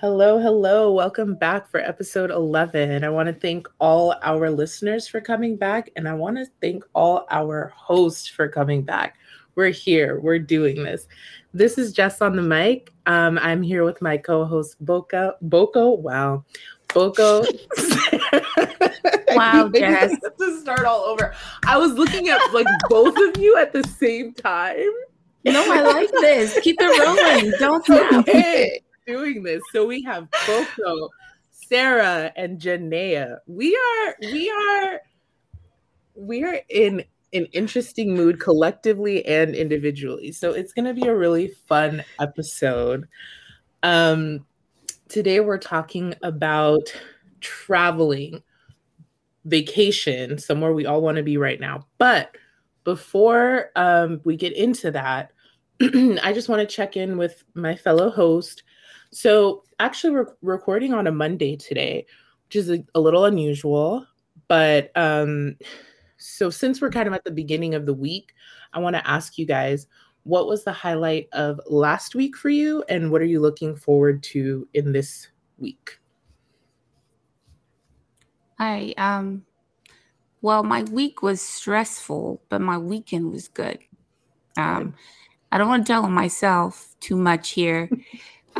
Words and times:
Hello, 0.00 0.38
hello. 0.38 0.90
Welcome 0.94 1.34
back 1.34 1.68
for 1.68 1.78
episode 1.78 2.30
11. 2.30 3.04
I 3.04 3.10
want 3.10 3.26
to 3.26 3.34
thank 3.34 3.68
all 3.80 4.14
our 4.22 4.48
listeners 4.48 5.06
for 5.06 5.20
coming 5.20 5.56
back, 5.56 5.90
and 5.94 6.08
I 6.08 6.14
want 6.14 6.38
to 6.38 6.46
thank 6.62 6.84
all 6.94 7.26
our 7.30 7.70
hosts 7.76 8.26
for 8.26 8.48
coming 8.48 8.80
back. 8.80 9.18
We're 9.56 9.68
here, 9.68 10.18
we're 10.18 10.38
doing 10.38 10.84
this. 10.84 11.06
This 11.52 11.76
is 11.76 11.92
Jess 11.92 12.22
on 12.22 12.34
the 12.34 12.40
mic. 12.40 12.94
Um, 13.04 13.38
I'm 13.42 13.60
here 13.60 13.84
with 13.84 14.00
my 14.00 14.16
co 14.16 14.46
host, 14.46 14.82
Boko. 14.82 15.34
Boko, 15.42 15.90
wow. 15.90 16.46
Boko. 16.94 17.42
wow, 19.28 19.68
Jess. 19.68 20.16
to 20.38 20.60
start 20.62 20.86
all 20.86 21.02
over. 21.02 21.34
I 21.66 21.76
was 21.76 21.92
looking 21.92 22.30
at 22.30 22.40
like 22.54 22.66
both 22.88 23.18
of 23.18 23.36
you 23.36 23.58
at 23.58 23.74
the 23.74 23.84
same 23.84 24.32
time. 24.32 24.92
No, 25.44 25.62
I 25.70 25.82
like 25.82 26.10
this. 26.22 26.58
Keep 26.60 26.76
it 26.80 27.06
rolling. 27.06 27.52
Don't 27.58 27.84
stop. 27.84 28.26
Hey 28.26 28.80
doing 29.06 29.42
this. 29.42 29.62
So 29.72 29.86
we 29.86 30.02
have 30.02 30.28
Boko, 30.46 31.08
Sarah, 31.50 32.32
and 32.36 32.60
Janaea. 32.60 33.38
We 33.46 33.76
are 33.76 34.16
we 34.20 34.50
are 34.50 35.00
we 36.14 36.44
are 36.44 36.60
in 36.68 37.04
an 37.32 37.46
interesting 37.52 38.14
mood 38.14 38.40
collectively 38.40 39.24
and 39.24 39.54
individually. 39.54 40.32
So 40.32 40.52
it's 40.52 40.72
going 40.72 40.86
to 40.86 40.94
be 40.94 41.06
a 41.06 41.16
really 41.16 41.48
fun 41.68 42.04
episode. 42.18 43.08
Um 43.82 44.44
today 45.08 45.40
we're 45.40 45.58
talking 45.58 46.14
about 46.22 46.94
traveling, 47.40 48.42
vacation, 49.44 50.38
somewhere 50.38 50.72
we 50.72 50.86
all 50.86 51.02
want 51.02 51.16
to 51.16 51.22
be 51.22 51.36
right 51.36 51.60
now. 51.60 51.86
But 51.98 52.36
before 52.84 53.70
um, 53.76 54.20
we 54.24 54.36
get 54.36 54.52
into 54.52 54.90
that, 54.92 55.32
I 55.82 56.32
just 56.32 56.48
want 56.48 56.60
to 56.60 56.74
check 56.74 56.96
in 56.96 57.16
with 57.16 57.42
my 57.54 57.74
fellow 57.74 58.10
host, 58.10 58.62
so, 59.12 59.64
actually, 59.78 60.12
we're 60.12 60.34
recording 60.42 60.94
on 60.94 61.06
a 61.06 61.12
Monday 61.12 61.56
today, 61.56 62.06
which 62.46 62.56
is 62.56 62.70
a, 62.70 62.84
a 62.94 63.00
little 63.00 63.24
unusual. 63.24 64.06
But 64.48 64.96
um, 64.96 65.56
so, 66.16 66.50
since 66.50 66.80
we're 66.80 66.90
kind 66.90 67.08
of 67.08 67.14
at 67.14 67.24
the 67.24 67.30
beginning 67.30 67.74
of 67.74 67.86
the 67.86 67.94
week, 67.94 68.34
I 68.72 68.78
want 68.78 68.96
to 68.96 69.08
ask 69.08 69.38
you 69.38 69.46
guys 69.46 69.86
what 70.24 70.46
was 70.46 70.64
the 70.64 70.72
highlight 70.72 71.28
of 71.32 71.60
last 71.66 72.14
week 72.14 72.36
for 72.36 72.50
you, 72.50 72.84
and 72.88 73.10
what 73.10 73.22
are 73.22 73.26
you 73.26 73.40
looking 73.40 73.74
forward 73.74 74.22
to 74.24 74.68
in 74.74 74.92
this 74.92 75.28
week? 75.58 75.98
Hi. 78.58 78.92
Um, 78.98 79.46
well, 80.42 80.62
my 80.62 80.82
week 80.84 81.22
was 81.22 81.40
stressful, 81.40 82.42
but 82.48 82.60
my 82.60 82.78
weekend 82.78 83.32
was 83.32 83.48
good. 83.48 83.78
Um, 84.56 84.94
I 85.52 85.58
don't 85.58 85.68
want 85.68 85.86
to 85.86 85.92
tell 85.92 86.08
myself 86.08 86.94
too 87.00 87.16
much 87.16 87.50
here. 87.50 87.88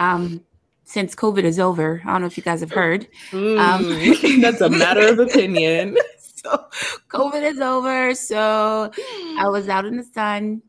Um, 0.00 0.42
since 0.84 1.14
COVID 1.14 1.44
is 1.44 1.60
over. 1.60 2.02
I 2.04 2.12
don't 2.12 2.22
know 2.22 2.26
if 2.26 2.36
you 2.36 2.42
guys 2.42 2.60
have 2.60 2.72
heard. 2.72 3.06
Mm, 3.30 3.58
um, 3.60 4.40
that's 4.40 4.60
a 4.60 4.70
matter 4.70 5.06
of 5.06 5.20
opinion. 5.20 5.96
so 6.18 6.66
COVID 7.08 7.42
is 7.42 7.60
over. 7.60 8.14
So 8.14 8.90
I 9.38 9.48
was 9.48 9.68
out 9.68 9.84
in 9.84 9.98
the 9.98 10.02
sun, 10.02 10.62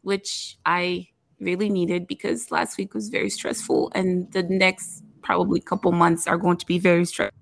which 0.00 0.56
I 0.64 1.06
really 1.38 1.68
needed 1.68 2.06
because 2.06 2.50
last 2.50 2.78
week 2.78 2.94
was 2.94 3.10
very 3.10 3.28
stressful, 3.28 3.92
and 3.94 4.32
the 4.32 4.42
next 4.42 5.04
probably 5.22 5.60
couple 5.60 5.92
months 5.92 6.26
are 6.26 6.38
going 6.38 6.56
to 6.56 6.66
be 6.66 6.78
very 6.78 7.04
stressful. 7.04 7.38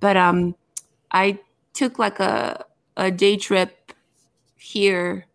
But 0.00 0.16
um, 0.16 0.56
I 1.12 1.38
took 1.72 1.98
like 1.98 2.18
a 2.18 2.66
a 2.96 3.10
day 3.10 3.36
trip 3.36 3.92
here 4.56 5.26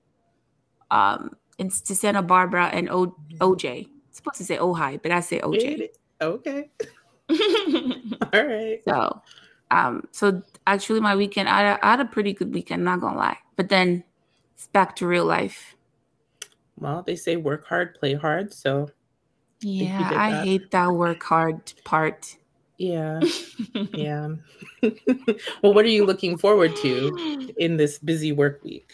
um, 0.92 1.36
in, 1.58 1.70
to 1.70 1.96
Santa 1.96 2.22
Barbara 2.22 2.68
and 2.68 2.90
o- 2.90 3.16
OJ 3.40 3.88
supposed 4.20 4.38
to 4.38 4.46
say 4.46 4.58
Ojai, 4.58 5.02
but 5.02 5.12
I 5.12 5.20
say 5.22 5.40
OJ. 5.40 5.90
Okay. 6.22 6.70
All 8.34 8.46
right. 8.46 8.82
So, 8.86 9.22
um, 9.72 10.08
so 10.12 10.42
actually, 10.68 11.00
my 11.00 11.16
weekend, 11.16 11.50
I, 11.50 11.78
I 11.82 11.92
had 11.92 12.00
a 12.00 12.06
pretty 12.06 12.34
good 12.34 12.54
weekend. 12.54 12.84
Not 12.84 13.02
gonna 13.02 13.18
lie, 13.18 13.38
but 13.56 13.70
then 13.70 14.04
it's 14.56 14.68
back 14.68 14.96
to 14.98 15.08
real 15.08 15.26
life. 15.26 15.76
Well, 16.78 17.04
they 17.04 17.16
say 17.16 17.36
work 17.36 17.66
hard, 17.68 17.96
play 17.96 18.14
hard. 18.14 18.54
So, 18.54 18.90
yeah, 19.62 20.12
I, 20.14 20.42
I 20.42 20.44
hate 20.44 20.72
that 20.72 20.92
work 20.92 21.24
hard 21.24 21.74
part. 21.84 22.36
Yeah. 22.78 23.20
yeah. 23.94 24.36
well, 24.82 25.74
what 25.74 25.86
are 25.86 25.90
you 25.90 26.06
looking 26.06 26.38
forward 26.38 26.76
to 26.78 27.54
in 27.58 27.78
this 27.78 28.00
busy 28.00 28.32
work 28.32 28.64
week? 28.64 28.94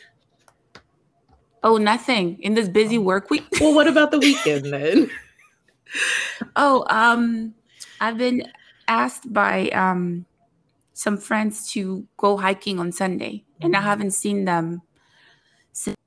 Oh, 1.65 1.77
nothing 1.77 2.37
in 2.41 2.53
this 2.53 2.69
busy 2.69 2.99
work 2.99 3.31
week. 3.31 3.43
well, 3.59 3.73
what 3.73 3.87
about 3.87 4.11
the 4.11 4.19
weekend 4.29 4.71
then? 4.71 5.09
oh, 6.55 6.85
um, 6.91 7.55
I've 7.99 8.19
been 8.19 8.51
asked 8.87 9.33
by 9.33 9.69
um 9.69 10.27
some 10.93 11.17
friends 11.17 11.71
to 11.71 12.05
go 12.17 12.37
hiking 12.37 12.79
on 12.79 12.91
Sunday, 12.91 13.43
and 13.59 13.75
I 13.75 13.79
mm-hmm. 13.79 13.87
haven't 13.87 14.11
seen 14.11 14.45
them 14.45 14.83
since 15.71 15.97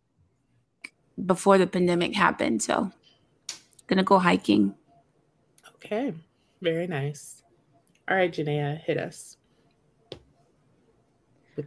before 1.27 1.59
the 1.59 1.67
pandemic 1.67 2.15
happened. 2.15 2.63
So, 2.63 2.93
gonna 3.89 4.05
go 4.05 4.21
hiking. 4.21 4.77
Okay, 5.75 6.15
very 6.63 6.87
nice. 6.87 7.43
All 8.09 8.17
right, 8.17 8.33
Janaea, 8.33 8.81
hit 8.81 8.97
us. 8.97 9.37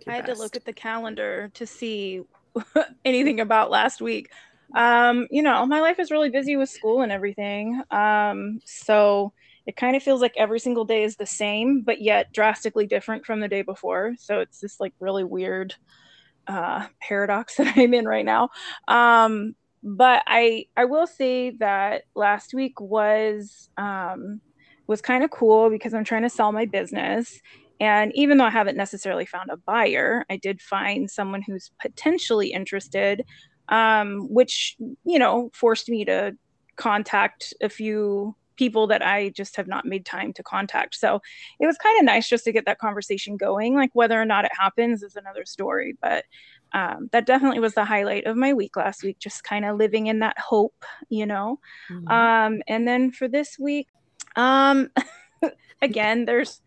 I 0.08 0.16
had 0.16 0.28
best. 0.28 0.38
to 0.38 0.41
look 0.41 0.56
at 0.56 0.63
the 0.63 0.72
calendar 0.72 1.52
to 1.53 1.68
see 1.68 2.23
anything 3.06 3.40
about 3.40 3.72
last 3.72 4.02
week. 4.02 4.30
Um, 4.76 5.28
you 5.32 5.42
know, 5.42 5.66
my 5.66 5.82
life 5.82 6.00
is 6.00 6.12
really 6.12 6.30
busy 6.30 6.56
with 6.56 6.70
school 6.70 7.02
and 7.02 7.12
everything. 7.12 7.82
Um, 7.92 8.60
so 8.66 9.34
it 9.66 9.76
kind 9.76 9.96
of 9.96 10.04
feels 10.04 10.22
like 10.22 10.34
every 10.38 10.60
single 10.60 10.86
day 10.86 11.04
is 11.04 11.18
the 11.18 11.26
same, 11.26 11.82
but 11.82 12.02
yet 12.02 12.32
drastically 12.34 12.88
different 12.88 13.26
from 13.26 13.42
the 13.42 13.48
day 13.48 13.62
before. 13.62 14.14
So 14.18 14.40
it's 14.40 14.60
this 14.60 14.80
like 14.80 14.94
really 15.00 15.24
weird 15.24 15.76
uh, 16.48 16.88
paradox 17.02 17.56
that 17.58 17.78
I'm 17.78 17.94
in 17.94 18.06
right 18.06 18.26
now. 18.26 18.50
Um, 18.88 19.56
but 19.84 20.24
I 20.28 20.66
I 20.78 20.86
will 20.86 21.08
say 21.08 21.52
that 21.60 22.04
last 22.16 22.54
week 22.54 22.80
was 22.80 23.70
um, 23.78 24.42
was 24.88 25.02
kind 25.02 25.24
of 25.24 25.32
cool 25.32 25.70
because 25.70 25.94
I'm 25.94 26.04
trying 26.04 26.22
to 26.24 26.30
sell 26.30 26.52
my 26.52 26.66
business 26.66 27.40
and 27.81 28.12
even 28.14 28.38
though 28.38 28.46
I 28.46 28.52
haven't 28.52 28.78
necessarily 28.78 29.25
found 29.25 29.50
a 29.50 29.58
buyer, 29.58 30.24
I 30.30 30.38
did 30.38 30.62
find 30.62 31.09
someone 31.09 31.42
who's 31.42 31.72
potentially 31.81 32.53
interested, 32.53 33.25
um, 33.69 34.28
which, 34.30 34.75
you 35.03 35.18
know, 35.18 35.50
forced 35.52 35.90
me 35.90 36.06
to 36.06 36.38
contact 36.75 37.56
a 37.59 37.70
few 37.70 38.36
people 38.56 38.86
that 38.86 39.03
I 39.03 39.30
just 39.30 39.56
have 39.56 39.68
not 39.68 39.86
made 39.86 40.06
time 40.06 40.31
to 40.34 40.44
contact. 40.44 40.94
So 40.94 41.22
it 41.59 41.66
was 41.66 41.80
kind 41.80 41.97
of 42.00 42.06
nice 42.06 42.30
just 42.30 42.44
to 42.44 42.52
get 42.52 42.68
that 42.68 42.78
conversation 42.78 43.36
going. 43.36 43.74
Like 43.74 43.90
whether 43.94 44.22
or 44.22 44.25
not 44.25 44.46
it 44.46 44.52
happens 44.56 45.02
is 45.02 45.16
another 45.16 45.44
story, 45.44 45.97
but 46.00 46.25
um, 46.74 47.09
that 47.12 47.25
definitely 47.25 47.59
was 47.62 47.74
the 47.74 47.84
highlight 47.84 48.28
of 48.28 48.38
my 48.38 48.53
week 48.53 48.75
last 48.75 49.02
week, 49.02 49.18
just 49.18 49.44
kind 49.44 49.66
of 49.66 49.78
living 49.78 50.06
in 50.06 50.20
that 50.20 50.38
hope, 50.38 50.86
you 51.09 51.25
know. 51.25 51.59
Mm-hmm. 51.90 52.08
Um, 52.09 52.62
and 52.68 52.88
then 52.88 53.12
for 53.12 53.28
this 53.28 53.58
week, 53.58 53.88
um, 54.36 54.91
again, 55.81 56.25
there's 56.25 56.62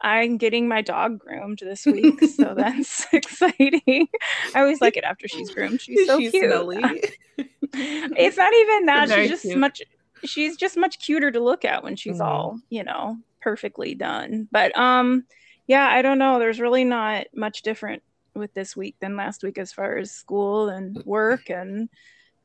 I'm 0.00 0.36
getting 0.36 0.68
my 0.68 0.82
dog 0.82 1.18
groomed 1.18 1.58
this 1.58 1.84
week, 1.84 2.22
so 2.24 2.54
that's 2.56 3.06
exciting. 3.12 4.08
I 4.54 4.60
always 4.60 4.80
like 4.80 4.96
it 4.96 5.04
after 5.04 5.28
she's 5.28 5.50
groomed. 5.50 5.80
She's 5.80 6.06
so 6.06 6.18
she's 6.18 6.30
cute. 6.30 6.44
it's 7.72 8.36
not 8.36 8.54
even 8.54 8.86
that. 8.86 9.10
She's 9.10 9.30
just 9.30 9.42
cute. 9.42 9.58
much. 9.58 9.82
She's 10.24 10.56
just 10.56 10.76
much 10.76 10.98
cuter 10.98 11.30
to 11.30 11.40
look 11.40 11.64
at 11.64 11.82
when 11.82 11.96
she's 11.96 12.14
mm-hmm. 12.14 12.22
all 12.22 12.60
you 12.70 12.84
know 12.84 13.18
perfectly 13.40 13.94
done. 13.94 14.48
But 14.52 14.76
um, 14.78 15.24
yeah, 15.66 15.88
I 15.88 16.02
don't 16.02 16.18
know. 16.18 16.38
There's 16.38 16.60
really 16.60 16.84
not 16.84 17.26
much 17.34 17.62
different 17.62 18.02
with 18.34 18.54
this 18.54 18.76
week 18.76 18.96
than 19.00 19.16
last 19.16 19.42
week 19.42 19.58
as 19.58 19.72
far 19.72 19.96
as 19.96 20.12
school 20.12 20.68
and 20.68 21.02
work 21.04 21.50
and 21.50 21.88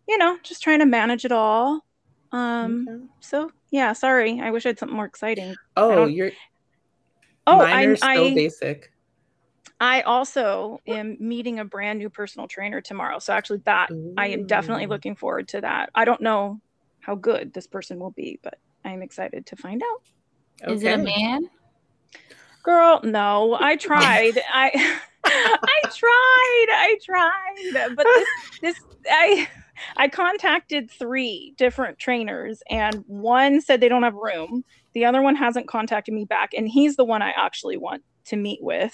you 0.08 0.18
know 0.18 0.38
just 0.42 0.64
trying 0.64 0.80
to 0.80 0.86
manage 0.86 1.24
it 1.26 1.32
all. 1.32 1.82
Um, 2.32 2.88
okay. 2.90 3.04
so 3.20 3.52
yeah, 3.70 3.94
sorry. 3.94 4.42
I 4.42 4.50
wish 4.50 4.66
I 4.66 4.70
had 4.70 4.80
something 4.80 4.96
more 4.96 5.06
exciting. 5.06 5.56
Oh, 5.78 6.08
you're 6.08 6.32
Oh, 7.46 7.58
Mine 7.58 7.90
are 7.90 7.98
I, 8.02 8.18
I, 8.18 8.34
basic. 8.34 8.92
I 9.80 10.02
also 10.02 10.80
am 10.88 11.18
meeting 11.20 11.60
a 11.60 11.66
brand 11.66 12.00
new 12.00 12.10
personal 12.10 12.48
trainer 12.48 12.80
tomorrow. 12.80 13.20
So 13.20 13.34
actually 13.34 13.62
that 13.66 13.92
Ooh. 13.92 14.14
I 14.18 14.28
am 14.28 14.48
definitely 14.48 14.86
looking 14.88 15.16
forward 15.16 15.50
to 15.50 15.62
that. 15.62 15.90
I 15.94 16.06
don't 16.06 16.22
know 16.22 16.62
how 17.02 17.16
good 17.16 17.54
this 17.54 17.68
person 17.68 18.00
will 18.00 18.12
be, 18.12 18.40
but 18.44 18.60
I'm 18.86 19.02
excited 19.02 19.46
to 19.48 19.56
find 19.58 19.84
out. 19.84 20.02
Okay. 20.64 20.74
Is 20.74 20.84
it 20.84 21.00
a 21.00 21.04
man? 21.04 21.50
Girl, 22.64 23.02
no. 23.04 23.58
I 23.60 23.76
tried. 23.78 24.40
I 24.52 25.00
I 25.26 25.82
tried. 25.84 26.68
I 26.70 26.98
tried. 27.04 27.96
But 27.96 28.06
this 28.06 28.28
this 28.62 28.80
I 29.10 29.50
I 29.98 30.08
contacted 30.08 30.92
three 30.92 31.54
different 31.58 32.00
trainers 32.00 32.62
and 32.70 33.04
one 33.08 33.62
said 33.62 33.82
they 33.82 33.90
don't 33.90 34.04
have 34.04 34.16
room 34.16 34.64
the 34.94 35.06
other 35.06 35.22
one 35.22 35.36
hasn't 35.36 35.68
contacted 35.68 36.14
me 36.14 36.26
back, 36.26 36.54
and 36.54 36.70
he's 36.70 36.96
the 36.96 37.04
one 37.04 37.22
I 37.22 37.32
actually 37.32 37.78
want 37.78 38.04
to 38.26 38.36
meet 38.36 38.60
with. 38.62 38.94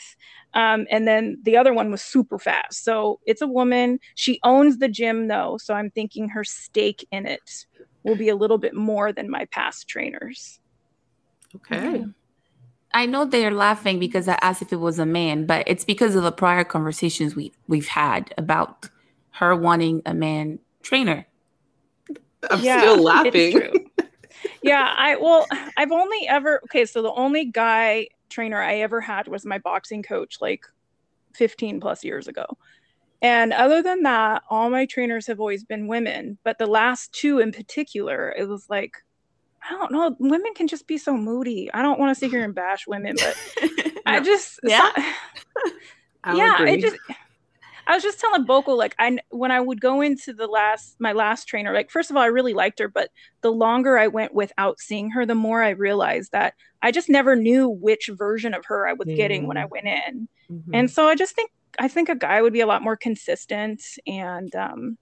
Um, 0.54 0.88
and 0.90 1.08
then 1.08 1.38
the 1.44 1.58
other 1.58 1.74
one 1.74 1.92
was 1.92 2.02
super 2.02 2.40
fast. 2.40 2.84
So 2.84 3.20
it's 3.26 3.42
a 3.42 3.48
woman. 3.48 4.00
She 4.16 4.40
owns 4.44 4.80
the 4.80 4.88
gym 4.88 5.28
though, 5.28 5.58
so 5.62 5.74
I'm 5.74 5.92
thinking 5.92 6.30
her 6.30 6.44
stake 6.44 7.08
in 7.12 7.28
it 7.28 7.66
will 8.04 8.16
be 8.16 8.30
a 8.30 8.36
little 8.36 8.58
bit 8.58 8.74
more 8.74 9.14
than 9.14 9.30
my 9.30 9.46
past 9.46 9.88
trainers. 9.88 10.60
Okay. 11.56 12.06
I 12.92 13.06
know 13.06 13.26
they're 13.26 13.52
laughing 13.52 14.00
because 14.00 14.28
I 14.28 14.40
asked 14.42 14.64
if 14.64 14.74
it 14.74 14.80
was 14.80 14.98
a 14.98 15.06
man, 15.06 15.46
but 15.46 15.64
it's 15.68 15.86
because 15.86 16.16
of 16.16 16.24
the 16.24 16.32
prior 16.32 16.64
conversations 16.64 17.36
we 17.36 17.52
we've 17.68 17.90
had 17.90 18.34
about 18.38 18.90
her 19.32 19.56
wanting 19.56 20.02
a 20.08 20.14
man 20.14 20.60
trainer. 20.84 21.26
I'm 22.50 22.62
still 22.80 23.02
laughing. 23.04 23.86
yeah, 24.64 24.94
I 24.98 25.16
well, 25.18 25.48
I've 25.78 25.92
only 25.92 26.28
ever 26.28 26.62
okay, 26.66 26.86
so 26.86 27.02
the 27.02 27.12
only 27.12 27.46
guy 27.46 28.08
trainer 28.30 28.62
I 28.62 28.78
ever 28.80 29.02
had 29.02 29.28
was 29.28 29.46
my 29.46 29.58
boxing 29.58 30.04
coach 30.04 30.38
like 30.40 30.66
15 31.36 31.80
plus 31.80 32.04
years 32.04 32.28
ago. 32.28 32.46
And 33.22 33.52
other 33.52 33.82
than 33.82 34.04
that, 34.04 34.44
all 34.50 34.70
my 34.70 34.86
trainers 34.86 35.28
have 35.28 35.40
always 35.42 35.66
been 35.66 35.88
women, 35.88 36.38
but 36.46 36.58
the 36.58 36.68
last 36.68 37.12
two 37.12 37.40
in 37.40 37.52
particular, 37.52 38.34
it 38.38 38.48
was 38.48 38.70
like 38.70 38.94
I 39.62 39.72
don't 39.74 39.92
know. 39.92 40.16
Women 40.20 40.54
can 40.56 40.68
just 40.68 40.88
be 40.88 40.98
so 40.98 41.18
moody. 41.18 41.70
I 41.74 41.82
don't 41.82 42.00
want 42.00 42.16
to 42.16 42.20
sit 42.20 42.32
here 42.32 42.44
and 42.46 42.56
bash 42.56 42.88
women, 42.88 43.16
but 43.18 43.36
I 44.06 44.22
just 44.22 44.60
Yeah. 44.64 44.90
so- 44.96 45.02
yeah, 46.34 46.66
it 46.66 46.82
just 46.82 46.98
I 47.90 47.96
was 47.96 48.04
just 48.04 48.20
telling 48.20 48.46
Boko 48.46 48.74
like 48.74 48.96
I 49.00 49.18
when 49.32 49.52
I 49.52 49.60
would 49.60 49.82
go 49.82 50.02
into 50.02 50.32
the 50.32 50.46
last 50.46 50.96
my 51.00 51.12
last 51.12 51.46
trainer 51.46 51.74
like 51.74 51.90
first 51.90 52.12
of 52.12 52.16
all 52.16 52.22
I 52.22 52.28
really 52.28 52.54
liked 52.54 52.78
her 52.78 52.88
but 52.88 53.10
the 53.42 53.52
longer 53.52 53.98
I 53.98 54.06
went 54.08 54.32
without 54.32 54.80
seeing 54.80 55.10
her 55.12 55.26
the 55.26 55.34
more 55.34 55.64
I 55.64 55.72
realized 55.72 56.32
that 56.32 56.54
I 56.84 56.92
just 56.92 57.10
never 57.10 57.36
knew 57.36 57.68
which 57.68 58.08
version 58.14 58.54
of 58.54 58.64
her 58.66 58.88
I 58.88 58.94
was 58.94 59.08
getting 59.08 59.48
when 59.48 59.58
I 59.58 59.66
went 59.66 59.88
in. 59.88 60.30
Mhm. 60.52 60.70
and 60.72 60.92
so 60.92 61.08
I 61.08 61.16
just 61.16 61.36
think 61.36 61.50
I 61.80 61.88
think 61.88 62.10
a 62.10 62.16
guy 62.16 62.44
would 62.44 62.54
be 62.54 62.62
a 62.62 62.68
lot 62.68 62.84
more 62.84 62.96
consistent 62.96 63.82
and 64.06 64.56
um 64.56 64.98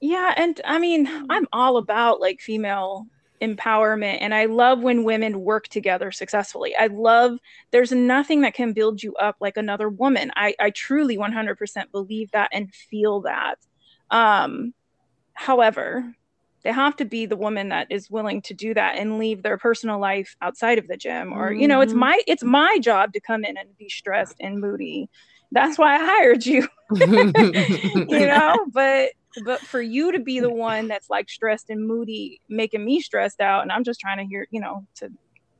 yeah 0.00 0.34
and 0.36 0.60
I 0.64 0.80
mean 0.80 1.08
I'm 1.30 1.46
all 1.52 1.76
about 1.76 2.20
like 2.20 2.40
female 2.40 3.06
empowerment 3.42 4.18
and 4.20 4.34
I 4.34 4.46
love 4.46 4.80
when 4.82 5.04
women 5.04 5.40
work 5.40 5.68
together 5.68 6.10
successfully. 6.12 6.74
I 6.76 6.86
love 6.86 7.38
there's 7.72 7.92
nothing 7.92 8.42
that 8.42 8.54
can 8.54 8.72
build 8.72 9.02
you 9.02 9.14
up 9.16 9.36
like 9.40 9.56
another 9.56 9.88
woman. 9.88 10.30
I 10.36 10.54
I 10.60 10.70
truly 10.70 11.18
100% 11.18 11.90
believe 11.92 12.30
that 12.32 12.50
and 12.52 12.72
feel 12.74 13.20
that. 13.22 13.56
Um 14.10 14.74
however, 15.34 16.04
they 16.64 16.72
have 16.72 16.96
to 16.96 17.04
be 17.04 17.26
the 17.26 17.36
woman 17.36 17.68
that 17.70 17.88
is 17.90 18.10
willing 18.10 18.42
to 18.42 18.54
do 18.54 18.74
that 18.74 18.96
and 18.98 19.18
leave 19.18 19.42
their 19.42 19.58
personal 19.58 20.00
life 20.00 20.34
outside 20.42 20.78
of 20.78 20.88
the 20.88 20.96
gym 20.96 21.32
or 21.32 21.52
you 21.52 21.68
know 21.68 21.80
it's 21.80 21.94
Mhm. 21.94 21.98
my 21.98 22.20
it's 22.26 22.44
my 22.44 22.78
job 22.80 23.12
to 23.14 23.20
come 23.20 23.44
in 23.44 23.56
and 23.56 23.76
be 23.78 23.88
stressed 23.88 24.36
and 24.40 24.60
moody. 24.60 25.08
That's 25.52 25.78
why 25.78 25.96
I 25.96 26.04
hired 26.04 26.46
you 26.46 26.68
you 28.06 28.26
know 28.26 28.66
but 28.72 29.10
but 29.44 29.60
for 29.60 29.80
you 29.80 30.12
to 30.12 30.18
be 30.18 30.40
the 30.40 30.50
one 30.50 30.88
that's 30.88 31.10
like 31.10 31.28
stressed 31.28 31.70
and 31.70 31.86
moody 31.86 32.40
making 32.48 32.84
me 32.84 33.00
stressed 33.00 33.40
out 33.40 33.62
and 33.62 33.72
i'm 33.72 33.84
just 33.84 34.00
trying 34.00 34.18
to 34.18 34.24
hear 34.24 34.46
you 34.50 34.60
know 34.60 34.86
to 34.94 35.10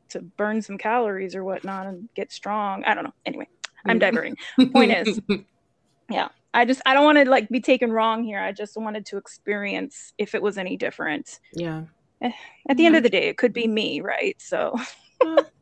to 0.08 0.20
burn 0.20 0.62
some 0.62 0.78
calories 0.78 1.34
or 1.34 1.44
whatnot 1.44 1.86
and 1.86 2.08
get 2.14 2.30
strong 2.30 2.84
i 2.84 2.94
don't 2.94 3.04
know. 3.04 3.14
Anyway 3.26 3.48
i'm 3.86 3.98
diverting. 3.98 4.36
Point 4.72 4.92
is 4.92 5.20
yeah 6.10 6.28
i 6.52 6.64
just 6.64 6.80
i 6.86 6.94
don't 6.94 7.04
want 7.04 7.18
to 7.18 7.28
like 7.28 7.48
be 7.48 7.60
taken 7.60 7.92
wrong 7.92 8.22
here. 8.22 8.40
I 8.40 8.52
just 8.52 8.76
wanted 8.76 9.06
to 9.06 9.16
experience 9.16 10.12
if 10.18 10.34
it 10.34 10.42
was 10.42 10.58
any 10.58 10.76
different. 10.76 11.40
Yeah. 11.52 11.84
Eh, 12.22 12.32
at 12.68 12.76
the 12.76 12.86
end 12.86 12.96
of 12.96 13.02
the 13.02 13.10
day 13.10 13.28
it 13.28 13.38
could 13.38 13.52
be 13.52 13.66
me 13.66 14.00
right? 14.00 14.40
So 14.40 14.74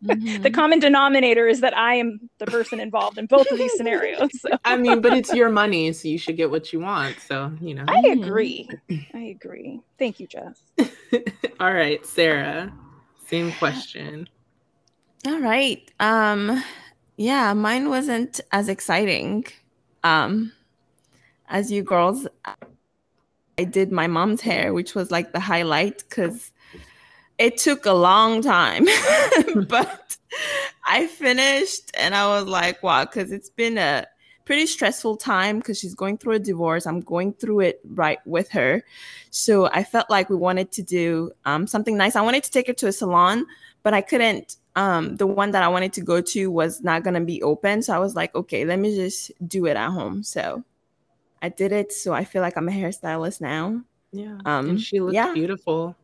the 0.03 0.50
Mhm. 0.50 0.55
common 0.55 0.79
denominator 0.79 1.47
is 1.47 1.61
that 1.61 1.76
i 1.76 1.94
am 1.94 2.19
the 2.38 2.47
person 2.47 2.81
involved 2.81 3.19
in 3.19 3.26
both 3.26 3.50
of 3.50 3.59
these 3.59 3.73
scenarios 3.76 4.31
so 4.41 4.49
I 4.64 4.76
mean, 4.76 5.00
but 5.00 5.12
it's 5.14 5.32
your 5.32 5.49
money, 5.50 5.93
so 5.93 6.09
you 6.09 6.19
should 6.19 6.37
get 6.37 6.50
what 6.50 6.73
you 6.73 6.81
want. 6.81 7.20
So, 7.20 7.53
you 7.61 7.75
know. 7.75 7.85
i 7.88 8.00
Mhm. 8.14 8.23
agree 8.23 8.69
i 9.14 9.19
agree 9.20 9.81
thank 9.99 10.20
you 10.20 10.26
jess 10.26 10.61
All 11.61 11.73
right, 11.73 12.05
Sarah. 12.06 12.73
Same 13.26 13.53
question. 13.53 14.29
All 15.26 15.41
right. 15.41 15.88
Um 16.00 16.62
yeah, 17.17 17.53
mine 17.53 17.88
wasn't 17.88 18.41
as 18.50 18.69
exciting 18.69 19.44
um 20.03 20.53
as 21.49 21.70
you 21.70 21.82
girls. 21.82 22.26
I 23.58 23.65
did 23.65 23.93
my 23.93 24.06
mom's 24.06 24.41
hair, 24.41 24.73
which 24.73 24.94
was 24.94 25.11
like 25.11 25.32
the 25.32 25.41
highlight 25.41 26.08
cuz 26.08 26.51
it 27.38 27.56
took 27.56 27.87
a 27.87 27.93
long 27.93 28.43
time. 28.43 28.87
but 29.69 30.17
I 30.87 31.06
finished 31.06 31.90
and 31.94 32.14
I 32.14 32.26
was 32.26 32.46
like, 32.46 32.82
wow, 32.82 33.05
cuz 33.05 33.32
it's 33.32 33.50
been 33.50 33.79
a 33.79 34.06
pretty 34.44 34.67
stressful 34.67 35.17
time 35.17 35.62
cuz 35.62 35.79
she's 35.79 35.94
going 35.94 36.19
through 36.19 36.34
a 36.34 36.38
divorce. 36.38 36.87
I'm 36.87 37.00
going 37.00 37.32
through 37.34 37.61
it 37.61 37.81
right 37.84 38.19
with 38.26 38.50
her. 38.50 38.82
So 39.31 39.67
I 39.73 39.84
felt 39.84 40.11
like 40.11 40.29
we 40.29 40.37
wanted 40.37 40.73
to 40.73 40.82
do 40.82 41.32
um, 41.44 41.67
something 41.67 41.96
nice. 41.96 42.17
I 42.17 42.23
wanted 42.23 42.44
to 42.44 42.50
take 42.50 42.67
her 42.67 42.73
to 42.75 42.88
a 42.88 42.93
salon, 42.93 43.46
but 43.82 43.94
I 43.94 44.00
couldn't. 44.00 44.56
Um, 44.75 45.17
the 45.17 45.26
one 45.26 45.50
that 45.50 45.62
I 45.62 45.69
wanted 45.69 45.93
to 45.94 46.00
go 46.00 46.23
to 46.23 46.50
was 46.50 46.82
not 46.82 47.02
going 47.02 47.14
to 47.14 47.20
be 47.20 47.43
open. 47.43 47.82
So 47.82 47.94
I 47.94 47.99
was 47.99 48.14
like, 48.14 48.34
okay, 48.34 48.64
let 48.64 48.79
me 48.79 48.94
just 48.94 49.31
do 49.46 49.67
it 49.67 49.76
at 49.76 49.90
home. 49.90 50.23
So 50.23 50.64
I 51.43 51.49
did 51.50 51.73
it. 51.73 51.93
So 51.93 52.14
I 52.14 52.25
feel 52.25 52.40
like 52.40 52.56
I'm 52.56 52.69
a 52.69 52.73
hairstylist 52.73 53.40
now. 53.40 53.82
Yeah. 54.12 54.38
Um, 54.44 54.70
and 54.70 54.81
she 54.81 55.00
looks 55.00 55.14
yeah. 55.14 55.32
beautiful. 55.32 55.96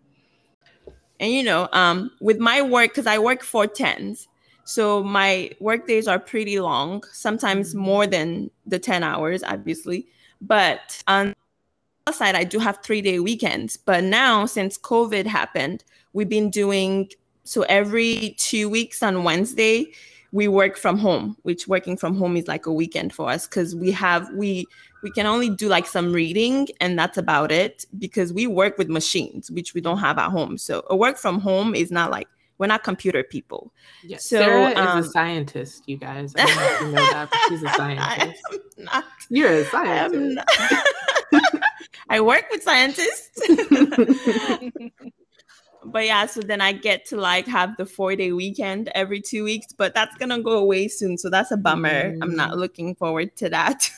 And 1.20 1.32
you 1.32 1.42
know, 1.42 1.68
um, 1.72 2.10
with 2.20 2.38
my 2.38 2.62
work, 2.62 2.90
because 2.90 3.06
I 3.06 3.18
work 3.18 3.42
four 3.42 3.66
tens, 3.66 4.28
so 4.64 5.02
my 5.02 5.50
work 5.60 5.86
days 5.86 6.06
are 6.06 6.18
pretty 6.18 6.60
long, 6.60 7.02
sometimes 7.12 7.74
Mhm. 7.74 7.78
more 7.78 8.06
than 8.06 8.50
the 8.66 8.78
10 8.78 9.02
hours, 9.02 9.42
obviously. 9.42 10.06
But 10.40 11.02
on 11.08 11.28
the 11.28 11.34
other 12.06 12.16
side, 12.16 12.34
I 12.34 12.44
do 12.44 12.58
have 12.58 12.78
three 12.82 13.00
day 13.00 13.18
weekends. 13.18 13.76
But 13.76 14.04
now, 14.04 14.46
since 14.46 14.78
COVID 14.78 15.26
happened, 15.26 15.84
we've 16.12 16.28
been 16.28 16.50
doing 16.50 17.10
so 17.44 17.62
every 17.62 18.36
two 18.38 18.68
weeks 18.68 19.02
on 19.02 19.24
Wednesday, 19.24 19.90
we 20.32 20.48
work 20.48 20.76
from 20.76 20.98
home, 20.98 21.38
which 21.42 21.66
working 21.66 21.96
from 21.96 22.14
home 22.14 22.36
is 22.36 22.46
like 22.46 22.66
a 22.66 22.72
weekend 22.72 23.14
for 23.14 23.30
us 23.30 23.46
because 23.46 23.74
we 23.74 23.90
have 23.92 24.28
we 24.34 24.66
we 25.02 25.10
can 25.10 25.26
only 25.26 25.48
do 25.50 25.68
like 25.68 25.86
some 25.86 26.12
reading 26.12 26.66
and 26.80 26.98
that's 26.98 27.16
about 27.18 27.52
it 27.52 27.86
because 27.98 28.32
we 28.32 28.46
work 28.46 28.76
with 28.78 28.88
machines 28.88 29.50
which 29.50 29.74
we 29.74 29.80
don't 29.80 29.98
have 29.98 30.18
at 30.18 30.30
home 30.30 30.58
so 30.58 30.82
a 30.90 30.96
work 30.96 31.16
from 31.16 31.38
home 31.40 31.74
is 31.74 31.90
not 31.90 32.10
like 32.10 32.26
we're 32.58 32.66
not 32.66 32.82
computer 32.82 33.22
people 33.22 33.72
Yeah. 34.02 34.16
So, 34.16 34.38
Sarah 34.38 34.74
um, 34.74 34.98
is 34.98 35.06
a 35.06 35.10
scientist, 35.10 35.84
you 35.86 35.96
guys. 35.96 36.34
I 36.36 36.44
don't 36.46 36.56
know 36.56 36.62
if 36.72 36.80
you 36.80 36.86
know 36.88 37.10
that, 37.12 37.30
but 37.30 37.38
she's 37.48 37.62
a 37.62 37.68
I 37.70 37.76
scientist. 37.76 38.42
am 38.78 38.84
not, 38.84 39.04
You're 39.30 39.52
a 39.52 39.60
I, 39.60 39.64
scientist. 39.64 40.34
not- 41.32 41.62
I 42.10 42.20
work 42.20 42.46
with 42.50 42.62
scientists 42.64 43.38
but 45.84 46.04
yeah 46.04 46.26
so 46.26 46.40
then 46.40 46.60
i 46.60 46.72
get 46.72 47.06
to 47.06 47.16
like 47.16 47.46
have 47.46 47.76
the 47.76 47.86
four 47.86 48.16
day 48.16 48.32
weekend 48.32 48.90
every 48.94 49.20
two 49.20 49.44
weeks 49.44 49.66
but 49.76 49.94
that's 49.94 50.14
gonna 50.16 50.42
go 50.42 50.58
away 50.58 50.88
soon 50.88 51.16
so 51.16 51.30
that's 51.30 51.50
a 51.52 51.56
bummer 51.56 52.14
i'm 52.20 52.34
not 52.34 52.52
Mm. 52.52 52.56
looking 52.56 52.94
forward 52.96 53.36
to 53.36 53.48
that 53.50 53.88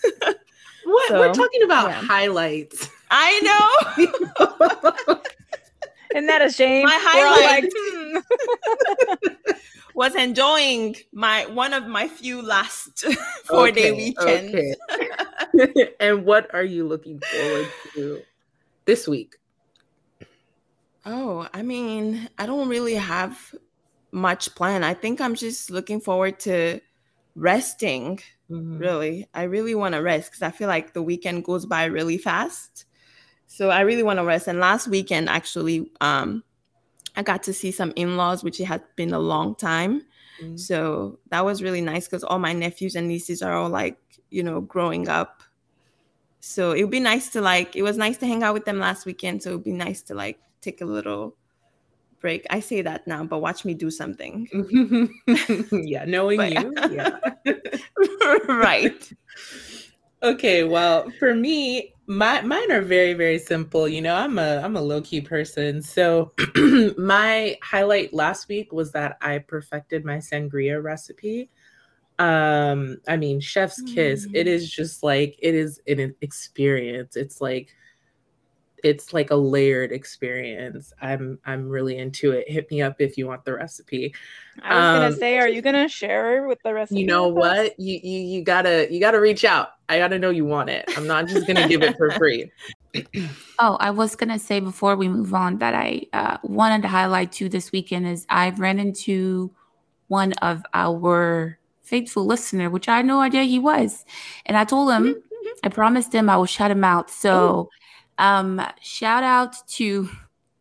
what? 0.90 1.12
We're 1.12 1.35
talking 1.35 1.62
about 1.62 1.90
yeah. 1.90 2.02
highlights. 2.02 2.88
i 3.11 3.40
know 3.40 5.16
Isn't 6.14 6.26
that 6.26 6.42
a 6.42 6.50
shame? 6.50 6.85
my 6.87 6.99
highlight 7.00 7.62
like, 7.62 7.73
hmm, 7.76 8.18
was 9.94 10.14
enjoying 10.16 10.97
my 11.12 11.47
one 11.47 11.73
of 11.73 11.87
my 11.87 12.09
few 12.09 12.42
last 12.42 13.04
four 13.44 13.70
day 13.70 13.92
Okay, 13.92 13.97
weekends. 13.97 14.76
okay. 15.54 15.94
and 16.00 16.25
what 16.25 16.52
are 16.54 16.64
you 16.64 16.87
looking 16.87 17.20
forward 17.20 17.68
to 17.94 18.23
this 18.87 19.06
week? 19.06 19.37
Oh, 21.06 21.49
I 21.54 21.62
mean, 21.62 22.28
I 22.38 22.47
don't 22.47 22.68
really 22.68 22.94
have 22.97 23.54
much 24.12 24.54
plan. 24.54 24.82
I 24.85 24.94
think 24.94 25.20
I'm 25.20 25.35
just 25.35 25.70
looking 25.70 26.00
forward 26.00 26.38
to 26.40 26.80
resting. 27.37 28.20
Mhm. 28.50 28.78
Really, 28.80 29.28
I 29.35 29.45
really 29.45 29.75
want 29.75 29.95
to 29.95 30.02
rest 30.02 30.30
because 30.30 30.42
I 30.42 30.50
feel 30.50 30.69
like 30.69 30.95
the 30.95 31.02
weekend 31.02 31.45
goes 31.45 31.66
by 31.66 31.85
really 31.85 32.19
fast. 32.19 32.87
So 33.47 33.71
I 33.71 33.80
really 33.83 34.02
want 34.02 34.19
to 34.19 34.25
rest. 34.25 34.49
And 34.49 34.61
last 34.61 34.88
weekend, 34.88 35.28
actually, 35.28 35.90
um, 36.00 36.45
I 37.16 37.23
got 37.23 37.42
to 37.45 37.52
see 37.54 37.73
some 37.73 37.92
in-laws, 37.97 38.45
which 38.45 38.61
it 38.61 38.66
had 38.66 38.83
been 38.97 39.12
a 39.14 39.19
long 39.21 39.54
time. 39.57 40.02
Mhm. 40.42 40.59
So 40.59 41.19
that 41.30 41.45
was 41.45 41.62
really 41.62 41.80
nice 41.83 42.07
because 42.07 42.25
all 42.25 42.38
my 42.38 42.52
nephews 42.52 42.97
and 42.97 43.09
nieces 43.09 43.42
are 43.42 43.54
all 43.54 43.71
like, 43.71 43.99
you 44.30 44.42
know, 44.42 44.61
growing 44.61 45.09
up. 45.09 45.42
So 46.40 46.73
it 46.73 46.83
would 46.83 46.90
be 46.90 47.00
nice 47.00 47.30
to 47.30 47.40
like, 47.40 47.76
it 47.76 47.83
was 47.83 47.97
nice 47.99 48.16
to 48.19 48.26
hang 48.26 48.42
out 48.42 48.54
with 48.54 48.64
them 48.64 48.78
last 48.78 49.07
weekend. 49.07 49.42
So 49.42 49.50
it 49.50 49.54
would 49.57 49.64
be 49.64 49.73
nice 49.73 50.02
to 50.02 50.14
like 50.14 50.40
take 50.61 50.80
a 50.80 50.87
little 50.87 51.37
break. 52.20 52.46
I 52.50 52.60
say 52.60 52.82
that 52.82 53.06
now, 53.06 53.24
but 53.24 53.38
watch 53.40 53.64
me 53.64 53.74
do 53.74 53.90
something. 53.90 54.46
yeah, 55.72 56.04
knowing 56.04 56.38
But- 56.38 56.52
you. 56.52 56.74
Yeah. 56.90 57.18
right. 58.48 59.12
Okay, 60.22 60.64
well, 60.64 61.10
for 61.18 61.34
me, 61.34 61.94
my 62.06 62.42
mine 62.42 62.70
are 62.72 62.82
very 62.82 63.14
very 63.14 63.38
simple. 63.38 63.88
You 63.88 64.02
know, 64.02 64.14
I'm 64.14 64.38
a 64.38 64.58
I'm 64.58 64.76
a 64.76 64.82
low 64.82 65.00
key 65.00 65.20
person. 65.22 65.80
So 65.80 66.32
my 66.98 67.56
highlight 67.62 68.12
last 68.12 68.48
week 68.48 68.72
was 68.72 68.92
that 68.92 69.16
I 69.22 69.38
perfected 69.38 70.04
my 70.04 70.16
sangria 70.18 70.82
recipe. 70.82 71.48
Um, 72.18 72.98
I 73.08 73.16
mean, 73.16 73.40
chef's 73.40 73.80
kiss. 73.80 74.26
It 74.34 74.46
Mm. 74.46 74.50
is 74.50 74.70
just 74.70 75.02
like 75.02 75.36
it 75.38 75.54
is 75.54 75.80
an 75.88 76.14
experience. 76.20 77.16
It's 77.16 77.40
like 77.40 77.74
it's 78.82 79.12
like 79.12 79.30
a 79.30 79.37
layered 79.37 79.92
experience. 79.92 80.92
I'm 81.00 81.38
I'm 81.44 81.68
really 81.68 81.99
into 81.99 82.32
it. 82.32 82.49
Hit 82.49 82.70
me 82.70 82.82
up 82.82 83.00
if 83.00 83.16
you 83.18 83.26
want 83.26 83.44
the 83.44 83.54
recipe. 83.54 84.14
I 84.62 84.75
was 84.75 84.84
um, 84.84 85.02
gonna 85.02 85.16
say, 85.16 85.38
are 85.38 85.49
you 85.49 85.62
gonna 85.62 85.88
share 85.88 86.46
with 86.46 86.58
the 86.62 86.75
recipe? 86.75 87.00
You 87.00 87.06
know 87.06 87.28
what? 87.28 87.78
You, 87.78 88.00
you 88.02 88.20
you 88.20 88.44
gotta 88.44 88.88
you 88.90 89.00
gotta 89.00 89.20
reach 89.20 89.44
out. 89.44 89.70
I 89.88 89.99
gotta 89.99 90.18
know 90.18 90.30
you 90.30 90.44
want 90.44 90.70
it. 90.70 90.84
I'm 90.96 91.06
not 91.06 91.26
just 91.26 91.46
gonna 91.46 91.68
give 91.68 91.82
it 91.82 91.96
for 91.96 92.10
free. 92.12 92.50
oh, 93.58 93.76
I 93.80 93.90
was 93.90 94.16
gonna 94.16 94.38
say 94.38 94.60
before 94.60 94.96
we 94.96 95.08
move 95.08 95.34
on 95.34 95.58
that 95.58 95.75
I 95.75 96.02
uh, 96.12 96.38
wanted 96.42 96.82
to 96.82 96.88
highlight 96.88 97.32
too 97.32 97.49
this 97.49 97.72
weekend 97.72 98.06
is 98.06 98.26
I 98.28 98.50
ran 98.50 98.78
into 98.78 99.50
one 100.08 100.32
of 100.34 100.62
our 100.75 101.58
faithful 101.82 102.26
listener, 102.26 102.70
which 102.70 102.88
I 102.88 102.99
had 102.99 103.06
no 103.06 103.20
idea 103.20 103.42
he 103.44 103.58
was, 103.58 104.04
and 104.46 104.56
I 104.56 104.64
told 104.64 104.90
him, 104.90 105.14
mm-hmm. 105.14 105.49
I 105.62 105.68
promised 105.68 106.14
him 106.14 106.28
I 106.28 106.37
will 106.37 106.46
shout 106.46 106.70
him 106.70 106.84
out. 106.84 107.10
So, 107.10 107.70
um, 108.20 108.60
shout 108.80 109.24
out 109.24 109.56
to 109.68 110.08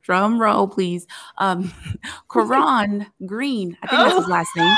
drum 0.09 0.41
roll, 0.41 0.67
please. 0.67 1.05
Um, 1.37 1.71
Karan 2.33 3.05
Green, 3.27 3.77
I 3.83 3.87
think 3.87 4.01
oh. 4.01 4.03
that's 4.05 4.15
his 4.15 4.27
last 4.27 4.49
name. 4.55 4.77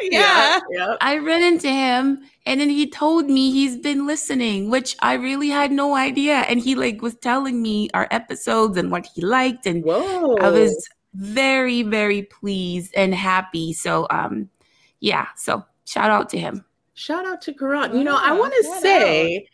yeah, 0.10 0.58
yeah. 0.72 0.96
I 1.00 1.18
ran 1.18 1.44
into 1.44 1.68
him 1.68 2.24
and 2.44 2.60
then 2.60 2.70
he 2.70 2.90
told 2.90 3.26
me 3.26 3.52
he's 3.52 3.76
been 3.76 4.04
listening, 4.04 4.70
which 4.70 4.96
I 5.00 5.12
really 5.12 5.48
had 5.48 5.70
no 5.70 5.94
idea. 5.94 6.38
And 6.48 6.60
he 6.60 6.74
like 6.74 7.02
was 7.02 7.14
telling 7.14 7.62
me 7.62 7.88
our 7.94 8.08
episodes 8.10 8.76
and 8.76 8.90
what 8.90 9.06
he 9.14 9.22
liked. 9.22 9.64
And 9.64 9.84
Whoa. 9.84 10.36
I 10.40 10.50
was 10.50 10.88
very, 11.14 11.84
very 11.84 12.22
pleased 12.22 12.92
and 12.96 13.14
happy. 13.14 13.72
So 13.74 14.08
um 14.10 14.50
yeah, 14.98 15.28
so 15.36 15.64
shout 15.84 16.10
out 16.10 16.28
to 16.30 16.38
him. 16.38 16.64
Shout 16.94 17.26
out 17.26 17.42
to 17.42 17.54
Karan. 17.54 17.96
You 17.96 18.02
know, 18.02 18.18
I 18.20 18.32
want 18.32 18.54
to 18.54 18.80
say 18.80 19.46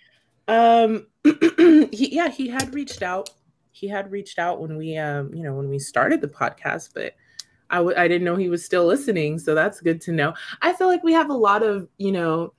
out. 0.48 0.86
um 0.86 1.06
he 1.92 2.14
yeah, 2.14 2.28
he 2.28 2.48
had 2.48 2.74
reached 2.74 3.02
out. 3.02 3.30
He 3.72 3.88
had 3.88 4.10
reached 4.10 4.38
out 4.38 4.60
when 4.60 4.76
we 4.76 4.96
um, 4.96 5.32
you 5.34 5.42
know, 5.42 5.54
when 5.54 5.68
we 5.68 5.78
started 5.78 6.20
the 6.20 6.28
podcast, 6.28 6.90
but 6.94 7.14
I 7.70 7.76
w- 7.76 7.96
I 7.96 8.08
didn't 8.08 8.24
know 8.24 8.36
he 8.36 8.48
was 8.48 8.64
still 8.64 8.84
listening, 8.86 9.38
so 9.38 9.54
that's 9.54 9.80
good 9.80 10.00
to 10.02 10.12
know. 10.12 10.34
I 10.62 10.72
feel 10.72 10.88
like 10.88 11.04
we 11.04 11.12
have 11.12 11.30
a 11.30 11.34
lot 11.34 11.62
of, 11.62 11.88
you 11.98 12.12
know, 12.12 12.52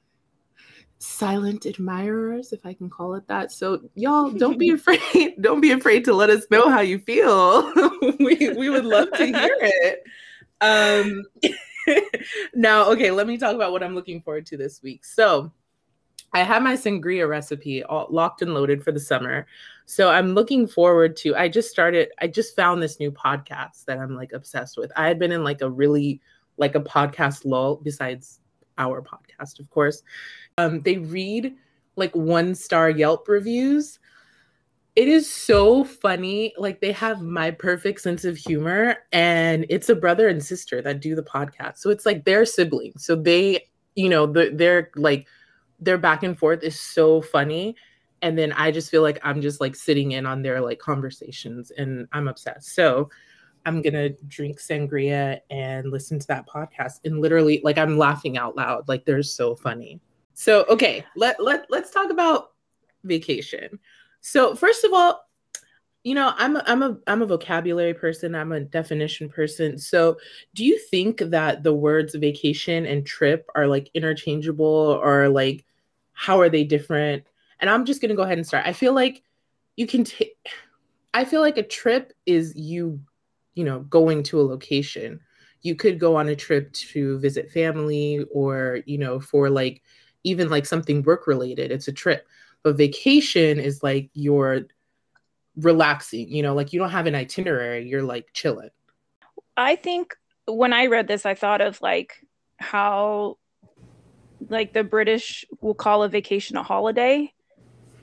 silent 0.99 1.65
admirers, 1.65 2.53
if 2.53 2.65
I 2.65 2.73
can 2.73 2.89
call 2.89 3.15
it 3.15 3.27
that. 3.27 3.51
So 3.51 3.81
y'all 3.95 4.29
don't 4.29 4.57
be 4.57 4.69
afraid. 4.73 5.35
don't 5.41 5.61
be 5.61 5.71
afraid 5.71 6.05
to 6.05 6.13
let 6.13 6.29
us 6.29 6.45
know 6.49 6.69
how 6.69 6.81
you 6.81 6.99
feel. 6.99 7.71
we 8.19 8.53
we 8.55 8.69
would 8.69 8.85
love 8.85 9.11
to 9.13 9.25
hear 9.25 9.57
it. 9.61 10.03
Um 10.61 11.23
now, 12.53 12.89
okay, 12.91 13.11
let 13.11 13.27
me 13.27 13.37
talk 13.37 13.55
about 13.55 13.71
what 13.71 13.83
I'm 13.83 13.95
looking 13.95 14.21
forward 14.21 14.45
to 14.47 14.57
this 14.57 14.81
week. 14.83 15.03
So 15.03 15.51
I 16.33 16.43
have 16.43 16.63
my 16.63 16.75
sangria 16.75 17.27
recipe 17.27 17.83
all 17.83 18.07
locked 18.09 18.41
and 18.41 18.53
loaded 18.53 18.83
for 18.83 18.91
the 18.91 18.99
summer. 18.99 19.45
So 19.85 20.09
I'm 20.09 20.33
looking 20.33 20.67
forward 20.67 21.17
to 21.17 21.35
I 21.35 21.49
just 21.49 21.69
started 21.69 22.09
I 22.19 22.27
just 22.27 22.55
found 22.55 22.81
this 22.81 22.99
new 22.99 23.11
podcast 23.11 23.85
that 23.85 23.97
I'm 23.97 24.15
like 24.15 24.31
obsessed 24.31 24.77
with. 24.77 24.91
I 24.95 25.07
had 25.07 25.19
been 25.19 25.31
in 25.31 25.43
like 25.43 25.61
a 25.61 25.69
really 25.69 26.21
like 26.57 26.75
a 26.75 26.79
podcast 26.79 27.41
lull 27.43 27.81
besides 27.83 28.39
our 28.77 29.01
podcast, 29.01 29.59
of 29.59 29.69
course. 29.69 30.03
Um, 30.57 30.81
they 30.81 30.97
read 30.97 31.55
like 31.95 32.15
one 32.15 32.55
star 32.55 32.89
Yelp 32.89 33.27
reviews. 33.27 33.99
It 34.95 35.07
is 35.07 35.31
so 35.31 35.83
funny. 35.83 36.53
Like 36.57 36.81
they 36.81 36.91
have 36.91 37.21
my 37.21 37.51
perfect 37.51 38.01
sense 38.01 38.25
of 38.25 38.37
humor, 38.37 38.97
and 39.11 39.65
it's 39.69 39.89
a 39.89 39.95
brother 39.95 40.27
and 40.27 40.43
sister 40.43 40.81
that 40.81 40.99
do 41.01 41.15
the 41.15 41.23
podcast. 41.23 41.77
So 41.77 41.89
it's 41.89 42.05
like 42.05 42.25
their 42.25 42.45
siblings. 42.45 43.05
So 43.05 43.15
they, 43.15 43.67
you 43.95 44.09
know, 44.09 44.25
the, 44.25 44.51
they're 44.53 44.91
like 44.95 45.27
their 45.81 45.97
back 45.97 46.23
and 46.23 46.37
forth 46.37 46.63
is 46.63 46.79
so 46.79 47.21
funny. 47.21 47.75
And 48.21 48.37
then 48.37 48.53
I 48.53 48.71
just 48.71 48.91
feel 48.91 49.01
like 49.01 49.19
I'm 49.23 49.41
just 49.41 49.59
like 49.59 49.75
sitting 49.75 50.11
in 50.11 50.25
on 50.27 50.43
their 50.43 50.61
like 50.61 50.79
conversations, 50.79 51.71
and 51.71 52.07
I'm 52.13 52.27
obsessed. 52.27 52.75
So 52.75 53.09
I'm 53.65 53.81
gonna 53.81 54.09
drink 54.27 54.59
sangria 54.59 55.39
and 55.49 55.91
listen 55.91 56.19
to 56.19 56.27
that 56.27 56.47
podcast, 56.47 56.99
and 57.03 57.19
literally, 57.19 57.61
like 57.63 57.79
I'm 57.79 57.97
laughing 57.97 58.37
out 58.37 58.55
loud. 58.55 58.87
Like 58.87 59.05
they're 59.05 59.23
so 59.23 59.55
funny. 59.55 59.99
So 60.35 60.65
okay, 60.69 61.03
let 61.15 61.43
let 61.43 61.65
let's 61.69 61.89
talk 61.91 62.11
about 62.11 62.51
vacation. 63.03 63.79
So 64.21 64.53
first 64.53 64.83
of 64.83 64.93
all, 64.93 65.25
you 66.03 66.15
know, 66.15 66.33
I'm 66.37 66.55
a, 66.55 66.63
I'm 66.65 66.81
a 66.81 66.97
I'm 67.05 67.21
a 67.21 67.27
vocabulary 67.27 67.93
person. 67.93 68.33
I'm 68.33 68.51
a 68.51 68.61
definition 68.61 69.29
person. 69.29 69.77
So, 69.77 70.17
do 70.55 70.65
you 70.65 70.79
think 70.79 71.19
that 71.19 71.63
the 71.63 71.73
words 71.73 72.15
vacation 72.15 72.85
and 72.85 73.05
trip 73.05 73.47
are 73.55 73.67
like 73.67 73.91
interchangeable 73.93 74.99
or 75.03 75.29
like 75.29 75.63
how 76.21 76.39
are 76.39 76.49
they 76.49 76.63
different? 76.63 77.23
And 77.59 77.67
I'm 77.67 77.83
just 77.83 77.99
going 77.99 78.09
to 78.09 78.15
go 78.15 78.21
ahead 78.21 78.37
and 78.37 78.45
start. 78.45 78.67
I 78.67 78.73
feel 78.73 78.93
like 78.93 79.23
you 79.75 79.87
can 79.87 80.03
take 80.03 80.37
I 81.15 81.25
feel 81.25 81.41
like 81.41 81.57
a 81.57 81.63
trip 81.63 82.13
is 82.27 82.53
you 82.55 83.01
you 83.55 83.63
know, 83.63 83.79
going 83.81 84.23
to 84.23 84.39
a 84.39 84.43
location. 84.43 85.19
You 85.63 85.75
could 85.75 85.99
go 85.99 86.15
on 86.15 86.29
a 86.29 86.35
trip 86.35 86.71
to 86.73 87.19
visit 87.19 87.51
family 87.51 88.23
or, 88.31 88.79
you 88.85 88.97
know, 88.97 89.19
for 89.19 89.49
like 89.49 89.81
even 90.23 90.47
like 90.49 90.65
something 90.65 91.01
work 91.01 91.27
related. 91.27 91.71
It's 91.71 91.87
a 91.87 91.91
trip. 91.91 92.27
But 92.63 92.77
vacation 92.77 93.59
is 93.59 93.83
like 93.83 94.09
you're 94.13 94.61
relaxing, 95.55 96.31
you 96.31 96.43
know, 96.43 96.53
like 96.53 96.71
you 96.71 96.79
don't 96.79 96.91
have 96.91 97.07
an 97.07 97.15
itinerary, 97.15 97.87
you're 97.89 98.03
like 98.03 98.29
chilling. 98.33 98.69
I 99.57 99.75
think 99.75 100.15
when 100.45 100.71
I 100.71 100.85
read 100.85 101.07
this, 101.07 101.25
I 101.25 101.33
thought 101.33 101.61
of 101.61 101.81
like 101.81 102.25
how 102.57 103.37
like 104.49 104.73
the 104.73 104.83
British 104.83 105.45
will 105.61 105.73
call 105.73 106.03
a 106.03 106.09
vacation 106.09 106.57
a 106.57 106.63
holiday, 106.63 107.31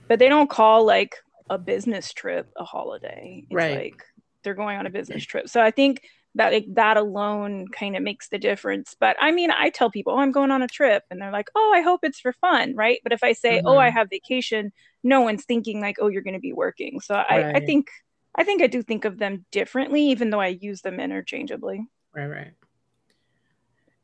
but 0.07 0.19
they 0.19 0.29
don't 0.29 0.51
call 0.51 0.85
like 0.85 1.17
a 1.51 1.59
business 1.59 2.13
trip 2.13 2.51
a 2.57 2.65
holiday. 2.65 3.45
It's 3.45 3.55
right. 3.55 3.77
like 3.77 4.05
they're 4.43 4.55
going 4.55 4.79
on 4.79 4.87
a 4.87 4.91
business 4.91 5.25
trip. 5.25 5.49
So 5.49 5.61
I 5.61 5.71
think 5.71 6.03
that 6.35 6.53
like, 6.53 6.67
that 6.75 6.97
alone 6.97 7.67
kind 7.69 7.97
of 7.97 8.03
makes 8.03 8.29
the 8.29 8.39
difference. 8.39 8.95
But 8.99 9.17
I 9.21 9.33
mean, 9.33 9.51
I 9.51 9.71
tell 9.71 9.91
people, 9.91 10.13
oh, 10.13 10.19
I'm 10.19 10.33
going 10.33 10.51
on 10.51 10.63
a 10.63 10.69
trip, 10.69 11.03
and 11.11 11.21
they're 11.21 11.33
like, 11.33 11.49
oh, 11.55 11.73
I 11.75 11.81
hope 11.81 12.01
it's 12.03 12.21
for 12.21 12.33
fun, 12.35 12.75
right? 12.77 13.01
But 13.03 13.13
if 13.13 13.25
I 13.25 13.33
say, 13.33 13.59
mm-hmm. 13.59 13.67
oh, 13.67 13.77
I 13.77 13.89
mm-hmm. 13.89 13.99
have 13.99 14.11
vacation, 14.11 14.73
no 15.03 15.23
one's 15.23 15.45
thinking 15.45 15.81
like, 15.81 15.97
oh, 16.01 16.09
you're 16.09 16.23
going 16.23 16.35
to 16.35 16.41
be 16.41 16.53
working. 16.53 17.01
So 17.01 17.15
I, 17.15 17.43
right. 17.43 17.57
I 17.57 17.61
think 17.61 17.89
I 18.35 18.45
think 18.45 18.63
I 18.63 18.69
do 18.69 18.83
think 18.83 19.05
of 19.05 19.19
them 19.19 19.45
differently, 19.51 20.11
even 20.11 20.31
though 20.31 20.41
I 20.41 20.49
use 20.49 20.83
them 20.83 21.01
interchangeably. 21.01 21.87
Right, 22.15 22.27
right. 22.27 22.53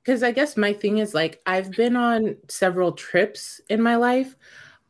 Because 0.05 0.23
I 0.23 0.33
guess 0.33 0.57
my 0.57 0.73
thing 0.73 0.99
is 0.99 1.15
like 1.15 1.41
I've 1.47 1.71
been 1.73 1.97
on 1.97 2.37
several 2.49 2.93
trips 2.93 3.61
in 3.71 3.81
my 3.81 3.97
life, 3.97 4.37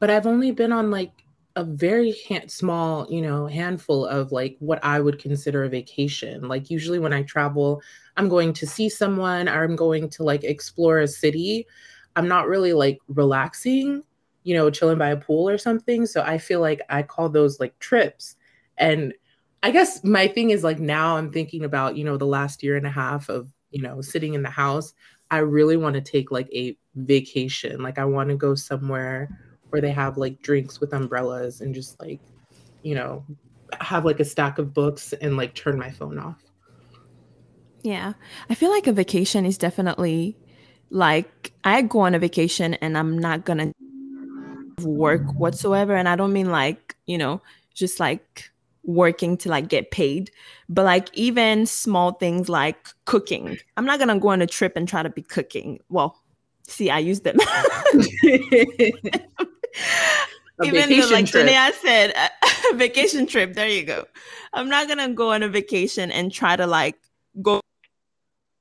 but 0.01 0.11
I've 0.11 0.27
only 0.27 0.51
been 0.51 0.73
on 0.73 0.91
like 0.91 1.13
a 1.57 1.63
very 1.63 2.17
small, 2.49 3.07
you 3.09 3.23
know, 3.23 3.47
handful 3.47 4.07
of 4.07 4.33
like 4.33 4.57
what 4.59 4.85
I 4.85 5.01
would 5.01 5.21
consider 5.21 5.63
a 5.63 5.69
vacation. 5.69 6.49
Like 6.49 6.69
usually 6.69 6.99
when 6.99 7.13
I 7.13 7.23
travel, 7.23 7.81
I'm 8.17 8.29
going 8.29 8.53
to 8.55 8.67
see 8.67 8.89
someone 8.89 9.49
or 9.49 9.63
I'm 9.63 9.77
going 9.77 10.09
to 10.11 10.25
like 10.25 10.43
explore 10.43 10.99
a 10.99 11.07
city. 11.07 11.67
I'm 12.17 12.27
not 12.27 12.49
really 12.49 12.73
like 12.73 12.99
relaxing, 13.07 14.03
you 14.43 14.57
know, 14.57 14.69
chilling 14.69 14.99
by 14.99 15.11
a 15.11 15.17
pool 15.17 15.49
or 15.49 15.59
something. 15.59 16.07
So 16.07 16.23
I 16.23 16.39
feel 16.39 16.61
like 16.61 16.81
I 16.91 17.05
call 17.05 17.29
those 17.29 17.61
like 17.61 17.79
trips. 17.79 18.35
And 18.79 19.15
I 19.63 19.71
guess 19.71 20.03
my 20.03 20.27
thing 20.27 20.51
is 20.51 20.65
like 20.65 20.81
now 20.81 21.17
I'm 21.17 21.31
thinking 21.31 21.65
about, 21.65 21.97
you 21.97 22.03
know, 22.03 22.17
the 22.17 22.27
last 22.27 22.65
year 22.65 22.77
and 22.77 22.87
a 22.87 22.91
half 22.91 23.29
of, 23.29 23.49
you 23.75 23.83
know, 23.83 24.01
sitting 24.01 24.35
in 24.35 24.43
the 24.43 24.51
house. 24.51 24.95
I 25.31 25.39
really 25.39 25.77
want 25.77 25.95
to 25.95 26.01
take 26.01 26.31
like 26.31 26.49
a 26.53 26.79
vacation. 26.95 27.83
Like 27.83 27.99
I 27.99 28.05
want 28.05 28.31
to 28.31 28.37
go 28.37 28.55
somewhere 28.55 29.29
where 29.71 29.83
they 29.83 29.91
have 29.91 30.17
like 30.17 30.41
drinks 30.41 30.81
with 30.81 30.95
umbrellas 30.95 31.61
and 31.61 31.75
just 31.75 32.01
like, 32.01 32.21
you 32.83 32.95
know, 32.95 33.25
have 33.81 34.05
like 34.05 34.21
a 34.21 34.25
stack 34.25 34.59
of 34.59 34.73
books 34.73 35.13
and 35.15 35.37
like 35.37 35.55
turn 35.55 35.77
my 35.77 35.91
phone 35.91 36.19
off. 36.19 36.41
Yeah. 37.83 38.13
I 38.49 38.55
feel 38.55 38.71
like 38.71 38.87
a 38.87 38.93
vacation 38.93 39.45
is 39.45 39.59
definitely 39.59 40.39
like 40.91 41.53
I 41.65 41.83
go 41.83 42.01
on 42.01 42.15
a 42.15 42.21
vacation 42.21 42.75
and 42.75 42.97
I'm 42.97 43.19
not 43.19 43.45
going 43.45 43.59
to 44.79 44.87
work 44.87 45.23
whatsoever 45.35 45.97
and 45.97 46.09
I 46.09 46.15
don't 46.15 46.33
mean 46.33 46.51
like, 46.51 46.95
you 47.07 47.19
know, 47.19 47.43
just 47.75 47.99
like 47.99 48.53
working 48.85 49.37
to 49.37 49.49
like 49.49 49.69
get 49.69 49.91
paid 49.91 50.31
but 50.69 50.85
like 50.85 51.09
even 51.15 51.67
small 51.67 52.13
things 52.13 52.49
like 52.49 52.89
cooking 53.07 53.57
i'm 53.77 53.85
not 53.85 53.99
gonna 53.99 54.19
go 54.19 54.29
on 54.29 54.43
a 54.43 54.47
trip 54.47 54.77
and 54.77 54.89
try 54.89 55.03
to 55.03 55.11
be 55.11 55.23
cooking 55.23 55.79
well 55.89 56.23
see 56.67 56.91
i 56.91 56.99
use 56.99 57.21
them 57.21 57.37
Even 60.63 60.89
though, 60.89 61.09
like 61.09 61.25
Janaea 61.25 61.73
said, 61.73 62.15
a 62.71 62.77
vacation 62.77 63.27
trip. 63.27 63.55
There 63.55 63.69
you 63.69 63.83
go. 63.83 64.07
I'm 64.53 64.69
not 64.69 64.87
gonna 64.87 65.13
go 65.13 65.33
on 65.33 65.43
a 65.43 65.49
vacation 65.49 66.13
and 66.13 66.31
try 66.31 66.55
to 66.55 66.67
like 66.67 66.97
go 67.43 67.61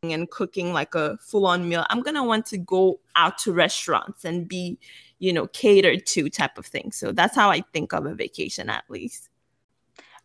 and 0.02 0.30
cooking 0.30 0.74
like 0.74 0.96
a 0.96 1.18
full-on 1.18 1.70
meal. 1.70 1.86
I'm 1.90 2.02
gonna 2.02 2.24
want 2.24 2.48
to 2.48 2.58
go 2.58 3.00
out 3.16 3.38
to 3.40 3.54
restaurants 3.54 4.26
and 4.26 4.48
be, 4.48 4.80
you 5.20 5.32
know, 5.32 5.48
catered 5.48 6.06
to 6.08 6.30
type 6.30 6.58
of 6.58 6.66
thing. 6.66 6.92
So 6.92 7.12
that's 7.12 7.36
how 7.36 7.52
I 7.52 7.62
think 7.74 7.94
of 7.94 8.06
a 8.06 8.16
vacation, 8.16 8.70
at 8.70 8.86
least. 8.90 9.30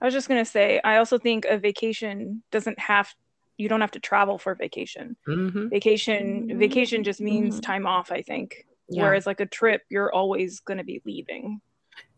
I 0.01 0.05
was 0.05 0.15
just 0.15 0.29
gonna 0.29 0.45
say, 0.45 0.81
I 0.85 0.97
also 0.97 1.19
think 1.19 1.45
a 1.45 1.59
vacation 1.59 2.43
doesn't 2.51 2.79
have 2.79 3.13
you 3.57 3.69
don't 3.69 3.81
have 3.81 3.91
to 3.91 4.01
travel 4.01 4.39
for 4.39 4.55
vacation. 4.55 5.17
Mm-hmm. 5.27 5.69
Vacation 5.69 6.59
vacation 6.59 7.03
just 7.03 7.21
means 7.21 7.57
mm-hmm. 7.57 7.63
time 7.63 7.87
off. 7.87 8.13
I 8.13 8.23
think. 8.23 8.65
Yeah. 8.89 9.03
Whereas 9.03 9.27
like 9.27 9.41
a 9.41 9.47
trip, 9.47 9.83
you're 9.91 10.13
always 10.13 10.61
going 10.61 10.79
to 10.79 10.85
be 10.85 11.03
leaving. 11.05 11.61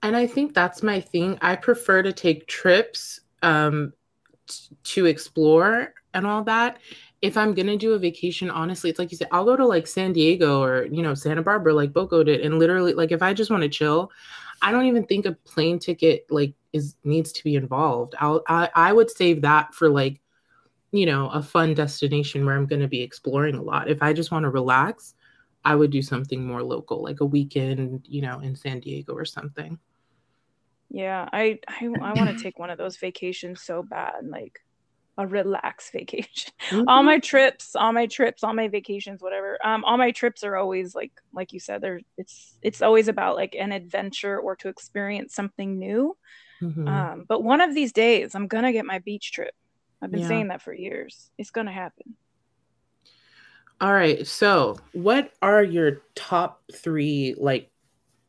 And 0.03 0.17
I 0.17 0.27
think 0.27 0.55
that's 0.55 0.83
my 0.83 1.01
thing. 1.01 1.37
I 1.43 1.57
prefer 1.57 2.03
to 2.03 2.13
take 2.13 2.47
trips 2.47 3.21
um, 3.43 3.93
t- 4.47 4.77
to 4.85 5.07
explore 5.07 5.95
and 6.15 6.27
all 6.27 6.45
that. 6.45 6.79
If 7.23 7.37
I'm 7.37 7.53
gonna 7.53 7.77
do 7.77 7.93
a 7.93 7.99
vacation, 7.99 8.51
honestly, 8.51 8.89
it's 8.89 8.99
like 8.99 9.11
you 9.11 9.19
said, 9.19 9.29
I'll 9.31 9.45
go 9.45 9.57
to 9.57 9.67
like 9.67 9.87
San 9.87 10.15
Diego 10.15 10.63
or 10.63 10.87
you 10.87 11.03
know 11.03 11.13
Santa 11.13 11.43
Barbara, 11.43 11.75
like 11.75 11.93
Boko 11.93 12.23
did, 12.23 12.41
and 12.41 12.59
literally, 12.59 12.95
like 12.95 13.13
if 13.13 13.21
I 13.21 13.35
just 13.35 13.51
want 13.51 13.63
to 13.63 13.69
chill, 13.69 14.11
I 14.63 14.73
don't 14.73 14.87
even 14.87 15.07
think 15.07 15.27
a 15.27 15.33
plane 15.33 15.79
ticket 15.79 16.27
like 16.31 16.55
is 16.73 16.97
needs 17.05 17.33
to 17.33 17.45
be 17.45 17.57
involved. 17.57 18.15
I'll 18.19 18.43
I, 18.49 18.69
I 18.75 18.93
would 18.93 19.11
save 19.11 19.43
that 19.43 19.75
for 19.75 19.89
like, 19.89 20.21
you 20.93 21.07
know, 21.07 21.29
a 21.31 21.43
fun 21.43 21.75
destination 21.75 22.45
where 22.45 22.57
I'm 22.57 22.67
gonna 22.67 22.89
be 22.89 23.03
exploring 23.03 23.55
a 23.55 23.63
lot. 23.63 23.89
If 23.89 24.03
I 24.03 24.13
just 24.13 24.31
want 24.31 24.45
to 24.45 24.51
relax, 24.51 25.15
I 25.65 25.75
would 25.75 25.91
do 25.91 26.03
something 26.03 26.45
more 26.45 26.63
local, 26.63 27.03
like 27.03 27.21
a 27.21 27.27
weekend, 27.27 28.07
you 28.09 28.23
know, 28.23 28.41
in 28.41 28.55
San 28.55 28.81
Diego 28.81 29.15
or 29.15 29.25
something. 29.25 29.79
Yeah, 30.91 31.29
I 31.33 31.59
I, 31.69 31.87
I 32.03 32.15
want 32.15 32.37
to 32.37 32.43
take 32.43 32.59
one 32.59 32.71
of 32.71 32.79
those 32.79 32.97
vacations 32.97 33.63
so 33.63 33.83
bad, 33.83 34.27
like 34.27 34.61
a 35.21 35.27
relax 35.27 35.91
vacation. 35.93 36.53
Mm-hmm. 36.71 36.89
all 36.89 37.03
my 37.03 37.19
trips, 37.19 37.77
all 37.77 37.93
my 37.93 38.07
trips, 38.07 38.43
all 38.45 38.55
my 38.55 38.69
vacations, 38.69 39.21
whatever. 39.21 39.59
Um, 39.65 39.85
all 39.85 39.99
my 39.99 40.11
trips 40.11 40.45
are 40.45 40.57
always 40.57 40.95
like 40.95 41.13
like 41.33 41.53
you 41.53 41.61
said, 41.61 41.81
they're 41.81 42.01
it's 42.17 42.57
it's 42.63 42.83
always 42.83 43.09
about 43.09 43.37
like 43.37 43.55
an 43.55 43.73
adventure 43.73 44.39
or 44.39 44.57
to 44.57 44.69
experience 44.69 45.35
something 45.35 45.79
new. 45.79 46.17
Mm-hmm. 46.63 46.89
Um, 46.89 47.25
but 47.29 47.43
one 47.43 47.61
of 47.61 47.75
these 47.75 47.93
days, 47.93 48.35
I'm 48.35 48.47
gonna 48.47 48.73
get 48.73 48.85
my 48.85 48.99
beach 48.99 49.33
trip. 49.33 49.55
I've 50.03 50.11
been 50.11 50.21
yeah. 50.21 50.29
saying 50.29 50.49
that 50.49 50.63
for 50.63 50.73
years. 50.73 51.31
It's 51.39 51.51
gonna 51.51 51.73
happen. 51.73 52.17
All 53.81 53.93
right. 53.93 54.27
So, 54.27 54.79
what 54.93 55.33
are 55.41 55.63
your 55.63 56.03
top 56.15 56.63
three 56.75 57.35
like 57.39 57.71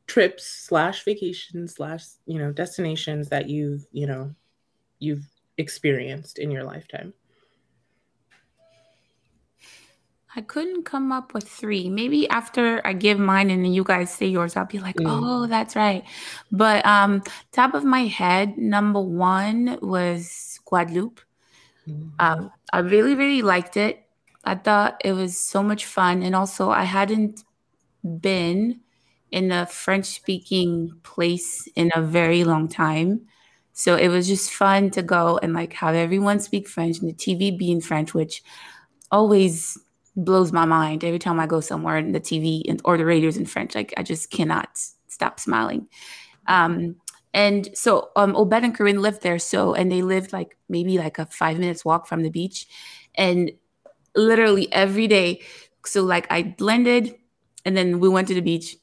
trips 0.08 0.46
slash 0.46 1.04
vacations 1.04 1.76
slash 1.76 2.06
you 2.26 2.38
know 2.38 2.52
destinations 2.52 3.30
that 3.30 3.50
you've 3.50 3.86
you 3.92 4.08
know 4.08 4.34
you've 5.00 5.26
experienced 5.62 6.40
in 6.40 6.52
your 6.52 6.64
lifetime? 6.64 7.14
I 10.36 10.42
couldn't 10.42 10.84
come 10.84 11.12
up 11.12 11.34
with 11.34 11.48
three. 11.48 11.90
Maybe 11.90 12.30
after 12.30 12.86
I 12.88 12.94
give 12.94 13.20
mine 13.20 13.50
and 13.50 13.66
then 13.66 13.74
you 13.74 13.84
guys 13.84 14.14
say 14.14 14.28
yours, 14.28 14.56
I'll 14.56 14.66
be 14.66 14.80
like, 14.80 14.96
mm. 14.96 15.06
oh, 15.06 15.46
that's 15.46 15.76
right. 15.76 16.04
But 16.52 16.86
um, 16.86 17.22
top 17.52 17.74
of 17.74 17.84
my 17.84 18.06
head, 18.06 18.58
number 18.58 19.02
one 19.02 19.78
was 19.82 20.60
Guadeloupe. 20.66 21.20
Mm. 21.88 22.12
Um, 22.20 22.52
I 22.72 22.80
really, 22.80 23.16
really 23.16 23.42
liked 23.42 23.76
it. 23.76 24.06
I 24.46 24.56
thought 24.56 25.02
it 25.04 25.12
was 25.12 25.38
so 25.38 25.62
much 25.62 25.86
fun. 25.86 26.24
And 26.24 26.34
also, 26.34 26.70
I 26.70 26.84
hadn't 26.84 27.44
been 28.04 28.80
in 29.32 29.52
a 29.52 29.66
French 29.66 30.06
speaking 30.06 30.92
place 31.04 31.68
in 31.76 31.92
a 31.94 32.02
very 32.02 32.46
long 32.46 32.70
time. 32.70 33.28
So 33.74 33.96
it 33.96 34.10
was 34.10 34.28
just 34.28 34.52
fun 34.52 34.90
to 34.92 35.02
go 35.02 35.40
and 35.42 35.54
like 35.54 35.74
have 35.74 35.96
everyone 35.96 36.40
speak 36.40 36.68
French 36.68 37.00
and 37.00 37.10
the 37.10 37.14
TV 37.14 37.52
be 37.52 37.72
in 37.72 37.82
French, 37.82 38.14
which 38.14 38.44
always 39.12 39.78
blows 40.16 40.52
my 40.52 40.66
mind 40.66 41.04
every 41.04 41.20
time 41.20 41.40
I 41.40 41.48
go 41.48 41.62
somewhere 41.62 41.98
and 41.98 42.14
the 42.14 42.20
TV 42.20 42.66
and 42.68 42.82
or 42.86 42.98
the 42.98 43.06
radio's 43.06 43.38
in 43.38 43.46
French. 43.46 43.76
Like 43.76 43.94
I 43.98 44.04
just 44.04 44.32
cannot 44.32 44.70
stop 45.08 45.40
smiling. 45.40 45.88
Um, 46.48 46.98
and 47.34 47.70
so 47.76 48.10
um 48.16 48.36
Obed 48.36 48.64
and 48.64 48.76
Corinne 48.76 49.02
lived 49.02 49.22
there. 49.22 49.40
So 49.40 49.74
and 49.74 49.92
they 49.92 50.02
lived 50.02 50.34
like 50.34 50.58
maybe 50.70 50.98
like 50.98 51.20
a 51.20 51.26
five 51.28 51.60
minutes 51.60 51.86
walk 51.86 52.08
from 52.08 52.24
the 52.24 52.30
beach. 52.30 52.68
And 53.16 53.52
literally 54.16 54.72
every 54.74 55.08
day. 55.08 55.42
So 55.86 56.04
like 56.04 56.28
I 56.32 56.44
blended 56.44 57.16
and 57.66 57.78
then 57.78 58.00
we 58.00 58.10
went 58.10 58.28
to 58.30 58.34
the 58.34 58.42
beach. 58.42 58.76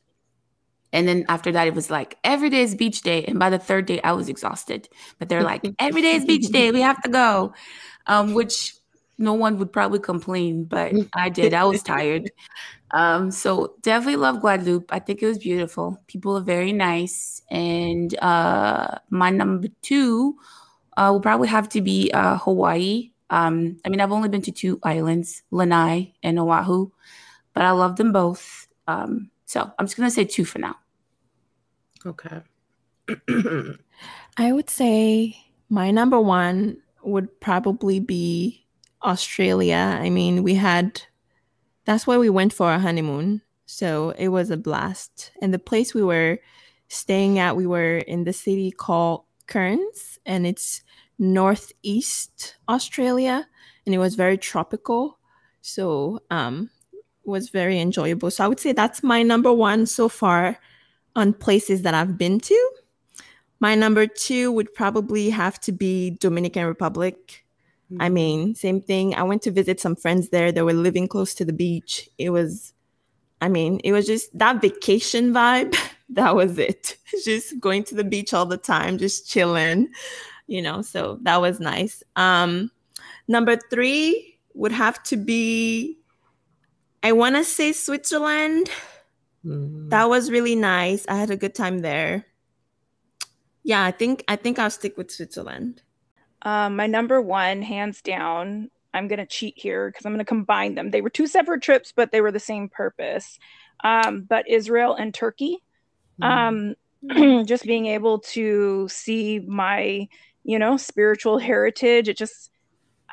And 0.93 1.07
then 1.07 1.25
after 1.29 1.53
that, 1.53 1.67
it 1.67 1.75
was 1.75 1.91
like 1.91 2.19
every 2.25 2.51
day 2.51 2.63
is 2.63 2.75
beach 2.75 3.03
day. 3.03 3.25
And 3.25 3.39
by 3.39 3.51
the 3.51 3.59
third 3.59 3.87
day, 3.87 4.01
I 4.03 4.13
was 4.13 4.29
exhausted. 4.29 4.89
But 5.19 5.29
they're 5.29 5.43
like, 5.43 5.63
every 5.79 6.03
day 6.03 6.15
is 6.15 6.25
beach 6.25 6.49
day. 6.49 6.71
We 6.71 6.81
have 6.81 7.03
to 7.03 7.11
go. 7.11 7.53
Um, 8.07 8.33
which 8.33 8.75
no 9.19 9.35
one 9.35 9.59
would 9.59 9.73
probably 9.73 9.99
complain, 9.99 10.65
but 10.65 10.95
I 11.15 11.29
did. 11.29 11.53
I 11.53 11.65
was 11.65 11.83
tired. 11.83 12.31
Um, 12.93 13.31
so 13.31 13.75
definitely 13.83 14.17
love 14.17 14.41
Guadeloupe. 14.41 14.91
I 14.91 14.99
think 14.99 15.23
it 15.23 15.27
was 15.27 15.39
beautiful. 15.39 16.01
People 16.07 16.39
are 16.39 16.43
very 16.43 16.73
nice. 16.73 17.43
And 17.51 18.17
uh, 18.21 18.99
my 19.11 19.31
number 19.31 19.69
two 19.83 20.37
uh, 20.97 21.11
will 21.13 21.21
probably 21.21 21.49
have 21.49 21.69
to 21.71 21.81
be 21.81 22.11
uh, 22.13 22.39
Hawaii. 22.39 23.11
Um, 23.31 23.79
I 23.85 23.89
mean, 23.89 24.01
I've 24.01 24.13
only 24.13 24.29
been 24.29 24.43
to 24.43 24.53
two 24.53 24.79
islands, 24.83 25.43
Lanai 25.51 26.15
and 26.23 26.39
Oahu, 26.39 26.91
but 27.53 27.65
I 27.65 27.73
love 27.73 27.97
them 27.97 28.13
both. 28.13 28.69
Um, 28.87 29.31
so 29.49 29.73
I'm 29.79 29.87
just 29.87 29.97
gonna 29.97 30.11
say 30.11 30.27
two 30.27 30.45
for 30.45 30.59
now. 30.59 30.77
Okay. 32.05 32.43
I 34.37 34.53
would 34.53 34.69
say 34.69 35.39
my 35.71 35.91
number 35.91 36.21
one 36.21 36.83
would 37.03 37.41
probably 37.41 37.99
be 37.99 38.67
Australia. 39.03 39.99
I 39.99 40.11
mean, 40.11 40.43
we 40.43 40.55
had 40.55 41.01
that's 41.87 42.07
where 42.07 42.19
we 42.19 42.29
went 42.29 42.53
for 42.53 42.67
our 42.67 42.79
honeymoon. 42.79 43.41
So 43.65 44.11
it 44.19 44.29
was 44.29 44.51
a 44.51 44.59
blast. 44.59 45.33
And 45.41 45.55
the 45.55 45.59
place 45.59 45.95
we 45.95 46.03
were 46.03 46.41
staying 46.89 47.39
at, 47.39 47.57
we 47.57 47.67
were 47.67 47.97
in 47.97 48.25
the 48.25 48.35
city 48.35 48.71
called 48.71 49.23
Cairns, 49.47 50.19
and 50.27 50.47
it's 50.47 50.83
northeast 51.19 52.57
Australia, 52.69 53.49
and 53.87 53.95
it 53.95 53.99
was 53.99 54.15
very 54.15 54.37
tropical. 54.37 55.19
So 55.63 56.21
um, 56.31 56.69
was 57.29 57.51
very 57.51 57.81
enjoyable. 57.81 58.31
So 58.31 58.45
I 58.45 58.49
would 58.49 58.61
say 58.61 58.73
that's 58.73 59.03
my 59.03 59.23
number 59.23 59.53
one 59.53 59.87
so 59.87 60.09
far 60.09 60.59
on 61.17 61.33
places 61.33 61.83
that 61.83 61.95
I've 61.95 62.19
been 62.19 62.41
to. 62.41 62.71
My 63.61 63.75
number 63.75 64.07
two 64.07 64.53
would 64.53 64.73
probably 64.75 65.31
have 65.31 65.61
to 65.61 65.73
be 65.73 66.11
Dominican 66.11 66.67
Republic. 66.67 67.45
Mm-hmm. 67.93 68.03
I 68.03 68.09
mean, 68.09 68.55
same 68.55 68.81
thing. 68.81 69.15
I 69.15 69.23
went 69.23 69.43
to 69.43 69.51
visit 69.51 69.81
some 69.81 69.97
friends 69.97 70.29
there 70.29 70.53
that 70.53 70.65
were 70.65 70.73
living 70.73 71.09
close 71.09 71.35
to 71.35 71.45
the 71.45 71.53
beach. 71.53 72.09
It 72.19 72.31
was, 72.31 72.73
I 73.41 73.49
mean, 73.49 73.81
it 73.85 73.93
was 73.93 74.07
just 74.07 74.37
that 74.39 74.61
vacation 74.61 75.33
vibe. 75.33 75.77
that 76.11 76.37
was 76.37 76.59
it. 76.59 76.97
just 77.25 77.59
going 77.61 77.85
to 77.85 77.95
the 77.95 78.05
beach 78.05 78.33
all 78.33 78.47
the 78.47 78.57
time, 78.57 78.99
just 78.99 79.29
chilling 79.29 79.89
you 80.49 80.63
know, 80.63 80.83
so 80.83 81.19
that 81.23 81.41
was 81.41 81.61
nice. 81.61 82.03
Um, 82.17 82.73
number 83.29 83.57
three 83.71 84.39
would 84.55 84.73
have 84.73 85.01
to 85.05 85.17
be, 85.17 85.99
I 87.03 87.13
want 87.13 87.37
to 87.37 87.45
say 87.45 87.73
Switzerland. 87.73 88.71
Mm-hmm. 89.45 89.91
That 89.91 90.09
was 90.09 90.31
really 90.31 90.55
nice. 90.55 91.07
I 91.09 91.17
had 91.17 91.31
a 91.31 91.37
good 91.37 91.55
time 91.55 91.79
there. 91.81 92.27
Yeah, 93.63 93.85
I 93.85 93.91
think 93.91 94.25
I 94.29 94.37
think 94.37 94.59
I'll 94.59 94.71
stick 94.71 94.97
with 94.97 95.11
Switzerland. 95.11 95.83
Um, 96.43 96.77
my 96.77 96.87
number 96.87 97.21
one, 97.21 97.63
hands 97.63 98.01
down. 98.03 98.71
I'm 98.95 99.09
gonna 99.09 99.27
cheat 99.27 99.55
here 99.57 99.91
because 99.91 100.07
I'm 100.07 100.13
gonna 100.13 100.25
combine 100.25 100.75
them. 100.75 100.91
They 100.91 101.01
were 101.01 101.11
two 101.11 101.27
separate 101.27 101.63
trips, 101.63 101.93
but 101.95 102.11
they 102.11 102.21
were 102.21 102.33
the 102.33 102.41
same 102.41 102.69
purpose. 102.69 103.39
Um, 103.85 104.23
but 104.23 104.49
Israel 104.49 104.95
and 104.95 105.13
Turkey. 105.13 105.59
Mm-hmm. 106.21 106.75
Um, 107.13 107.45
just 107.47 107.65
being 107.65 107.87
able 107.87 108.21
to 108.21 108.89
see 108.89 109.39
my 109.41 110.09
you 110.49 110.59
know, 110.59 110.79
spiritual 110.79 111.39
heritage. 111.49 112.09
It 112.09 112.17
just, 112.17 112.51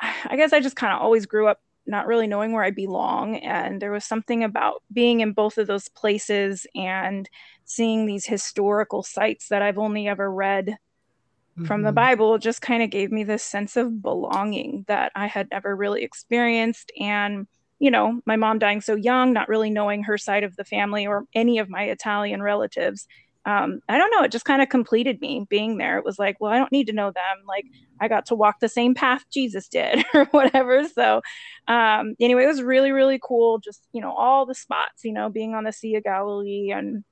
I 0.00 0.36
guess 0.36 0.52
I 0.52 0.60
just 0.60 0.74
kind 0.74 0.92
of 0.92 1.00
always 1.00 1.26
grew 1.26 1.46
up 1.46 1.60
not 1.86 2.06
really 2.06 2.26
knowing 2.26 2.52
where 2.52 2.64
I 2.64 2.70
belong. 2.70 3.36
And 3.36 3.80
there 3.80 3.92
was 3.92 4.04
something 4.04 4.42
about 4.42 4.82
being 4.92 5.20
in 5.20 5.32
both 5.32 5.58
of 5.58 5.66
those 5.66 5.88
places 5.88 6.66
and 6.74 7.28
seeing 7.64 8.06
these 8.06 8.26
historical 8.26 9.02
sites 9.02 9.48
that 9.48 9.62
I've 9.62 9.78
only 9.78 10.08
ever 10.08 10.30
read 10.30 10.66
mm-hmm. 10.66 11.64
from 11.64 11.82
the 11.82 11.88
mm-hmm. 11.88 11.94
Bible 11.94 12.38
just 12.38 12.62
kind 12.62 12.82
of 12.82 12.90
gave 12.90 13.10
me 13.10 13.24
this 13.24 13.42
sense 13.42 13.76
of 13.76 14.02
belonging 14.02 14.84
that 14.88 15.12
I 15.14 15.26
had 15.26 15.48
never 15.50 15.74
really 15.74 16.02
experienced. 16.02 16.92
And, 16.98 17.46
you 17.78 17.90
know, 17.90 18.20
my 18.26 18.36
mom 18.36 18.58
dying 18.58 18.80
so 18.80 18.94
young, 18.94 19.32
not 19.32 19.48
really 19.48 19.70
knowing 19.70 20.04
her 20.04 20.18
side 20.18 20.44
of 20.44 20.56
the 20.56 20.64
family 20.64 21.06
or 21.06 21.24
any 21.34 21.58
of 21.58 21.68
my 21.68 21.84
Italian 21.84 22.42
relatives 22.42 23.06
um, 23.46 23.78
I 23.88 23.96
don't 23.96 24.10
know, 24.10 24.24
it 24.24 24.32
just 24.32 24.44
kind 24.44 24.60
of 24.60 24.68
completed 24.68 25.20
me 25.20 25.46
being 25.48 25.78
there. 25.78 25.98
It 25.98 26.04
was 26.04 26.18
like, 26.18 26.36
well, 26.40 26.52
I 26.52 26.58
don't 26.58 26.72
need 26.72 26.88
to 26.88 26.92
know 26.92 27.12
them. 27.12 27.44
Like 27.46 27.64
I 28.00 28.08
got 28.08 28.26
to 28.26 28.34
walk 28.34 28.56
the 28.60 28.68
same 28.68 28.92
path 28.92 29.24
Jesus 29.32 29.68
did 29.68 30.04
or 30.14 30.24
whatever. 30.32 30.86
So 30.88 31.22
um, 31.68 32.16
anyway, 32.20 32.42
it 32.42 32.48
was 32.48 32.62
really, 32.62 32.90
really 32.90 33.20
cool. 33.22 33.60
Just, 33.60 33.86
you 33.92 34.00
know, 34.00 34.12
all 34.12 34.46
the 34.46 34.54
spots, 34.54 35.04
you 35.04 35.12
know, 35.12 35.30
being 35.30 35.54
on 35.54 35.62
the 35.62 35.72
Sea 35.72 35.94
of 35.94 36.02
Galilee 36.02 36.72
and 36.74 37.04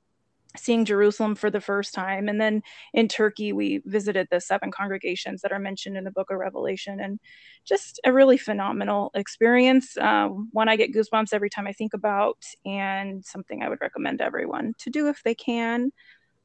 seeing 0.57 0.85
Jerusalem 0.85 1.35
for 1.35 1.51
the 1.51 1.61
first 1.61 1.95
time. 1.95 2.29
And 2.29 2.41
then 2.41 2.63
in 2.93 3.09
Turkey, 3.09 3.53
we 3.53 3.83
visited 3.85 4.29
the 4.31 4.41
seven 4.41 4.71
congregations 4.71 5.41
that 5.43 5.53
are 5.53 5.59
mentioned 5.59 5.97
in 5.97 6.05
the 6.05 6.11
book 6.11 6.31
of 6.31 6.39
Revelation 6.39 7.01
and 7.01 7.19
just 7.65 8.01
a 8.05 8.13
really 8.13 8.39
phenomenal 8.39 9.11
experience. 9.15 9.97
Uh, 9.97 10.29
one 10.53 10.69
I 10.69 10.77
get 10.77 10.95
goosebumps 10.95 11.33
every 11.33 11.51
time 11.51 11.67
I 11.67 11.73
think 11.73 11.95
about, 11.95 12.39
and 12.65 13.25
something 13.25 13.63
I 13.63 13.69
would 13.69 13.81
recommend 13.81 14.21
everyone 14.21 14.75
to 14.79 14.91
do 14.91 15.09
if 15.09 15.23
they 15.25 15.35
can. 15.35 15.91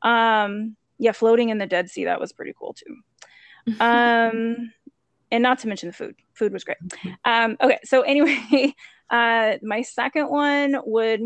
Um, 0.02 0.76
yeah, 0.98 1.14
floating 1.14 1.50
in 1.50 1.58
the 1.58 1.66
Dead 1.66 1.90
Sea, 1.90 2.06
that 2.06 2.20
was 2.20 2.34
pretty 2.34 2.54
cool 2.58 2.74
too. 2.74 2.96
Um, 3.80 4.72
and 5.32 5.44
not 5.44 5.60
to 5.60 5.68
mention 5.68 5.90
the 5.90 5.94
food. 5.94 6.16
Food 6.34 6.54
was 6.54 6.64
great. 6.64 6.78
Um, 7.24 7.56
okay, 7.62 7.78
so 7.84 8.02
anyway, 8.02 8.74
uh, 9.12 9.58
my 9.62 9.84
second 9.84 10.30
one 10.30 10.78
would 10.86 11.22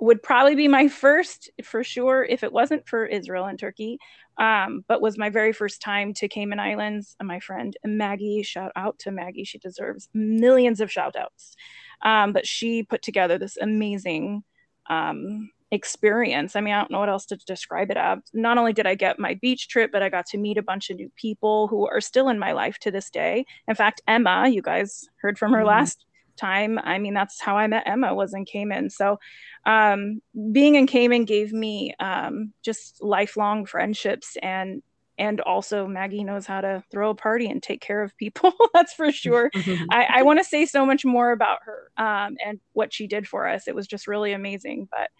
would 0.00 0.22
probably 0.22 0.54
be 0.54 0.66
my 0.66 0.88
first 0.88 1.50
for 1.62 1.84
sure 1.84 2.24
if 2.24 2.42
it 2.42 2.52
wasn't 2.52 2.88
for 2.88 3.04
Israel 3.04 3.44
and 3.44 3.58
Turkey. 3.58 3.98
Um, 4.38 4.82
but 4.88 5.02
was 5.02 5.18
my 5.18 5.28
very 5.28 5.52
first 5.52 5.82
time 5.82 6.14
to 6.14 6.28
Cayman 6.28 6.58
Islands. 6.58 7.14
And 7.20 7.28
my 7.28 7.40
friend 7.40 7.76
Maggie, 7.84 8.42
shout 8.42 8.72
out 8.76 8.98
to 9.00 9.10
Maggie, 9.10 9.44
she 9.44 9.58
deserves 9.58 10.08
millions 10.14 10.80
of 10.80 10.90
shout 10.90 11.16
outs. 11.16 11.54
Um, 12.02 12.32
but 12.32 12.46
she 12.46 12.82
put 12.82 13.02
together 13.02 13.36
this 13.36 13.58
amazing 13.58 14.42
um, 14.88 15.50
experience. 15.72 16.56
I 16.56 16.60
mean, 16.60 16.74
I 16.74 16.80
don't 16.80 16.90
know 16.90 16.98
what 16.98 17.08
else 17.08 17.26
to 17.26 17.36
describe 17.36 17.90
it 17.90 17.96
as. 17.96 18.18
Not 18.32 18.58
only 18.58 18.72
did 18.72 18.86
I 18.86 18.94
get 18.94 19.18
my 19.18 19.34
beach 19.40 19.68
trip, 19.68 19.90
but 19.92 20.02
I 20.02 20.08
got 20.08 20.26
to 20.26 20.38
meet 20.38 20.58
a 20.58 20.62
bunch 20.62 20.90
of 20.90 20.96
new 20.96 21.10
people 21.16 21.68
who 21.68 21.86
are 21.86 22.00
still 22.00 22.28
in 22.28 22.38
my 22.38 22.52
life 22.52 22.78
to 22.80 22.90
this 22.90 23.10
day. 23.10 23.46
In 23.68 23.74
fact, 23.74 24.00
Emma, 24.06 24.48
you 24.48 24.62
guys 24.62 25.08
heard 25.20 25.38
from 25.38 25.52
her 25.52 25.58
mm-hmm. 25.58 25.68
last 25.68 26.04
time. 26.36 26.78
I 26.82 26.98
mean, 26.98 27.14
that's 27.14 27.40
how 27.40 27.56
I 27.56 27.66
met 27.66 27.86
Emma 27.86 28.14
was 28.14 28.34
in 28.34 28.44
Cayman. 28.44 28.90
So 28.90 29.18
um, 29.66 30.20
being 30.52 30.74
in 30.74 30.86
Cayman 30.86 31.24
gave 31.24 31.52
me 31.52 31.94
um, 32.00 32.52
just 32.62 33.02
lifelong 33.02 33.66
friendships 33.66 34.36
and 34.42 34.82
and 35.18 35.42
also 35.42 35.86
Maggie 35.86 36.24
knows 36.24 36.46
how 36.46 36.62
to 36.62 36.82
throw 36.90 37.10
a 37.10 37.14
party 37.14 37.46
and 37.46 37.62
take 37.62 37.82
care 37.82 38.02
of 38.02 38.16
people. 38.16 38.54
That's 38.74 38.94
for 38.94 39.12
sure. 39.12 39.50
I, 39.90 40.06
I 40.14 40.22
want 40.22 40.38
to 40.38 40.44
say 40.44 40.64
so 40.64 40.86
much 40.86 41.04
more 41.04 41.32
about 41.32 41.58
her 41.64 41.90
um, 41.98 42.38
and 42.44 42.58
what 42.72 42.94
she 42.94 43.06
did 43.06 43.28
for 43.28 43.46
us. 43.46 43.68
It 43.68 43.74
was 43.74 43.86
just 43.86 44.08
really 44.08 44.32
amazing. 44.32 44.88
But 44.90 45.10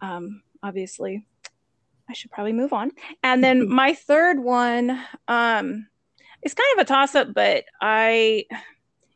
um, 0.00 0.42
obviously, 0.62 1.26
I 2.08 2.12
should 2.12 2.30
probably 2.30 2.52
move 2.52 2.72
on. 2.72 2.90
And 3.22 3.42
then 3.42 3.68
my 3.72 3.94
third 3.94 4.40
one 4.40 4.90
um, 5.28 5.86
is 6.42 6.54
kind 6.54 6.78
of 6.78 6.82
a 6.82 6.84
toss 6.84 7.14
up, 7.14 7.28
but 7.34 7.64
I, 7.80 8.44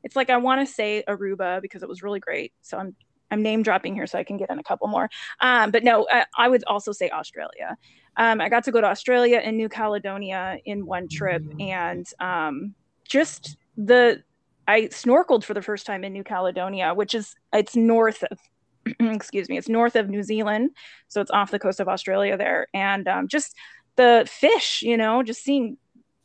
it's 0.03 0.17
like 0.17 0.31
I 0.31 0.37
want 0.37 0.67
to 0.67 0.73
say 0.73 1.03
Aruba 1.09 1.61
because 1.63 1.83
it 1.83 1.89
was 1.89 2.03
really 2.03 2.21
great. 2.21 2.53
So 2.63 2.79
I'm 2.79 2.95
I'm 3.31 3.43
name 3.43 3.63
dropping 3.63 3.95
here 3.95 4.07
so 4.07 4.19
I 4.19 4.23
can 4.23 4.37
get 4.37 4.51
in 4.51 4.59
a 4.59 4.63
couple 4.63 4.87
more. 4.87 5.09
Um, 5.41 5.71
but 5.71 5.83
no, 5.83 6.07
I, 6.11 6.25
I, 6.39 6.49
would 6.49 6.63
also 6.67 6.93
say 6.93 7.11
Australia. 7.11 7.77
Um, 8.17 8.41
I 8.41 8.49
got 8.49 8.65
to 8.65 8.71
go 8.71 8.81
to 8.81 8.87
Australia 8.87 9.39
and 9.39 9.57
New 9.57 9.69
Caledonia 9.69 10.59
in 10.65 10.87
one 10.87 11.09
trip, 11.09 11.43
and 11.59 12.07
um, 12.21 12.75
just 13.09 13.57
the 13.77 14.23
I 14.69 14.83
snorkeled 14.83 15.45
for 15.45 15.53
the 15.53 15.63
first 15.63 15.85
time 15.85 16.05
in 16.05 16.13
New 16.13 16.23
Caledonia, 16.23 16.95
which 16.95 17.15
is 17.15 17.35
it's 17.53 17.75
north 17.75 18.23
of 18.31 18.39
excuse 19.01 19.49
me, 19.49 19.57
it's 19.57 19.69
north 19.69 19.97
of 19.97 20.09
New 20.09 20.23
Zealand, 20.23 20.71
so 21.09 21.21
it's 21.21 21.31
off 21.31 21.51
the 21.51 21.59
coast 21.59 21.81
of 21.81 21.89
Australia 21.89 22.37
there, 22.37 22.67
and 22.75 23.09
um, 23.09 23.29
just 23.29 23.55
the 23.97 24.29
fish, 24.31 24.83
you 24.83 24.97
know, 24.97 25.23
just 25.23 25.43
seeing 25.43 25.77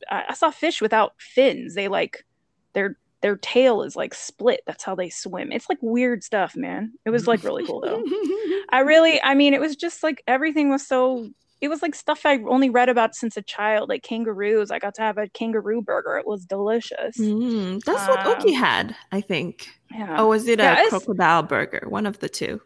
I 0.09 0.33
saw 0.33 0.51
fish 0.51 0.81
without 0.81 1.13
fins. 1.17 1.75
They 1.75 1.87
like 1.87 2.25
they're 2.73 2.97
their 3.21 3.35
tail 3.37 3.81
is 3.83 3.95
like 3.95 4.13
split. 4.13 4.61
That's 4.65 4.83
how 4.83 4.95
they 4.95 5.09
swim. 5.09 5.51
It's 5.51 5.67
like 5.69 5.79
weird 5.81 6.23
stuff, 6.23 6.55
man. 6.55 6.93
It 7.05 7.09
was 7.09 7.27
like 7.27 7.43
really 7.43 7.65
cool 7.65 7.81
though. 7.81 8.03
I 8.69 8.79
really, 8.79 9.21
I 9.21 9.33
mean, 9.35 9.53
it 9.53 9.59
was 9.59 9.75
just 9.75 10.03
like 10.03 10.23
everything 10.27 10.69
was 10.69 10.85
so. 10.87 11.29
It 11.61 11.67
was 11.67 11.81
like 11.81 11.93
stuff 11.93 12.25
I 12.25 12.39
only 12.47 12.69
read 12.69 12.89
about 12.89 13.15
since 13.15 13.35
a 13.35 13.41
child, 13.41 13.89
like 13.89 14.03
kangaroos. 14.03 14.71
I 14.71 14.79
got 14.79 14.95
to 14.95 15.01
have 15.01 15.17
a 15.17 15.27
kangaroo 15.27 15.81
burger. 15.81 16.17
It 16.17 16.25
was 16.25 16.45
delicious. 16.45 17.17
Mm, 17.17 17.83
that's 17.83 18.03
um, 18.03 18.09
what 18.09 18.25
Oki 18.25 18.53
had, 18.53 18.95
I 19.11 19.21
think. 19.21 19.67
Yeah. 19.91 20.15
Oh, 20.19 20.27
was 20.27 20.47
it 20.47 20.59
yeah, 20.59 20.85
a 20.85 20.89
crocodile 20.89 21.43
burger? 21.43 21.85
One 21.87 22.05
of 22.05 22.19
the 22.19 22.29
two. 22.29 22.61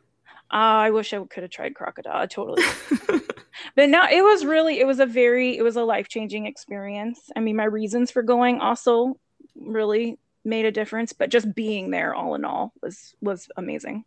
Uh, 0.51 0.86
I 0.86 0.91
wish 0.91 1.13
I 1.13 1.23
could 1.23 1.43
have 1.43 1.51
tried 1.51 1.73
crocodile. 1.73 2.21
I 2.21 2.27
totally. 2.27 2.62
but 3.75 3.89
no, 3.89 4.03
it 4.12 4.23
was 4.23 4.45
really, 4.45 4.79
it 4.79 4.86
was 4.86 4.99
a 4.99 5.06
very, 5.08 5.58
it 5.58 5.63
was 5.63 5.75
a 5.75 5.84
life 5.84 6.08
changing 6.08 6.45
experience. 6.45 7.32
I 7.36 7.39
mean, 7.39 7.56
my 7.56 7.63
reasons 7.63 8.12
for 8.12 8.21
going 8.21 8.60
also 8.60 9.15
really 9.56 10.19
made 10.45 10.65
a 10.65 10.71
difference 10.71 11.13
but 11.13 11.29
just 11.29 11.53
being 11.56 11.91
there 11.91 12.13
all 12.13 12.36
in 12.36 12.43
all 12.43 12.73
was 12.82 13.15
was 13.21 13.49
amazing 13.56 14.03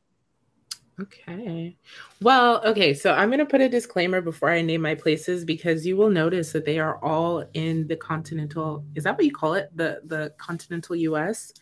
okay. 1.00 1.76
Well 2.20 2.62
okay 2.64 2.94
so 2.94 3.12
i'm 3.12 3.28
going 3.28 3.38
to 3.38 3.46
put 3.46 3.60
a 3.60 3.68
disclaimer 3.68 4.20
before 4.20 4.50
i 4.50 4.62
name 4.62 4.82
my 4.82 4.94
places 4.94 5.44
because 5.44 5.86
you 5.86 5.96
will 5.96 6.10
notice 6.10 6.52
that 6.52 6.64
they 6.64 6.78
are 6.78 7.02
all 7.04 7.44
in 7.54 7.86
the 7.88 7.96
continental 7.96 8.84
is 8.94 9.04
that 9.04 9.16
what 9.16 9.24
you 9.24 9.32
call 9.32 9.54
it? 9.54 9.70
The 9.74 10.00
the 10.04 10.32
continental 10.38 10.96
us 10.96 11.52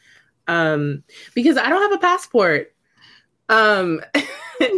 um 0.47 1.03
because 1.35 1.57
i 1.57 1.68
don't 1.68 1.83
have 1.83 1.99
a 1.99 2.03
passport. 2.03 2.75
Um 3.49 4.01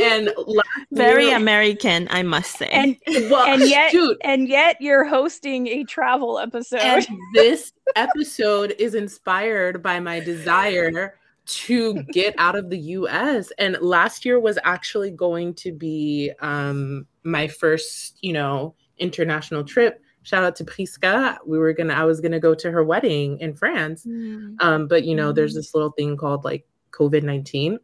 and 0.00 0.32
very 0.92 1.26
year, 1.26 1.36
American, 1.36 2.08
I 2.10 2.22
must 2.22 2.56
say. 2.56 2.68
And, 2.68 2.96
well, 3.30 3.46
and 3.46 3.68
yet, 3.68 3.92
dude, 3.92 4.16
and 4.22 4.48
yet, 4.48 4.76
you're 4.80 5.04
hosting 5.04 5.66
a 5.68 5.84
travel 5.84 6.38
episode. 6.38 6.80
And 6.80 7.06
this 7.34 7.72
episode 7.94 8.74
is 8.78 8.94
inspired 8.94 9.82
by 9.82 10.00
my 10.00 10.20
desire 10.20 11.18
to 11.46 12.02
get 12.12 12.34
out 12.38 12.56
of 12.56 12.70
the 12.70 12.78
U.S. 12.78 13.52
And 13.58 13.78
last 13.80 14.24
year 14.24 14.38
was 14.38 14.58
actually 14.64 15.10
going 15.10 15.54
to 15.54 15.72
be 15.72 16.32
um, 16.40 17.06
my 17.24 17.48
first, 17.48 18.18
you 18.20 18.32
know, 18.32 18.74
international 18.98 19.64
trip. 19.64 20.02
Shout 20.22 20.44
out 20.44 20.56
to 20.56 20.64
Priska. 20.64 21.38
We 21.46 21.58
were 21.58 21.72
gonna, 21.72 21.94
I 21.94 22.04
was 22.04 22.20
gonna 22.20 22.40
go 22.40 22.54
to 22.54 22.70
her 22.70 22.82
wedding 22.82 23.38
in 23.38 23.54
France, 23.54 24.04
mm. 24.04 24.56
um, 24.60 24.88
but 24.88 25.04
you 25.04 25.14
know, 25.14 25.32
mm. 25.32 25.34
there's 25.36 25.54
this 25.54 25.72
little 25.72 25.92
thing 25.92 26.16
called 26.16 26.44
like 26.44 26.66
COVID 26.90 27.22
nineteen 27.22 27.78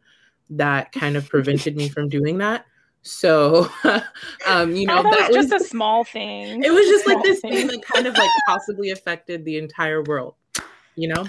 that 0.49 0.91
kind 0.91 1.15
of 1.15 1.29
prevented 1.29 1.77
me 1.77 1.87
from 1.87 2.09
doing 2.09 2.39
that. 2.39 2.65
So, 3.03 3.69
um, 4.47 4.75
you 4.75 4.87
know, 4.87 5.03
that 5.03 5.29
was 5.31 5.49
just 5.49 5.63
a 5.63 5.67
small 5.67 6.03
thing. 6.03 6.63
It 6.63 6.71
was 6.71 6.87
just 6.87 7.05
like 7.05 7.21
this 7.23 7.41
thing 7.41 7.67
that 7.67 7.81
kind 7.83 8.07
of 8.07 8.13
like 8.15 8.29
possibly 8.47 8.91
affected 8.91 9.45
the 9.45 9.57
entire 9.57 10.01
world, 10.03 10.35
you 10.95 11.09
know? 11.09 11.25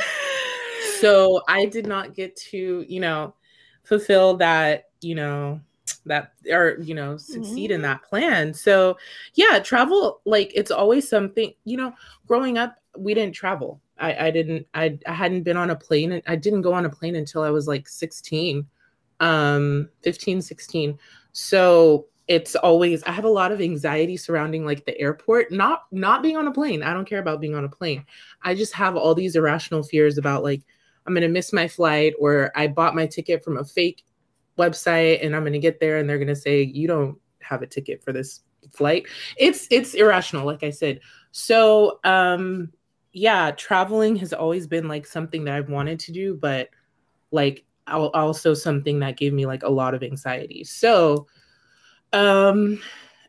So 1.01 1.43
I 1.49 1.67
did 1.67 1.87
not 1.87 2.15
get 2.15 2.37
to, 2.37 2.85
you 2.89 3.01
know, 3.01 3.35
fulfill 3.83 4.37
that, 4.39 4.91
you 5.01 5.15
know, 5.15 5.61
that 6.07 6.33
or 6.51 6.77
you 6.81 6.95
know 6.95 7.17
succeed 7.17 7.71
mm-hmm. 7.71 7.75
in 7.77 7.83
that 7.83 8.03
plan. 8.03 8.55
So 8.55 8.97
yeah 9.35 9.59
travel 9.59 10.21
like 10.25 10.53
it's 10.55 10.71
always 10.71 11.09
something 11.09 11.53
you 11.65 11.77
know 11.77 11.93
growing 12.27 12.59
up 12.59 12.77
we 12.97 13.15
didn't 13.15 13.35
travel. 13.35 13.81
I 13.99 14.27
i 14.27 14.31
didn't 14.31 14.67
i, 14.75 14.99
I 15.07 15.13
hadn't 15.13 15.45
been 15.45 15.57
on 15.57 15.71
a 15.71 15.77
plane 15.77 16.11
and 16.13 16.23
i 16.27 16.35
didn't 16.35 16.63
go 16.63 16.73
on 16.73 16.85
a 16.85 16.91
plane 16.91 17.15
until 17.15 17.43
i 17.43 17.51
was 17.51 17.69
like 17.69 17.89
16 17.89 18.67
um 19.21 19.89
15 20.03 20.43
16 20.43 20.99
so 21.31 22.07
it's 22.27 22.57
always 22.57 23.05
i 23.05 23.13
have 23.13 23.25
a 23.25 23.29
lot 23.29 23.53
of 23.53 23.61
anxiety 23.61 24.17
surrounding 24.17 24.67
like 24.67 24.85
the 24.85 24.99
airport. 24.99 25.53
Not 25.53 25.85
not 25.93 26.23
being 26.23 26.37
on 26.37 26.49
a 26.49 26.53
plane. 26.53 26.83
I 26.83 26.93
don't 26.93 27.09
care 27.09 27.21
about 27.21 27.41
being 27.41 27.55
on 27.55 27.65
a 27.65 27.69
plane. 27.69 28.05
I 28.43 28.55
just 28.55 28.73
have 28.73 28.97
all 28.97 29.15
these 29.15 29.37
irrational 29.37 29.85
fears 29.85 30.19
about 30.19 30.43
like 30.43 30.63
i'm 31.07 31.15
going 31.15 31.23
to 31.23 31.29
miss 31.29 31.53
my 31.53 31.69
flight 31.69 32.15
or 32.19 32.51
i 32.55 32.67
bought 32.67 32.95
my 32.95 33.07
ticket 33.07 33.43
from 33.45 33.59
a 33.59 33.65
fake 33.65 34.05
website 34.59 35.25
and 35.25 35.35
i'm 35.35 35.43
going 35.43 35.53
to 35.53 35.59
get 35.59 35.81
there 35.81 35.99
and 35.99 36.09
they're 36.09 36.19
going 36.19 36.29
to 36.29 36.37
say 36.37 36.63
you 36.63 36.87
don't 36.87 37.19
have 37.41 37.63
a 37.63 37.67
ticket 37.67 38.03
for 38.03 38.13
this 38.13 38.41
flight 38.73 39.07
it's 39.37 39.67
it's 39.71 39.95
irrational 39.95 40.47
like 40.47 40.63
i 40.63 40.71
said 40.71 41.01
so 41.33 42.01
um 42.05 42.71
yeah 43.13 43.51
traveling 43.53 44.17
has 44.17 44.33
always 44.33 44.67
been 44.67 44.89
like 44.89 45.07
something 45.07 45.45
that 45.45 45.55
i've 45.55 45.69
wanted 45.69 45.99
to 45.99 46.13
do 46.13 46.35
but 46.35 46.69
like 47.31 47.65
also 47.87 48.55
something 48.55 49.01
that 49.01 49.17
gave 49.17 49.33
me 49.33 49.47
like 49.47 49.63
a 49.63 49.69
lot 49.69 49.95
of 49.95 50.03
anxiety. 50.03 50.65
So, 50.65 51.27
um, 52.13 52.81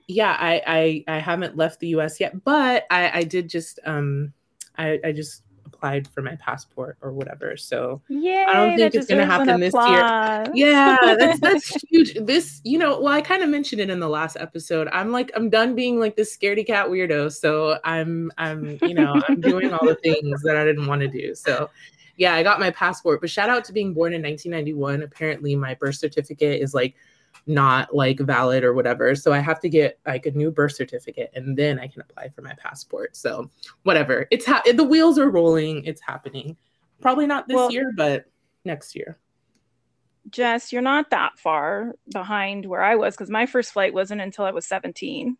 yeah, 0.07 0.38
I 0.39 0.61
I, 1.07 1.15
I 1.15 1.19
haven't 1.19 1.57
left 1.57 1.79
the 1.79 1.89
U.S. 1.89 2.19
yet, 2.19 2.43
but 2.43 2.85
I, 2.89 3.19
I 3.19 3.23
did 3.23 3.49
just 3.49 3.79
um, 3.85 4.33
I, 4.77 4.99
I 5.03 5.11
just 5.11 5.43
applied 5.86 6.08
for 6.08 6.21
my 6.21 6.36
passport 6.38 6.98
or 7.02 7.12
whatever. 7.12 7.58
So 7.58 8.02
yeah, 8.10 8.48
I 8.50 8.54
don't 8.54 8.78
think 8.78 8.95
it's 8.95 9.08
gonna 9.08 9.26
happen 9.26 9.60
this 9.60 9.74
year. 9.74 10.45
Yeah, 10.54 11.15
that's 11.17 11.39
that's 11.41 11.84
huge. 11.89 12.15
This, 12.26 12.62
you 12.63 12.78
know, 12.78 13.00
well, 13.00 13.13
I 13.13 13.21
kind 13.21 13.43
of 13.43 13.50
mentioned 13.50 13.82
it 13.82 13.89
in 13.89 14.00
the 14.00 14.10
last 14.10 14.38
episode. 14.39 14.88
I'm 14.91 15.12
like, 15.12 15.32
I'm 15.36 15.50
done 15.50 15.76
being 15.76 16.00
like 16.00 16.15
this 16.15 16.36
scaredy 16.36 16.65
cat 16.65 16.88
weirdo. 16.88 17.32
So 17.32 17.80
I'm 17.84 18.32
I'm, 18.38 18.78
you 18.82 18.93
know, 18.93 19.21
I'm 19.28 19.41
doing 19.41 19.74
all 19.74 19.86
the 19.88 19.95
things 19.95 20.41
that 20.43 20.58
I 20.58 20.65
didn't 20.65 20.88
want 20.88 21.02
to 21.02 21.08
do. 21.08 21.36
So 21.36 21.69
yeah, 22.17 22.34
I 22.34 22.43
got 22.43 22.60
my 22.60 22.71
passport. 22.71 23.21
But 23.21 23.30
shout 23.30 23.50
out 23.50 23.63
to 23.65 23.74
being 23.74 23.93
born 23.93 24.13
in 24.13 24.21
1991. 24.21 25.04
Apparently, 25.04 25.56
my 25.56 25.76
birth 25.76 25.95
certificate 25.95 26.62
is 26.62 26.74
like 26.74 26.95
not 27.48 27.95
like 27.95 28.19
valid 28.19 28.63
or 28.63 28.74
whatever. 28.74 29.15
So 29.15 29.34
I 29.34 29.39
have 29.39 29.60
to 29.62 29.69
get 29.69 30.00
like 30.06 30.26
a 30.26 30.32
new 30.32 30.52
birth 30.52 30.74
certificate 30.76 31.32
and 31.36 31.58
then 31.58 31.80
I 31.80 31.88
can 31.88 32.02
apply 32.02 32.30
for 32.30 32.41
my 32.41 32.54
passport. 32.54 33.15
So 33.15 33.50
whatever. 33.84 34.28
It's 34.32 34.45
ha- 34.45 34.63
the 34.65 34.84
wheels 34.84 35.17
are 35.19 35.30
rolling. 35.30 35.84
It's 35.86 36.02
happening. 36.02 36.58
Probably 37.02 37.28
not 37.28 37.48
this 37.48 37.56
well, 37.56 37.71
year, 37.71 37.91
but 37.95 38.26
next 38.63 38.95
year. 38.95 39.17
Jess, 40.30 40.74
you're 40.74 40.82
not 40.82 41.12
that 41.12 41.38
far 41.38 41.93
behind 42.12 42.65
where 42.65 42.82
I 42.82 42.95
was 42.95 43.15
because 43.15 43.30
my 43.30 43.45
first 43.45 43.74
flight 43.74 43.93
wasn't 43.93 44.21
until 44.21 44.45
I 44.45 44.52
was 44.52 44.65
17 44.65 45.38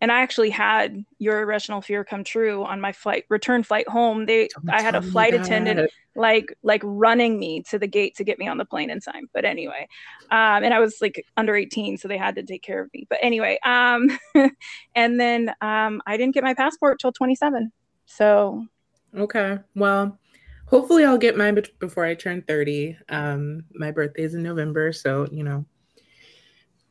and 0.00 0.12
I 0.12 0.20
actually 0.20 0.50
had 0.50 1.04
your 1.18 1.40
irrational 1.40 1.80
fear 1.80 2.04
come 2.04 2.22
true 2.22 2.64
on 2.64 2.80
my 2.80 2.92
flight 2.92 3.24
return 3.28 3.62
flight 3.62 3.88
home. 3.88 4.26
They 4.26 4.48
Don't 4.48 4.70
I 4.70 4.82
had 4.82 4.94
a 4.94 5.02
flight 5.02 5.34
attendant 5.34 5.90
like 6.14 6.56
like 6.62 6.82
running 6.84 7.38
me 7.38 7.62
to 7.70 7.78
the 7.78 7.86
gate 7.86 8.16
to 8.16 8.24
get 8.24 8.38
me 8.38 8.46
on 8.46 8.58
the 8.58 8.64
plane 8.64 8.90
in 8.90 9.00
time. 9.00 9.28
But 9.32 9.44
anyway, 9.44 9.88
um, 10.30 10.64
and 10.64 10.74
I 10.74 10.80
was 10.80 10.98
like 11.00 11.24
under 11.36 11.54
18, 11.54 11.96
so 11.96 12.08
they 12.08 12.18
had 12.18 12.34
to 12.36 12.42
take 12.42 12.62
care 12.62 12.82
of 12.82 12.90
me. 12.92 13.06
But 13.08 13.18
anyway, 13.22 13.58
um, 13.64 14.18
and 14.94 15.18
then 15.18 15.54
um, 15.60 16.02
I 16.06 16.16
didn't 16.16 16.34
get 16.34 16.44
my 16.44 16.54
passport 16.54 16.98
till 17.00 17.12
27. 17.12 17.72
So 18.06 18.64
okay, 19.16 19.58
well. 19.74 20.18
Hopefully, 20.68 21.04
I'll 21.04 21.16
get 21.16 21.36
mine 21.36 21.56
before 21.78 22.04
I 22.04 22.16
turn 22.16 22.42
30. 22.42 22.98
Um, 23.08 23.62
my 23.74 23.92
birthday 23.92 24.24
is 24.24 24.34
in 24.34 24.42
November, 24.42 24.92
so 24.92 25.28
you 25.30 25.44
know, 25.44 25.64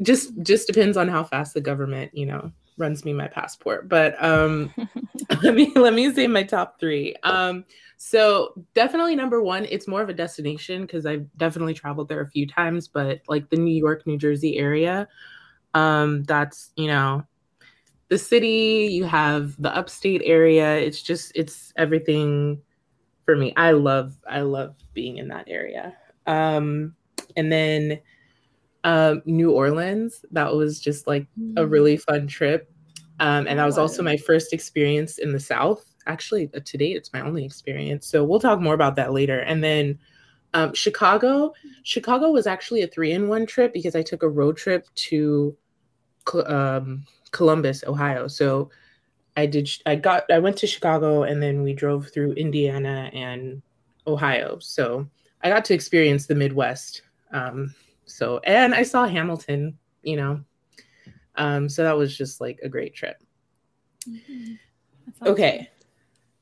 just 0.02 0.32
just 0.44 0.66
depends 0.66 0.96
on 0.96 1.10
how 1.10 1.26
fast 1.26 1.54
the 1.54 1.60
government, 1.60 2.12
you 2.14 2.26
know, 2.26 2.54
runs 2.78 3.06
me 3.06 3.14
my 3.14 3.28
passport. 3.28 3.88
But 3.90 4.22
um 4.24 4.74
let 5.44 5.56
me 5.56 5.72
let 5.76 5.94
me 5.94 6.14
say 6.14 6.28
my 6.28 6.44
top 6.44 6.80
three. 6.80 7.16
Um 7.24 7.66
so 7.98 8.54
definitely 8.74 9.16
number 9.16 9.42
one, 9.42 9.66
it's 9.66 9.88
more 9.88 10.02
of 10.02 10.10
a 10.10 10.14
destination 10.14 10.82
because 10.82 11.06
I've 11.06 11.26
definitely 11.38 11.74
traveled 11.74 12.10
there 12.10 12.22
a 12.22 12.30
few 12.30 12.46
times, 12.46 12.88
but 12.88 13.22
like 13.28 13.50
the 13.50 13.58
New 13.58 13.74
York, 13.74 14.06
New 14.06 14.18
Jersey 14.18 14.58
area, 14.58 15.08
um, 15.74 16.24
that's 16.24 16.72
you 16.76 16.88
know, 16.88 17.24
the 18.10 18.18
city, 18.18 18.90
you 18.92 19.04
have 19.06 19.60
the 19.62 19.76
upstate 19.76 20.22
area. 20.26 20.78
It's 20.78 21.02
just 21.02 21.32
it's 21.36 21.74
everything 21.78 22.62
for 23.26 23.36
me. 23.36 23.54
I 23.56 23.72
love 23.72 24.16
I 24.30 24.42
love 24.42 24.76
being 24.94 25.18
in 25.18 25.28
that 25.30 25.46
area. 25.48 25.96
Um, 26.28 26.96
and 27.36 27.52
then 27.52 28.00
um, 28.86 29.24
New 29.26 29.52
Orleans, 29.52 30.24
that 30.32 30.54
was 30.54 30.80
just 30.80 31.08
like 31.08 31.26
a 31.58 31.64
mm. 31.64 31.72
really 31.72 31.98
fun 31.98 32.28
trip. 32.28 32.72
Um, 33.20 33.48
and 33.48 33.58
that 33.58 33.66
was 33.66 33.80
also 33.80 34.04
my 34.04 34.16
first 34.16 34.54
experience 34.54 35.18
in 35.18 35.32
the 35.32 35.40
South. 35.40 35.84
Actually, 36.06 36.52
uh, 36.54 36.60
to 36.64 36.78
date, 36.78 36.96
it's 36.96 37.12
my 37.12 37.22
only 37.22 37.44
experience. 37.44 38.06
So 38.06 38.24
we'll 38.24 38.40
talk 38.40 38.62
more 38.62 38.76
about 38.76 38.96
that 38.98 39.12
later. 39.12 39.40
And 39.40 39.64
then 39.64 39.98
um, 40.54 40.74
Chicago. 40.76 41.54
Chicago 41.82 42.30
was 42.30 42.46
actually 42.46 42.84
a 42.84 42.88
three 42.88 43.12
in 43.12 43.28
one 43.28 43.48
trip 43.48 43.74
because 43.74 43.96
I 43.96 44.04
took 44.04 44.22
a 44.22 44.30
road 44.30 44.56
trip 44.56 44.88
to 44.96 45.58
um, 46.46 47.06
Columbus, 47.32 47.84
Ohio. 47.88 48.28
So 48.28 48.70
I 49.36 49.48
did, 49.48 49.68
I 49.88 49.96
got, 49.96 50.30
I 50.32 50.38
went 50.38 50.58
to 50.58 50.68
Chicago 50.68 51.24
and 51.24 51.42
then 51.42 51.64
we 51.64 51.74
drove 51.74 52.10
through 52.10 52.34
Indiana 52.34 53.10
and 53.14 53.64
Ohio. 54.06 54.60
So 54.60 55.08
I 55.42 55.50
got 55.50 55.66
to 55.66 55.74
experience 55.74 56.28
the 56.28 56.36
Midwest. 56.36 57.02
Um, 57.32 57.74
so, 58.06 58.40
and 58.40 58.74
I 58.74 58.84
saw 58.84 59.06
Hamilton, 59.06 59.78
you 60.04 60.18
know, 60.18 60.42
um, 61.36 61.70
so 61.70 61.84
that 61.84 61.98
was 61.98 62.18
just 62.18 62.42
like 62.42 62.60
a 62.64 62.70
great 62.70 62.96
trip. 62.96 63.22
Mm-hmm. 64.08 64.54
Okay. 65.28 65.70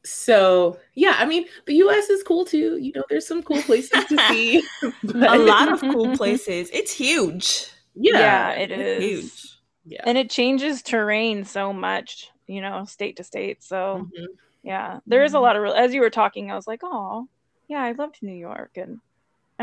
So 0.05 0.79
yeah, 0.95 1.15
I 1.17 1.25
mean 1.25 1.45
the 1.65 1.75
US 1.75 2.09
is 2.09 2.23
cool 2.23 2.45
too. 2.45 2.77
You 2.77 2.91
know, 2.95 3.03
there's 3.09 3.27
some 3.27 3.41
cool 3.41 3.61
places 3.61 4.03
to 4.05 4.17
see. 4.29 4.63
a 5.13 5.37
lot 5.37 5.71
of 5.71 5.79
cool 5.79 6.15
places. 6.17 6.69
It's 6.73 6.91
huge. 6.91 7.67
Yeah, 7.95 8.19
yeah 8.19 8.51
it 8.51 8.71
is. 8.71 9.03
Huge. 9.03 9.57
Yeah. 9.85 10.01
And 10.05 10.17
it 10.17 10.29
changes 10.29 10.81
terrain 10.81 11.45
so 11.45 11.73
much, 11.73 12.31
you 12.47 12.61
know, 12.61 12.85
state 12.85 13.17
to 13.17 13.23
state. 13.23 13.63
So 13.63 14.07
mm-hmm. 14.17 14.25
yeah, 14.63 14.99
there 15.07 15.23
is 15.23 15.33
a 15.33 15.35
mm-hmm. 15.37 15.43
lot 15.43 15.55
of 15.55 15.61
real 15.61 15.73
as 15.73 15.93
you 15.93 16.01
were 16.01 16.09
talking, 16.09 16.51
I 16.51 16.55
was 16.55 16.67
like, 16.67 16.81
oh, 16.83 17.27
yeah, 17.67 17.81
I 17.81 17.93
loved 17.93 18.17
New 18.21 18.35
York. 18.35 18.71
And 18.75 18.99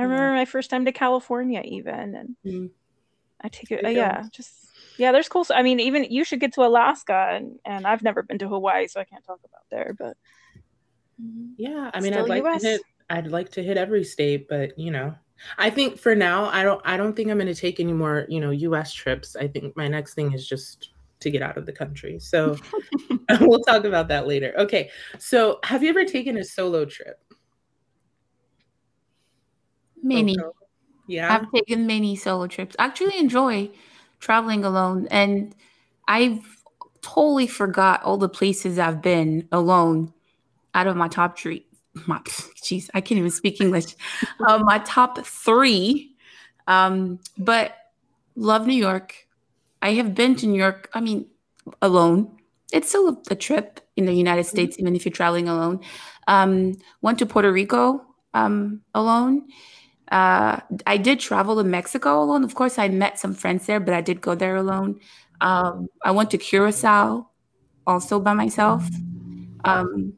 I 0.01 0.05
remember 0.05 0.35
my 0.35 0.45
first 0.45 0.71
time 0.71 0.85
to 0.87 0.93
California 0.93 1.63
even. 1.65 2.15
And 2.15 2.37
mm-hmm. 2.45 2.67
I 3.41 3.49
take 3.49 3.71
it 3.71 3.85
uh, 3.85 3.89
yeah, 3.89 4.25
just 4.33 4.53
yeah, 4.97 5.13
there's 5.13 5.29
cool. 5.29 5.47
I 5.51 5.63
mean, 5.63 5.81
even 5.81 6.05
you 6.05 6.25
should 6.25 6.41
get 6.41 6.53
to 6.55 6.63
Alaska, 6.63 7.29
and 7.33 7.59
and 7.65 7.87
I've 7.87 8.03
never 8.03 8.23
been 8.23 8.39
to 8.39 8.49
Hawaii, 8.49 8.87
so 8.87 9.01
I 9.01 9.05
can't 9.05 9.25
talk 9.25 9.41
about 9.45 9.63
there. 9.71 9.95
But 9.99 10.17
yeah, 11.57 11.91
I 11.95 12.01
mean, 12.01 12.15
I'd 12.15 12.29
like 12.29 12.45
US. 12.45 12.63
to 12.63 12.69
hit. 12.69 12.83
I'd 13.09 13.29
like 13.29 13.51
to 13.53 13.63
hit 13.63 13.77
every 13.77 14.05
state, 14.05 14.49
but 14.49 14.79
you 14.79 14.91
know, 14.91 15.15
I 15.59 15.71
think 15.71 15.99
for 15.99 16.15
now, 16.15 16.47
I 16.47 16.63
don't. 16.63 16.81
I 16.85 16.97
don't 16.97 17.15
think 17.15 17.31
I'm 17.31 17.39
going 17.39 17.47
to 17.47 17.55
take 17.55 17.81
any 17.81 17.93
more, 17.93 18.27
you 18.29 18.41
know, 18.41 18.51
U.S. 18.51 18.93
trips. 18.93 19.37
I 19.37 19.49
think 19.49 19.77
my 19.77 19.89
next 19.89 20.15
thing 20.15 20.33
is 20.33 20.47
just 20.47 20.91
to 21.21 21.31
get 21.31 21.43
out 21.43 21.57
of 21.57 21.67
the 21.67 21.73
country. 21.73 22.19
So 22.19 22.57
we'll 23.41 23.61
talk 23.61 23.85
about 23.85 24.09
that 24.09 24.27
later. 24.27 24.53
Okay. 24.57 24.91
So, 25.19 25.61
have 25.65 25.83
you 25.83 25.91
ever 25.91 26.05
taken 26.05 26.37
a 26.37 26.45
solo 26.45 26.85
trip? 26.85 27.19
Many. 30.03 30.37
Yeah. 31.07 31.35
I've 31.35 31.51
taken 31.53 31.87
many 31.87 32.15
solo 32.17 32.47
trips. 32.47 32.77
I 32.79 32.85
actually 32.85 33.19
enjoy 33.19 33.71
traveling 34.21 34.65
alone. 34.65 35.09
And 35.11 35.55
I've 36.07 36.63
totally 37.03 37.47
forgot 37.47 38.03
all 38.03 38.17
the 38.17 38.29
places 38.29 38.79
I've 38.79 39.03
been 39.03 39.49
alone 39.51 40.13
out 40.75 40.87
of 40.87 40.97
my 40.97 41.09
top 41.09 41.39
three. 41.39 41.67
My 42.07 42.19
jeez, 42.63 42.89
I 42.95 43.01
can't 43.01 43.19
even 43.19 43.33
speak 43.33 43.61
English. 43.61 43.97
uh, 44.47 44.59
my 44.59 44.79
top 44.85 45.27
three. 45.27 46.15
Um, 46.69 47.19
but 47.37 47.75
love 48.37 48.67
New 48.67 48.75
York. 48.75 49.27
I 49.83 49.95
have 49.95 50.15
been 50.15 50.37
to 50.37 50.47
New 50.47 50.59
York, 50.59 50.89
I 50.95 51.01
mean, 51.01 51.27
alone. 51.83 52.37
It's 52.73 52.91
still 52.91 53.09
a, 53.09 53.33
a 53.33 53.35
trip 53.35 53.81
in 53.97 54.05
the 54.07 54.13
United 54.13 54.43
mm-hmm. 54.43 54.51
States, 54.51 54.79
even 54.79 54.95
if 54.95 55.05
you're 55.05 55.13
traveling 55.13 55.49
alone. 55.49 55.81
Um, 56.29 56.77
went 57.03 57.19
to 57.19 57.27
Puerto 57.27 57.51
Rico 57.51 58.07
um, 58.35 58.83
alone. 58.95 59.49
Uh, 60.11 60.61
I 60.87 60.97
did 60.97 61.21
travel 61.21 61.57
to 61.57 61.65
Mexico 61.65 62.23
alone. 62.23 62.45
Of 62.45 62.55
course, 62.55 62.79
I 62.79 62.89
met 62.89 63.19
some 63.19 63.35
friends 63.35 63.67
there, 63.67 63.81
but 63.81 63.95
I 63.95 64.01
did 64.01 64.21
go 64.21 64.35
there 64.35 64.57
alone. 64.57 65.01
Um, 65.41 65.89
I 66.03 66.11
went 66.11 66.31
to 66.33 66.39
Curacao 66.39 67.29
also 67.87 68.21
by 68.21 68.33
myself. 68.35 68.89
Um, 69.65 70.15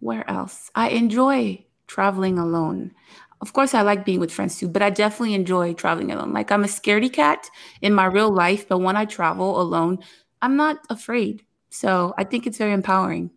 where 0.00 0.28
else? 0.28 0.70
I 0.74 0.88
enjoy 0.90 1.64
traveling 1.86 2.38
alone. 2.38 2.92
Of 3.40 3.52
course, 3.52 3.74
I 3.74 3.82
like 3.82 4.04
being 4.04 4.20
with 4.20 4.32
friends 4.32 4.58
too, 4.58 4.68
but 4.68 4.82
I 4.82 4.90
definitely 4.90 5.34
enjoy 5.34 5.74
traveling 5.74 6.10
alone. 6.10 6.32
Like 6.32 6.50
I'm 6.50 6.64
a 6.64 6.68
scaredy 6.68 7.12
cat 7.12 7.50
in 7.80 7.94
my 7.94 8.06
real 8.06 8.30
life, 8.30 8.68
but 8.68 8.78
when 8.78 8.96
I 8.96 9.04
travel 9.04 9.60
alone, 9.60 9.98
I'm 10.42 10.56
not 10.56 10.78
afraid. 10.90 11.44
So 11.70 12.14
I 12.18 12.24
think 12.24 12.46
it's 12.46 12.58
very 12.58 12.72
empowering. 12.72 13.30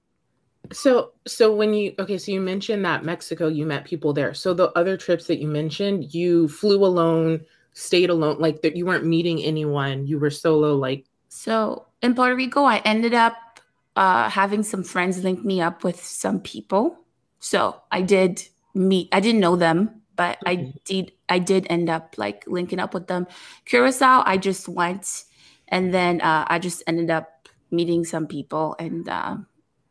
So, 0.71 1.12
so 1.28 1.54
when 1.54 1.73
you 1.73 1.93
okay, 1.99 2.17
so 2.17 2.32
you 2.32 2.39
mentioned 2.41 2.86
that 2.86 3.04
Mexico, 3.04 3.47
you 3.47 3.65
met 3.65 3.86
people 3.86 4.13
there. 4.13 4.34
So 4.34 4.54
the 4.54 4.71
other 4.78 4.95
trips 4.95 5.28
that 5.28 5.39
you 5.39 5.47
mentioned, 5.47 6.13
you 6.13 6.47
flew 6.47 6.86
alone, 6.86 7.41
stayed 7.73 8.10
alone, 8.10 8.39
like 8.39 8.62
that 8.62 8.76
you 8.76 8.86
weren't 8.86 9.06
meeting 9.06 9.43
anyone. 9.43 10.08
You 10.08 10.19
were 10.19 10.30
solo, 10.30 10.76
like. 10.76 11.06
So 11.28 11.86
in 12.02 12.15
Puerto 12.15 12.36
Rico, 12.36 12.63
I 12.63 12.78
ended 12.86 13.13
up 13.13 13.60
uh, 13.95 14.30
having 14.30 14.63
some 14.63 14.84
friends 14.84 15.23
link 15.23 15.43
me 15.43 15.62
up 15.62 15.84
with 15.84 16.02
some 16.04 16.39
people. 16.39 16.97
So 17.39 17.82
I 17.91 18.02
did 18.02 18.41
meet. 18.73 19.10
I 19.12 19.19
didn't 19.19 19.41
know 19.41 19.56
them, 19.56 20.02
but 20.15 20.38
I 20.45 20.56
mm-hmm. 20.56 20.78
did. 20.86 21.12
I 21.28 21.39
did 21.39 21.67
end 21.69 21.89
up 21.89 22.15
like 22.17 22.45
linking 22.47 22.80
up 22.80 22.93
with 22.93 23.08
them. 23.08 23.28
Curacao, 23.65 24.23
I 24.26 24.38
just 24.38 24.69
went, 24.69 25.26
and 25.67 25.93
then 25.93 26.21
uh, 26.21 26.45
I 26.47 26.60
just 26.60 26.84
ended 26.88 27.10
up 27.10 27.49
meeting 27.69 28.06
some 28.06 28.28
people, 28.28 28.76
and 28.80 29.08
uh, 29.10 29.38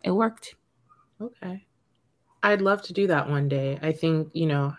it 0.02 0.12
worked. 0.12 0.54
Okay. 1.22 1.66
I'd 2.42 2.60
love 2.60 2.82
to 2.82 2.92
do 2.92 3.06
that 3.06 3.28
one 3.28 3.48
day. 3.48 3.78
I 3.82 3.92
think, 3.92 4.28
you 4.32 4.46
know, 4.46 4.74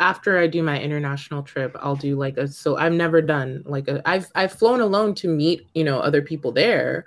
after 0.00 0.38
I 0.38 0.46
do 0.46 0.62
my 0.62 0.80
international 0.80 1.42
trip, 1.42 1.76
I'll 1.78 1.96
do 1.96 2.16
like 2.16 2.36
a 2.36 2.48
so 2.48 2.76
I've 2.76 2.92
never 2.92 3.22
done 3.22 3.62
like 3.66 3.86
a 3.88 4.02
I've 4.08 4.26
I've 4.34 4.52
flown 4.52 4.80
alone 4.80 5.14
to 5.16 5.28
meet, 5.28 5.66
you 5.74 5.84
know, 5.84 6.00
other 6.00 6.22
people 6.22 6.52
there, 6.52 7.04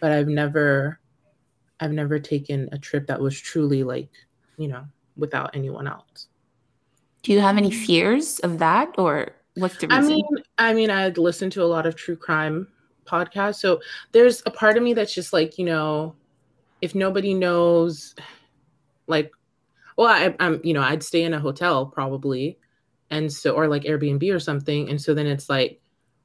but 0.00 0.12
I've 0.12 0.28
never 0.28 1.00
I've 1.80 1.92
never 1.92 2.18
taken 2.18 2.68
a 2.72 2.78
trip 2.78 3.06
that 3.06 3.20
was 3.20 3.40
truly 3.40 3.82
like, 3.82 4.10
you 4.58 4.68
know, 4.68 4.84
without 5.16 5.54
anyone 5.54 5.86
else. 5.86 6.28
Do 7.22 7.32
you 7.32 7.40
have 7.40 7.56
any 7.56 7.70
fears 7.70 8.38
of 8.40 8.58
that 8.58 8.94
or 8.98 9.32
what's 9.54 9.76
the 9.76 9.88
reason? 9.88 10.04
I 10.04 10.06
mean, 10.06 10.24
I 10.58 10.74
mean, 10.74 10.90
I'd 10.90 11.18
listen 11.18 11.48
to 11.50 11.62
a 11.62 11.66
lot 11.66 11.86
of 11.86 11.96
true 11.96 12.16
crime 12.16 12.68
podcasts. 13.06 13.56
So 13.56 13.80
there's 14.12 14.42
a 14.46 14.50
part 14.50 14.76
of 14.76 14.82
me 14.82 14.94
that's 14.94 15.14
just 15.14 15.32
like, 15.32 15.58
you 15.58 15.64
know, 15.64 16.14
if 16.80 16.94
nobody 16.94 17.34
knows 17.34 18.14
like 19.06 19.32
well 19.96 20.08
I, 20.08 20.34
i'm 20.40 20.60
you 20.62 20.74
know 20.74 20.82
i'd 20.82 21.02
stay 21.02 21.22
in 21.22 21.34
a 21.34 21.40
hotel 21.40 21.86
probably 21.86 22.58
and 23.10 23.32
so 23.32 23.52
or 23.52 23.68
like 23.68 23.84
airbnb 23.84 24.32
or 24.34 24.40
something. 24.40 24.88
And 24.88 25.00
so 25.00 25.14
then 25.14 25.26
it's 25.26 25.48
like 25.48 25.80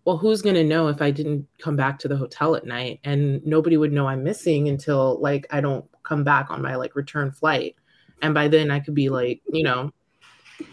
well 0.06 0.18
who's 0.18 0.42
going 0.42 0.56
to 0.56 0.64
know 0.64 0.88
if 0.88 1.02
i 1.02 1.12
didn't 1.12 1.48
come 1.60 1.76
back 1.76 2.00
to 2.00 2.08
the 2.08 2.18
hotel 2.18 2.56
at 2.56 2.66
night? 2.66 3.00
And 3.04 3.46
nobody 3.46 3.78
would 3.78 3.92
know 3.92 4.08
i'm 4.08 4.24
missing 4.24 4.68
until 4.70 5.20
like 5.22 5.46
i 5.52 5.62
don't 5.62 5.86
come 6.04 6.24
back 6.24 6.50
on 6.50 6.62
my 6.62 6.76
like 6.76 6.96
return 6.96 7.32
flight. 7.32 7.76
And 8.22 8.34
by 8.34 8.48
then 8.48 8.72
i 8.72 8.80
could 8.80 8.96
be 8.96 9.10
like 9.10 9.42
you 9.52 9.64
know 9.64 9.92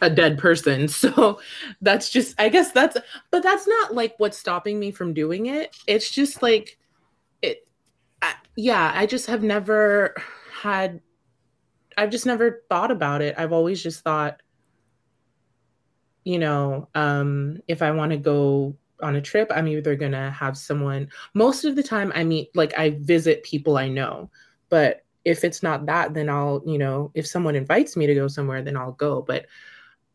a 0.02 0.10
dead 0.10 0.38
person. 0.38 0.88
So 0.98 1.40
that's 1.82 2.10
just 2.10 2.40
i 2.40 2.48
guess 2.48 2.72
that's 2.72 2.96
but 3.30 3.42
that's 3.42 3.66
not 3.66 3.94
like 3.94 4.14
what's 4.18 4.38
stopping 4.38 4.78
me 4.78 4.90
from 4.90 5.14
doing 5.14 5.46
it. 5.46 5.76
It's 5.86 6.10
just 6.10 6.42
like 6.42 6.77
yeah, 8.58 8.90
I 8.92 9.06
just 9.06 9.26
have 9.26 9.44
never 9.44 10.16
had, 10.52 11.00
I've 11.96 12.10
just 12.10 12.26
never 12.26 12.64
thought 12.68 12.90
about 12.90 13.22
it. 13.22 13.36
I've 13.38 13.52
always 13.52 13.80
just 13.80 14.00
thought, 14.00 14.42
you 16.24 16.40
know, 16.40 16.88
um, 16.96 17.60
if 17.68 17.82
I 17.82 17.92
want 17.92 18.10
to 18.10 18.18
go 18.18 18.76
on 19.00 19.14
a 19.14 19.20
trip, 19.20 19.52
I'm 19.54 19.68
either 19.68 19.94
going 19.94 20.10
to 20.10 20.32
have 20.32 20.58
someone, 20.58 21.08
most 21.34 21.64
of 21.64 21.76
the 21.76 21.84
time, 21.84 22.10
I 22.16 22.24
meet, 22.24 22.50
like, 22.56 22.76
I 22.76 22.98
visit 22.98 23.44
people 23.44 23.78
I 23.78 23.86
know. 23.86 24.28
But 24.70 25.04
if 25.24 25.44
it's 25.44 25.62
not 25.62 25.86
that, 25.86 26.12
then 26.12 26.28
I'll, 26.28 26.60
you 26.66 26.78
know, 26.78 27.12
if 27.14 27.28
someone 27.28 27.54
invites 27.54 27.96
me 27.96 28.08
to 28.08 28.14
go 28.16 28.26
somewhere, 28.26 28.60
then 28.62 28.76
I'll 28.76 28.90
go. 28.90 29.22
But 29.22 29.46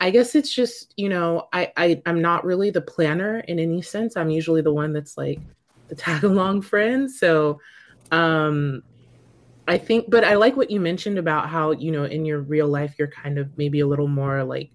I 0.01 0.09
guess 0.09 0.35
it's 0.35 0.53
just, 0.53 0.93
you 0.97 1.07
know, 1.07 1.47
I, 1.53 1.71
I 1.77 2.01
I'm 2.05 2.21
not 2.21 2.43
really 2.43 2.71
the 2.71 2.81
planner 2.81 3.39
in 3.39 3.57
any 3.57 3.81
sense. 3.81 4.17
I'm 4.17 4.29
usually 4.29 4.61
the 4.61 4.73
one 4.73 4.91
that's 4.91 5.17
like 5.17 5.39
the 5.87 5.95
tag 5.95 6.25
along 6.25 6.63
friend. 6.63 7.09
So 7.09 7.61
um, 8.13 8.83
I 9.67 9.77
think, 9.77 10.09
but 10.09 10.23
I 10.23 10.35
like 10.35 10.55
what 10.55 10.69
you 10.69 10.79
mentioned 10.79 11.17
about 11.17 11.49
how, 11.49 11.71
you 11.71 11.91
know, 11.91 12.03
in 12.03 12.25
your 12.25 12.41
real 12.41 12.67
life, 12.67 12.95
you're 12.99 13.07
kind 13.07 13.39
of 13.39 13.57
maybe 13.57 13.79
a 13.79 13.87
little 13.87 14.07
more 14.07 14.43
like 14.43 14.69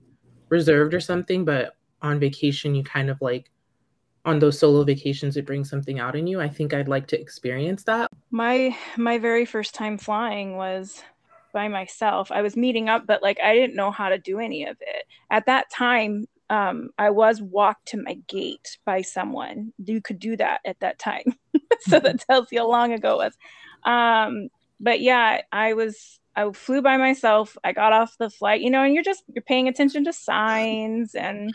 reserved 0.49 0.93
or 0.93 1.01
something, 1.01 1.45
but 1.45 1.77
on 2.03 2.19
vacation, 2.19 2.75
you 2.75 2.83
kind 2.83 3.11
of 3.11 3.21
like 3.21 3.51
on 4.25 4.41
those 4.41 4.59
solo 4.59 4.83
vacations 4.83 5.37
it 5.37 5.47
brings 5.47 5.71
something 5.71 6.01
out 6.01 6.17
in 6.17 6.27
you. 6.27 6.41
I 6.41 6.49
think 6.49 6.75
I'd 6.75 6.89
like 6.89 7.07
to 7.09 7.21
experience 7.21 7.85
that. 7.85 8.11
My 8.31 8.77
my 8.97 9.19
very 9.19 9.45
first 9.45 9.75
time 9.75 9.99
flying 9.99 10.57
was 10.57 11.03
by 11.53 11.69
myself. 11.69 12.33
I 12.33 12.43
was 12.43 12.57
meeting 12.57 12.89
up, 12.89 13.07
but 13.07 13.23
like 13.23 13.39
I 13.41 13.55
didn't 13.55 13.77
know 13.77 13.93
how 13.93 14.09
to 14.09 14.19
do 14.19 14.41
any 14.41 14.65
of 14.65 14.77
it. 14.81 15.05
At 15.31 15.47
that 15.47 15.71
time, 15.71 16.27
um, 16.51 16.91
I 16.99 17.11
was 17.11 17.43
walked 17.43 17.89
to 17.89 18.03
my 18.03 18.15
gate 18.27 18.79
by 18.85 19.03
someone. 19.03 19.73
You 19.85 20.01
could 20.01 20.19
do 20.19 20.37
that 20.37 20.61
at 20.65 20.81
that 20.81 20.99
time. 20.99 21.35
so 21.81 22.01
that 22.01 22.21
tells 22.21 22.49
you 22.51 22.61
how 22.61 22.69
long 22.69 22.93
ago 22.93 23.21
it 23.21 23.27
was. 23.27 23.37
Um, 23.85 24.49
but 24.81 25.01
yeah, 25.01 25.43
I 25.53 25.75
was 25.75 26.21
I 26.37 26.51
flew 26.53 26.83
by 26.83 26.97
myself. 26.97 27.57
I 27.65 27.73
got 27.73 27.93
off 27.93 28.17
the 28.19 28.31
flight, 28.31 28.61
you 28.61 28.71
know, 28.71 28.83
and 28.83 28.95
you're 28.95 29.03
just 29.05 29.25
you're 29.35 29.43
paying 29.43 29.69
attention 29.69 30.05
to 30.05 30.13
signs 30.13 31.15
and 31.15 31.53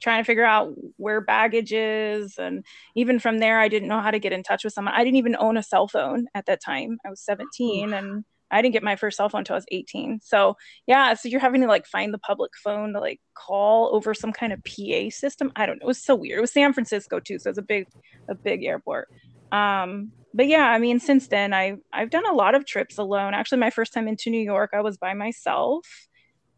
trying 0.00 0.22
to 0.22 0.24
figure 0.24 0.44
out 0.44 0.74
where 0.96 1.20
baggage 1.20 1.72
is 1.72 2.38
and 2.38 2.64
even 2.94 3.18
from 3.18 3.38
there 3.38 3.58
I 3.58 3.66
didn't 3.66 3.88
know 3.88 4.00
how 4.00 4.12
to 4.12 4.20
get 4.20 4.32
in 4.32 4.42
touch 4.42 4.64
with 4.64 4.72
someone. 4.72 4.94
I 4.94 5.04
didn't 5.04 5.16
even 5.16 5.36
own 5.38 5.56
a 5.56 5.62
cell 5.62 5.88
phone 5.88 6.26
at 6.34 6.46
that 6.46 6.62
time. 6.64 6.98
I 7.04 7.10
was 7.10 7.20
17 7.20 7.92
and 7.92 8.24
I 8.50 8.62
didn't 8.62 8.72
get 8.72 8.82
my 8.82 8.96
first 8.96 9.16
cell 9.16 9.28
phone 9.28 9.40
until 9.40 9.54
I 9.54 9.58
was 9.58 9.66
18. 9.70 10.20
So 10.22 10.56
yeah, 10.86 11.14
so 11.14 11.28
you're 11.28 11.40
having 11.40 11.60
to 11.60 11.66
like 11.66 11.86
find 11.86 12.12
the 12.12 12.18
public 12.18 12.52
phone 12.62 12.92
to 12.94 13.00
like 13.00 13.20
call 13.34 13.94
over 13.94 14.14
some 14.14 14.32
kind 14.32 14.52
of 14.52 14.62
PA 14.64 15.10
system. 15.10 15.52
I 15.56 15.66
don't 15.66 15.78
know. 15.78 15.84
It 15.84 15.86
was 15.86 16.02
so 16.02 16.14
weird. 16.14 16.38
It 16.38 16.40
was 16.40 16.52
San 16.52 16.72
Francisco 16.72 17.20
too, 17.20 17.38
so 17.38 17.50
it's 17.50 17.58
a 17.58 17.62
big, 17.62 17.86
a 18.28 18.34
big 18.34 18.64
airport. 18.64 19.08
Um, 19.52 20.12
but 20.34 20.46
yeah, 20.46 20.66
I 20.66 20.78
mean, 20.78 21.00
since 21.00 21.28
then 21.28 21.54
I 21.54 21.76
I've 21.92 22.10
done 22.10 22.26
a 22.26 22.34
lot 22.34 22.54
of 22.54 22.66
trips 22.66 22.98
alone. 22.98 23.34
Actually, 23.34 23.58
my 23.58 23.70
first 23.70 23.92
time 23.92 24.08
into 24.08 24.30
New 24.30 24.40
York, 24.40 24.70
I 24.74 24.82
was 24.82 24.96
by 24.96 25.14
myself. 25.14 25.86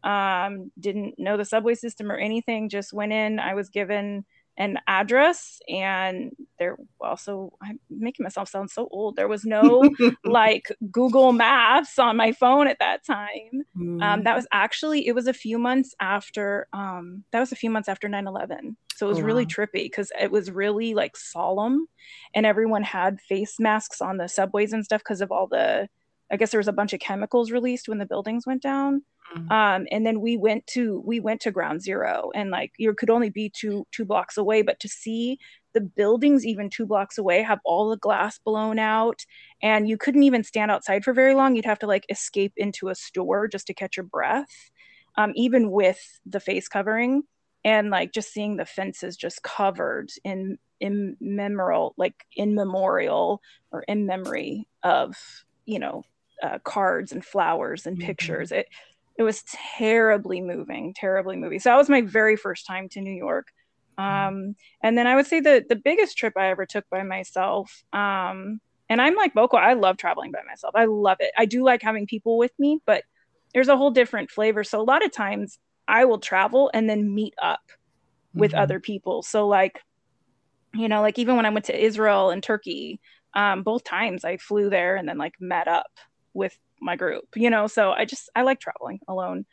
Um, 0.03 0.71
didn't 0.79 1.19
know 1.19 1.37
the 1.37 1.45
subway 1.45 1.75
system 1.75 2.11
or 2.11 2.17
anything. 2.17 2.69
Just 2.69 2.91
went 2.91 3.13
in. 3.13 3.39
I 3.39 3.53
was 3.53 3.69
given 3.69 4.25
an 4.57 4.77
address 4.87 5.59
and 5.69 6.31
there 6.59 6.75
also 6.99 7.53
i'm 7.63 7.79
making 7.89 8.23
myself 8.23 8.49
sound 8.49 8.69
so 8.69 8.87
old 8.91 9.15
there 9.15 9.27
was 9.27 9.45
no 9.45 9.89
like 10.25 10.67
google 10.91 11.31
maps 11.31 11.97
on 11.97 12.17
my 12.17 12.31
phone 12.33 12.67
at 12.67 12.79
that 12.79 13.03
time 13.05 13.63
mm. 13.77 14.01
um, 14.03 14.23
that 14.23 14.35
was 14.35 14.45
actually 14.51 15.07
it 15.07 15.15
was 15.15 15.27
a 15.27 15.33
few 15.33 15.57
months 15.57 15.95
after 16.01 16.67
um, 16.73 17.23
that 17.31 17.39
was 17.39 17.51
a 17.51 17.55
few 17.55 17.69
months 17.69 17.87
after 17.87 18.09
9-11 18.09 18.75
so 18.95 19.07
it 19.07 19.09
was 19.09 19.19
oh, 19.19 19.23
really 19.23 19.45
wow. 19.45 19.49
trippy 19.49 19.83
because 19.83 20.11
it 20.19 20.31
was 20.31 20.51
really 20.51 20.93
like 20.93 21.15
solemn 21.15 21.87
and 22.35 22.45
everyone 22.45 22.83
had 22.83 23.21
face 23.21 23.59
masks 23.59 24.01
on 24.01 24.17
the 24.17 24.27
subways 24.27 24.73
and 24.73 24.83
stuff 24.83 25.01
because 25.01 25.21
of 25.21 25.31
all 25.31 25.47
the 25.47 25.87
i 26.29 26.35
guess 26.35 26.51
there 26.51 26.59
was 26.59 26.67
a 26.67 26.73
bunch 26.73 26.91
of 26.91 26.99
chemicals 26.99 27.51
released 27.51 27.87
when 27.87 27.99
the 27.99 28.05
buildings 28.05 28.45
went 28.45 28.61
down 28.61 29.01
Mm-hmm. 29.35 29.51
Um, 29.51 29.87
and 29.91 30.05
then 30.05 30.19
we 30.19 30.35
went 30.35 30.67
to 30.67 31.01
we 31.05 31.19
went 31.19 31.41
to 31.41 31.51
ground 31.51 31.81
zero 31.81 32.31
and 32.35 32.49
like 32.49 32.73
you 32.77 32.93
could 32.93 33.09
only 33.09 33.29
be 33.29 33.49
two 33.49 33.87
two 33.91 34.03
blocks 34.03 34.37
away 34.37 34.61
but 34.61 34.79
to 34.81 34.89
see 34.89 35.39
the 35.73 35.81
buildings 35.81 36.45
even 36.45 36.69
two 36.69 36.85
blocks 36.85 37.17
away 37.17 37.41
have 37.41 37.59
all 37.63 37.89
the 37.89 37.97
glass 37.97 38.39
blown 38.39 38.77
out 38.77 39.25
and 39.63 39.87
you 39.87 39.97
couldn't 39.97 40.23
even 40.23 40.43
stand 40.43 40.69
outside 40.69 41.03
for 41.03 41.13
very 41.13 41.33
long 41.33 41.55
you'd 41.55 41.65
have 41.65 41.79
to 41.79 41.87
like 41.87 42.05
escape 42.09 42.51
into 42.57 42.89
a 42.89 42.95
store 42.95 43.47
just 43.47 43.67
to 43.67 43.73
catch 43.73 43.95
your 43.95 44.05
breath 44.05 44.69
um, 45.17 45.31
even 45.35 45.71
with 45.71 46.19
the 46.25 46.39
face 46.39 46.67
covering 46.67 47.23
and 47.63 47.89
like 47.89 48.11
just 48.11 48.33
seeing 48.33 48.57
the 48.57 48.65
fences 48.65 49.15
just 49.15 49.43
covered 49.43 50.09
in 50.23 50.57
in 50.79 51.15
memorial 51.21 51.93
like 51.95 52.25
in 52.35 52.55
memorial 52.55 53.41
or 53.71 53.83
in 53.83 54.05
memory 54.05 54.67
of 54.83 55.15
you 55.65 55.79
know 55.79 56.03
uh, 56.43 56.57
cards 56.63 57.11
and 57.11 57.23
flowers 57.23 57.85
and 57.85 57.97
mm-hmm. 57.97 58.07
pictures 58.07 58.51
it 58.51 58.67
it 59.17 59.23
was 59.23 59.43
terribly 59.77 60.41
moving, 60.41 60.93
terribly 60.95 61.35
moving. 61.35 61.59
So 61.59 61.69
that 61.69 61.77
was 61.77 61.89
my 61.89 62.01
very 62.01 62.35
first 62.35 62.65
time 62.65 62.89
to 62.89 63.01
New 63.01 63.13
York. 63.13 63.47
Mm-hmm. 63.99 64.27
Um, 64.27 64.55
and 64.81 64.97
then 64.97 65.07
I 65.07 65.15
would 65.15 65.27
say 65.27 65.39
the 65.39 65.65
the 65.67 65.75
biggest 65.75 66.17
trip 66.17 66.33
I 66.37 66.49
ever 66.49 66.65
took 66.65 66.89
by 66.89 67.03
myself. 67.03 67.83
Um, 67.93 68.59
and 68.89 69.01
I'm 69.01 69.15
like 69.15 69.33
Boko, 69.33 69.57
I 69.57 69.73
love 69.73 69.97
traveling 69.97 70.31
by 70.31 70.41
myself. 70.47 70.73
I 70.75 70.85
love 70.85 71.17
it. 71.19 71.31
I 71.37 71.45
do 71.45 71.63
like 71.63 71.81
having 71.81 72.07
people 72.07 72.37
with 72.37 72.51
me, 72.59 72.79
but 72.85 73.03
there's 73.53 73.67
a 73.69 73.77
whole 73.77 73.91
different 73.91 74.31
flavor. 74.31 74.63
So 74.63 74.81
a 74.81 74.83
lot 74.83 75.05
of 75.05 75.11
times 75.11 75.59
I 75.87 76.05
will 76.05 76.19
travel 76.19 76.71
and 76.73 76.89
then 76.89 77.13
meet 77.13 77.33
up 77.41 77.61
with 78.33 78.51
mm-hmm. 78.51 78.61
other 78.61 78.79
people. 78.79 79.23
So 79.23 79.47
like, 79.47 79.81
you 80.73 80.87
know, 80.87 81.01
like 81.01 81.19
even 81.19 81.35
when 81.35 81.45
I 81.45 81.49
went 81.49 81.65
to 81.65 81.85
Israel 81.85 82.29
and 82.29 82.41
Turkey, 82.41 82.99
um, 83.33 83.63
both 83.63 83.83
times 83.83 84.23
I 84.23 84.37
flew 84.37 84.69
there 84.69 84.95
and 84.95 85.07
then 85.07 85.17
like 85.17 85.35
met 85.39 85.67
up 85.67 85.91
with 86.33 86.57
my 86.81 86.95
group, 86.95 87.25
you 87.35 87.49
know. 87.49 87.67
So 87.67 87.91
I 87.91 88.05
just 88.05 88.29
I 88.35 88.43
like 88.43 88.59
traveling 88.59 88.99
alone. 89.07 89.45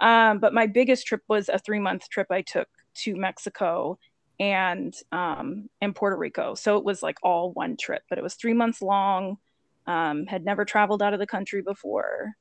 Um, 0.00 0.38
but 0.38 0.52
my 0.52 0.66
biggest 0.66 1.06
trip 1.06 1.22
was 1.28 1.48
a 1.48 1.58
three 1.58 1.78
month 1.78 2.08
trip 2.08 2.26
I 2.30 2.42
took 2.42 2.68
to 2.94 3.14
Mexico 3.14 3.98
and 4.40 4.94
um, 5.12 5.68
in 5.80 5.94
Puerto 5.94 6.16
Rico. 6.16 6.54
So 6.54 6.76
it 6.76 6.84
was 6.84 7.02
like 7.02 7.16
all 7.22 7.52
one 7.52 7.76
trip, 7.76 8.02
but 8.08 8.18
it 8.18 8.22
was 8.22 8.34
three 8.34 8.54
months 8.54 8.82
long. 8.82 9.38
Um, 9.86 10.26
had 10.26 10.44
never 10.44 10.64
traveled 10.64 11.02
out 11.02 11.12
of 11.12 11.18
the 11.18 11.26
country 11.26 11.60
before, 11.60 12.34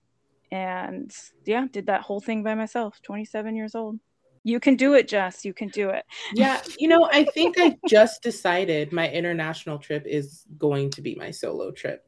and 0.52 1.12
yeah, 1.44 1.66
did 1.72 1.88
that 1.88 2.02
whole 2.02 2.20
thing 2.20 2.44
by 2.44 2.54
myself. 2.54 3.00
Twenty 3.02 3.26
seven 3.26 3.56
years 3.56 3.74
old. 3.74 4.00
You 4.44 4.60
can 4.60 4.76
do 4.76 4.94
it, 4.94 5.08
Jess. 5.08 5.46
You 5.46 5.54
can 5.54 5.70
do 5.70 5.90
it. 5.90 6.04
Yeah, 6.34 6.62
you 6.80 6.88
know, 6.88 7.08
I 7.12 7.26
think 7.26 7.56
I 7.60 7.78
just 7.88 8.22
decided 8.24 8.92
my 8.92 9.10
international 9.10 9.78
trip 9.78 10.06
is 10.08 10.46
going 10.58 10.92
to 10.92 11.02
be 11.02 11.16
my 11.16 11.32
solo 11.32 11.72
trip. 11.72 12.06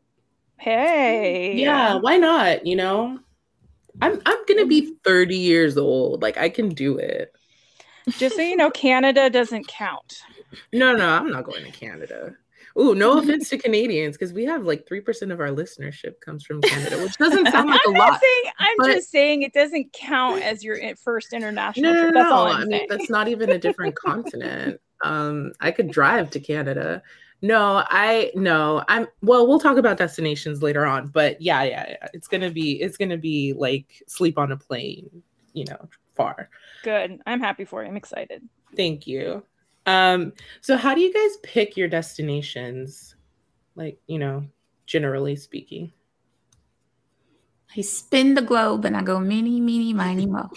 Hey. 0.58 1.56
Yeah, 1.56 1.96
why 1.96 2.18
not? 2.18 2.66
You 2.66 2.76
know? 2.76 3.20
I'm 4.02 4.22
I'm 4.26 4.46
gonna 4.48 4.66
be 4.66 4.96
30 5.04 5.38
years 5.38 5.78
old. 5.78 6.22
Like 6.22 6.38
I 6.38 6.50
can 6.50 6.70
do 6.70 6.98
it. 6.98 7.34
Just 8.18 8.36
so 8.36 8.42
you 8.42 8.56
know, 8.56 8.70
Canada 8.70 9.30
doesn't 9.30 9.68
count. 9.68 10.22
No, 10.72 10.96
no, 10.96 11.08
I'm 11.08 11.30
not 11.30 11.46
going 11.46 11.64
to 11.64 11.72
Canada. 11.72 12.36
Ooh, 12.80 12.96
no 12.96 13.18
offense 13.20 13.50
to 13.50 13.58
Canadians, 13.58 14.18
because 14.18 14.34
we 14.34 14.46
have 14.46 14.66
like 14.66 14.88
three 14.88 15.02
percent 15.02 15.32
of 15.32 15.40
our 15.40 15.50
listenership 15.50 16.20
comes 16.22 16.44
from 16.44 16.62
Canada, 16.62 16.98
which 17.02 17.18
doesn't 17.18 17.52
sound 17.52 17.70
like 17.70 17.82
a 17.88 17.90
lot. 17.92 18.20
Saying, 18.20 18.54
I'm 18.60 18.76
but... 18.78 18.88
just 18.88 19.12
saying 19.12 19.44
it 19.44 19.54
doesn't 19.54 19.94
count 19.94 20.42
as 20.42 20.64
your 20.64 20.78
first 20.98 21.34
international. 21.34 21.92
No, 21.92 21.94
no, 21.94 22.02
trip. 22.02 22.14
That's 22.16 22.30
no. 22.30 22.48
i 22.48 22.66
mean, 22.66 22.88
that's 22.90 23.10
not 23.10 23.28
even 23.28 23.52
a 23.52 23.60
different 23.60 23.96
continent. 24.04 24.80
Um, 25.04 25.52
I 25.60 25.72
could 25.72 25.92
drive 25.92 26.32
to 26.32 26.40
Canada. 26.40 27.04
No, 27.44 27.84
I 27.90 28.32
no, 28.36 28.86
I'm 28.88 29.06
well, 29.22 29.46
we'll 29.46 29.60
talk 29.60 29.76
about 29.76 29.98
destinations 29.98 30.64
later 30.64 30.86
on, 30.86 31.08
but 31.08 31.42
yeah, 31.42 31.62
yeah, 31.64 31.86
yeah. 31.90 32.08
It's 32.14 32.30
gonna 32.30 32.50
be 32.50 32.82
it's 32.82 32.96
gonna 32.96 33.18
be 33.18 33.52
like 33.52 34.02
sleep 34.08 34.38
on 34.38 34.54
a 34.54 34.58
plane, 34.58 35.22
you 35.52 35.66
know, 35.66 35.90
far. 36.16 36.50
Good. 36.84 37.20
I'm 37.26 37.42
happy 37.42 37.66
for 37.66 37.84
you. 37.84 37.90
I'm 37.90 37.98
excited. 37.98 38.48
Thank 38.78 39.06
you. 39.08 39.44
Um, 39.86 40.32
so 40.62 40.78
how 40.78 40.96
do 40.96 41.02
you 41.02 41.14
guys 41.14 41.38
pick 41.44 41.76
your 41.76 41.90
destinations? 41.90 43.16
Like, 43.76 44.00
you 44.08 44.20
know, 44.20 44.46
generally 44.86 45.36
speaking. 45.36 45.92
I 47.76 47.82
spin 47.82 48.36
the 48.36 48.42
globe 48.42 48.86
and 48.86 48.96
I 48.96 49.02
go 49.02 49.20
mini, 49.20 49.60
mini, 49.60 49.92
miny, 49.92 50.28
mo. 50.28 50.42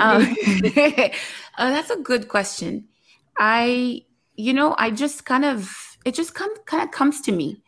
um, 0.00 0.36
uh, 0.76 1.10
that's 1.56 1.90
a 1.90 1.98
good 2.02 2.26
question. 2.26 2.88
I, 3.38 4.02
you 4.34 4.52
know, 4.54 4.74
I 4.76 4.90
just 4.90 5.24
kind 5.24 5.44
of 5.44 5.89
it 6.04 6.14
just 6.14 6.34
come, 6.34 6.54
kind 6.64 6.82
of 6.82 6.90
comes 6.90 7.20
to 7.22 7.32
me. 7.32 7.62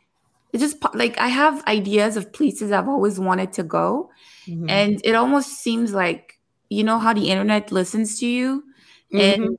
It 0.52 0.58
just 0.58 0.76
like 0.94 1.18
I 1.18 1.28
have 1.28 1.64
ideas 1.64 2.16
of 2.16 2.32
places 2.32 2.72
I've 2.72 2.88
always 2.88 3.18
wanted 3.18 3.52
to 3.54 3.62
go. 3.62 4.10
Mm-hmm. 4.46 4.68
And 4.68 5.00
it 5.02 5.14
almost 5.14 5.60
seems 5.60 5.94
like, 5.94 6.38
you 6.68 6.84
know, 6.84 6.98
how 6.98 7.14
the 7.14 7.30
internet 7.30 7.72
listens 7.72 8.18
to 8.20 8.26
you. 8.26 8.64
Mm-hmm. 9.12 9.42
And 9.42 9.58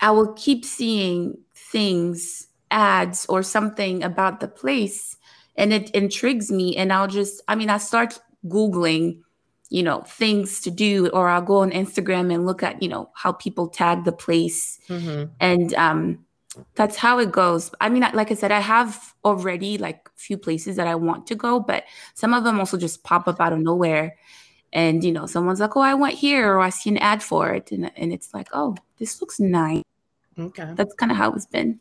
I 0.00 0.12
will 0.12 0.32
keep 0.34 0.64
seeing 0.64 1.38
things, 1.54 2.46
ads, 2.70 3.26
or 3.26 3.42
something 3.42 4.04
about 4.04 4.38
the 4.38 4.48
place. 4.48 5.16
And 5.56 5.72
it 5.72 5.90
intrigues 5.90 6.52
me. 6.52 6.76
And 6.76 6.92
I'll 6.92 7.08
just, 7.08 7.42
I 7.48 7.56
mean, 7.56 7.68
I 7.68 7.78
start 7.78 8.20
Googling, 8.46 9.22
you 9.70 9.82
know, 9.82 10.02
things 10.02 10.60
to 10.60 10.70
do, 10.70 11.08
or 11.08 11.28
I'll 11.28 11.42
go 11.42 11.58
on 11.58 11.72
Instagram 11.72 12.32
and 12.32 12.46
look 12.46 12.62
at, 12.62 12.80
you 12.80 12.88
know, 12.88 13.10
how 13.14 13.32
people 13.32 13.66
tag 13.66 14.04
the 14.04 14.12
place. 14.12 14.78
Mm-hmm. 14.88 15.32
And, 15.40 15.74
um, 15.74 16.24
that's 16.74 16.96
how 16.96 17.18
it 17.18 17.30
goes. 17.30 17.70
I 17.80 17.88
mean, 17.88 18.04
like 18.14 18.30
I 18.30 18.34
said, 18.34 18.52
I 18.52 18.60
have 18.60 19.14
already 19.24 19.78
like 19.78 20.08
a 20.14 20.18
few 20.18 20.38
places 20.38 20.76
that 20.76 20.86
I 20.86 20.94
want 20.94 21.26
to 21.28 21.34
go, 21.34 21.60
but 21.60 21.84
some 22.14 22.34
of 22.34 22.44
them 22.44 22.58
also 22.58 22.78
just 22.78 23.04
pop 23.04 23.28
up 23.28 23.40
out 23.40 23.52
of 23.52 23.60
nowhere. 23.60 24.16
And 24.72 25.02
you 25.02 25.12
know, 25.12 25.26
someone's 25.26 25.60
like, 25.60 25.76
"Oh, 25.76 25.80
I 25.80 25.94
went 25.94 26.14
here," 26.14 26.52
or 26.52 26.60
I 26.60 26.68
see 26.68 26.90
an 26.90 26.98
ad 26.98 27.22
for 27.22 27.52
it, 27.54 27.72
and 27.72 27.90
and 27.96 28.12
it's 28.12 28.34
like, 28.34 28.48
"Oh, 28.52 28.76
this 28.98 29.20
looks 29.20 29.40
nice." 29.40 29.82
Okay, 30.38 30.72
that's 30.74 30.94
kind 30.94 31.10
of 31.10 31.16
how 31.16 31.32
it's 31.32 31.46
been. 31.46 31.80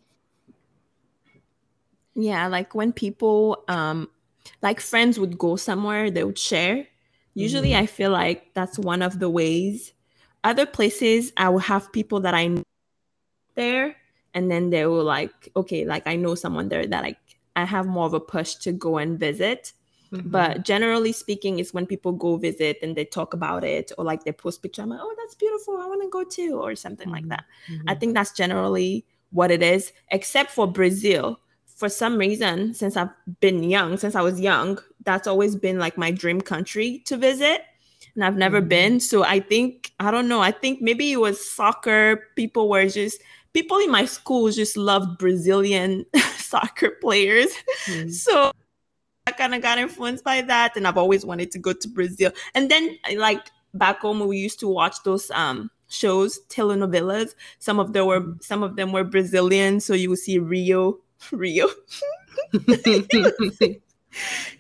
Yeah, 2.16 2.48
like 2.48 2.74
when 2.74 2.94
people, 2.94 3.64
um, 3.68 4.10
like 4.62 4.80
friends 4.80 5.20
would 5.20 5.38
go 5.38 5.58
somewhere, 5.58 6.10
they 6.10 6.24
would 6.24 6.40
share. 6.40 6.88
Usually, 7.34 7.72
mm-hmm. 7.72 7.84
I 7.84 7.88
feel 7.88 8.12
like 8.12 8.54
that's 8.54 8.80
one 8.80 9.02
of 9.02 9.20
the 9.20 9.30
ways. 9.30 9.94
Other 10.44 10.66
places, 10.66 11.34
I 11.36 11.50
will 11.50 11.60
have 11.60 11.92
people 11.92 12.22
that 12.22 12.34
I 12.34 12.48
know 12.48 12.64
there 13.56 13.98
and 14.34 14.52
then 14.52 14.70
they 14.70 14.86
will 14.86 15.04
like 15.04 15.50
okay 15.56 15.86
like 15.86 16.06
i 16.08 16.16
know 16.16 16.36
someone 16.36 16.70
there 16.70 16.86
that 16.86 17.04
like 17.04 17.18
i 17.56 17.64
have 17.64 17.88
more 17.88 18.06
of 18.06 18.14
a 18.14 18.20
push 18.20 18.56
to 18.56 18.72
go 18.72 18.98
and 18.98 19.20
visit 19.20 19.74
mm-hmm. 20.12 20.30
but 20.30 20.64
generally 20.64 21.12
speaking 21.12 21.60
it's 21.60 21.74
when 21.74 21.86
people 21.86 22.12
go 22.12 22.38
visit 22.38 22.78
and 22.82 22.96
they 22.96 23.06
talk 23.06 23.34
about 23.34 23.64
it 23.64 23.92
or 23.98 24.06
like 24.06 24.24
they 24.24 24.32
post 24.32 24.62
picture 24.62 24.82
i'm 24.82 24.90
like 24.90 25.00
oh 25.02 25.16
that's 25.18 25.36
beautiful 25.36 25.78
i 25.78 25.86
want 25.86 26.02
to 26.02 26.10
go 26.10 26.24
too 26.24 26.60
or 26.62 26.76
something 26.76 27.08
mm-hmm. 27.08 27.16
like 27.16 27.28
that 27.30 27.46
i 27.70 27.72
mm-hmm. 27.72 28.00
think 28.00 28.14
that's 28.14 28.32
generally 28.32 29.06
what 29.32 29.52
it 29.52 29.62
is, 29.62 29.94
except 30.12 30.52
for 30.52 30.68
Brazil. 30.68 31.40
For 31.66 31.90
some 31.90 32.18
reason, 32.18 32.74
since 32.74 32.98
I've 32.98 33.12
been 33.40 33.64
young, 33.64 33.98
since 33.98 34.16
I 34.16 34.22
was 34.22 34.40
young, 34.40 34.80
that's 35.04 35.28
always 35.28 35.56
been 35.56 35.78
like 35.78 35.98
my 35.98 36.12
dream 36.12 36.42
country 36.42 37.04
to 37.06 37.18
visit. 37.18 37.62
And 38.16 38.24
I've 38.24 38.38
never 38.38 38.60
mm-hmm. 38.60 38.70
been. 38.70 39.00
So 39.00 39.24
I 39.24 39.40
think, 39.40 39.92
I 40.00 40.10
don't 40.10 40.28
know, 40.28 40.42
I 40.42 40.52
think 40.52 40.82
maybe 40.82 41.12
it 41.12 41.18
was 41.18 41.50
soccer. 41.50 42.30
People 42.36 42.68
were 42.70 42.88
just, 42.88 43.22
people 43.58 43.80
in 43.80 43.90
my 43.90 44.06
school 44.06 44.52
just 44.52 44.78
loved 44.78 45.18
Brazilian 45.18 46.06
soccer 46.38 46.92
players. 47.02 47.50
Mm-hmm. 47.86 48.10
So 48.10 48.52
I 49.26 49.32
kind 49.32 49.56
of 49.56 49.64
got 49.64 49.80
influenced 49.80 50.24
by 50.24 50.42
that. 50.42 50.78
And 50.78 50.86
I've 50.88 50.98
always 50.98 51.26
wanted 51.26 51.50
to 51.54 51.60
go 51.60 51.74
to 51.74 51.88
Brazil. 51.88 52.32
And 52.54 52.70
then, 52.70 53.00
like, 53.16 53.50
back 53.74 54.02
home, 54.02 54.20
we 54.28 54.38
used 54.38 54.60
to 54.60 54.68
watch 54.68 55.02
those 55.04 55.32
um 55.32 55.72
shows, 55.88 56.40
telenovelas. 56.50 57.34
Some 57.58 57.80
of 57.80 57.94
them 57.94 58.06
were 58.06 58.36
some 58.42 58.62
of 58.62 58.76
them 58.76 58.92
were 58.92 59.04
Brazilian, 59.04 59.80
so 59.80 59.96
you 59.96 60.12
would 60.12 60.20
see 60.20 60.38
Rio, 60.38 61.00
Rio. 61.32 61.68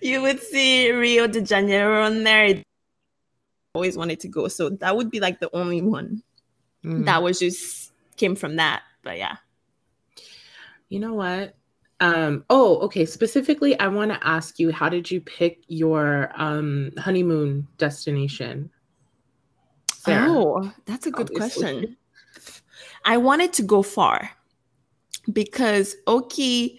you, 0.01 0.21
would 0.23 0.41
see, 0.41 0.91
Rio 0.91 1.27
de 1.27 1.41
Janeiro 1.41 2.03
on 2.03 2.23
there. 2.23 2.45
I 2.45 2.63
always 3.75 3.95
wanted 3.95 4.21
to 4.21 4.27
go, 4.27 4.47
so 4.47 4.71
that 4.71 4.97
would 4.97 5.11
be 5.11 5.19
like 5.19 5.39
the 5.39 5.55
only 5.55 5.83
one 5.83 6.23
mm. 6.83 7.05
that 7.05 7.21
was 7.21 7.37
just 7.37 7.91
came 8.17 8.35
from 8.35 8.55
that. 8.57 8.81
But 9.07 9.17
yeah, 9.19 9.37
you 10.89 10.99
know 10.99 11.13
what? 11.13 11.55
Um, 12.01 12.43
oh, 12.49 12.79
okay. 12.79 13.05
Specifically, 13.05 13.79
I 13.79 13.87
want 13.87 14.11
to 14.11 14.19
ask 14.27 14.59
you, 14.59 14.69
how 14.69 14.89
did 14.89 15.09
you 15.09 15.21
pick 15.21 15.63
your 15.69 16.29
um, 16.35 16.91
honeymoon 16.97 17.69
destination? 17.77 18.69
Sarah? 19.93 20.25
Oh, 20.27 20.73
that's 20.83 21.07
a 21.07 21.11
good 21.11 21.29
Obviously. 21.31 21.63
question. 21.63 21.97
I 23.05 23.15
wanted 23.15 23.53
to 23.53 23.63
go 23.63 23.81
far 23.81 24.29
because 25.31 25.95
Oki, 26.05 26.77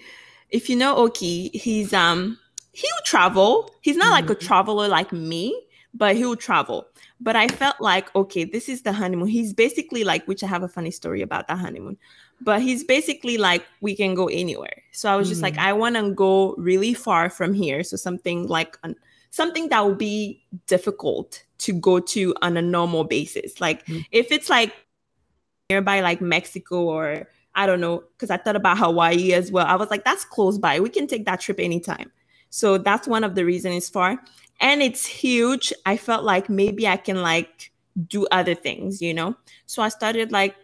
if 0.51 0.69
you 0.69 0.77
know 0.77 0.97
Oki, 0.97 1.49
he's 1.55 1.95
um 1.95 2.39
he'll 2.73 3.05
travel. 3.07 3.75
He's 3.81 3.97
not 3.97 4.05
mm-hmm. 4.05 4.13
like 4.13 4.31
a 4.31 4.35
mm-hmm. 4.35 4.47
traveler 4.47 4.87
like 4.87 5.13
me, 5.13 5.59
but 5.95 6.15
he'll 6.15 6.37
travel. 6.37 6.88
But 7.21 7.35
I 7.35 7.49
felt 7.49 7.81
like, 7.81 8.15
okay, 8.15 8.45
this 8.45 8.69
is 8.69 8.83
the 8.83 8.93
honeymoon. 8.93 9.29
He's 9.29 9.53
basically 9.53 10.05
like, 10.05 10.27
which 10.27 10.45
I 10.45 10.47
have 10.47 10.63
a 10.63 10.69
funny 10.69 10.93
story 10.93 11.21
about 11.21 11.49
the 11.49 11.57
honeymoon, 11.57 11.97
but 12.41 12.63
he's 12.63 12.85
basically 12.85 13.39
like, 13.39 13.65
we 13.81 13.97
can 13.97 14.15
go 14.15 14.29
anywhere. 14.29 14.83
So 14.93 15.11
I 15.11 15.17
was 15.17 15.29
just 15.29 15.43
like, 15.43 15.55
mm-hmm. 15.55 15.67
I 15.67 15.73
want 15.73 15.97
to 15.97 16.13
go 16.13 16.55
really 16.57 16.95
far 16.95 17.29
from 17.29 17.55
here. 17.55 17.83
So 17.83 17.97
something 17.97 18.47
like 18.47 18.79
an, 18.85 18.95
something 19.31 19.69
that 19.71 19.85
will 19.85 19.97
be 19.97 20.43
difficult 20.67 21.43
to 21.59 21.73
go 21.73 21.99
to 21.99 22.35
on 22.41 22.57
a 22.57 22.63
normal 22.63 23.05
basis. 23.05 23.61
Like 23.61 23.85
mm. 23.87 24.05
if 24.13 24.31
it's 24.31 24.49
like 24.49 24.73
nearby, 25.69 26.01
like 26.01 26.21
Mexico 26.21 26.85
or 26.85 27.27
I 27.55 27.67
don't 27.67 27.81
know, 27.81 28.05
because 28.13 28.31
I 28.31 28.37
thought 28.37 28.55
about 28.55 28.79
Hawaii 28.79 29.33
as 29.33 29.51
well. 29.51 29.67
I 29.67 29.75
was 29.75 29.91
like, 29.91 30.05
that's 30.05 30.25
close 30.25 30.59
by. 30.59 30.79
We 30.79 30.91
can 30.91 31.09
take 31.09 31.25
that 31.25 31.41
trip 31.41 31.59
anytime. 31.59 32.13
So 32.51 32.79
that's 32.79 33.07
one 33.07 33.25
of 33.25 33.35
the 33.35 33.45
reasons 33.45 33.89
for. 33.89 34.19
And 34.61 34.83
it's 34.83 35.07
huge. 35.07 35.73
I 35.87 35.97
felt 35.97 36.25
like 36.25 36.49
maybe 36.49 36.89
I 36.89 36.97
can 36.97 37.23
like 37.23 37.71
do 38.07 38.27
other 38.31 38.55
things, 38.55 39.01
you 39.01 39.15
know? 39.15 39.37
So 39.67 39.83
I 39.83 39.89
started 39.89 40.33
like 40.33 40.57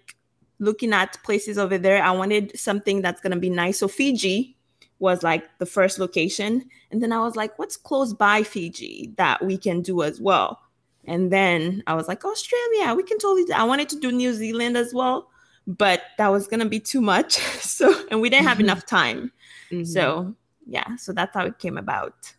looking 0.58 0.92
at 0.92 1.22
places 1.24 1.58
over 1.58 1.78
there. 1.78 2.02
I 2.02 2.10
wanted 2.10 2.58
something 2.58 3.02
that's 3.02 3.20
gonna 3.20 3.38
be 3.38 3.50
nice. 3.50 3.78
So 3.78 3.88
Fiji 3.88 4.56
was 4.98 5.22
like 5.22 5.44
the 5.58 5.66
first 5.66 5.98
location. 5.98 6.64
And 6.90 7.02
then 7.02 7.12
I 7.12 7.20
was 7.20 7.36
like, 7.36 7.58
what's 7.58 7.76
close 7.76 8.12
by 8.12 8.42
Fiji 8.42 9.12
that 9.16 9.44
we 9.44 9.58
can 9.58 9.82
do 9.82 10.02
as 10.02 10.20
well? 10.20 10.60
And 11.06 11.30
then 11.30 11.82
I 11.86 11.94
was 11.94 12.08
like, 12.08 12.24
Australia, 12.24 12.94
we 12.94 13.02
can 13.02 13.18
totally. 13.18 13.44
Do. 13.44 13.52
I 13.52 13.64
wanted 13.64 13.88
to 13.90 14.00
do 14.00 14.10
New 14.10 14.32
Zealand 14.32 14.76
as 14.76 14.94
well, 14.94 15.28
but 15.66 16.02
that 16.18 16.28
was 16.28 16.46
gonna 16.46 16.68
be 16.68 16.80
too 16.80 17.00
much. 17.00 17.38
So, 17.74 17.92
and 18.10 18.20
we 18.20 18.30
didn't 18.30 18.46
have 18.46 18.58
mm-hmm. 18.58 18.66
enough 18.66 18.86
time. 18.86 19.32
Mm-hmm. 19.72 19.84
So, 19.84 20.34
yeah, 20.66 20.96
so 20.96 21.12
that's 21.12 21.34
how 21.34 21.44
it 21.44 21.58
came 21.58 21.78
about. 21.78 22.34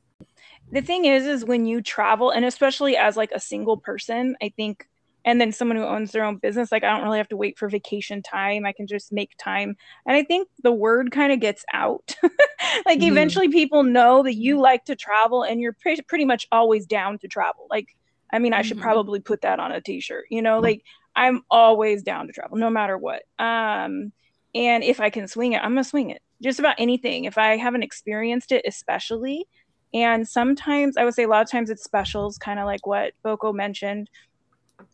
The 0.71 0.81
thing 0.81 1.05
is, 1.05 1.25
is 1.25 1.45
when 1.45 1.65
you 1.65 1.81
travel, 1.81 2.31
and 2.31 2.43
especially 2.43 2.97
as 2.97 3.15
like 3.15 3.31
a 3.31 3.39
single 3.39 3.77
person, 3.77 4.35
I 4.41 4.49
think, 4.49 4.87
and 5.23 5.39
then 5.39 5.51
someone 5.51 5.77
who 5.77 5.83
owns 5.83 6.11
their 6.11 6.23
own 6.23 6.37
business, 6.37 6.71
like 6.71 6.83
I 6.83 6.89
don't 6.89 7.03
really 7.03 7.17
have 7.17 7.29
to 7.29 7.37
wait 7.37 7.57
for 7.57 7.69
vacation 7.69 8.21
time. 8.21 8.65
I 8.65 8.71
can 8.71 8.87
just 8.87 9.11
make 9.11 9.31
time, 9.37 9.75
and 10.05 10.15
I 10.15 10.23
think 10.23 10.47
the 10.63 10.71
word 10.71 11.11
kind 11.11 11.31
of 11.31 11.39
gets 11.39 11.63
out. 11.73 12.15
like 12.85 12.99
mm-hmm. 12.99 13.11
eventually, 13.11 13.49
people 13.49 13.83
know 13.83 14.23
that 14.23 14.35
you 14.35 14.59
like 14.59 14.85
to 14.85 14.95
travel, 14.95 15.43
and 15.43 15.61
you're 15.61 15.73
pre- 15.73 16.01
pretty 16.01 16.25
much 16.25 16.47
always 16.51 16.85
down 16.85 17.19
to 17.19 17.27
travel. 17.27 17.67
Like 17.69 17.95
I 18.31 18.39
mean, 18.39 18.53
I 18.53 18.63
should 18.63 18.77
mm-hmm. 18.77 18.83
probably 18.83 19.19
put 19.19 19.41
that 19.41 19.59
on 19.59 19.71
a 19.71 19.81
t-shirt. 19.81 20.25
You 20.29 20.41
know, 20.41 20.59
like 20.59 20.83
I'm 21.15 21.43
always 21.49 22.03
down 22.03 22.27
to 22.27 22.33
travel 22.33 22.57
no 22.57 22.69
matter 22.69 22.97
what. 22.97 23.23
Um 23.39 24.11
and 24.55 24.83
if 24.83 25.01
I 25.01 25.09
can 25.09 25.27
swing 25.27 25.51
it, 25.51 25.57
I'm 25.57 25.73
going 25.73 25.83
to 25.83 25.89
swing 25.89 26.11
it. 26.11 26.21
Just 26.41 26.59
about 26.59 26.75
anything. 26.77 27.25
If 27.25 27.37
I 27.37 27.57
haven't 27.57 27.83
experienced 27.83 28.51
it 28.51 28.63
especially, 28.67 29.47
and 29.93 30.27
sometimes 30.27 30.97
I 30.97 31.05
would 31.05 31.13
say 31.13 31.23
a 31.23 31.27
lot 31.27 31.41
of 31.41 31.49
times 31.49 31.69
it's 31.69 31.83
specials, 31.83 32.37
kind 32.37 32.59
of 32.59 32.65
like 32.65 32.85
what 32.85 33.13
Boko 33.23 33.53
mentioned. 33.53 34.09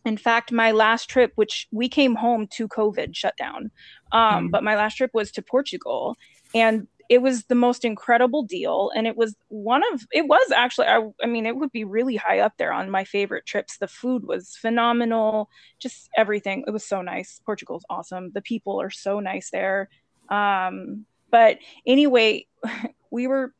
In 0.04 0.16
fact, 0.16 0.52
my 0.52 0.70
last 0.70 1.10
trip, 1.10 1.32
which 1.34 1.66
we 1.72 1.88
came 1.88 2.14
home 2.14 2.46
to 2.52 2.68
COVID 2.68 3.14
shutdown, 3.16 3.72
um, 4.12 4.48
mm. 4.48 4.50
but 4.50 4.62
my 4.62 4.76
last 4.76 4.96
trip 4.96 5.10
was 5.12 5.32
to 5.32 5.42
Portugal, 5.42 6.16
and 6.54 6.86
it 7.08 7.20
was 7.20 7.44
the 7.44 7.54
most 7.54 7.84
incredible 7.84 8.42
deal. 8.42 8.90
And 8.94 9.06
it 9.06 9.16
was 9.16 9.34
one 9.48 9.82
of 9.92 10.06
it 10.12 10.26
was 10.28 10.50
actually 10.50 10.86
I, 10.86 11.00
I, 11.22 11.26
mean 11.26 11.46
it 11.46 11.56
would 11.56 11.72
be 11.72 11.84
really 11.84 12.16
high 12.16 12.38
up 12.38 12.54
there 12.56 12.72
on 12.72 12.90
my 12.90 13.04
favorite 13.04 13.44
trips. 13.44 13.78
The 13.78 13.88
food 13.88 14.24
was 14.24 14.56
phenomenal. 14.56 15.50
Just 15.78 16.08
everything. 16.16 16.64
It 16.66 16.70
was 16.70 16.86
so 16.86 17.02
nice. 17.02 17.40
Portugal's 17.44 17.84
awesome. 17.90 18.30
The 18.32 18.40
people 18.40 18.80
are 18.80 18.90
so 18.90 19.20
nice 19.20 19.50
there. 19.50 19.88
Um, 20.30 21.06
but 21.32 21.58
anyway 21.84 22.46
we 23.10 23.26
were 23.26 23.52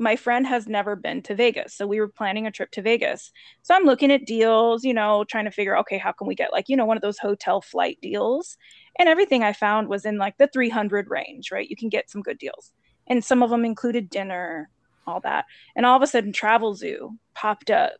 my 0.00 0.16
friend 0.16 0.46
has 0.46 0.66
never 0.66 0.96
been 0.96 1.20
to 1.20 1.34
Vegas. 1.34 1.74
So 1.74 1.86
we 1.86 2.00
were 2.00 2.08
planning 2.08 2.46
a 2.46 2.50
trip 2.50 2.70
to 2.70 2.82
Vegas. 2.82 3.30
So 3.60 3.74
I'm 3.74 3.84
looking 3.84 4.10
at 4.10 4.24
deals, 4.24 4.82
you 4.82 4.94
know, 4.94 5.24
trying 5.24 5.44
to 5.44 5.50
figure, 5.50 5.76
okay, 5.76 5.98
how 5.98 6.10
can 6.10 6.26
we 6.26 6.34
get 6.34 6.52
like, 6.52 6.70
you 6.70 6.76
know, 6.76 6.86
one 6.86 6.96
of 6.96 7.02
those 7.02 7.18
hotel 7.18 7.60
flight 7.60 7.98
deals? 8.00 8.56
And 8.98 9.10
everything 9.10 9.42
I 9.42 9.52
found 9.52 9.88
was 9.88 10.06
in 10.06 10.16
like 10.16 10.38
the 10.38 10.46
300 10.46 11.10
range, 11.10 11.52
right? 11.52 11.68
You 11.68 11.76
can 11.76 11.90
get 11.90 12.08
some 12.08 12.22
good 12.22 12.38
deals 12.38 12.72
and 13.08 13.22
some 13.22 13.42
of 13.42 13.50
them 13.50 13.64
included 13.64 14.08
dinner, 14.08 14.70
all 15.06 15.20
that. 15.20 15.44
And 15.76 15.84
all 15.84 15.96
of 15.96 16.02
a 16.02 16.06
sudden, 16.06 16.32
Travelzoo 16.32 17.16
popped 17.34 17.70
up. 17.70 17.92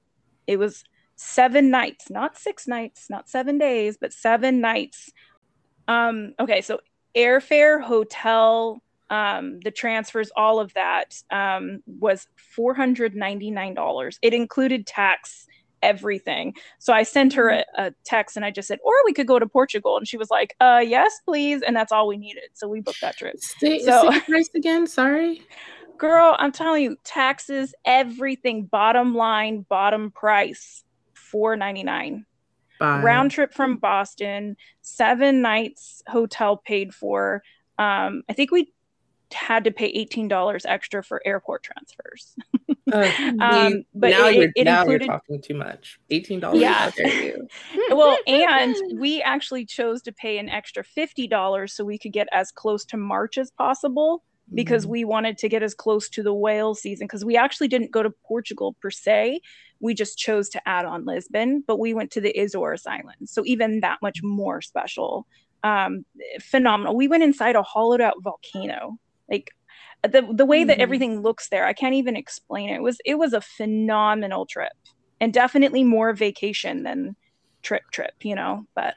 It 0.46 0.58
was 0.58 0.84
seven 1.16 1.70
nights, 1.70 2.08
not 2.08 2.38
six 2.38 2.66
nights, 2.66 3.08
not 3.10 3.28
seven 3.28 3.58
days, 3.58 3.98
but 4.00 4.14
seven 4.14 4.62
nights. 4.62 5.10
Um, 5.86 6.32
okay, 6.40 6.62
so 6.62 6.80
airfare, 7.14 7.82
hotel, 7.82 8.80
um, 9.10 9.60
the 9.60 9.70
transfers, 9.70 10.30
all 10.36 10.60
of 10.60 10.72
that 10.74 11.20
um, 11.30 11.82
was 11.86 12.26
$499. 12.56 14.18
It 14.22 14.34
included 14.34 14.86
tax 14.86 15.46
everything. 15.82 16.54
So 16.78 16.92
I 16.92 17.02
sent 17.02 17.32
her 17.34 17.48
a, 17.50 17.64
a, 17.76 17.92
text 18.04 18.36
and 18.36 18.44
I 18.44 18.50
just 18.50 18.68
said, 18.68 18.78
or 18.84 18.92
we 19.04 19.12
could 19.12 19.26
go 19.26 19.38
to 19.38 19.46
Portugal. 19.46 19.96
And 19.96 20.06
she 20.06 20.16
was 20.16 20.30
like, 20.30 20.54
uh, 20.60 20.82
yes, 20.84 21.20
please. 21.24 21.62
And 21.62 21.74
that's 21.74 21.90
all 21.90 22.06
we 22.06 22.16
needed. 22.16 22.50
So 22.52 22.68
we 22.68 22.80
booked 22.80 23.00
that 23.00 23.16
trip. 23.16 23.36
Say, 23.38 23.80
so, 23.80 24.10
say 24.10 24.20
price 24.20 24.50
again. 24.54 24.86
Sorry. 24.86 25.42
Girl, 25.98 26.36
I'm 26.38 26.52
telling 26.52 26.82
you, 26.82 26.96
taxes, 27.04 27.74
everything, 27.84 28.64
bottom 28.64 29.14
line, 29.14 29.66
bottom 29.68 30.10
price, 30.10 30.82
four 31.12 31.56
ninety 31.56 31.82
nine. 31.82 32.24
Round 32.80 33.30
trip 33.30 33.52
from 33.52 33.76
Boston, 33.76 34.56
seven 34.80 35.42
nights 35.42 36.02
hotel 36.08 36.56
paid 36.56 36.94
for. 36.94 37.42
Um, 37.78 38.22
I 38.30 38.32
think 38.32 38.50
we 38.50 38.72
had 39.32 39.64
to 39.64 39.70
pay 39.70 39.92
$18 40.06 40.62
extra 40.66 41.02
for 41.02 41.22
airport 41.24 41.62
transfers. 41.62 42.34
uh, 42.92 43.10
um, 43.40 43.84
but 43.94 44.10
now, 44.10 44.26
it, 44.28 44.36
you're, 44.36 44.52
it 44.56 44.64
now 44.64 44.80
included, 44.82 45.06
you're 45.06 45.14
talking 45.14 45.42
too 45.42 45.54
much. 45.54 45.98
$18? 46.10 46.60
Yeah. 46.60 46.90
well, 47.90 48.18
and 48.26 48.74
we 48.98 49.22
actually 49.22 49.64
chose 49.64 50.02
to 50.02 50.12
pay 50.12 50.38
an 50.38 50.48
extra 50.48 50.84
$50 50.84 51.70
so 51.70 51.84
we 51.84 51.98
could 51.98 52.12
get 52.12 52.28
as 52.32 52.50
close 52.50 52.84
to 52.86 52.96
March 52.96 53.38
as 53.38 53.50
possible 53.50 54.22
because 54.54 54.82
mm-hmm. 54.84 54.92
we 54.92 55.04
wanted 55.04 55.38
to 55.38 55.48
get 55.48 55.62
as 55.62 55.74
close 55.74 56.08
to 56.08 56.22
the 56.22 56.34
whale 56.34 56.74
season 56.74 57.06
because 57.06 57.24
we 57.24 57.36
actually 57.36 57.68
didn't 57.68 57.90
go 57.90 58.02
to 58.02 58.10
Portugal 58.26 58.76
per 58.80 58.90
se. 58.90 59.40
We 59.80 59.94
just 59.94 60.18
chose 60.18 60.48
to 60.50 60.68
add 60.68 60.84
on 60.84 61.04
Lisbon, 61.04 61.64
but 61.66 61.78
we 61.78 61.94
went 61.94 62.10
to 62.12 62.20
the 62.20 62.32
Azores 62.38 62.86
Islands. 62.86 63.32
So 63.32 63.42
even 63.46 63.80
that 63.80 63.98
much 64.02 64.20
more 64.22 64.60
special. 64.60 65.26
Um, 65.62 66.04
phenomenal. 66.40 66.96
We 66.96 67.06
went 67.06 67.22
inside 67.22 67.54
a 67.54 67.62
hollowed 67.62 68.00
out 68.00 68.14
volcano 68.22 68.98
like 69.30 69.52
the 70.02 70.26
the 70.32 70.46
way 70.46 70.64
that 70.64 70.74
mm-hmm. 70.74 70.82
everything 70.82 71.22
looks 71.22 71.48
there 71.48 71.66
i 71.66 71.72
can't 71.72 71.94
even 71.94 72.16
explain 72.16 72.70
it. 72.70 72.76
it 72.76 72.82
was 72.82 72.98
it 73.04 73.18
was 73.18 73.32
a 73.32 73.40
phenomenal 73.40 74.46
trip 74.46 74.72
and 75.20 75.32
definitely 75.32 75.84
more 75.84 76.12
vacation 76.12 76.82
than 76.82 77.14
trip 77.62 77.82
trip 77.92 78.14
you 78.22 78.34
know 78.34 78.64
but 78.74 78.94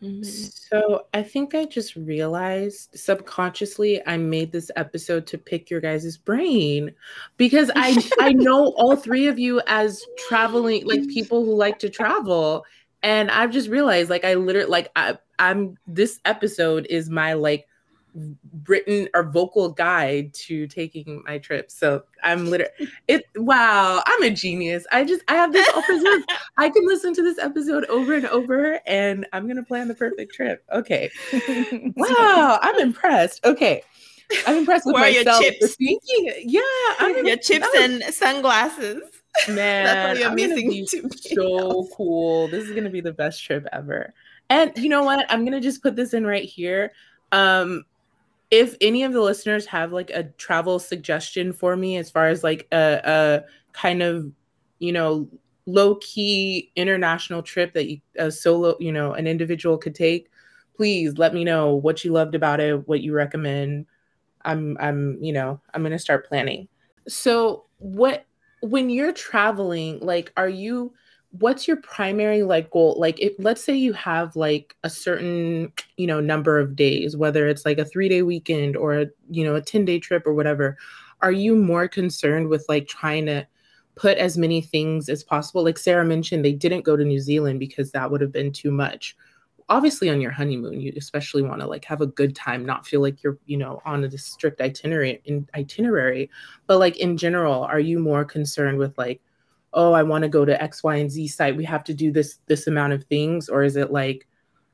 mm-hmm. 0.00 0.22
so 0.22 1.06
i 1.12 1.22
think 1.22 1.54
i 1.54 1.64
just 1.64 1.96
realized 1.96 2.90
subconsciously 2.94 4.06
i 4.06 4.16
made 4.16 4.52
this 4.52 4.70
episode 4.76 5.26
to 5.26 5.36
pick 5.36 5.68
your 5.68 5.80
guys' 5.80 6.16
brain 6.16 6.92
because 7.36 7.70
i 7.74 7.96
i 8.20 8.32
know 8.32 8.72
all 8.76 8.94
three 8.94 9.26
of 9.26 9.38
you 9.38 9.60
as 9.66 10.04
traveling 10.28 10.86
like 10.86 11.06
people 11.08 11.44
who 11.44 11.54
like 11.54 11.80
to 11.80 11.90
travel 11.90 12.64
and 13.02 13.30
i've 13.32 13.50
just 13.50 13.68
realized 13.68 14.10
like 14.10 14.24
i 14.24 14.34
literally 14.34 14.70
like 14.70 14.90
I, 14.94 15.18
i'm 15.40 15.76
this 15.88 16.20
episode 16.24 16.86
is 16.88 17.10
my 17.10 17.32
like 17.32 17.66
written 18.66 19.08
or 19.14 19.24
vocal 19.24 19.70
guide 19.70 20.32
to 20.34 20.66
taking 20.66 21.22
my 21.26 21.38
trip. 21.38 21.70
So 21.70 22.04
I'm 22.22 22.48
literally 22.48 22.72
it 23.08 23.24
wow, 23.36 24.02
I'm 24.06 24.22
a 24.22 24.30
genius. 24.30 24.86
I 24.92 25.04
just 25.04 25.22
I 25.28 25.34
have 25.34 25.52
this 25.52 25.68
all 25.74 25.82
preserved. 25.82 26.30
I 26.56 26.68
can 26.68 26.86
listen 26.86 27.14
to 27.14 27.22
this 27.22 27.38
episode 27.38 27.84
over 27.86 28.14
and 28.14 28.26
over 28.26 28.80
and 28.86 29.26
I'm 29.32 29.46
gonna 29.48 29.64
plan 29.64 29.88
the 29.88 29.94
perfect 29.94 30.34
trip. 30.34 30.64
Okay. 30.72 31.10
wow, 31.96 32.58
I'm 32.62 32.78
impressed. 32.80 33.44
Okay. 33.44 33.82
I'm 34.46 34.58
impressed 34.58 34.86
with 34.86 34.94
Where 34.94 35.04
are 35.04 35.10
your 35.10 35.24
chips? 35.40 35.72
Speaking, 35.72 36.32
yeah, 36.44 36.60
I'm 36.98 37.26
Your 37.26 37.36
chips 37.36 37.66
was- 37.72 37.82
and 37.82 38.02
sunglasses. 38.14 39.02
Man, 39.48 39.84
That's 39.84 40.08
what 40.08 40.18
you're 40.18 40.28
I'm 40.28 40.34
missing 40.36 40.70
be 40.70 40.86
so 41.34 41.88
cool. 41.96 42.46
This 42.48 42.64
is 42.64 42.72
gonna 42.72 42.90
be 42.90 43.00
the 43.00 43.12
best 43.12 43.44
trip 43.44 43.66
ever. 43.72 44.14
And 44.48 44.72
you 44.76 44.88
know 44.88 45.02
what? 45.02 45.26
I'm 45.28 45.44
gonna 45.44 45.60
just 45.60 45.82
put 45.82 45.96
this 45.96 46.14
in 46.14 46.24
right 46.26 46.44
here. 46.44 46.92
Um, 47.32 47.84
if 48.54 48.76
any 48.80 49.02
of 49.02 49.12
the 49.12 49.20
listeners 49.20 49.66
have 49.66 49.92
like 49.92 50.10
a 50.10 50.22
travel 50.38 50.78
suggestion 50.78 51.52
for 51.52 51.76
me, 51.76 51.96
as 51.96 52.08
far 52.08 52.28
as 52.28 52.44
like 52.44 52.68
a, 52.70 53.00
a 53.04 53.42
kind 53.72 54.00
of, 54.00 54.30
you 54.78 54.92
know, 54.92 55.28
low 55.66 55.96
key 55.96 56.70
international 56.76 57.42
trip 57.42 57.74
that 57.74 57.90
you, 57.90 58.00
a 58.16 58.30
solo, 58.30 58.76
you 58.78 58.92
know, 58.92 59.12
an 59.12 59.26
individual 59.26 59.76
could 59.76 59.96
take, 59.96 60.30
please 60.76 61.18
let 61.18 61.34
me 61.34 61.42
know 61.42 61.74
what 61.74 62.04
you 62.04 62.12
loved 62.12 62.36
about 62.36 62.60
it, 62.60 62.86
what 62.86 63.00
you 63.00 63.12
recommend. 63.12 63.86
I'm, 64.44 64.76
I'm, 64.78 65.18
you 65.20 65.32
know, 65.32 65.60
I'm 65.72 65.82
gonna 65.82 65.98
start 65.98 66.28
planning. 66.28 66.68
So, 67.08 67.64
what 67.78 68.24
when 68.60 68.88
you're 68.88 69.12
traveling, 69.12 69.98
like, 69.98 70.32
are 70.36 70.48
you? 70.48 70.94
What's 71.40 71.66
your 71.66 71.78
primary 71.78 72.44
like 72.44 72.70
goal? 72.70 72.96
Like, 72.98 73.20
if 73.20 73.32
let's 73.38 73.62
say 73.62 73.74
you 73.74 73.92
have 73.94 74.36
like 74.36 74.76
a 74.84 74.90
certain, 74.90 75.72
you 75.96 76.06
know, 76.06 76.20
number 76.20 76.60
of 76.60 76.76
days, 76.76 77.16
whether 77.16 77.48
it's 77.48 77.64
like 77.64 77.78
a 77.78 77.84
three 77.84 78.08
day 78.08 78.22
weekend 78.22 78.76
or 78.76 78.94
a, 78.94 79.06
you 79.30 79.44
know, 79.44 79.56
a 79.56 79.60
ten 79.60 79.84
day 79.84 79.98
trip 79.98 80.26
or 80.26 80.34
whatever, 80.34 80.76
are 81.22 81.32
you 81.32 81.56
more 81.56 81.88
concerned 81.88 82.48
with 82.48 82.64
like 82.68 82.86
trying 82.86 83.26
to 83.26 83.46
put 83.96 84.18
as 84.18 84.38
many 84.38 84.60
things 84.60 85.08
as 85.08 85.24
possible? 85.24 85.64
Like 85.64 85.78
Sarah 85.78 86.04
mentioned, 86.04 86.44
they 86.44 86.52
didn't 86.52 86.82
go 86.82 86.96
to 86.96 87.04
New 87.04 87.20
Zealand 87.20 87.58
because 87.58 87.90
that 87.92 88.10
would 88.10 88.20
have 88.20 88.32
been 88.32 88.52
too 88.52 88.70
much 88.70 89.16
obviously 89.68 90.10
on 90.10 90.20
your 90.20 90.30
honeymoon 90.30 90.80
you 90.80 90.92
especially 90.96 91.42
want 91.42 91.60
to 91.60 91.66
like 91.66 91.84
have 91.84 92.00
a 92.00 92.06
good 92.06 92.36
time 92.36 92.64
not 92.64 92.86
feel 92.86 93.00
like 93.00 93.22
you're 93.22 93.38
you 93.46 93.56
know 93.56 93.80
on 93.84 94.04
a 94.04 94.18
strict 94.18 94.60
itinerary 94.60 95.20
in 95.24 95.48
itinerary 95.54 96.30
but 96.66 96.78
like 96.78 96.98
in 96.98 97.16
general 97.16 97.62
are 97.64 97.80
you 97.80 97.98
more 97.98 98.24
concerned 98.24 98.76
with 98.76 98.96
like 98.98 99.20
oh 99.74 99.92
i 99.92 100.02
want 100.02 100.22
to 100.22 100.28
go 100.28 100.44
to 100.44 100.60
x 100.62 100.82
y 100.82 100.96
and 100.96 101.10
z 101.10 101.28
site 101.28 101.56
we 101.56 101.64
have 101.64 101.84
to 101.84 101.94
do 101.94 102.10
this 102.10 102.38
this 102.46 102.66
amount 102.66 102.92
of 102.92 103.04
things 103.04 103.48
or 103.48 103.62
is 103.62 103.76
it 103.76 103.92
like 103.92 104.26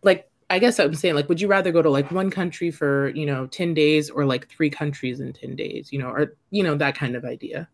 like 0.02 0.30
i 0.50 0.58
guess 0.58 0.78
i'm 0.78 0.94
saying 0.94 1.14
like 1.14 1.28
would 1.28 1.40
you 1.40 1.48
rather 1.48 1.72
go 1.72 1.82
to 1.82 1.90
like 1.90 2.10
one 2.10 2.30
country 2.30 2.70
for 2.70 3.08
you 3.10 3.26
know 3.26 3.46
10 3.48 3.74
days 3.74 4.08
or 4.10 4.24
like 4.24 4.48
three 4.48 4.70
countries 4.70 5.20
in 5.20 5.32
10 5.32 5.56
days 5.56 5.92
you 5.92 5.98
know 5.98 6.08
or 6.08 6.36
you 6.50 6.62
know 6.62 6.74
that 6.76 6.94
kind 6.94 7.16
of 7.16 7.24
idea 7.24 7.68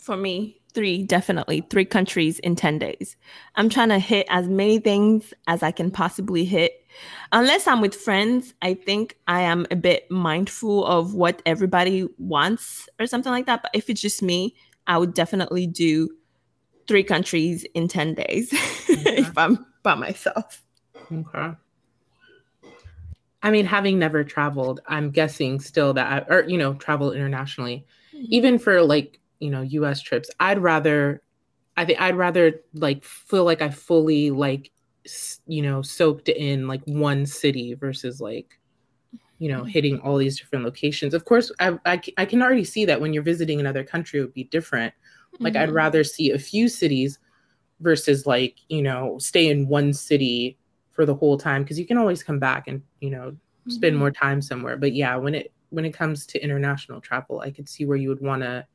For 0.00 0.16
me, 0.16 0.60
three, 0.72 1.02
definitely 1.02 1.66
three 1.68 1.84
countries 1.84 2.38
in 2.38 2.56
10 2.56 2.78
days. 2.78 3.16
I'm 3.56 3.68
trying 3.68 3.90
to 3.90 3.98
hit 3.98 4.26
as 4.30 4.48
many 4.48 4.78
things 4.78 5.34
as 5.46 5.62
I 5.62 5.72
can 5.72 5.90
possibly 5.90 6.44
hit. 6.44 6.72
Unless 7.32 7.68
I'm 7.68 7.82
with 7.82 7.94
friends, 7.94 8.54
I 8.62 8.74
think 8.74 9.18
I 9.28 9.42
am 9.42 9.66
a 9.70 9.76
bit 9.76 10.10
mindful 10.10 10.86
of 10.86 11.14
what 11.14 11.42
everybody 11.44 12.08
wants 12.18 12.88
or 12.98 13.06
something 13.06 13.30
like 13.30 13.46
that. 13.46 13.62
But 13.62 13.72
if 13.74 13.90
it's 13.90 14.00
just 14.00 14.22
me, 14.22 14.54
I 14.86 14.98
would 14.98 15.14
definitely 15.14 15.66
do 15.66 16.10
three 16.86 17.04
countries 17.04 17.64
in 17.74 17.88
10 17.88 18.14
days 18.14 18.48
if 18.88 19.36
I'm 19.38 19.64
by 19.82 19.94
myself. 19.94 20.62
Okay. 21.12 21.52
I 23.42 23.50
mean, 23.50 23.64
having 23.64 23.98
never 23.98 24.22
traveled, 24.22 24.80
I'm 24.86 25.10
guessing 25.10 25.60
still 25.60 25.94
that, 25.94 26.28
I, 26.30 26.34
or, 26.34 26.48
you 26.48 26.58
know, 26.58 26.74
travel 26.74 27.12
internationally, 27.12 27.86
mm-hmm. 28.14 28.26
even 28.28 28.58
for 28.58 28.82
like, 28.82 29.18
you 29.38 29.50
know, 29.50 29.62
US 29.62 30.02
trips, 30.02 30.30
I'd 30.40 30.58
rather, 30.58 31.22
I 31.76 31.84
think 31.86 32.00
I'd 32.00 32.16
rather 32.16 32.60
like 32.74 33.02
feel 33.04 33.44
like 33.44 33.62
I 33.62 33.70
fully 33.70 34.30
like, 34.30 34.70
you 35.46 35.62
know, 35.62 35.80
soaked 35.80 36.28
in 36.28 36.68
like 36.68 36.82
one 36.84 37.24
city 37.24 37.74
versus 37.74 38.20
like, 38.20 38.59
you 39.40 39.50
know, 39.50 39.64
hitting 39.64 40.00
all 40.02 40.18
these 40.18 40.38
different 40.38 40.64
locations. 40.64 41.14
Of 41.14 41.26
course, 41.26 41.52
I 41.60 41.78
I 41.86 42.26
can 42.26 42.42
already 42.42 42.64
see 42.64 42.86
that 42.86 43.00
when 43.02 43.14
you're 43.14 43.24
visiting 43.24 43.60
another 43.60 43.84
country, 43.84 44.20
it 44.20 44.24
would 44.24 44.34
be 44.34 44.44
different. 44.44 44.94
Like, 45.40 45.56
I'd 45.56 45.70
Mhm. 45.70 45.74
rather 45.74 46.04
see 46.04 46.30
a 46.32 46.38
few 46.40 46.68
cities 46.68 47.18
versus 47.80 48.26
like, 48.26 48.58
you 48.68 48.82
know, 48.82 49.18
stay 49.18 49.48
in 49.48 49.68
one 49.68 49.92
city 49.94 50.58
for 50.90 51.06
the 51.06 51.14
whole 51.14 51.38
time 51.38 51.62
because 51.62 51.78
you 51.78 51.86
can 51.86 51.98
always 51.98 52.22
come 52.22 52.38
back 52.38 52.68
and, 52.68 52.82
you 53.00 53.10
know, 53.10 53.36
spend 53.68 53.96
Mhm. 53.96 54.00
more 54.00 54.10
time 54.10 54.42
somewhere. 54.42 54.76
But 54.76 54.94
yeah, 54.94 55.16
when 55.16 55.34
it 55.34 55.52
when 55.70 55.84
it 55.86 55.94
comes 55.94 56.26
to 56.26 56.42
international 56.42 57.00
travel, 57.00 57.40
I 57.40 57.50
could 57.52 57.68
see 57.68 57.84
where 57.86 57.96
you 57.98 58.08
would 58.10 58.20
want 58.22 58.42
to, 58.42 58.66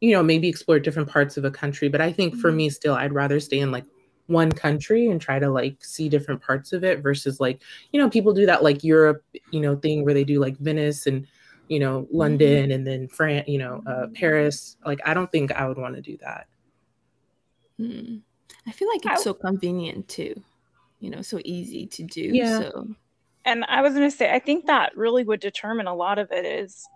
you 0.00 0.12
know, 0.12 0.22
maybe 0.22 0.48
explore 0.48 0.80
different 0.80 1.08
parts 1.08 1.36
of 1.38 1.44
a 1.46 1.50
country. 1.50 1.88
But 1.88 2.00
I 2.02 2.12
think 2.12 2.36
for 2.36 2.52
Mhm. 2.52 2.56
me 2.56 2.70
still 2.70 2.94
I'd 2.94 3.12
rather 3.14 3.40
stay 3.40 3.60
in 3.60 3.70
like 3.72 3.86
one 4.30 4.50
country 4.52 5.08
and 5.08 5.20
try 5.20 5.38
to 5.38 5.50
like 5.50 5.84
see 5.84 6.08
different 6.08 6.40
parts 6.40 6.72
of 6.72 6.84
it 6.84 7.02
versus 7.02 7.40
like, 7.40 7.62
you 7.92 8.00
know, 8.00 8.08
people 8.08 8.32
do 8.32 8.46
that 8.46 8.62
like 8.62 8.82
Europe, 8.82 9.22
you 9.50 9.60
know, 9.60 9.76
thing 9.76 10.04
where 10.04 10.14
they 10.14 10.24
do 10.24 10.40
like 10.40 10.56
Venice 10.58 11.06
and 11.06 11.26
you 11.68 11.78
know, 11.78 12.08
London 12.10 12.72
and 12.72 12.84
then 12.84 13.06
France, 13.06 13.46
you 13.46 13.56
know, 13.56 13.80
uh, 13.86 14.08
Paris. 14.12 14.76
Like, 14.84 14.98
I 15.06 15.14
don't 15.14 15.30
think 15.30 15.52
I 15.52 15.68
would 15.68 15.78
want 15.78 15.94
to 15.94 16.02
do 16.02 16.16
that. 16.20 16.48
Mm. 17.78 18.22
I 18.66 18.72
feel 18.72 18.88
like 18.88 19.06
I- 19.06 19.12
it's 19.14 19.22
so 19.22 19.34
convenient 19.34 20.08
too, 20.08 20.34
you 20.98 21.10
know, 21.10 21.22
so 21.22 21.40
easy 21.44 21.86
to 21.86 22.02
do. 22.02 22.22
Yeah. 22.22 22.58
So 22.58 22.88
And 23.44 23.64
I 23.66 23.82
was 23.82 23.94
going 23.94 24.10
to 24.10 24.14
say, 24.14 24.32
I 24.32 24.40
think 24.40 24.66
that 24.66 24.96
really 24.96 25.22
would 25.22 25.38
determine 25.38 25.86
a 25.86 25.94
lot 25.94 26.18
of 26.18 26.32
it 26.32 26.44
is 26.44 26.88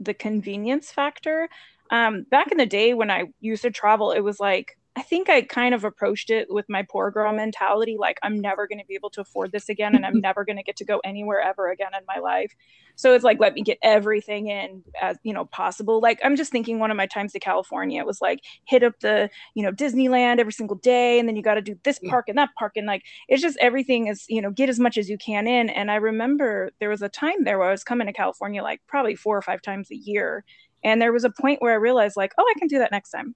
the 0.00 0.14
convenience 0.14 0.90
factor. 0.90 1.50
Um, 1.90 2.22
back 2.30 2.50
in 2.50 2.56
the 2.56 2.64
day 2.64 2.94
when 2.94 3.10
I 3.10 3.24
used 3.40 3.62
to 3.62 3.70
travel, 3.70 4.12
it 4.12 4.20
was 4.20 4.40
like, 4.40 4.78
I 4.94 5.02
think 5.02 5.30
I 5.30 5.40
kind 5.40 5.74
of 5.74 5.84
approached 5.84 6.28
it 6.28 6.48
with 6.50 6.66
my 6.68 6.82
poor 6.82 7.10
girl 7.10 7.32
mentality 7.32 7.96
like, 7.98 8.18
I'm 8.22 8.40
never 8.40 8.68
going 8.68 8.78
to 8.78 8.84
be 8.84 8.94
able 8.94 9.08
to 9.10 9.22
afford 9.22 9.50
this 9.50 9.70
again, 9.70 9.94
and 9.94 10.04
I'm 10.04 10.20
never 10.20 10.44
going 10.44 10.58
to 10.58 10.62
get 10.62 10.76
to 10.76 10.84
go 10.84 11.00
anywhere 11.02 11.40
ever 11.40 11.70
again 11.70 11.92
in 11.98 12.04
my 12.06 12.18
life. 12.20 12.54
So 12.96 13.14
it's 13.14 13.24
like, 13.24 13.40
let 13.40 13.54
me 13.54 13.62
get 13.62 13.78
everything 13.82 14.48
in 14.48 14.82
as 15.00 15.16
you 15.22 15.32
know 15.32 15.46
possible. 15.46 16.00
Like, 16.00 16.20
I'm 16.22 16.36
just 16.36 16.52
thinking 16.52 16.78
one 16.78 16.90
of 16.90 16.96
my 16.96 17.06
times 17.06 17.32
to 17.32 17.40
California, 17.40 18.00
it 18.00 18.06
was 18.06 18.20
like, 18.20 18.40
hit 18.66 18.82
up 18.82 19.00
the, 19.00 19.30
you 19.54 19.62
know, 19.62 19.72
Disneyland 19.72 20.38
every 20.40 20.52
single 20.52 20.76
day, 20.76 21.18
and 21.18 21.26
then 21.26 21.36
you 21.36 21.42
got 21.42 21.54
to 21.54 21.62
do 21.62 21.78
this 21.84 21.98
park 22.08 22.26
and 22.28 22.36
that 22.36 22.50
park, 22.58 22.72
and 22.76 22.86
like, 22.86 23.02
it's 23.28 23.42
just 23.42 23.56
everything 23.60 24.08
is 24.08 24.24
you 24.28 24.42
know 24.42 24.50
get 24.50 24.68
as 24.68 24.78
much 24.78 24.98
as 24.98 25.08
you 25.08 25.16
can 25.18 25.46
in 25.46 25.68
and 25.70 25.90
i 25.90 25.96
remember 25.96 26.70
there 26.80 26.88
was 26.88 27.02
a 27.02 27.08
time 27.08 27.44
there 27.44 27.58
where 27.58 27.68
i 27.68 27.72
was 27.72 27.84
coming 27.84 28.06
to 28.06 28.12
california 28.12 28.62
like 28.62 28.80
probably 28.86 29.14
four 29.14 29.36
or 29.36 29.42
five 29.42 29.62
times 29.62 29.90
a 29.90 29.96
year 29.96 30.44
and 30.84 31.00
there 31.00 31.12
was 31.12 31.24
a 31.24 31.30
point 31.30 31.60
where 31.62 31.72
i 31.72 31.76
realized 31.76 32.16
like 32.16 32.32
oh 32.38 32.44
i 32.54 32.58
can 32.58 32.68
do 32.68 32.78
that 32.78 32.90
next 32.90 33.10
time 33.10 33.34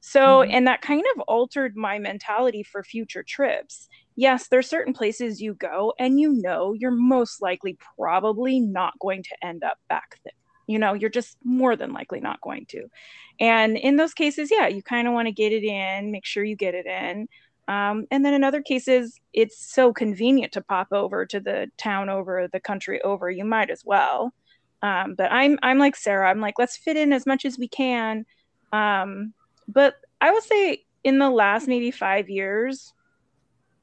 so 0.00 0.44
Mhm. 0.44 0.50
and 0.50 0.66
that 0.66 0.82
kind 0.82 1.04
of 1.14 1.22
altered 1.22 1.76
my 1.76 1.98
mentality 1.98 2.62
for 2.62 2.82
future 2.82 3.22
trips 3.22 3.88
yes 4.16 4.48
there's 4.48 4.68
certain 4.68 4.92
places 4.92 5.40
you 5.40 5.54
go 5.54 5.92
and 5.98 6.20
you 6.20 6.32
know 6.32 6.72
you're 6.74 6.90
most 6.90 7.42
likely 7.42 7.76
probably 7.98 8.60
not 8.60 8.92
going 9.00 9.22
to 9.22 9.36
end 9.46 9.62
up 9.64 9.78
back 9.88 10.18
there 10.24 10.32
you 10.66 10.78
know 10.78 10.94
you're 10.94 11.10
just 11.10 11.36
more 11.44 11.76
than 11.76 11.92
likely 11.92 12.20
not 12.20 12.40
going 12.40 12.66
to 12.66 12.88
and 13.40 13.76
in 13.76 13.96
those 13.96 14.14
cases 14.14 14.50
yeah 14.50 14.66
you 14.66 14.82
kind 14.82 15.06
of 15.08 15.14
want 15.14 15.26
to 15.26 15.32
get 15.32 15.52
it 15.52 15.64
in 15.64 16.10
make 16.10 16.24
sure 16.26 16.44
you 16.44 16.56
get 16.56 16.74
it 16.74 16.86
in 16.86 17.28
um, 17.68 18.06
and 18.12 18.24
then 18.24 18.32
in 18.34 18.44
other 18.44 18.62
cases, 18.62 19.18
it's 19.32 19.58
so 19.74 19.92
convenient 19.92 20.52
to 20.52 20.62
pop 20.62 20.88
over 20.92 21.26
to 21.26 21.40
the 21.40 21.68
town 21.78 22.08
over, 22.08 22.48
the 22.52 22.60
country 22.60 23.02
over. 23.02 23.28
You 23.28 23.44
might 23.44 23.70
as 23.70 23.82
well. 23.84 24.32
Um, 24.82 25.14
but 25.16 25.32
I'm 25.32 25.58
I'm 25.62 25.78
like 25.78 25.96
Sarah. 25.96 26.30
I'm 26.30 26.40
like 26.40 26.58
let's 26.58 26.76
fit 26.76 26.96
in 26.96 27.12
as 27.12 27.26
much 27.26 27.44
as 27.44 27.58
we 27.58 27.68
can. 27.68 28.24
Um, 28.72 29.34
but 29.68 29.94
I 30.20 30.32
would 30.32 30.42
say 30.42 30.84
in 31.04 31.18
the 31.18 31.30
last 31.30 31.68
maybe 31.68 31.90
five 31.90 32.28
years, 32.28 32.92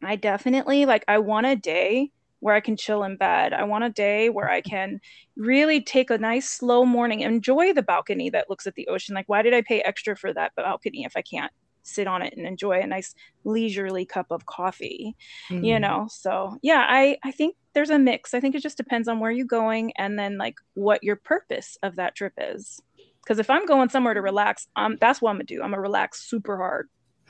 I 0.03 0.15
definitely 0.15 0.85
like 0.85 1.05
I 1.07 1.17
want 1.19 1.45
a 1.47 1.55
day 1.55 2.11
where 2.39 2.55
I 2.55 2.59
can 2.59 2.75
chill 2.75 3.03
in 3.03 3.15
bed. 3.15 3.53
I 3.53 3.63
want 3.63 3.85
a 3.85 3.89
day 3.89 4.29
where 4.29 4.49
I 4.49 4.61
can 4.61 4.99
really 5.37 5.81
take 5.81 6.09
a 6.09 6.17
nice 6.17 6.49
slow 6.49 6.85
morning, 6.85 7.21
enjoy 7.21 7.73
the 7.73 7.83
balcony 7.83 8.29
that 8.31 8.49
looks 8.49 8.67
at 8.67 8.75
the 8.75 8.87
ocean. 8.89 9.15
Like, 9.15 9.29
why 9.29 9.41
did 9.41 9.53
I 9.53 9.61
pay 9.61 9.81
extra 9.81 10.17
for 10.17 10.33
that 10.33 10.51
balcony 10.57 11.05
if 11.05 11.13
I 11.15 11.21
can't 11.21 11.51
sit 11.83 12.07
on 12.07 12.21
it 12.21 12.33
and 12.35 12.45
enjoy 12.45 12.79
a 12.81 12.87
nice 12.87 13.13
leisurely 13.45 14.05
cup 14.05 14.27
of 14.29 14.45
coffee? 14.45 15.15
You 15.61 15.79
Mhm. 15.79 15.79
know, 15.79 16.07
so 16.11 16.57
yeah, 16.61 16.85
I 16.89 17.17
I 17.23 17.31
think 17.31 17.55
there's 17.73 17.89
a 17.89 17.97
mix. 17.99 18.33
I 18.33 18.39
think 18.41 18.55
it 18.55 18.61
just 18.63 18.77
depends 18.77 19.07
on 19.07 19.19
where 19.19 19.31
you're 19.31 19.45
going 19.45 19.93
and 19.97 20.19
then 20.19 20.37
like 20.37 20.55
what 20.73 21.03
your 21.03 21.15
purpose 21.15 21.77
of 21.81 21.95
that 21.95 22.15
trip 22.15 22.33
is. 22.37 22.79
Because 23.23 23.39
if 23.39 23.49
I'm 23.49 23.65
going 23.65 23.89
somewhere 23.89 24.13
to 24.13 24.21
relax, 24.21 24.67
um, 24.75 24.97
that's 24.99 25.21
what 25.21 25.29
I'm 25.29 25.35
gonna 25.35 25.45
do. 25.45 25.61
I'm 25.61 25.71
gonna 25.71 25.81
relax 25.81 26.21
super 26.21 26.57
hard. 26.57 26.89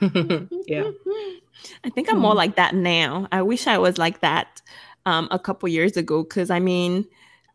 yeah. 0.66 0.90
I 1.84 1.90
think 1.90 2.10
I'm 2.10 2.18
more 2.18 2.34
like 2.34 2.56
that 2.56 2.74
now. 2.74 3.28
I 3.30 3.42
wish 3.42 3.66
I 3.66 3.78
was 3.78 3.96
like 3.96 4.20
that 4.20 4.60
um, 5.06 5.28
a 5.30 5.38
couple 5.38 5.68
years 5.68 5.96
ago 5.96 6.24
because 6.24 6.50
I 6.50 6.58
mean, 6.58 7.06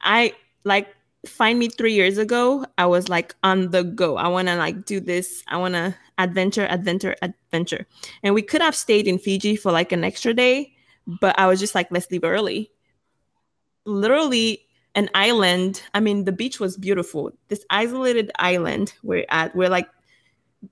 I 0.01 0.33
like 0.63 0.87
find 1.25 1.59
me 1.59 1.67
three 1.67 1.93
years 1.93 2.17
ago. 2.17 2.65
I 2.77 2.85
was 2.85 3.09
like 3.09 3.35
on 3.43 3.71
the 3.71 3.83
go. 3.83 4.15
I 4.15 4.29
want 4.29 4.47
to 4.47 4.55
like 4.55 4.85
do 4.85 5.01
this. 5.01 5.43
I 5.49 5.57
want 5.57 5.73
to 5.73 5.95
adventure, 6.17 6.65
adventure, 6.69 7.15
adventure. 7.21 7.85
And 8.23 8.33
we 8.33 8.41
could 8.41 8.61
have 8.61 8.75
stayed 8.75 9.07
in 9.07 9.19
Fiji 9.19 9.57
for 9.57 9.71
like 9.71 9.91
an 9.91 10.03
extra 10.05 10.33
day, 10.33 10.73
but 11.19 11.37
I 11.37 11.47
was 11.47 11.59
just 11.59 11.75
like, 11.75 11.87
let's 11.91 12.09
leave 12.11 12.23
early. 12.23 12.71
literally 13.85 14.65
an 14.99 15.09
island. 15.15 15.81
I 15.93 15.99
mean, 15.99 16.25
the 16.25 16.31
beach 16.31 16.59
was 16.59 16.77
beautiful. 16.77 17.31
This 17.47 17.65
isolated 17.69 18.31
island 18.37 18.93
we're 19.01 19.25
at, 19.29 19.55
we're 19.55 19.69
like 19.69 19.89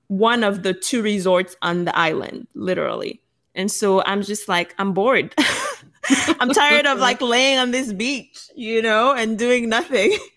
one 0.07 0.43
of 0.43 0.63
the 0.63 0.73
two 0.73 1.01
resorts 1.01 1.55
on 1.61 1.85
the 1.85 1.97
island, 1.97 2.47
literally. 2.53 3.21
And 3.55 3.71
so 3.71 4.03
I'm 4.03 4.21
just 4.21 4.47
like, 4.47 4.75
I'm 4.77 4.93
bored. 4.93 5.33
I'm 6.39 6.49
tired 6.49 6.85
of 6.85 6.99
like 6.99 7.21
laying 7.21 7.57
on 7.57 7.71
this 7.71 7.91
beach, 7.93 8.37
you 8.55 8.81
know, 8.81 9.13
and 9.13 9.39
doing 9.39 9.69
nothing. 9.69 10.11
Wow. 10.11 10.19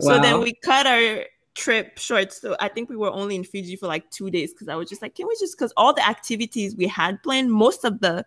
So 0.00 0.18
then 0.18 0.40
we 0.40 0.54
cut 0.54 0.86
our 0.86 1.26
trip 1.54 1.98
short. 1.98 2.32
So 2.32 2.56
I 2.58 2.68
think 2.68 2.88
we 2.88 2.96
were 2.96 3.12
only 3.12 3.36
in 3.36 3.44
Fiji 3.44 3.76
for 3.76 3.86
like 3.86 4.10
two 4.10 4.30
days 4.30 4.52
because 4.52 4.66
I 4.66 4.74
was 4.74 4.88
just 4.88 5.02
like, 5.02 5.14
can 5.14 5.28
we 5.28 5.36
just 5.38 5.56
because 5.56 5.72
all 5.76 5.92
the 5.92 6.04
activities 6.04 6.74
we 6.74 6.88
had 6.88 7.22
planned, 7.22 7.52
most 7.52 7.84
of 7.84 8.00
the 8.00 8.24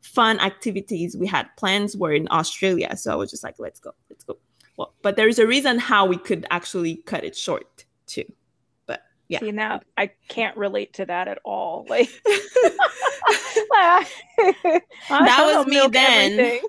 fun 0.00 0.38
activities 0.40 1.16
we 1.16 1.26
had 1.26 1.46
plans 1.56 1.96
were 1.96 2.12
in 2.12 2.26
Australia. 2.30 2.96
So 2.96 3.12
I 3.12 3.14
was 3.16 3.30
just 3.30 3.44
like, 3.44 3.56
let's 3.58 3.80
go, 3.80 3.92
let's 4.10 4.24
go. 4.24 4.38
Well, 4.76 4.92
but 5.02 5.16
there's 5.16 5.38
a 5.38 5.46
reason 5.46 5.78
how 5.78 6.06
we 6.06 6.16
could 6.16 6.46
actually 6.50 6.96
cut 6.96 7.24
it 7.24 7.36
short 7.36 7.84
too. 8.06 8.24
But 8.86 9.02
yeah. 9.28 9.40
See 9.40 9.52
now 9.52 9.80
I 9.96 10.10
can't 10.28 10.56
relate 10.56 10.94
to 10.94 11.06
that 11.06 11.28
at 11.28 11.38
all. 11.44 11.86
Like 13.70 14.08
that 15.08 15.54
was 15.56 15.66
me 15.66 15.86
then. 15.90 16.60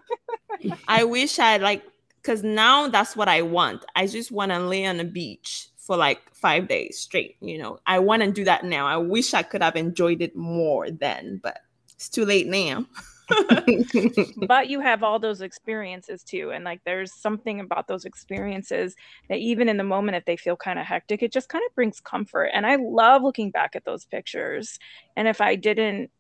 I 0.88 1.04
wish 1.04 1.40
I 1.40 1.58
like 1.58 1.84
because 2.22 2.44
now 2.44 2.88
that's 2.88 3.16
what 3.16 3.28
I 3.28 3.42
want. 3.42 3.86
I 3.96 4.08
just 4.08 4.32
want 4.32 4.52
to 4.52 4.60
lay 4.60 4.86
on 4.86 4.98
the 4.98 5.04
beach 5.04 5.70
for 5.78 5.96
like 5.98 6.20
five 6.34 6.68
days 6.68 7.00
straight. 7.00 7.38
You 7.42 7.58
know, 7.60 7.80
I 7.86 8.00
want 8.00 8.24
to 8.24 8.32
do 8.32 8.44
that 8.46 8.66
now. 8.66 8.88
I 8.88 8.98
wish 8.98 9.34
I 9.34 9.44
could 9.44 9.62
have 9.62 9.76
enjoyed 9.76 10.22
it 10.22 10.36
more 10.36 10.90
then, 10.90 11.40
but 11.44 11.60
it's 11.94 12.10
too 12.10 12.26
late 12.26 12.48
now. 12.48 12.86
but 14.48 14.70
you 14.70 14.80
have 14.80 15.04
all 15.04 15.20
those 15.20 15.42
experiences 15.42 16.24
too. 16.24 16.52
And 16.52 16.64
like 16.64 16.82
there's 16.86 17.14
something 17.14 17.60
about 17.60 17.88
those 17.88 18.06
experiences 18.06 18.96
that 19.30 19.40
even 19.40 19.70
in 19.70 19.78
the 19.78 19.84
moment, 19.84 20.18
if 20.18 20.26
they 20.26 20.38
feel 20.38 20.56
kind 20.56 20.80
of 20.80 20.86
hectic, 20.86 21.24
it 21.24 21.32
just 21.32 21.50
kind 21.50 21.64
of 21.68 21.76
brings 21.76 22.00
comfort. 22.00 22.50
And 22.54 22.66
I 22.66 22.76
love 22.76 23.24
looking 23.24 23.52
back 23.52 23.76
at 23.76 23.86
those 23.86 24.06
pictures. 24.06 24.80
And 25.16 25.28
if 25.28 25.42
I 25.42 25.56
didn't 25.56 26.12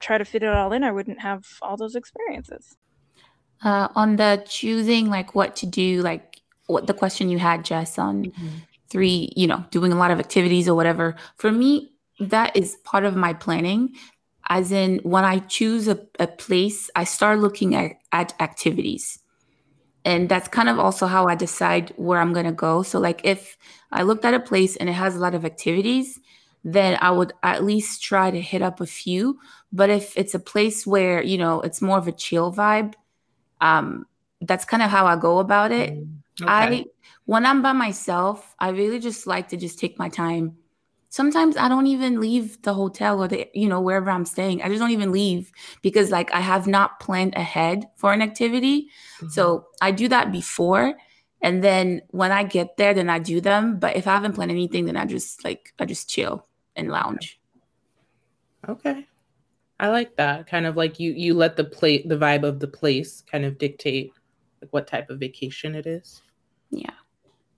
try 0.00 0.18
to 0.18 0.24
fit 0.24 0.42
it 0.42 0.48
all 0.48 0.72
in, 0.72 0.84
I 0.84 0.92
wouldn't 0.92 1.20
have 1.20 1.46
all 1.62 1.76
those 1.76 1.94
experiences. 1.94 2.76
Uh, 3.64 3.88
on 3.94 4.16
the 4.16 4.42
choosing 4.48 5.08
like 5.08 5.34
what 5.34 5.54
to 5.56 5.66
do, 5.66 6.02
like 6.02 6.40
what 6.66 6.86
the 6.86 6.94
question 6.94 7.28
you 7.28 7.38
had, 7.38 7.64
Jess, 7.64 7.98
on 7.98 8.24
mm-hmm 8.24 8.48
three, 8.92 9.32
you 9.34 9.46
know, 9.46 9.64
doing 9.70 9.90
a 9.90 9.96
lot 9.96 10.10
of 10.10 10.20
activities 10.20 10.68
or 10.68 10.74
whatever. 10.74 11.16
For 11.36 11.50
me, 11.50 11.90
that 12.20 12.54
is 12.54 12.76
part 12.84 13.04
of 13.04 13.16
my 13.16 13.32
planning. 13.32 13.94
As 14.52 14.70
in, 14.70 15.00
when 15.02 15.24
I 15.24 15.38
choose 15.38 15.88
a, 15.88 15.98
a 16.18 16.26
place, 16.26 16.90
I 16.94 17.04
start 17.04 17.38
looking 17.38 17.74
at, 17.74 17.92
at 18.12 18.34
activities. 18.38 19.18
And 20.04 20.28
that's 20.28 20.46
kind 20.48 20.68
of 20.68 20.78
also 20.78 21.06
how 21.06 21.26
I 21.26 21.36
decide 21.36 21.94
where 21.96 22.20
I'm 22.20 22.34
going 22.34 22.44
to 22.44 22.52
go. 22.52 22.82
So, 22.82 23.00
like, 23.00 23.22
if 23.24 23.56
I 23.90 24.02
looked 24.02 24.26
at 24.26 24.34
a 24.34 24.40
place 24.40 24.76
and 24.76 24.90
it 24.90 24.92
has 25.04 25.16
a 25.16 25.20
lot 25.20 25.34
of 25.34 25.46
activities, 25.46 26.20
then 26.64 26.98
I 27.00 27.10
would 27.12 27.32
at 27.42 27.64
least 27.64 28.02
try 28.02 28.30
to 28.30 28.40
hit 28.42 28.60
up 28.60 28.82
a 28.82 28.86
few. 28.86 29.38
But 29.72 29.88
if 29.88 30.12
it's 30.18 30.34
a 30.34 30.38
place 30.52 30.86
where, 30.86 31.22
you 31.22 31.38
know, 31.38 31.62
it's 31.62 31.80
more 31.80 31.96
of 31.96 32.06
a 32.06 32.12
chill 32.12 32.52
vibe, 32.52 32.92
um, 33.62 34.04
that's 34.42 34.66
kind 34.66 34.82
of 34.82 34.90
how 34.90 35.06
I 35.06 35.16
go 35.16 35.38
about 35.38 35.72
it. 35.72 35.94
Mm, 35.94 36.18
okay. 36.42 36.52
I 36.52 36.84
when 37.24 37.46
I'm 37.46 37.62
by 37.62 37.72
myself, 37.72 38.54
I 38.58 38.68
really 38.70 38.98
just 38.98 39.26
like 39.26 39.48
to 39.48 39.56
just 39.56 39.78
take 39.78 39.98
my 39.98 40.10
time. 40.10 40.58
Sometimes 41.12 41.58
I 41.58 41.68
don't 41.68 41.88
even 41.88 42.20
leave 42.20 42.62
the 42.62 42.72
hotel 42.72 43.22
or 43.22 43.28
the, 43.28 43.46
you 43.52 43.68
know, 43.68 43.82
wherever 43.82 44.10
I'm 44.10 44.24
staying. 44.24 44.62
I 44.62 44.68
just 44.68 44.80
don't 44.80 44.92
even 44.92 45.12
leave 45.12 45.52
because 45.82 46.10
like 46.10 46.32
I 46.32 46.40
have 46.40 46.66
not 46.66 47.00
planned 47.00 47.34
ahead 47.34 47.84
for 47.96 48.14
an 48.14 48.22
activity. 48.22 48.88
Mm-hmm. 49.18 49.28
So 49.28 49.66
I 49.82 49.90
do 49.90 50.08
that 50.08 50.32
before. 50.32 50.94
And 51.42 51.62
then 51.62 52.00
when 52.12 52.32
I 52.32 52.44
get 52.44 52.78
there, 52.78 52.94
then 52.94 53.10
I 53.10 53.18
do 53.18 53.42
them. 53.42 53.78
But 53.78 53.94
if 53.94 54.06
I 54.06 54.14
haven't 54.14 54.32
planned 54.32 54.52
anything, 54.52 54.86
then 54.86 54.96
I 54.96 55.04
just 55.04 55.44
like 55.44 55.74
I 55.78 55.84
just 55.84 56.08
chill 56.08 56.48
and 56.76 56.88
lounge. 56.88 57.38
Okay. 58.66 59.06
I 59.78 59.88
like 59.88 60.16
that. 60.16 60.46
Kind 60.46 60.64
of 60.64 60.78
like 60.78 60.98
you 60.98 61.12
you 61.12 61.34
let 61.34 61.58
the 61.58 61.64
plate, 61.64 62.08
the 62.08 62.16
vibe 62.16 62.42
of 62.42 62.58
the 62.58 62.68
place 62.68 63.22
kind 63.30 63.44
of 63.44 63.58
dictate 63.58 64.12
like 64.62 64.72
what 64.72 64.86
type 64.86 65.10
of 65.10 65.20
vacation 65.20 65.74
it 65.74 65.86
is. 65.86 66.22
Yeah. 66.70 66.94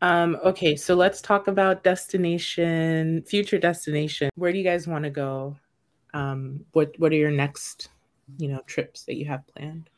Um, 0.05 0.36
okay, 0.44 0.76
so 0.76 0.94
let's 0.94 1.22
talk 1.22 1.48
about 1.48 1.82
destination, 1.82 3.22
future 3.22 3.59
destination. 3.59 4.28
Where 4.34 4.52
do 4.52 4.59
you 4.59 4.64
guys 4.64 4.86
want 4.86 5.05
to 5.05 5.11
go? 5.11 5.57
Um, 6.12 6.66
what 6.72 6.92
what 6.98 7.11
are 7.11 7.16
your 7.16 7.30
next, 7.30 7.88
you 8.36 8.48
know, 8.48 8.61
trips 8.66 9.05
that 9.05 9.16
you 9.16 9.24
have 9.24 9.46
planned? 9.46 9.88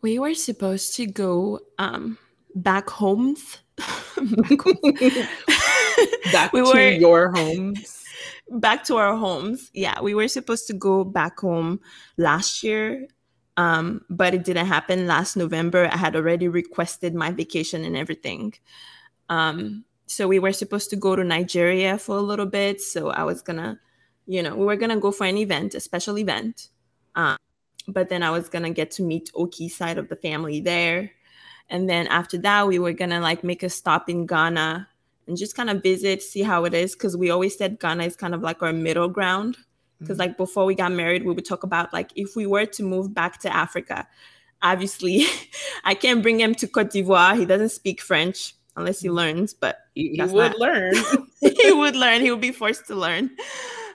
We 0.00 0.18
were 0.18 0.34
supposed 0.34 0.96
to 0.96 1.06
go 1.06 1.60
um 1.78 2.18
back 2.56 2.90
homes. 2.90 3.58
back, 3.76 4.60
homes. 4.60 5.28
back 6.32 6.52
we 6.52 6.60
to 6.60 6.72
were, 6.74 6.90
your 6.90 7.30
homes. 7.30 8.00
Back 8.50 8.84
to 8.84 8.96
our 8.96 9.16
homes. 9.16 9.70
Yeah, 9.72 10.00
we 10.02 10.14
were 10.14 10.28
supposed 10.28 10.66
to 10.66 10.74
go 10.74 11.04
back 11.04 11.38
home 11.38 11.80
last 12.18 12.62
year 12.62 13.06
um, 13.56 14.04
but 14.08 14.34
it 14.34 14.44
didn't 14.44 14.66
happen 14.66 15.06
last 15.06 15.36
November. 15.36 15.88
I 15.90 15.96
had 15.96 16.16
already 16.16 16.48
requested 16.48 17.14
my 17.14 17.30
vacation 17.30 17.84
and 17.84 17.96
everything. 17.96 18.54
Um, 19.28 19.84
so 20.06 20.26
we 20.26 20.38
were 20.38 20.52
supposed 20.52 20.90
to 20.90 20.96
go 20.96 21.16
to 21.16 21.24
Nigeria 21.24 21.98
for 21.98 22.16
a 22.16 22.20
little 22.20 22.46
bit. 22.46 22.80
So 22.80 23.10
I 23.10 23.24
was 23.24 23.42
gonna, 23.42 23.78
you 24.26 24.42
know, 24.42 24.56
we 24.56 24.64
were 24.64 24.76
gonna 24.76 25.00
go 25.00 25.12
for 25.12 25.26
an 25.26 25.36
event, 25.36 25.74
a 25.74 25.80
special 25.80 26.18
event. 26.18 26.68
Um, 27.14 27.36
but 27.88 28.08
then 28.08 28.22
I 28.22 28.30
was 28.30 28.48
gonna 28.48 28.70
get 28.70 28.90
to 28.92 29.02
meet 29.02 29.30
Oki's 29.34 29.76
side 29.76 29.98
of 29.98 30.08
the 30.08 30.16
family 30.16 30.60
there. 30.60 31.10
And 31.68 31.88
then 31.88 32.06
after 32.08 32.38
that, 32.38 32.66
we 32.68 32.78
were 32.78 32.92
gonna 32.92 33.20
like 33.20 33.44
make 33.44 33.62
a 33.62 33.70
stop 33.70 34.08
in 34.08 34.26
Ghana 34.26 34.88
and 35.26 35.36
just 35.36 35.56
kind 35.56 35.70
of 35.70 35.82
visit, 35.82 36.22
see 36.22 36.42
how 36.42 36.64
it 36.64 36.74
is. 36.74 36.94
Cause 36.94 37.16
we 37.16 37.30
always 37.30 37.56
said 37.56 37.80
Ghana 37.80 38.04
is 38.04 38.16
kind 38.16 38.34
of 38.34 38.42
like 38.42 38.62
our 38.62 38.72
middle 38.72 39.08
ground 39.08 39.56
because 40.02 40.18
like 40.18 40.36
before 40.36 40.64
we 40.64 40.74
got 40.74 40.92
married 40.92 41.24
we 41.24 41.32
would 41.32 41.44
talk 41.44 41.62
about 41.62 41.92
like 41.92 42.10
if 42.16 42.36
we 42.36 42.46
were 42.46 42.66
to 42.66 42.82
move 42.82 43.14
back 43.14 43.38
to 43.40 43.54
africa 43.54 44.06
obviously 44.62 45.24
i 45.84 45.94
can't 45.94 46.22
bring 46.22 46.40
him 46.40 46.54
to 46.54 46.66
cote 46.66 46.90
d'ivoire. 46.90 47.36
He 47.38 47.46
doesn't 47.46 47.70
speak 47.70 48.00
french 48.00 48.54
unless 48.76 49.00
he 49.00 49.10
learns 49.10 49.54
but 49.54 49.78
he, 49.94 50.10
he 50.10 50.22
would 50.22 50.52
not, 50.52 50.58
learn. 50.58 50.94
he 51.40 51.72
would 51.72 51.94
learn. 51.94 52.22
He 52.22 52.30
would 52.30 52.40
be 52.40 52.52
forced 52.52 52.86
to 52.86 52.94
learn. 52.94 53.30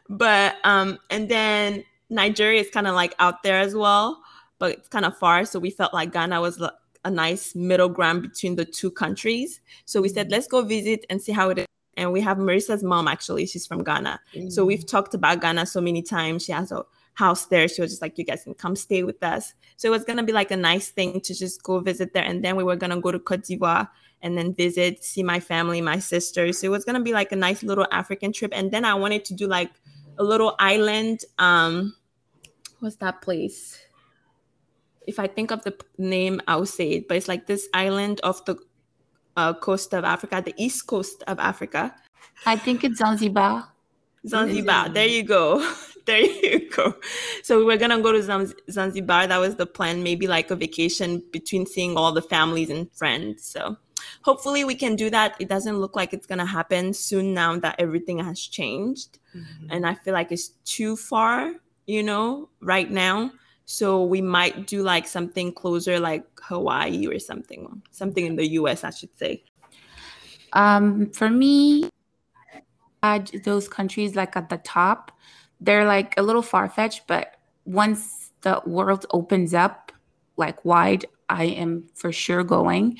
But 0.09 0.55
um 0.63 0.99
and 1.09 1.29
then 1.29 1.83
nigeria 2.09 2.61
is 2.61 2.69
kind 2.69 2.87
of 2.87 2.95
like 2.95 3.13
out 3.19 3.43
there 3.43 3.59
as 3.59 3.75
well 3.75 4.21
but 4.59 4.71
it's 4.71 4.87
kind 4.87 5.05
of 5.05 5.17
far. 5.17 5.45
So 5.45 5.59
we 5.59 5.69
felt 5.71 5.93
like 5.93 6.13
ghana 6.13 6.41
was 6.41 6.61
a 7.05 7.11
nice 7.11 7.55
middle 7.55 7.89
ground 7.89 8.21
between 8.21 8.55
the 8.55 8.65
two 8.65 8.91
countries. 8.91 9.61
So 9.85 10.01
we 10.01 10.09
said 10.09 10.27
mm. 10.27 10.31
let's 10.31 10.47
go 10.47 10.61
visit 10.61 11.05
and 11.09 11.21
see 11.21 11.31
how 11.31 11.49
it 11.49 11.59
is 11.59 11.65
and 11.97 12.13
we 12.13 12.21
have 12.21 12.37
Marissa's 12.37 12.83
mom 12.83 13.07
actually. 13.07 13.45
She's 13.45 13.65
from 13.65 13.83
Ghana, 13.83 14.19
mm-hmm. 14.33 14.49
so 14.49 14.63
we've 14.63 14.85
mm. 14.85 14.87
talked 14.87 15.13
about 15.13 15.41
Ghana 15.41 15.65
so 15.65 15.81
many 15.81 16.01
times. 16.01 16.45
She 16.45 16.51
has 16.51 16.71
a 16.71 16.85
house 17.15 17.47
there. 17.47 17.67
She 17.67 17.81
was 17.81 17.91
just 17.91 18.01
like, 18.01 18.17
"You 18.17 18.23
guys 18.23 18.43
can 18.43 18.53
come 18.53 18.75
stay 18.75 19.03
with 19.03 19.21
us." 19.23 19.53
So 19.75 19.87
it 19.87 19.91
was 19.91 20.05
gonna 20.05 20.23
be 20.23 20.31
like 20.31 20.51
a 20.51 20.57
nice 20.57 20.89
thing 20.89 21.19
to 21.21 21.33
just 21.33 21.63
go 21.63 21.79
visit 21.79 22.13
there, 22.13 22.23
and 22.23 22.43
then 22.45 22.55
we 22.55 22.63
were 22.63 22.75
gonna 22.75 23.01
go 23.01 23.11
to 23.11 23.19
Cote 23.19 23.43
d'Ivoire 23.43 23.89
and 24.21 24.37
then 24.37 24.53
visit, 24.53 25.03
see 25.03 25.21
my 25.21 25.39
family, 25.39 25.79
my 25.81 25.99
sisters. 25.99 26.59
So 26.59 26.67
it 26.67 26.71
was 26.71 26.85
gonna 26.85 27.01
be 27.01 27.13
like 27.13 27.31
a 27.31 27.35
nice 27.35 27.63
little 27.63 27.87
African 27.91 28.31
trip, 28.31 28.51
and 28.53 28.71
then 28.71 28.85
I 28.85 28.93
wanted 28.93 29.25
to 29.25 29.33
do 29.33 29.47
like 29.47 29.71
a 30.17 30.23
little 30.23 30.55
island. 30.59 31.21
Um, 31.39 31.95
what's 32.79 32.97
that 32.97 33.21
place? 33.21 33.79
If 35.05 35.19
I 35.19 35.27
think 35.27 35.51
of 35.51 35.63
the 35.63 35.73
name, 35.97 36.41
I'll 36.47 36.65
say 36.65 36.89
it. 36.91 37.07
But 37.07 37.17
it's 37.17 37.27
like 37.27 37.47
this 37.47 37.69
island 37.73 38.19
off 38.23 38.45
the 38.45 38.57
uh, 39.37 39.53
coast 39.53 39.93
of 39.93 40.03
Africa, 40.03 40.41
the 40.43 40.53
east 40.57 40.87
coast 40.87 41.23
of 41.27 41.39
Africa. 41.39 41.95
I 42.45 42.57
think 42.57 42.83
it's 42.83 42.97
Zanzibar. 42.97 43.69
Zanzibar. 44.27 44.89
There 44.89 45.07
you 45.07 45.23
go. 45.23 45.59
there 46.05 46.21
you 46.21 46.69
go. 46.69 46.95
So 47.43 47.59
we 47.59 47.65
were 47.65 47.77
gonna 47.77 48.01
go 48.01 48.11
to 48.11 48.51
Zanzibar. 48.69 49.27
That 49.27 49.37
was 49.37 49.55
the 49.55 49.65
plan. 49.65 50.03
Maybe 50.03 50.27
like 50.27 50.51
a 50.51 50.55
vacation 50.55 51.23
between 51.31 51.65
seeing 51.65 51.95
all 51.95 52.11
the 52.11 52.21
families 52.21 52.69
and 52.69 52.91
friends. 52.93 53.45
So 53.45 53.77
hopefully 54.23 54.65
we 54.65 54.75
can 54.75 54.95
do 54.95 55.09
that. 55.11 55.35
It 55.39 55.47
doesn't 55.47 55.77
look 55.77 55.95
like 55.95 56.13
it's 56.13 56.27
gonna 56.27 56.45
happen 56.45 56.93
soon 56.93 57.33
now 57.33 57.57
that 57.59 57.75
everything 57.79 58.19
has 58.19 58.41
changed, 58.41 59.19
mm-hmm. 59.35 59.67
and 59.69 59.85
I 59.85 59.93
feel 59.93 60.13
like 60.13 60.31
it's 60.31 60.49
too 60.65 60.97
far. 60.97 61.53
You 61.85 62.03
know, 62.03 62.49
right 62.59 62.89
now. 62.91 63.31
So 63.69 64.01
we 64.05 64.21
might 64.21 64.65
do 64.65 64.81
like 64.81 65.05
something 65.05 65.51
closer, 65.51 65.99
like 65.99 66.23
Hawaii 66.41 67.05
or 67.05 67.19
something, 67.19 67.81
something 67.91 68.25
in 68.25 68.37
the 68.37 68.47
US, 68.59 68.85
I 68.85 68.91
should 68.91 69.15
say. 69.17 69.43
Um, 70.53 71.11
for 71.11 71.29
me, 71.29 71.89
those 73.43 73.67
countries 73.67 74.15
like 74.15 74.37
at 74.37 74.47
the 74.47 74.59
top, 74.59 75.11
they're 75.59 75.85
like 75.85 76.17
a 76.17 76.23
little 76.23 76.41
far 76.41 76.69
fetched, 76.69 77.07
but 77.07 77.35
once 77.65 78.31
the 78.39 78.61
world 78.65 79.05
opens 79.11 79.53
up 79.53 79.91
like 80.37 80.63
wide, 80.63 81.05
I 81.27 81.43
am 81.43 81.89
for 81.93 82.13
sure 82.13 82.45
going. 82.45 82.97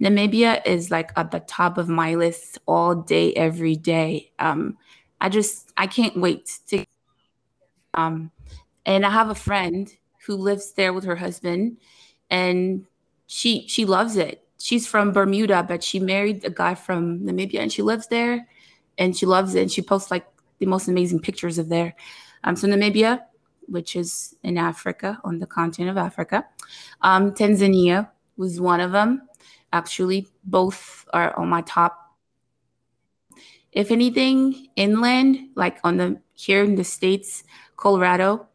Namibia 0.00 0.60
is 0.66 0.90
like 0.90 1.12
at 1.14 1.30
the 1.30 1.40
top 1.40 1.78
of 1.78 1.88
my 1.88 2.16
list 2.16 2.58
all 2.66 2.96
day, 2.96 3.32
every 3.34 3.76
day. 3.76 4.32
Um, 4.40 4.76
I 5.20 5.28
just 5.28 5.72
I 5.76 5.86
can't 5.86 6.16
wait 6.16 6.50
to. 6.66 6.84
Um, 7.94 8.32
and 8.86 9.04
I 9.04 9.10
have 9.10 9.28
a 9.28 9.34
friend 9.34 9.90
who 10.26 10.36
lives 10.36 10.72
there 10.72 10.92
with 10.92 11.04
her 11.04 11.16
husband, 11.16 11.78
and 12.28 12.86
she 13.26 13.66
she 13.68 13.84
loves 13.84 14.16
it. 14.16 14.46
She's 14.58 14.86
from 14.86 15.12
Bermuda, 15.12 15.64
but 15.66 15.82
she 15.82 15.98
married 15.98 16.44
a 16.44 16.50
guy 16.50 16.74
from 16.74 17.20
Namibia, 17.20 17.60
and 17.60 17.72
she 17.72 17.82
lives 17.82 18.08
there, 18.08 18.46
and 18.98 19.16
she 19.16 19.26
loves 19.26 19.54
it. 19.54 19.62
And 19.62 19.72
she 19.72 19.82
posts 19.82 20.10
like 20.10 20.26
the 20.58 20.66
most 20.66 20.88
amazing 20.88 21.20
pictures 21.20 21.58
of 21.58 21.68
there. 21.68 21.94
Um, 22.44 22.56
so 22.56 22.68
Namibia, 22.68 23.22
which 23.66 23.96
is 23.96 24.36
in 24.42 24.58
Africa, 24.58 25.18
on 25.24 25.38
the 25.38 25.46
continent 25.46 25.90
of 25.90 25.96
Africa. 25.96 26.46
Um, 27.00 27.32
Tanzania 27.32 28.10
was 28.36 28.60
one 28.60 28.80
of 28.80 28.92
them. 28.92 29.28
Actually, 29.72 30.28
both 30.44 31.06
are 31.12 31.36
on 31.38 31.48
my 31.48 31.62
top. 31.62 32.16
If 33.72 33.90
anything, 33.90 34.68
inland, 34.76 35.50
like 35.54 35.78
on 35.84 35.96
the 35.96 36.20
here 36.34 36.64
in 36.64 36.74
the 36.74 36.84
states, 36.84 37.44
Colorado, 37.76 38.48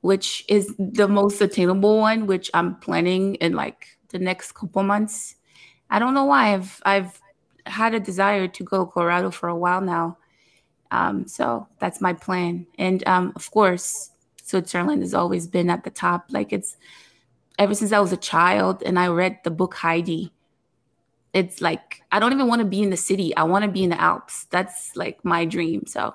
which 0.00 0.44
is 0.48 0.74
the 0.78 1.08
most 1.08 1.40
attainable 1.40 1.98
one, 1.98 2.26
which 2.26 2.50
I'm 2.54 2.76
planning 2.76 3.34
in 3.36 3.54
like 3.54 3.98
the 4.08 4.18
next 4.18 4.52
couple 4.52 4.82
months. 4.82 5.36
I 5.90 5.98
don't 5.98 6.14
know 6.14 6.24
why 6.24 6.54
I've 6.54 6.80
I've 6.84 7.20
had 7.66 7.94
a 7.94 8.00
desire 8.00 8.48
to 8.48 8.64
go 8.64 8.86
Colorado 8.86 9.30
for 9.30 9.48
a 9.48 9.56
while 9.56 9.80
now. 9.80 10.18
Um, 10.90 11.26
so 11.26 11.66
that's 11.78 12.00
my 12.00 12.12
plan. 12.12 12.66
And 12.78 13.06
um, 13.06 13.32
of 13.36 13.50
course, 13.50 14.10
Switzerland 14.42 15.02
has 15.02 15.14
always 15.14 15.46
been 15.46 15.68
at 15.70 15.84
the 15.84 15.90
top. 15.90 16.26
Like 16.30 16.52
it's 16.52 16.76
ever 17.58 17.74
since 17.74 17.92
I 17.92 18.00
was 18.00 18.12
a 18.12 18.16
child 18.16 18.82
and 18.84 18.98
I 18.98 19.08
read 19.08 19.40
the 19.44 19.50
book 19.50 19.74
Heidi. 19.74 20.32
It's 21.32 21.60
like 21.60 22.02
I 22.12 22.18
don't 22.18 22.32
even 22.32 22.46
want 22.46 22.60
to 22.60 22.66
be 22.66 22.82
in 22.82 22.90
the 22.90 22.96
city. 22.96 23.36
I 23.36 23.42
want 23.42 23.64
to 23.64 23.70
be 23.70 23.84
in 23.84 23.90
the 23.90 24.00
Alps. 24.00 24.46
That's 24.50 24.96
like 24.96 25.24
my 25.24 25.44
dream. 25.44 25.84
So 25.86 26.14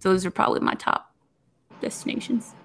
those 0.00 0.24
are 0.24 0.30
probably 0.30 0.60
my 0.60 0.74
top 0.74 1.12
destinations. 1.80 2.55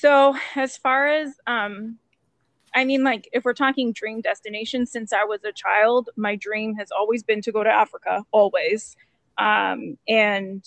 So 0.00 0.36
as 0.54 0.76
far 0.76 1.08
as 1.08 1.34
um 1.46 1.98
I 2.74 2.84
mean 2.84 3.02
like 3.04 3.28
if 3.32 3.44
we're 3.44 3.54
talking 3.54 3.92
dream 3.92 4.20
destinations 4.20 4.92
since 4.92 5.12
I 5.12 5.24
was 5.24 5.44
a 5.44 5.52
child, 5.52 6.10
my 6.16 6.36
dream 6.36 6.74
has 6.76 6.90
always 6.90 7.22
been 7.22 7.42
to 7.42 7.52
go 7.52 7.64
to 7.64 7.70
Africa, 7.70 8.24
always. 8.30 8.96
Um 9.38 9.98
and 10.06 10.64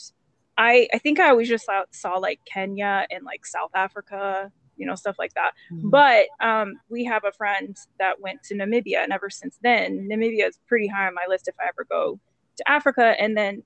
I 0.57 0.87
I 0.93 0.97
think 0.97 1.19
I 1.19 1.29
always 1.29 1.47
just 1.49 1.65
saw, 1.65 1.83
saw 1.91 2.17
like 2.17 2.39
Kenya 2.45 3.05
and 3.09 3.23
like 3.23 3.45
South 3.45 3.71
Africa, 3.73 4.51
you 4.77 4.85
know, 4.85 4.95
stuff 4.95 5.17
like 5.19 5.33
that. 5.35 5.51
Mm-hmm. 5.71 5.89
But 5.89 6.25
um, 6.39 6.73
we 6.89 7.05
have 7.05 7.23
a 7.23 7.31
friend 7.31 7.77
that 7.99 8.19
went 8.19 8.43
to 8.43 8.55
Namibia, 8.55 9.03
and 9.03 9.13
ever 9.13 9.29
since 9.29 9.57
then, 9.61 10.09
Namibia 10.11 10.47
is 10.47 10.59
pretty 10.67 10.87
high 10.87 11.07
on 11.07 11.13
my 11.13 11.25
list 11.29 11.47
if 11.47 11.55
I 11.59 11.67
ever 11.67 11.85
go 11.89 12.19
to 12.57 12.69
Africa. 12.69 13.15
And 13.19 13.37
then, 13.37 13.63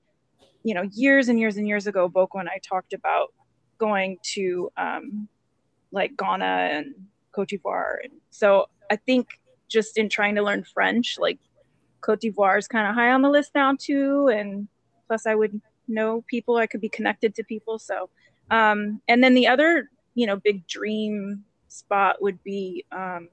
you 0.62 0.74
know, 0.74 0.82
years 0.92 1.28
and 1.28 1.38
years 1.38 1.56
and 1.56 1.66
years 1.66 1.86
ago, 1.86 2.08
Boko 2.08 2.38
and 2.38 2.48
I 2.48 2.58
talked 2.58 2.92
about 2.92 3.32
going 3.78 4.18
to 4.34 4.70
um, 4.76 5.28
like 5.92 6.16
Ghana 6.16 6.44
and 6.72 6.94
Cote 7.32 7.48
d'Ivoire. 7.48 7.98
So 8.30 8.66
I 8.90 8.96
think 8.96 9.40
just 9.68 9.98
in 9.98 10.08
trying 10.08 10.34
to 10.36 10.42
learn 10.42 10.64
French, 10.64 11.16
like 11.18 11.38
Cote 12.00 12.20
d'Ivoire 12.20 12.58
is 12.58 12.68
kind 12.68 12.88
of 12.88 12.94
high 12.94 13.10
on 13.10 13.22
the 13.22 13.30
list 13.30 13.52
now 13.54 13.74
too. 13.78 14.28
And 14.28 14.68
plus, 15.08 15.26
I 15.26 15.34
would 15.34 15.60
know 15.88 16.24
people 16.26 16.56
i 16.56 16.66
could 16.66 16.80
be 16.80 16.88
connected 16.88 17.34
to 17.34 17.44
people 17.44 17.78
so 17.78 18.08
um, 18.50 19.00
and 19.08 19.24
then 19.24 19.34
the 19.34 19.46
other 19.46 19.90
you 20.14 20.26
know 20.26 20.36
big 20.36 20.66
dream 20.66 21.44
spot 21.68 22.20
would 22.22 22.42
be 22.42 22.84
um, 22.92 23.28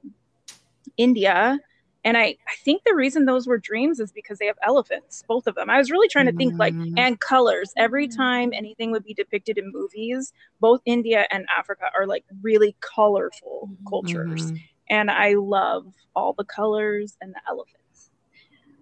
india 0.97 1.59
and 2.03 2.17
I, 2.17 2.35
I 2.47 2.55
think 2.63 2.83
the 2.83 2.95
reason 2.95 3.25
those 3.25 3.47
were 3.47 3.57
dreams 3.57 3.99
is 3.99 4.11
because 4.11 4.39
they 4.39 4.45
have 4.45 4.57
elephants 4.63 5.23
both 5.27 5.47
of 5.47 5.55
them. 5.55 5.69
I 5.69 5.77
was 5.77 5.91
really 5.91 6.07
trying 6.07 6.25
to 6.25 6.33
think 6.33 6.57
like 6.57 6.73
mm-hmm. 6.73 6.97
and 6.97 7.19
colors. 7.19 7.73
Every 7.77 8.07
time 8.07 8.51
anything 8.53 8.91
would 8.91 9.03
be 9.03 9.13
depicted 9.13 9.57
in 9.57 9.71
movies 9.71 10.33
both 10.59 10.81
india 10.85 11.25
and 11.31 11.45
africa 11.55 11.85
are 11.97 12.05
like 12.07 12.25
really 12.41 12.75
colorful 12.81 13.69
cultures. 13.87 14.47
Mm-hmm. 14.47 14.55
and 14.89 15.11
i 15.11 15.33
love 15.33 15.85
all 16.15 16.33
the 16.33 16.43
colors 16.43 17.17
and 17.21 17.33
the 17.33 17.41
elephants. 17.49 18.09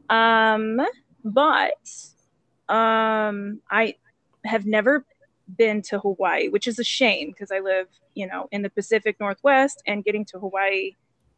Um 0.09 0.81
but 1.23 1.77
um, 2.69 3.61
I 3.69 3.95
have 4.45 4.65
never 4.65 5.05
been 5.57 5.81
to 5.83 5.99
Hawaii, 5.99 6.47
which 6.49 6.67
is 6.67 6.79
a 6.79 6.83
shame 6.83 7.29
because 7.31 7.51
I 7.51 7.59
live, 7.59 7.87
you 8.15 8.25
know, 8.25 8.47
in 8.51 8.61
the 8.61 8.69
Pacific 8.69 9.19
Northwest 9.19 9.83
and 9.85 10.03
getting 10.03 10.25
to 10.25 10.39
Hawaii 10.39 10.95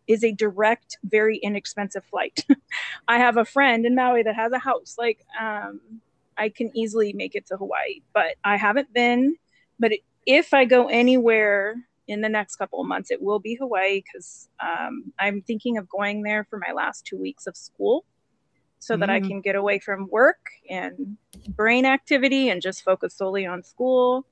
is 0.07 0.23
a 0.23 0.31
direct, 0.31 0.97
very 1.03 1.37
inexpensive 1.37 2.03
flight. 2.05 2.45
I 3.07 3.17
have 3.17 3.37
a 3.37 3.45
friend 3.45 3.85
in 3.85 3.95
Maui 3.95 4.23
that 4.23 4.35
has 4.35 4.51
a 4.51 4.59
house. 4.59 4.95
Like, 4.97 5.25
um, 5.39 5.79
I 6.37 6.49
can 6.49 6.75
easily 6.75 7.13
make 7.13 7.35
it 7.35 7.45
to 7.47 7.57
Hawaii, 7.57 8.01
but 8.13 8.35
I 8.43 8.57
haven't 8.57 8.93
been. 8.93 9.35
But 9.79 9.93
if 10.25 10.53
I 10.53 10.65
go 10.65 10.87
anywhere 10.87 11.75
in 12.07 12.21
the 12.21 12.29
next 12.29 12.55
couple 12.57 12.81
of 12.81 12.87
months, 12.87 13.11
it 13.11 13.21
will 13.21 13.39
be 13.39 13.55
Hawaii 13.55 14.01
because 14.01 14.49
um, 14.59 15.13
I'm 15.19 15.41
thinking 15.41 15.77
of 15.77 15.87
going 15.87 16.23
there 16.23 16.43
for 16.49 16.59
my 16.59 16.73
last 16.73 17.05
two 17.05 17.17
weeks 17.17 17.47
of 17.47 17.55
school 17.55 18.05
so 18.83 18.95
mm. 18.95 18.99
that 18.99 19.09
I 19.09 19.21
mm. 19.21 19.27
can 19.27 19.41
get 19.41 19.55
away 19.55 19.79
from 19.79 20.09
work 20.09 20.49
and 20.69 21.17
brain 21.49 21.85
activity 21.85 22.49
and 22.49 22.61
just 22.61 22.83
focus 22.83 23.15
solely 23.15 23.45
on 23.45 23.63
school. 23.63 24.25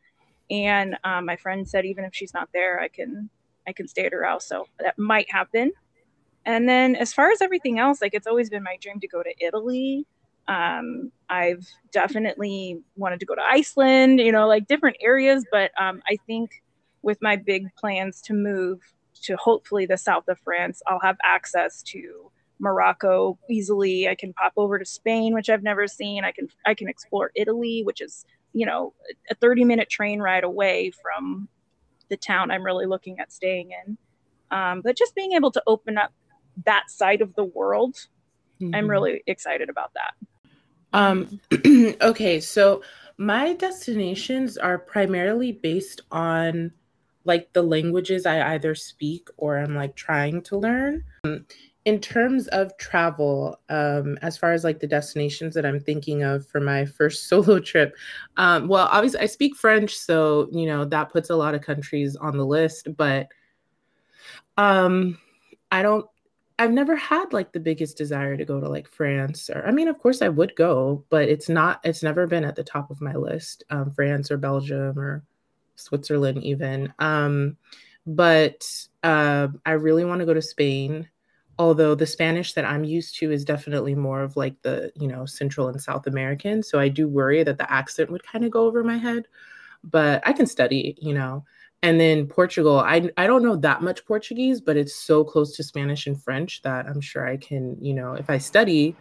And 0.50 0.98
um, 1.06 1.26
my 1.26 1.38
friend 1.38 1.68
said 1.68 1.86
even 1.86 2.04
if 2.04 2.14
she's 2.14 2.34
not 2.34 2.50
there, 2.54 2.80
I 2.80 2.90
can 2.90 3.30
I 3.68 3.74
can 3.74 3.88
stay 3.88 4.06
at 4.06 4.14
her 4.14 4.24
house. 4.24 4.48
So 4.48 4.68
that 4.80 4.98
might 4.98 5.32
happen. 5.32 5.72
And 6.46 6.68
then 6.68 6.96
as 6.96 7.14
far 7.14 7.32
as 7.32 7.42
everything 7.42 7.80
else, 7.80 8.02
like 8.02 8.14
it's 8.14 8.28
always 8.28 8.50
been 8.50 8.64
my 8.64 8.78
dream 8.82 9.00
to 9.00 9.08
go 9.08 9.22
to 9.22 9.34
Italy. 9.40 10.06
Um, 10.48 11.12
I've 11.30 11.66
definitely 11.92 12.82
wanted 12.96 13.20
to 13.20 13.26
go 13.26 13.36
to 13.36 13.42
Iceland, 13.42 14.20
you 14.20 14.32
know, 14.32 14.48
like 14.48 14.68
different 14.68 14.98
areas. 15.02 15.46
But 15.52 15.72
um, 15.80 16.02
I 16.08 16.18
think 16.26 16.64
with 17.04 17.20
my 17.22 17.36
big 17.36 17.68
plans 17.76 18.22
to 18.22 18.34
move 18.34 18.80
to 19.24 19.36
hopefully 19.38 19.86
the 19.86 19.98
south 19.98 20.28
of 20.28 20.40
France, 20.40 20.82
I'll 20.88 21.00
have 21.00 21.18
access 21.24 21.84
to 21.84 22.32
Morocco 22.60 23.38
easily. 23.50 24.08
I 24.08 24.16
can 24.16 24.34
pop 24.34 24.54
over 24.58 24.80
to 24.80 24.86
Spain, 24.86 25.34
which 25.34 25.50
I've 25.50 25.64
never 25.64 25.88
seen. 25.88 26.24
I 26.24 26.32
can 26.32 26.48
I 26.66 26.74
can 26.74 26.88
explore 26.88 27.32
Italy, 27.36 27.82
which 27.84 28.02
is 28.02 28.26
you 28.54 28.66
know 28.66 28.94
a 29.30 29.36
30 29.36 29.66
minute 29.66 29.90
train 29.90 30.20
ride 30.20 30.44
away 30.44 30.92
from 31.02 31.50
the 32.12 32.18
town 32.18 32.52
I'm 32.52 32.64
really 32.64 32.86
looking 32.86 33.20
at 33.20 33.32
staying 33.32 33.72
in. 33.72 33.98
Um, 34.52 34.82
but 34.82 34.96
just 34.96 35.16
being 35.16 35.32
able 35.32 35.50
to 35.52 35.64
open 35.66 35.98
up 35.98 36.14
that 36.66 36.92
side 36.92 37.22
of 37.22 37.34
the 37.34 37.46
world, 37.46 37.96
mm-hmm. 38.62 38.76
I'm 38.76 38.88
really 38.88 39.24
excited 39.26 39.70
about 39.70 39.94
that. 39.96 40.14
Um, 40.94 41.40
okay, 42.02 42.40
so 42.42 42.84
my 43.18 43.54
destinations 43.54 44.58
are 44.58 44.78
primarily 44.78 45.54
based 45.54 46.02
on 46.12 46.72
like 47.24 47.54
the 47.54 47.62
languages 47.62 48.26
I 48.26 48.54
either 48.54 48.76
speak 48.76 49.30
or 49.38 49.58
I'm 49.58 49.74
like 49.74 49.96
trying 49.96 50.42
to 50.44 50.58
learn. 50.58 51.06
Um, 51.24 51.46
in 51.86 52.00
terms 52.00 52.48
of 52.50 52.76
travel 52.78 53.60
um, 53.70 54.18
as 54.22 54.38
far 54.38 54.54
as 54.54 54.64
like 54.64 54.80
the 54.80 54.88
destinations 54.88 55.56
that 55.56 55.66
i'm 55.66 55.80
thinking 55.80 56.24
of 56.24 56.46
for 56.48 56.60
my 56.60 56.86
first 56.86 57.28
solo 57.28 57.60
trip 57.60 57.96
um, 58.38 58.68
well 58.68 58.88
obviously 58.92 59.20
i 59.20 59.26
speak 59.26 59.56
french 59.56 59.96
so 59.96 60.48
you 60.52 60.66
know 60.66 60.86
that 60.86 61.12
puts 61.12 61.30
a 61.30 61.36
lot 61.36 61.56
of 61.56 61.62
countries 61.62 62.16
on 62.16 62.38
the 62.38 62.46
list 62.46 62.88
but 62.98 63.28
um, 64.58 65.18
i 65.72 65.82
don't 65.82 66.06
i've 66.60 66.72
never 66.72 66.96
had 66.96 67.34
like 67.34 67.52
the 67.52 67.60
biggest 67.60 67.98
desire 67.98 68.38
to 68.38 68.46
go 68.46 68.60
to 68.60 68.70
like 68.70 68.88
france 68.88 69.50
or 69.50 69.66
i 69.66 69.72
mean 69.72 69.88
of 69.88 69.98
course 69.98 70.22
i 70.22 70.30
would 70.30 70.56
go 70.56 71.04
but 71.10 71.28
it's 71.28 71.50
not 71.50 71.80
it's 71.84 72.04
never 72.04 72.28
been 72.28 72.44
at 72.44 72.56
the 72.56 72.64
top 72.64 72.92
of 72.92 73.02
my 73.02 73.16
list 73.16 73.64
um, 73.72 73.92
france 73.92 74.30
or 74.30 74.38
belgium 74.38 74.98
or 75.00 75.24
switzerland 75.76 76.44
even 76.44 76.94
um, 77.00 77.58
but 78.06 78.70
uh, 79.02 79.48
i 79.66 79.72
really 79.72 80.06
want 80.06 80.20
to 80.20 80.26
go 80.26 80.34
to 80.34 80.42
spain 80.42 81.08
although 81.60 81.96
the 81.96 82.06
Spanish 82.06 82.54
that 82.54 82.66
I'm 82.66 82.84
used 82.84 83.16
to 83.18 83.32
is 83.32 83.46
definitely 83.46 83.96
more 83.96 84.22
of 84.22 84.36
like 84.36 84.62
the, 84.62 84.92
you 84.96 85.08
know, 85.08 85.26
Central 85.26 85.68
and 85.68 85.82
South 85.82 86.08
American. 86.08 86.64
So 86.64 86.80
I 86.80 86.88
do 86.88 87.08
worry 87.08 87.44
that 87.44 87.58
the 87.58 87.72
accent 87.72 88.10
would 88.12 88.24
kind 88.24 88.44
of 88.46 88.52
go 88.52 88.66
over 88.66 88.84
my 88.84 88.98
head, 88.98 89.28
but 89.84 90.22
I 90.26 90.34
can 90.34 90.48
study, 90.48 90.98
you 91.00 91.14
know. 91.14 91.46
And 91.84 92.00
then 92.00 92.28
Portugal, 92.28 92.80
I, 92.80 93.10
I 93.18 93.26
don't 93.26 93.44
know 93.44 93.56
that 93.56 93.82
much 93.82 94.06
Portuguese, 94.06 94.62
but 94.62 94.78
it's 94.78 94.96
so 94.96 95.24
close 95.24 95.56
to 95.56 95.64
Spanish 95.64 96.06
and 96.06 96.22
French 96.22 96.62
that 96.62 96.86
I'm 96.86 97.02
sure 97.02 97.28
I 97.28 97.38
can, 97.38 97.76
you 97.82 97.94
know, 97.94 98.14
if 98.14 98.30
I 98.30 98.38
study, 98.38 98.96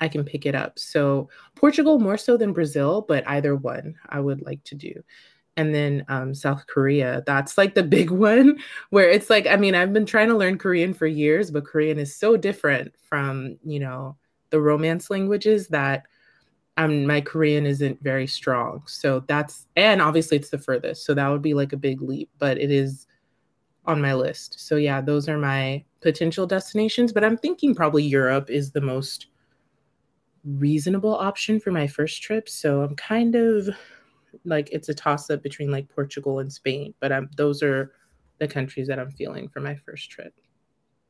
I 0.00 0.08
can 0.08 0.24
pick 0.24 0.46
it 0.46 0.54
up. 0.54 0.78
So 0.78 1.28
Portugal 1.54 1.98
more 1.98 2.16
so 2.16 2.36
than 2.36 2.52
Brazil, 2.52 3.04
but 3.06 3.26
either 3.28 3.54
one 3.54 3.94
I 4.08 4.20
would 4.20 4.42
like 4.42 4.62
to 4.64 4.74
do 4.74 5.02
and 5.56 5.74
then 5.74 6.04
um, 6.08 6.34
South 6.34 6.66
Korea. 6.66 7.22
That's 7.26 7.56
like 7.56 7.74
the 7.74 7.82
big 7.96 8.10
one 8.10 8.58
where 8.90 9.08
it's 9.08 9.30
like, 9.30 9.46
I 9.46 9.56
mean, 9.56 9.74
I've 9.74 9.92
been 9.92 10.06
trying 10.06 10.28
to 10.28 10.36
learn 10.36 10.58
Korean 10.58 10.94
for 10.94 11.06
years, 11.06 11.50
but 11.50 11.64
Korean 11.64 11.98
is 11.98 12.14
so 12.14 12.36
different 12.36 12.94
from, 13.08 13.56
you 13.64 13.80
know, 13.80 14.16
the 14.50 14.60
romance 14.60 15.10
languages 15.10 15.68
that 15.68 16.04
um, 16.76 17.06
my 17.06 17.20
Korean 17.20 17.64
isn't 17.66 18.02
very 18.02 18.26
strong. 18.26 18.82
So 18.86 19.20
that's, 19.26 19.66
and 19.76 20.02
obviously 20.02 20.36
it's 20.36 20.50
the 20.50 20.58
furthest. 20.58 21.04
So 21.04 21.14
that 21.14 21.28
would 21.28 21.42
be 21.42 21.54
like 21.54 21.72
a 21.72 21.78
big 21.78 22.02
leap, 22.02 22.28
but 22.38 22.58
it 22.58 22.70
is 22.70 23.06
on 23.86 24.00
my 24.00 24.14
list. 24.14 24.60
So 24.60 24.76
yeah, 24.76 25.00
those 25.00 25.28
are 25.28 25.38
my 25.38 25.82
potential 26.02 26.46
destinations, 26.46 27.12
but 27.12 27.24
I'm 27.24 27.38
thinking 27.38 27.74
probably 27.74 28.04
Europe 28.04 28.50
is 28.50 28.70
the 28.70 28.80
most 28.80 29.28
reasonable 30.44 31.14
option 31.14 31.58
for 31.58 31.72
my 31.72 31.86
first 31.86 32.22
trip. 32.22 32.48
So 32.48 32.82
I'm 32.82 32.94
kind 32.94 33.34
of 33.34 33.68
like 34.44 34.68
it's 34.72 34.88
a 34.88 34.94
toss 34.94 35.30
up 35.30 35.42
between 35.42 35.70
like 35.70 35.88
Portugal 35.88 36.38
and 36.40 36.52
Spain, 36.52 36.94
but 37.00 37.12
um, 37.12 37.28
those 37.36 37.62
are 37.62 37.92
the 38.38 38.48
countries 38.48 38.88
that 38.88 38.98
I'm 38.98 39.10
feeling 39.10 39.48
for 39.48 39.60
my 39.60 39.74
first 39.74 40.10
trip. 40.10 40.34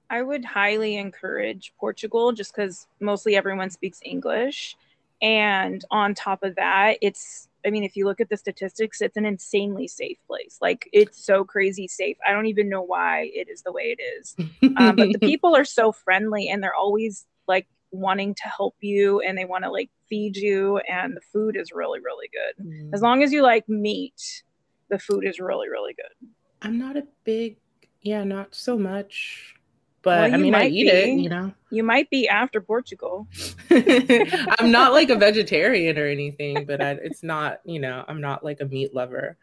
I 0.09 0.23
would 0.23 0.45
highly 0.45 0.97
encourage 0.97 1.73
Portugal 1.79 2.33
just 2.33 2.55
because 2.55 2.87
mostly 3.01 3.37
everyone 3.37 3.71
speaks 3.71 4.01
English. 4.05 4.77
And 5.21 5.85
on 5.91 6.15
top 6.15 6.43
of 6.43 6.55
that, 6.57 6.99
it's, 7.01 7.49
I 7.65 7.71
mean, 7.71 7.83
if 7.83 7.97
you 7.97 8.05
look 8.05 8.21
at 8.21 8.29
the 8.29 8.37
statistics, 8.37 9.01
it's 9.01 9.17
an 9.17 9.25
insanely 9.25 9.89
safe 9.89 10.19
place. 10.27 10.59
Like, 10.61 10.89
it's 10.93 11.25
so 11.25 11.45
crazy 11.45 11.89
safe. 11.89 12.17
I 12.27 12.33
don't 12.33 12.47
even 12.47 12.69
know 12.69 12.83
why 12.83 13.31
it 13.35 13.49
is 13.49 13.63
the 13.63 13.73
way 13.73 13.97
it 13.99 14.03
is. 14.03 14.37
Um, 14.79 14.97
but 14.97 15.13
the 15.13 15.19
people 15.19 15.57
are 15.57 15.65
so 15.65 15.91
friendly 15.91 16.51
and 16.51 16.63
they're 16.63 16.75
always 16.75 17.25
like 17.49 17.67
wanting 17.91 18.35
to 18.35 18.43
help 18.45 18.77
you 18.81 19.21
and 19.21 19.37
they 19.37 19.45
want 19.45 19.65
to 19.65 19.71
like 19.71 19.91
feed 20.09 20.37
you. 20.37 20.79
And 20.79 21.17
the 21.17 21.21
food 21.33 21.57
is 21.57 21.73
really, 21.73 22.01
really 22.01 22.29
good. 22.33 22.67
Mm. 22.67 22.95
As 22.95 23.03
long 23.03 23.23
as 23.23 23.33
you 23.33 23.43
like 23.43 23.69
meat, 23.69 24.43
the 24.89 24.99
food 24.99 25.27
is 25.27 25.41
really, 25.41 25.69
really 25.69 25.95
good. 25.95 26.29
I'm 26.63 26.79
not 26.79 26.97
a 26.97 27.07
big, 27.25 27.57
yeah, 28.03 28.25
not 28.25 28.55
so 28.55 28.79
much. 28.79 29.55
But 30.03 30.31
Well, 30.31 30.35
I 30.35 30.37
mean, 30.37 30.55
I 30.55 30.69
eat 30.69 30.87
it, 30.87 31.19
you 31.19 31.29
know. 31.29 31.53
You 31.71 31.83
might 31.83 32.09
be 32.11 32.29
after 32.29 32.61
Portugal. 32.61 33.27
I'm 33.71 34.71
not 34.71 34.93
like 34.93 35.11
a 35.11 35.17
vegetarian 35.17 35.99
or 35.99 36.07
anything, 36.07 36.65
but 36.65 36.81
I, 36.81 36.93
it's 36.93 37.25
not, 37.25 37.61
you 37.65 37.81
know, 37.81 38.05
I'm 38.07 38.21
not 38.21 38.45
like 38.45 38.61
a 38.61 38.67
meat 38.67 38.95
lover. 38.95 39.37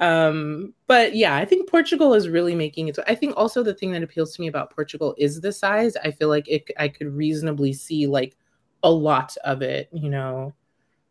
Um, 0.00 0.72
but 0.86 1.14
yeah, 1.14 1.36
I 1.36 1.44
think 1.44 1.68
Portugal 1.68 2.14
is 2.14 2.28
really 2.28 2.54
making 2.54 2.88
it. 2.88 2.98
I 3.06 3.14
think 3.14 3.34
also 3.36 3.62
the 3.62 3.74
thing 3.74 3.92
that 3.92 4.02
appeals 4.02 4.34
to 4.34 4.40
me 4.40 4.48
about 4.48 4.74
Portugal 4.74 5.14
is 5.18 5.40
the 5.40 5.52
size. 5.52 5.94
I 6.02 6.10
feel 6.10 6.28
like 6.28 6.48
it, 6.48 6.70
I 6.78 6.88
could 6.88 7.08
reasonably 7.14 7.72
see 7.74 8.06
like 8.06 8.34
a 8.82 8.90
lot 8.90 9.36
of 9.44 9.60
it, 9.60 9.88
you 9.92 10.08
know, 10.08 10.54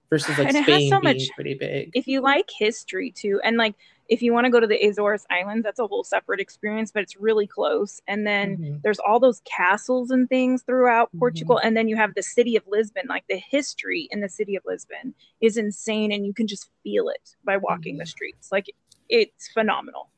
versus 0.10 0.38
like 0.40 0.48
And 0.54 0.64
Spain 0.64 0.90
so 0.90 1.00
being 1.00 1.18
much- 1.18 1.30
pretty 1.36 1.54
big. 1.54 1.92
if 1.94 2.08
you 2.08 2.22
like 2.22 2.50
history 2.58 3.12
too, 3.12 3.40
and 3.44 3.58
like 3.58 3.76
if 4.10 4.22
you 4.24 4.34
want 4.34 4.46
to 4.46 4.50
go 4.52 4.60
to 4.60 4.68
the 4.68 4.84
Azores 4.88 5.26
Islands, 5.30 5.64
that's 5.64 5.80
a 5.80 5.86
whole 5.88 6.04
separate 6.04 6.40
experience, 6.40 6.92
but 6.92 7.04
it's 7.04 7.16
really 7.16 7.46
close. 7.48 8.02
And 8.08 8.26
then 8.26 8.58
Mhm. 8.58 8.82
there's 8.82 9.00
all 9.00 9.20
those 9.20 9.42
castles 9.46 10.10
and 10.12 10.28
things 10.28 10.64
throughout 10.64 11.10
Mhm. 11.16 11.20
Portugal. 11.20 11.60
And 11.60 11.78
then 11.78 11.88
you 11.88 11.96
have 11.96 12.16
the 12.16 12.24
city 12.24 12.56
of 12.56 12.64
Lisbon. 12.68 13.04
Like 13.08 13.24
the 13.30 13.38
history 13.38 14.08
in 14.12 14.20
the 14.22 14.28
city 14.30 14.56
of 14.56 14.64
Lisbon 14.66 15.14
is 15.42 15.58
insane, 15.58 16.12
and 16.12 16.26
you 16.26 16.34
can 16.34 16.48
just 16.48 16.70
feel 16.84 17.10
it 17.10 17.36
by 17.44 17.58
walking 17.58 17.98
the 17.98 18.04
Mhm. 18.04 18.08
streets. 18.10 18.52
Like 18.52 18.66
it's 19.10 19.48
phenomenal. 19.54 20.10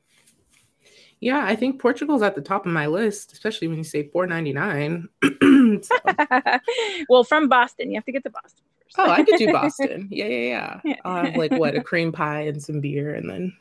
Yeah, 1.20 1.44
I 1.44 1.54
think 1.54 1.80
Portugal's 1.80 2.22
at 2.22 2.34
the 2.34 2.40
top 2.42 2.66
of 2.66 2.72
my 2.72 2.86
list, 2.86 3.32
especially 3.32 3.68
when 3.68 3.78
you 3.78 3.84
say 3.84 4.02
4.99. 4.08 5.08
So- 5.82 5.96
well, 7.08 7.24
from 7.24 7.48
Boston, 7.48 7.90
you 7.90 7.96
have 7.96 8.04
to 8.06 8.12
get 8.12 8.24
to 8.24 8.30
Boston 8.30 8.64
first. 8.82 8.96
Oh, 8.98 9.08
I 9.10 9.22
could 9.22 9.38
do 9.38 9.46
Boston. 9.52 10.08
Yeah, 10.10 10.26
yeah, 10.26 10.48
yeah. 10.48 10.80
Yeah. 10.84 10.96
I'll 11.04 11.24
have 11.26 11.36
like 11.36 11.52
what 11.52 11.74
a 11.76 11.80
cream 11.90 12.10
pie 12.12 12.42
and 12.42 12.62
some 12.62 12.80
beer, 12.80 13.14
and 13.14 13.30
then 13.30 13.56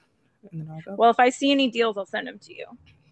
and 0.51 0.61
then 0.61 0.69
I'll 0.69 0.81
go. 0.81 0.95
well, 0.97 1.11
if 1.11 1.19
I 1.19 1.29
see 1.29 1.51
any 1.51 1.69
deals, 1.69 1.97
I'll 1.97 2.05
send 2.05 2.27
them 2.27 2.39
to 2.39 2.53
you. 2.53 2.65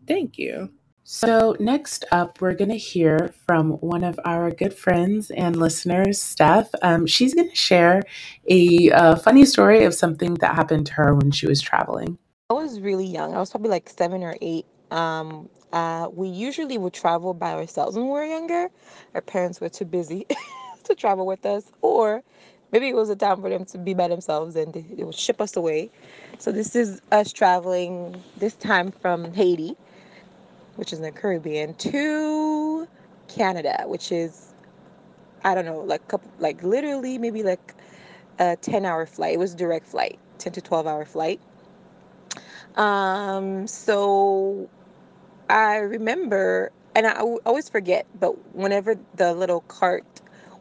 Thank 0.08 0.38
you. 0.38 0.70
So 1.04 1.56
next 1.60 2.06
up, 2.12 2.40
we're 2.40 2.54
gonna 2.54 2.76
hear 2.76 3.34
from 3.48 3.72
one 3.82 4.04
of 4.04 4.20
our 4.26 4.52
good 4.52 4.74
friends 4.76 5.32
and 5.32 5.56
listeners, 5.56 6.22
Steph. 6.22 6.70
Um, 6.84 7.08
she's 7.08 7.34
gonna 7.34 7.56
share 7.56 8.04
a 8.48 8.92
uh, 8.92 9.16
funny 9.16 9.46
story 9.46 9.86
of 9.86 9.96
something 9.96 10.36
that 10.36 10.54
happened 10.56 10.86
to 10.88 10.94
her 10.94 11.16
when 11.16 11.32
she 11.32 11.48
was 11.48 11.62
traveling. 11.62 12.18
I 12.52 12.54
was 12.54 12.80
really 12.80 13.08
young. 13.08 13.34
I 13.34 13.40
was 13.40 13.50
probably 13.50 13.72
like 13.72 13.90
seven 13.90 14.24
or 14.24 14.36
eight. 14.42 14.68
Um, 14.92 15.50
uh, 15.72 16.10
we 16.14 16.28
usually 16.28 16.78
would 16.78 16.94
travel 16.94 17.34
by 17.34 17.54
ourselves 17.54 17.96
when 17.96 18.06
we 18.06 18.12
were 18.12 18.26
younger. 18.26 18.70
Our 19.16 19.22
parents 19.22 19.60
were 19.60 19.70
too 19.70 19.86
busy 19.86 20.28
to 20.84 20.96
travel 20.96 21.26
with 21.26 21.46
us, 21.46 21.72
or 21.82 22.24
maybe 22.72 22.90
it 22.90 22.96
was 22.96 23.10
a 23.10 23.16
time 23.16 23.42
for 23.42 23.50
them 23.50 23.66
to 23.66 23.78
be 23.78 23.94
by 23.94 24.08
themselves 24.08 24.56
and 24.56 24.74
they, 24.74 24.82
they 24.82 25.04
would 25.04 25.16
ship 25.16 25.42
us 25.42 25.58
away. 25.58 25.92
So 26.40 26.52
this 26.52 26.76
is 26.76 27.02
us 27.12 27.34
traveling 27.34 28.24
this 28.38 28.56
time 28.56 28.92
from 28.92 29.34
Haiti, 29.34 29.76
which 30.76 30.94
is 30.94 31.00
in 31.00 31.06
the 31.06 31.12
Caribbean, 31.12 31.76
to 31.76 32.88
Canada, 33.28 33.84
which 33.88 34.12
is 34.12 34.54
I 35.44 35.56
don't 35.56 35.66
know, 35.66 35.80
like 35.82 36.08
couple, 36.08 36.32
like 36.40 36.64
literally 36.64 37.18
maybe 37.18 37.44
like 37.44 37.76
a 38.40 38.58
ten 38.58 38.86
hour 38.86 39.06
flight. 39.06 39.36
It 39.36 39.40
was 39.40 39.54
a 39.54 39.58
direct 39.58 39.88
flight, 39.88 40.20
ten 40.38 40.54
to 40.54 40.62
twelve 40.62 40.88
hour 40.88 41.06
flight. 41.06 41.42
Um, 42.78 43.68
so 43.68 44.70
I 45.50 45.78
remember, 45.78 46.72
and 46.96 47.08
I 47.08 47.12
al- 47.12 47.42
always 47.46 47.70
forget, 47.70 48.08
but 48.20 48.56
whenever 48.56 48.96
the 49.16 49.34
little 49.34 49.62
cart 49.62 50.06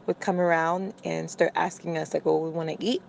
would 0.09 0.19
come 0.21 0.41
around 0.41 0.93
and 1.05 1.31
start 1.31 1.53
asking 1.55 1.97
us 1.97 2.13
like 2.13 2.25
what 2.25 2.41
we 2.41 2.51
want 2.51 2.69
to 2.69 2.77
eat, 2.85 3.03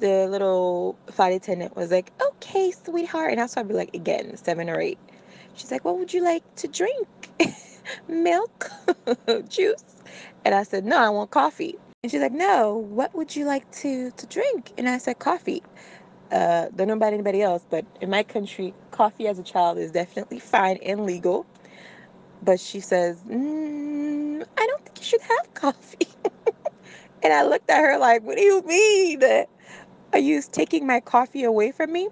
the 0.00 0.28
little 0.28 0.96
flight 1.10 1.34
attendant 1.34 1.76
was 1.76 1.90
like, 1.92 2.12
"Okay, 2.32 2.72
sweetheart," 2.72 3.32
and 3.32 3.40
I'll 3.40 3.48
probably 3.48 3.76
like 3.76 3.94
again 3.94 4.36
seven 4.38 4.70
or 4.70 4.80
eight. 4.80 4.98
She's 5.54 5.72
like, 5.72 5.84
"What 5.84 5.98
would 5.98 6.14
you 6.14 6.24
like 6.24 6.44
to 6.56 6.68
drink? 6.68 7.08
Milk, 8.08 8.70
juice?" 9.50 9.84
And 10.46 10.54
I 10.54 10.64
said, 10.64 10.86
"No, 10.86 10.98
I 10.98 11.10
want 11.10 11.30
coffee." 11.32 11.76
And 12.04 12.12
she's 12.12 12.22
like, 12.22 12.32
"No, 12.32 12.76
what 12.76 13.14
would 13.16 13.36
you 13.36 13.46
like 13.46 13.70
to 13.82 14.12
to 14.12 14.26
drink?" 14.28 14.72
And 14.78 14.88
I 14.88 14.98
said, 14.98 15.18
"Coffee." 15.18 15.62
uh, 16.32 16.68
don't 16.76 16.88
know 16.88 16.94
about 16.94 17.12
anybody 17.14 17.42
else, 17.42 17.64
but 17.70 17.86
in 18.00 18.10
my 18.10 18.22
country, 18.24 18.74
coffee 18.92 19.28
as 19.28 19.38
a 19.38 19.42
child 19.42 19.78
is 19.78 19.92
definitely 19.92 20.38
fine 20.40 20.78
and 20.78 21.06
legal. 21.06 21.46
But 22.42 22.60
she 22.60 22.80
says, 22.80 23.22
mm, 23.22 24.44
I 24.58 24.66
don't 24.66 24.84
think 24.84 24.98
you 24.98 25.04
should 25.04 25.22
have 25.22 25.54
coffee. 25.54 26.08
and 27.22 27.32
I 27.32 27.44
looked 27.44 27.70
at 27.70 27.80
her 27.80 27.98
like, 27.98 28.22
What 28.22 28.36
do 28.36 28.42
you 28.42 28.62
mean? 28.62 29.22
Are 30.12 30.18
you 30.18 30.42
taking 30.52 30.86
my 30.86 31.00
coffee 31.00 31.44
away 31.44 31.72
from 31.72 31.92
me? 31.92 32.08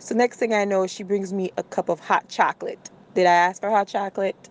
So, 0.00 0.14
next 0.14 0.38
thing 0.38 0.54
I 0.54 0.64
know, 0.64 0.86
she 0.86 1.02
brings 1.04 1.32
me 1.32 1.52
a 1.58 1.62
cup 1.62 1.88
of 1.88 2.00
hot 2.00 2.28
chocolate. 2.28 2.90
Did 3.14 3.26
I 3.26 3.32
ask 3.32 3.60
for 3.62 3.70
hot 3.70 3.88
chocolate? 3.88 4.48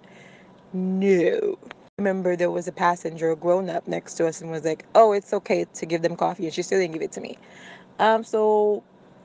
No. 0.73 1.57
Remember, 1.99 2.35
there 2.35 2.51
was 2.51 2.67
a 2.67 2.71
passenger, 2.71 3.31
a 3.31 3.35
grown 3.35 3.69
up 3.69 3.87
next 3.87 4.15
to 4.15 4.27
us, 4.27 4.41
and 4.41 4.51
was 4.51 4.65
like, 4.65 4.85
Oh, 4.95 5.13
it's 5.13 5.33
okay 5.33 5.65
to 5.75 5.85
give 5.85 6.01
them 6.03 6.15
coffee. 6.15 6.45
And 6.45 6.53
she 6.53 6.63
still 6.63 6.79
didn't 6.79 6.93
give 6.93 7.01
it 7.03 7.11
to 7.13 7.21
me. 7.21 7.37
Um, 7.99 8.23
so 8.23 8.83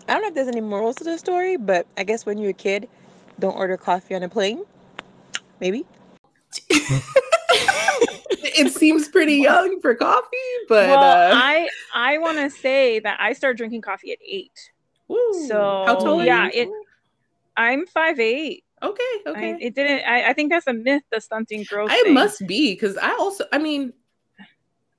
I 0.08 0.14
don't 0.14 0.22
know 0.22 0.28
if 0.28 0.34
there's 0.34 0.48
any 0.48 0.60
morals 0.60 0.96
to 0.96 1.04
the 1.04 1.18
story, 1.18 1.56
but 1.56 1.86
I 1.96 2.04
guess 2.04 2.26
when 2.26 2.38
you're 2.38 2.50
a 2.50 2.54
kid, 2.54 2.88
don't 3.40 3.56
order 3.56 3.76
coffee 3.76 4.14
on 4.14 4.22
a 4.22 4.28
plane. 4.28 4.64
Maybe. 5.64 5.86
it 8.42 8.70
seems 8.74 9.08
pretty 9.08 9.36
young 9.36 9.80
for 9.80 9.94
coffee, 9.94 10.36
but 10.68 10.90
well, 10.90 10.98
uh, 11.02 11.30
I 11.34 11.70
I 11.94 12.18
want 12.18 12.36
to 12.36 12.50
say 12.50 12.98
that 12.98 13.16
I 13.18 13.32
started 13.32 13.56
drinking 13.56 13.80
coffee 13.80 14.12
at 14.12 14.18
eight. 14.28 14.52
woo. 15.08 15.48
so, 15.48 15.84
how 15.86 15.94
tall 15.94 16.20
are 16.20 16.24
yeah, 16.26 16.50
it- 16.52 16.68
I'm 17.56 17.86
five 17.86 18.20
eight. 18.20 18.64
okay, 18.82 19.02
I, 19.26 19.30
okay. 19.30 19.56
it 19.58 19.74
didn't. 19.74 20.06
I, 20.06 20.28
I 20.28 20.32
think 20.34 20.52
that's 20.52 20.66
a 20.66 20.74
myth. 20.74 21.04
The 21.10 21.18
stunting 21.18 21.62
growth. 21.64 21.90
I 21.90 22.02
thing. 22.02 22.12
must 22.12 22.46
be 22.46 22.74
because 22.74 22.98
I 22.98 23.12
also, 23.12 23.46
I 23.50 23.56
mean, 23.56 23.94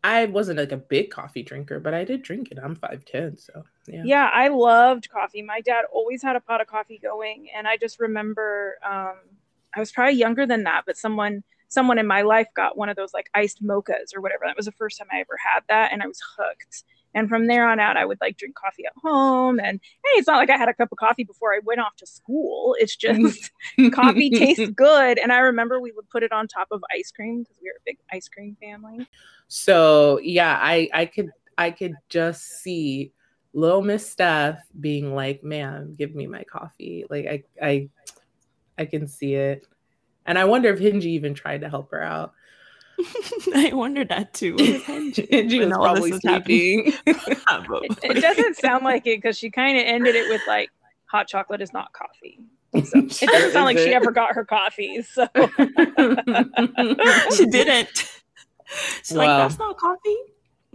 I 0.03 0.25
wasn't 0.25 0.57
like 0.57 0.71
a 0.71 0.77
big 0.77 1.11
coffee 1.11 1.43
drinker, 1.43 1.79
but 1.79 1.93
I 1.93 2.05
did 2.05 2.23
drink 2.23 2.49
it. 2.49 2.57
I'm 2.57 2.73
five 2.75 3.05
ten, 3.05 3.37
so 3.37 3.65
yeah. 3.87 4.01
Yeah, 4.03 4.31
I 4.33 4.47
loved 4.47 5.11
coffee. 5.11 5.43
My 5.43 5.61
dad 5.61 5.85
always 5.93 6.23
had 6.23 6.35
a 6.35 6.39
pot 6.39 6.59
of 6.59 6.65
coffee 6.65 6.97
going, 6.97 7.49
and 7.55 7.67
I 7.67 7.77
just 7.77 7.99
remember 7.99 8.79
um, 8.83 9.17
I 9.75 9.79
was 9.79 9.91
probably 9.91 10.15
younger 10.15 10.45
than 10.45 10.63
that, 10.63 10.83
but 10.85 10.97
someone 10.97 11.43
someone 11.67 11.97
in 11.97 12.07
my 12.07 12.21
life 12.21 12.47
got 12.55 12.77
one 12.77 12.89
of 12.89 12.95
those 12.95 13.13
like 13.13 13.29
iced 13.33 13.63
mochas 13.63 14.15
or 14.15 14.21
whatever. 14.21 14.43
That 14.45 14.55
was 14.55 14.65
the 14.65 14.71
first 14.73 14.97
time 14.97 15.07
I 15.11 15.19
ever 15.19 15.37
had 15.37 15.61
that, 15.69 15.91
and 15.91 16.01
I 16.01 16.07
was 16.07 16.21
hooked. 16.37 16.83
And 17.15 17.29
from 17.29 17.47
there 17.47 17.67
on 17.67 17.79
out, 17.79 17.95
I 17.95 18.05
would 18.05 18.19
like 18.19 18.35
drink 18.35 18.55
coffee 18.55 18.85
at 18.85 18.91
home. 19.01 19.57
And 19.57 19.79
hey, 19.79 20.19
it's 20.19 20.27
not 20.27 20.35
like 20.35 20.49
I 20.49 20.57
had 20.57 20.67
a 20.67 20.73
cup 20.73 20.91
of 20.91 20.97
coffee 20.97 21.23
before 21.23 21.53
I 21.53 21.59
went 21.63 21.79
off 21.79 21.95
to 21.97 22.05
school. 22.05 22.75
It's 22.77 22.95
just 22.95 23.51
coffee 23.93 24.29
tastes 24.29 24.69
good. 24.75 25.17
And 25.17 25.31
I 25.31 25.37
remember 25.37 25.79
we 25.79 25.93
would 25.93 26.09
put 26.09 26.23
it 26.23 26.33
on 26.33 26.49
top 26.49 26.67
of 26.71 26.83
ice 26.93 27.11
cream 27.11 27.43
because 27.43 27.55
we 27.61 27.69
were 27.69 27.77
a 27.77 27.85
big 27.85 27.97
ice 28.11 28.27
cream 28.27 28.57
family. 28.61 29.07
So 29.47 30.19
yeah, 30.21 30.59
I 30.61 30.89
I 30.93 31.05
could 31.05 31.31
I 31.57 31.71
could 31.71 31.95
just 32.09 32.43
see 32.61 33.13
little 33.53 33.81
Miss 33.81 34.05
Steph 34.05 34.61
being 34.77 35.15
like, 35.15 35.41
"Man, 35.41 35.95
give 35.97 36.13
me 36.13 36.27
my 36.27 36.43
coffee." 36.43 37.05
Like 37.09 37.25
I 37.27 37.43
I 37.65 37.89
I 38.77 38.85
can 38.85 39.07
see 39.07 39.35
it, 39.35 39.65
and 40.25 40.37
I 40.37 40.45
wonder 40.45 40.69
if 40.69 40.79
Hingy 40.79 41.05
even 41.05 41.33
tried 41.33 41.61
to 41.61 41.69
help 41.69 41.91
her 41.91 42.01
out. 42.01 42.33
I 43.55 43.71
wondered 43.73 44.09
that 44.09 44.33
too. 44.33 44.53
What 44.53 44.59
was 44.87 45.15
Hingy 45.15 45.59
was 45.65 45.71
all 45.73 45.95
this 45.95 46.19
probably 46.19 46.19
sleeping. 46.19 46.93
It, 47.07 47.97
it 48.03 48.21
doesn't 48.21 48.57
sound 48.57 48.83
like 48.83 49.05
it 49.07 49.21
because 49.21 49.37
she 49.37 49.49
kind 49.49 49.77
of 49.77 49.83
ended 49.85 50.15
it 50.15 50.29
with 50.29 50.41
like, 50.47 50.69
hot 51.05 51.27
chocolate 51.27 51.61
is 51.61 51.73
not 51.73 51.91
coffee. 51.93 52.39
So 52.85 52.99
it 52.99 53.29
doesn't 53.29 53.51
sound 53.53 53.65
like 53.65 53.77
she 53.77 53.93
ever 53.93 54.11
got 54.11 54.33
her 54.33 54.43
coffee. 54.43 55.01
So 55.01 55.27
she 57.35 57.45
didn't. 57.45 58.09
She's 59.03 59.13
like, 59.13 59.27
Wow. 59.27 59.37
that's 59.37 59.57
not 59.59 59.77
coffee. 59.77 60.17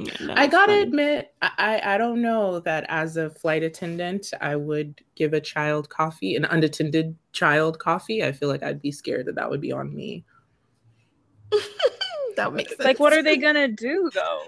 Yeah, 0.03 0.27
no, 0.27 0.35
I 0.37 0.47
gotta 0.47 0.73
funny. 0.73 0.83
admit, 0.83 1.35
I, 1.43 1.51
I 1.59 1.95
I 1.95 1.99
don't 1.99 2.23
know 2.23 2.61
that 2.61 2.87
as 2.89 3.17
a 3.17 3.29
flight 3.31 3.63
attendant, 3.63 4.33
I 4.41 4.57
would 4.57 5.01
give 5.15 5.33
a 5.35 5.41
child 5.41 5.89
coffee, 5.91 6.37
an 6.37 6.45
unattended 6.47 7.17
child 7.33 7.79
coffee. 7.79 8.25
I 8.25 8.33
feel 8.33 8.49
like 8.49 8.63
I'd 8.63 8.81
be 8.81 8.93
scared 8.93 9.27
that 9.27 9.35
that 9.35 9.51
would 9.51 9.61
be 9.61 9.73
on 9.73 9.95
me. 9.95 10.25
that 12.37 12.53
makes 12.53 12.71
sense. 12.71 12.85
like, 12.85 12.99
what 13.01 13.13
are 13.13 13.23
they 13.23 13.37
gonna 13.37 13.69
do 13.69 14.11
though? 14.15 14.43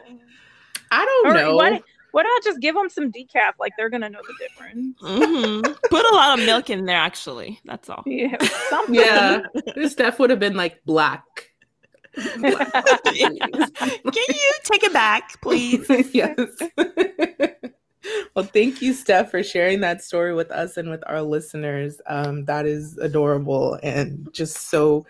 I 0.90 1.04
don't 1.04 1.26
Or 1.26 1.34
know. 1.34 1.56
why- 1.56 1.82
What 2.12 2.24
not 2.24 2.28
I 2.30 2.40
just 2.44 2.60
give 2.60 2.74
them 2.74 2.88
some 2.90 3.10
decaf? 3.10 3.52
Like 3.58 3.72
they're 3.78 3.88
gonna 3.90 4.10
know 4.10 4.20
the 4.26 4.34
difference. 4.46 5.00
Mhm. 5.00 5.76
Put 5.90 6.04
a 6.10 6.14
lot 6.14 6.38
of 6.38 6.44
milk 6.44 6.68
in 6.70 6.84
there, 6.84 6.96
actually. 6.98 7.58
That's 7.64 7.88
all. 7.88 8.02
Yeah, 8.06 8.36
something. 8.68 8.94
Yeah, 8.96 9.40
Steph 9.88 10.18
would 10.18 10.28
have 10.30 10.38
been 10.40 10.54
like 10.56 10.84
black. 10.84 11.51
Can 12.14 12.54
you 14.04 14.52
take 14.64 14.82
it 14.84 14.92
back, 14.92 15.40
please? 15.40 15.86
yes. 16.12 16.38
well, 18.34 18.44
thank 18.44 18.82
you, 18.82 18.92
Steph, 18.92 19.30
for 19.30 19.42
sharing 19.42 19.80
that 19.80 20.02
story 20.02 20.34
with 20.34 20.50
us 20.50 20.76
and 20.76 20.90
with 20.90 21.02
our 21.06 21.22
listeners. 21.22 22.00
Um, 22.06 22.44
that 22.46 22.66
is 22.66 22.98
adorable 22.98 23.78
and 23.82 24.28
just 24.32 24.70
so 24.70 25.06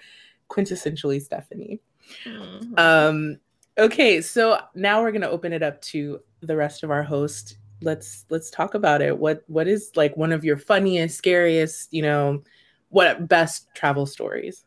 quintessentially 0.49 1.21
Stephanie. 1.21 1.81
Mhm. 2.27 2.79
Um, 2.79 3.39
okay, 3.79 4.21
so 4.21 4.61
now 4.75 5.03
we're 5.03 5.13
gonna 5.13 5.29
open 5.29 5.53
it 5.53 5.63
up 5.63 5.81
to 5.83 6.21
the 6.41 6.57
rest 6.57 6.83
of 6.83 6.91
our 6.91 7.03
host. 7.03 7.59
Let's 7.81 8.27
let's 8.29 8.51
talk 8.51 8.75
about 8.75 9.03
it. 9.03 9.17
What 9.19 9.43
what 9.47 9.67
is 9.67 9.91
like 9.97 10.17
one 10.17 10.33
of 10.33 10.45
your 10.45 10.57
funniest, 10.57 11.17
scariest, 11.17 11.93
you 11.93 12.03
know, 12.03 12.43
what 12.91 13.29
best 13.29 13.69
travel 13.75 14.07
stories? 14.07 14.65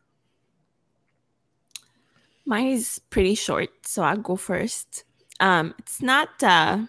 Mine 2.46 2.68
is 2.68 3.00
pretty 3.10 3.34
short, 3.34 3.70
so 3.82 4.02
I'll 4.02 4.16
go 4.16 4.36
first. 4.36 5.04
Um, 5.40 5.74
it's 5.78 6.00
not 6.00 6.42
uh, 6.42 6.86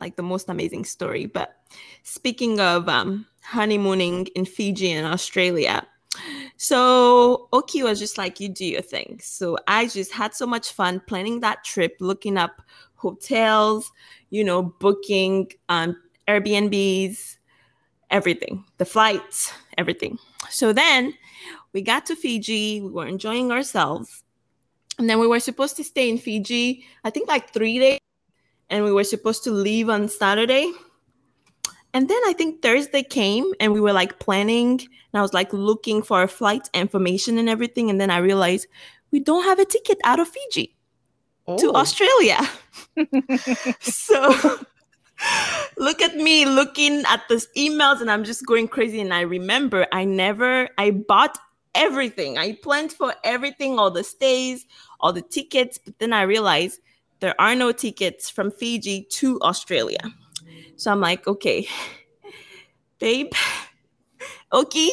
like 0.00 0.16
the 0.16 0.22
most 0.22 0.48
amazing 0.48 0.84
story, 0.84 1.26
but 1.26 1.56
speaking 2.02 2.60
of 2.60 2.88
um, 2.88 3.26
honeymooning 3.42 4.26
in 4.34 4.44
Fiji 4.44 4.92
and 4.92 5.06
Australia, 5.06 5.86
so 6.56 7.48
Oki 7.52 7.82
was 7.82 7.98
just 7.98 8.18
like, 8.18 8.38
you 8.38 8.48
do 8.48 8.64
your 8.64 8.82
thing. 8.82 9.18
So 9.22 9.58
I 9.66 9.86
just 9.86 10.12
had 10.12 10.34
so 10.34 10.46
much 10.46 10.72
fun 10.72 11.00
planning 11.06 11.40
that 11.40 11.64
trip, 11.64 11.96
looking 12.00 12.36
up 12.36 12.62
hotels, 12.94 13.90
you 14.30 14.44
know, 14.44 14.62
booking 14.62 15.50
um, 15.68 15.96
Airbnbs, 16.28 17.36
everything, 18.10 18.64
the 18.78 18.84
flights, 18.84 19.52
everything. 19.78 20.18
So 20.50 20.72
then 20.72 21.14
we 21.72 21.82
got 21.82 22.06
to 22.06 22.16
Fiji, 22.16 22.80
we 22.80 22.90
were 22.90 23.06
enjoying 23.06 23.52
ourselves. 23.52 24.22
And 24.98 25.08
then 25.10 25.18
we 25.18 25.26
were 25.26 25.40
supposed 25.40 25.76
to 25.76 25.84
stay 25.84 26.08
in 26.08 26.18
Fiji, 26.18 26.84
I 27.04 27.10
think 27.10 27.28
like 27.28 27.52
three 27.52 27.78
days. 27.78 28.00
And 28.70 28.82
we 28.84 28.92
were 28.92 29.04
supposed 29.04 29.44
to 29.44 29.50
leave 29.50 29.88
on 29.88 30.08
Saturday. 30.08 30.72
And 31.94 32.08
then 32.08 32.20
I 32.26 32.32
think 32.32 32.62
Thursday 32.62 33.02
came 33.02 33.52
and 33.60 33.72
we 33.72 33.80
were 33.80 33.92
like 33.92 34.18
planning. 34.18 34.80
And 34.80 35.14
I 35.14 35.22
was 35.22 35.32
like 35.32 35.52
looking 35.52 36.02
for 36.02 36.18
our 36.18 36.28
flight 36.28 36.68
information 36.74 37.38
and 37.38 37.48
everything. 37.48 37.90
And 37.90 38.00
then 38.00 38.10
I 38.10 38.18
realized 38.18 38.66
we 39.12 39.20
don't 39.20 39.44
have 39.44 39.58
a 39.58 39.64
ticket 39.64 39.98
out 40.04 40.20
of 40.20 40.28
Fiji 40.28 40.74
to 41.58 41.70
Oh. 41.70 41.76
Australia. 41.76 42.40
so 43.80 44.34
look 45.78 46.02
at 46.02 46.16
me 46.16 46.44
looking 46.44 47.04
at 47.06 47.22
those 47.28 47.46
emails 47.56 48.00
and 48.00 48.10
I'm 48.10 48.24
just 48.24 48.44
going 48.46 48.68
crazy. 48.68 49.00
And 49.00 49.14
I 49.14 49.20
remember 49.20 49.86
I 49.92 50.04
never, 50.04 50.68
I 50.78 50.90
bought 50.90 51.38
everything. 51.76 52.38
I 52.38 52.54
planned 52.54 52.92
for 52.92 53.14
everything, 53.22 53.78
all 53.78 53.90
the 53.90 54.02
stays, 54.02 54.66
all 55.00 55.12
the 55.12 55.22
tickets. 55.22 55.78
But 55.78 55.98
then 55.98 56.12
I 56.12 56.22
realized 56.22 56.80
there 57.20 57.40
are 57.40 57.54
no 57.54 57.72
tickets 57.72 58.28
from 58.28 58.50
Fiji 58.50 59.02
to 59.12 59.40
Australia. 59.42 60.00
So 60.76 60.90
I'm 60.90 61.00
like, 61.00 61.26
okay, 61.26 61.68
babe, 62.98 63.32
okay. 64.52 64.90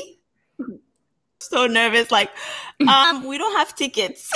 So 1.39 1.67
nervous, 1.67 2.09
like, 2.09 2.31
um, 2.87 3.27
we 3.27 3.37
don't 3.37 3.55
have 3.57 3.75
tickets 3.75 4.31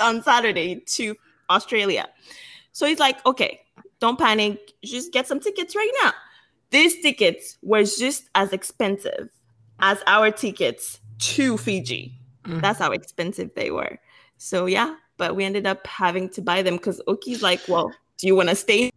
on 0.00 0.22
Saturday 0.22 0.80
to 0.96 1.14
Australia. 1.50 2.08
So 2.72 2.86
he's 2.86 2.98
like, 2.98 3.24
okay, 3.26 3.60
don't 4.00 4.18
panic. 4.18 4.72
Just 4.82 5.12
get 5.12 5.26
some 5.26 5.38
tickets 5.38 5.76
right 5.76 5.90
now. 6.02 6.12
These 6.70 7.02
tickets 7.02 7.58
were 7.62 7.84
just 7.84 8.30
as 8.34 8.52
expensive 8.54 9.28
as 9.80 10.02
our 10.06 10.30
tickets 10.30 10.98
to 11.18 11.56
Fiji. 11.56 12.12
Mhm. 12.44 12.60
That's 12.60 12.78
how 12.78 12.92
expensive 12.92 13.50
they 13.54 13.70
were. 13.70 13.98
So 14.38 14.66
yeah, 14.66 14.96
but 15.16 15.34
we 15.36 15.44
ended 15.44 15.66
up 15.66 15.86
having 15.86 16.28
to 16.30 16.42
buy 16.42 16.62
them 16.62 16.76
because 16.76 17.00
Oki's 17.08 17.42
like, 17.42 17.60
well, 17.68 17.92
do 18.18 18.26
you 18.26 18.36
want 18.36 18.48
to 18.50 18.56
stay? 18.56 18.90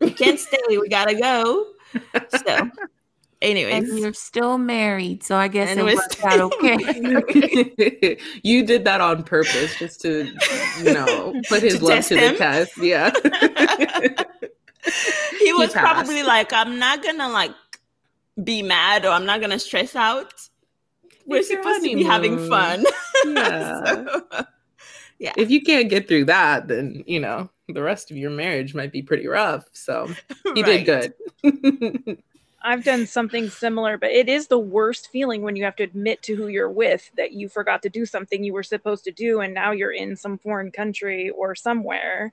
We 0.00 0.10
can't 0.10 0.38
stay. 0.40 0.58
We 0.68 0.88
gotta 0.88 1.14
go. 1.14 1.66
So, 2.46 2.56
And 2.56 2.72
anyways, 3.42 3.98
you're 3.98 4.12
still 4.12 4.58
married, 4.58 5.22
so 5.22 5.36
I 5.36 5.48
guess 5.48 5.70
And 5.70 5.80
it 5.80 5.84
we're 5.84 5.96
worked 5.96 6.12
still- 6.12 6.28
out 6.28 6.52
okay. 6.54 8.18
you 8.42 8.64
did 8.66 8.84
that 8.84 9.00
on 9.00 9.22
purpose 9.24 9.76
just 9.78 10.00
to, 10.02 10.30
you 10.78 10.92
know, 10.94 11.34
put 11.48 11.62
his 11.62 11.78
To 11.78 11.84
love 11.84 12.06
to 12.06 12.16
him? 12.18 12.32
the 12.32 12.38
test. 12.38 12.78
Yeah. 12.78 13.10
he 15.40 15.52
was 15.52 15.72
passed. 15.72 15.74
probably 15.74 16.22
like, 16.22 16.52
I'm 16.52 16.78
not 16.78 17.02
gonna 17.02 17.28
like 17.28 17.52
be 18.42 18.62
mad 18.62 19.04
or 19.04 19.10
I'm 19.10 19.26
not 19.26 19.40
gonna 19.40 19.58
stress 19.58 19.94
out. 19.96 20.32
We're 21.30 21.42
supposed 21.42 21.84
to 21.84 21.94
be 21.94 22.02
having 22.02 22.48
fun. 22.48 22.84
yeah. 23.24 23.84
So, 23.84 24.46
If 25.36 25.50
you 25.50 25.62
can't 25.62 25.88
get 25.88 26.08
through 26.08 26.26
that, 26.26 26.68
then, 26.68 27.04
you 27.06 27.20
know, 27.20 27.50
the 27.68 27.82
rest 27.82 28.10
of 28.10 28.16
your 28.16 28.30
marriage 28.30 28.74
might 28.74 28.92
be 28.92 29.02
pretty 29.02 29.26
rough. 29.26 29.68
So 29.72 30.08
you 30.44 30.62
right. 30.62 30.84
did 30.84 31.14
good. 31.42 32.18
I've 32.62 32.84
done 32.84 33.06
something 33.06 33.48
similar, 33.48 33.96
but 33.96 34.10
it 34.10 34.28
is 34.28 34.48
the 34.48 34.58
worst 34.58 35.08
feeling 35.10 35.42
when 35.42 35.56
you 35.56 35.64
have 35.64 35.76
to 35.76 35.82
admit 35.82 36.22
to 36.24 36.34
who 36.34 36.48
you're 36.48 36.70
with 36.70 37.10
that 37.16 37.32
you 37.32 37.48
forgot 37.48 37.82
to 37.82 37.88
do 37.88 38.04
something 38.04 38.44
you 38.44 38.52
were 38.52 38.62
supposed 38.62 39.04
to 39.04 39.12
do, 39.12 39.40
and 39.40 39.54
now 39.54 39.70
you're 39.70 39.92
in 39.92 40.14
some 40.14 40.36
foreign 40.36 40.70
country 40.70 41.30
or 41.30 41.54
somewhere, 41.54 42.32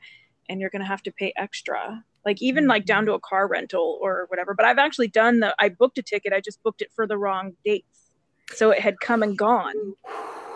and 0.49 0.59
you're 0.59 0.69
gonna 0.69 0.85
have 0.85 1.03
to 1.03 1.11
pay 1.11 1.31
extra. 1.37 2.03
Like 2.25 2.41
even 2.41 2.67
like 2.67 2.85
down 2.85 3.03
mm-hmm. 3.03 3.11
to 3.11 3.15
a 3.15 3.19
car 3.21 3.47
rental 3.47 3.97
or 4.01 4.25
whatever. 4.27 4.53
But 4.53 4.65
I've 4.65 4.79
actually 4.79 5.07
done 5.07 5.39
the. 5.39 5.55
I 5.59 5.69
booked 5.69 5.97
a 5.97 6.03
ticket. 6.03 6.33
I 6.33 6.41
just 6.41 6.61
booked 6.61 6.81
it 6.81 6.91
for 6.93 7.07
the 7.07 7.17
wrong 7.17 7.53
dates, 7.63 8.06
so 8.53 8.71
it 8.71 8.79
had 8.79 8.99
come 8.99 9.23
and 9.23 9.37
gone. 9.37 9.73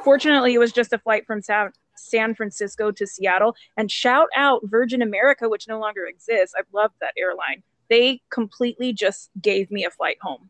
Fortunately, 0.04 0.54
it 0.54 0.60
was 0.60 0.72
just 0.72 0.94
a 0.94 0.98
flight 0.98 1.26
from 1.26 1.42
San 1.42 1.72
San 1.96 2.34
Francisco 2.34 2.92
to 2.92 3.06
Seattle. 3.06 3.56
And 3.78 3.92
shout 3.92 4.28
out 4.36 4.62
Virgin 4.66 5.02
America, 5.02 5.48
which 5.50 5.68
no 5.68 5.80
longer 5.80 6.06
exists. 6.06 6.56
I've 6.58 6.66
loved 6.74 6.96
that 7.02 7.14
airline 7.18 7.64
they 7.90 8.22
completely 8.30 8.94
just 8.94 9.30
gave 9.42 9.70
me 9.70 9.84
a 9.84 9.90
flight 9.92 10.16
home 10.22 10.50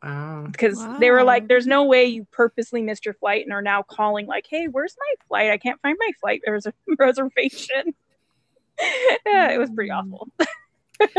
Wow. 0.00 0.46
because 0.52 0.78
they 1.00 1.10
were 1.10 1.24
like, 1.24 1.48
"There's 1.48 1.66
no 1.66 1.82
way 1.84 2.04
you 2.04 2.24
purposely 2.30 2.82
missed 2.82 3.04
your 3.04 3.14
flight 3.14 3.44
and 3.44 3.52
are 3.52 3.60
now 3.60 3.82
calling 3.82 4.26
like, 4.28 4.46
hey, 4.48 4.68
where's 4.68 4.94
my 4.96 5.14
flight? 5.26 5.50
I 5.50 5.58
can't 5.58 5.80
find 5.82 5.96
my 5.98 6.10
flight 6.20 6.40
res- 6.46 6.68
reservation." 6.96 7.94
yeah, 9.26 9.50
it 9.50 9.58
was 9.58 9.70
pretty 9.70 9.90
awful. 9.90 10.28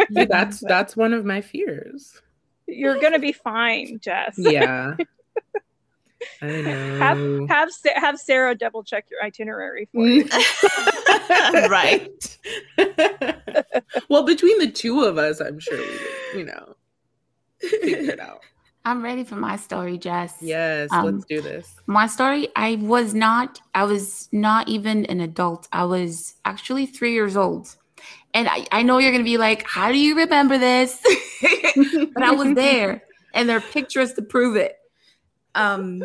Yeah, 0.10 0.26
that's 0.26 0.60
that's 0.60 0.96
one 0.98 1.14
of 1.14 1.24
my 1.26 1.40
fears. 1.42 2.22
You're 2.68 3.00
gonna 3.00 3.18
be 3.20 3.32
fine, 3.32 4.00
Jess. 4.02 4.36
Yeah. 4.38 4.96
I 6.42 6.62
know. 6.62 7.48
Have 7.48 7.72
Sa- 7.72 8.00
have 8.00 8.20
Sarah 8.20 8.56
double 8.56 8.84
check 8.84 9.06
your 9.10 9.24
itinerary 9.24 9.88
for 9.92 10.06
you. 10.06 10.24
right. 11.70 12.38
well, 14.10 14.24
between 14.24 14.60
the 14.60 14.72
two 14.72 15.04
of 15.04 15.18
us, 15.18 15.40
I'm 15.40 15.60
sure 15.60 15.78
we 15.78 15.86
would, 15.86 16.40
you 16.40 16.46
know, 16.46 16.76
figure 17.60 18.14
it 18.14 18.20
out. 18.20 18.42
I'm 18.86 19.04
ready 19.04 19.24
for 19.24 19.36
my 19.36 19.56
story, 19.58 19.98
Jess. 19.98 20.38
Yes, 20.42 20.90
Um, 20.92 21.06
let's 21.06 21.26
do 21.26 21.42
this. 21.42 21.76
My 21.86 22.08
story, 22.08 22.48
I 22.56 22.76
was 22.76 23.14
not, 23.14 23.60
I 23.76 23.84
was 23.84 24.30
not 24.32 24.68
even 24.70 25.06
an 25.06 25.20
adult. 25.20 25.68
I 25.72 25.84
was 25.84 26.36
actually 26.46 26.86
three 26.86 27.14
years 27.14 27.36
old. 27.36 27.76
And 28.34 28.48
I, 28.48 28.66
I 28.72 28.84
know 28.84 28.98
you're 28.98 29.12
going 29.12 29.24
to 29.24 29.30
be 29.30 29.38
like, 29.38 29.64
how 29.68 29.92
do 29.92 29.98
you 29.98 30.16
remember 30.16 30.58
this? 30.58 31.00
but 32.14 32.24
I 32.24 32.32
was 32.32 32.54
there 32.56 33.04
and 33.34 33.50
there 33.50 33.58
are 33.58 33.62
pictures 33.62 34.14
to 34.14 34.22
prove 34.22 34.56
it. 34.56 34.79
Um, 35.56 36.04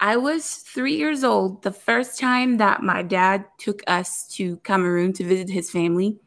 I 0.00 0.16
was 0.16 0.56
three 0.56 0.96
years 0.96 1.22
old 1.22 1.62
the 1.62 1.70
first 1.70 2.18
time 2.18 2.56
that 2.56 2.82
my 2.82 3.02
dad 3.02 3.44
took 3.58 3.82
us 3.86 4.26
to 4.34 4.56
Cameroon 4.58 5.12
to 5.12 5.24
visit 5.24 5.48
his 5.48 5.70
family. 5.70 6.18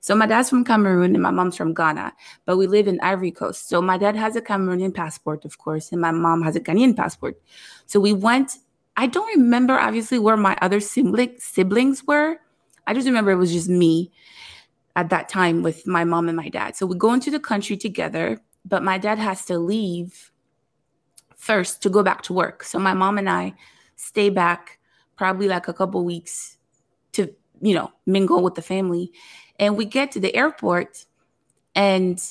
So 0.00 0.14
my 0.14 0.26
dad's 0.26 0.50
from 0.50 0.64
Cameroon 0.64 1.14
and 1.14 1.22
my 1.22 1.30
mom's 1.30 1.56
from 1.56 1.74
Ghana, 1.74 2.12
but 2.46 2.56
we 2.56 2.66
live 2.66 2.88
in 2.88 2.98
Ivory 3.02 3.30
Coast. 3.30 3.68
So 3.68 3.80
my 3.82 3.98
dad 3.98 4.16
has 4.16 4.34
a 4.34 4.40
Cameroonian 4.40 4.94
passport, 4.94 5.44
of 5.44 5.58
course, 5.58 5.92
and 5.92 6.00
my 6.00 6.10
mom 6.10 6.42
has 6.42 6.56
a 6.56 6.60
Ghanaian 6.60 6.96
passport. 6.96 7.40
So 7.86 8.00
we 8.00 8.12
went. 8.12 8.58
I 8.96 9.06
don't 9.06 9.28
remember 9.36 9.78
obviously 9.78 10.18
where 10.18 10.36
my 10.36 10.56
other 10.60 10.80
sibling, 10.80 11.36
siblings 11.38 12.04
were. 12.04 12.38
I 12.86 12.94
just 12.94 13.06
remember 13.06 13.30
it 13.30 13.36
was 13.36 13.52
just 13.52 13.68
me 13.68 14.10
at 14.96 15.10
that 15.10 15.28
time 15.28 15.62
with 15.62 15.86
my 15.86 16.02
mom 16.02 16.28
and 16.28 16.36
my 16.36 16.48
dad. 16.48 16.76
So 16.76 16.86
we 16.86 16.96
go 16.96 17.12
into 17.12 17.30
the 17.30 17.38
country 17.38 17.76
together, 17.76 18.40
but 18.64 18.82
my 18.82 18.98
dad 18.98 19.18
has 19.18 19.44
to 19.44 19.58
leave 19.58 20.29
first 21.40 21.82
to 21.82 21.88
go 21.88 22.02
back 22.02 22.20
to 22.22 22.34
work. 22.34 22.62
So 22.62 22.78
my 22.78 22.92
mom 22.92 23.16
and 23.16 23.28
I 23.28 23.54
stay 23.96 24.28
back 24.28 24.78
probably 25.16 25.48
like 25.48 25.68
a 25.68 25.72
couple 25.72 26.04
weeks 26.04 26.58
to, 27.12 27.34
you 27.62 27.74
know, 27.74 27.90
mingle 28.06 28.42
with 28.42 28.54
the 28.54 28.62
family. 28.62 29.10
And 29.58 29.76
we 29.76 29.86
get 29.86 30.12
to 30.12 30.20
the 30.20 30.34
airport 30.36 31.06
and 31.74 32.22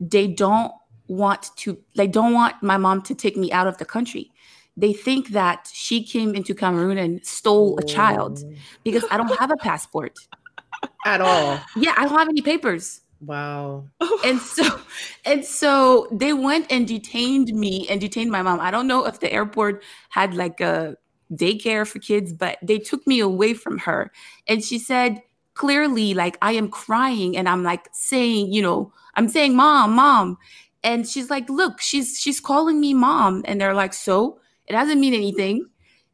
they 0.00 0.26
don't 0.26 0.72
want 1.06 1.50
to 1.56 1.76
they 1.96 2.06
don't 2.06 2.32
want 2.32 2.62
my 2.62 2.76
mom 2.76 3.02
to 3.02 3.14
take 3.14 3.36
me 3.36 3.52
out 3.52 3.66
of 3.66 3.76
the 3.76 3.84
country. 3.84 4.32
They 4.76 4.94
think 4.94 5.28
that 5.30 5.68
she 5.72 6.02
came 6.02 6.34
into 6.34 6.54
Cameroon 6.54 6.96
and 6.96 7.24
stole 7.26 7.78
a 7.78 7.82
child 7.82 8.42
oh. 8.42 8.54
because 8.84 9.04
I 9.10 9.18
don't 9.18 9.38
have 9.38 9.50
a 9.50 9.56
passport. 9.56 10.18
At 11.04 11.20
all. 11.20 11.60
Yeah, 11.76 11.92
I 11.98 12.04
don't 12.06 12.16
have 12.16 12.28
any 12.28 12.40
papers. 12.40 13.02
Wow. 13.20 13.84
And 14.24 14.40
so 14.40 14.80
and 15.24 15.44
so 15.44 16.06
they 16.12 16.32
went 16.34 16.70
and 16.70 16.86
detained 16.86 17.48
me 17.54 17.86
and 17.88 18.00
detained 18.00 18.30
my 18.30 18.42
mom. 18.42 18.60
I 18.60 18.70
don't 18.70 18.86
know 18.86 19.06
if 19.06 19.20
the 19.20 19.32
airport 19.32 19.82
had 20.10 20.34
like 20.34 20.60
a 20.60 20.96
daycare 21.32 21.86
for 21.86 21.98
kids, 22.00 22.32
but 22.32 22.58
they 22.62 22.78
took 22.78 23.06
me 23.06 23.20
away 23.20 23.54
from 23.54 23.78
her. 23.78 24.10
And 24.46 24.62
she 24.62 24.78
said 24.78 25.22
clearly 25.54 26.12
like 26.14 26.36
I 26.42 26.52
am 26.52 26.68
crying 26.68 27.36
and 27.36 27.48
I'm 27.48 27.62
like 27.62 27.88
saying, 27.92 28.52
you 28.52 28.62
know, 28.62 28.92
I'm 29.14 29.28
saying 29.28 29.56
mom, 29.56 29.92
mom. 29.94 30.36
And 30.82 31.06
she's 31.08 31.28
like, 31.30 31.48
"Look, 31.50 31.80
she's 31.80 32.18
she's 32.18 32.40
calling 32.40 32.80
me 32.80 32.94
mom." 32.94 33.42
And 33.46 33.60
they're 33.60 33.74
like, 33.74 33.92
"So, 33.94 34.40
it 34.66 34.72
doesn't 34.72 34.98
mean 35.00 35.12
anything." 35.14 35.66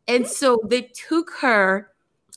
And 0.09 0.27
so 0.27 0.61
they 0.69 0.83
took 1.09 1.31
her 1.41 1.91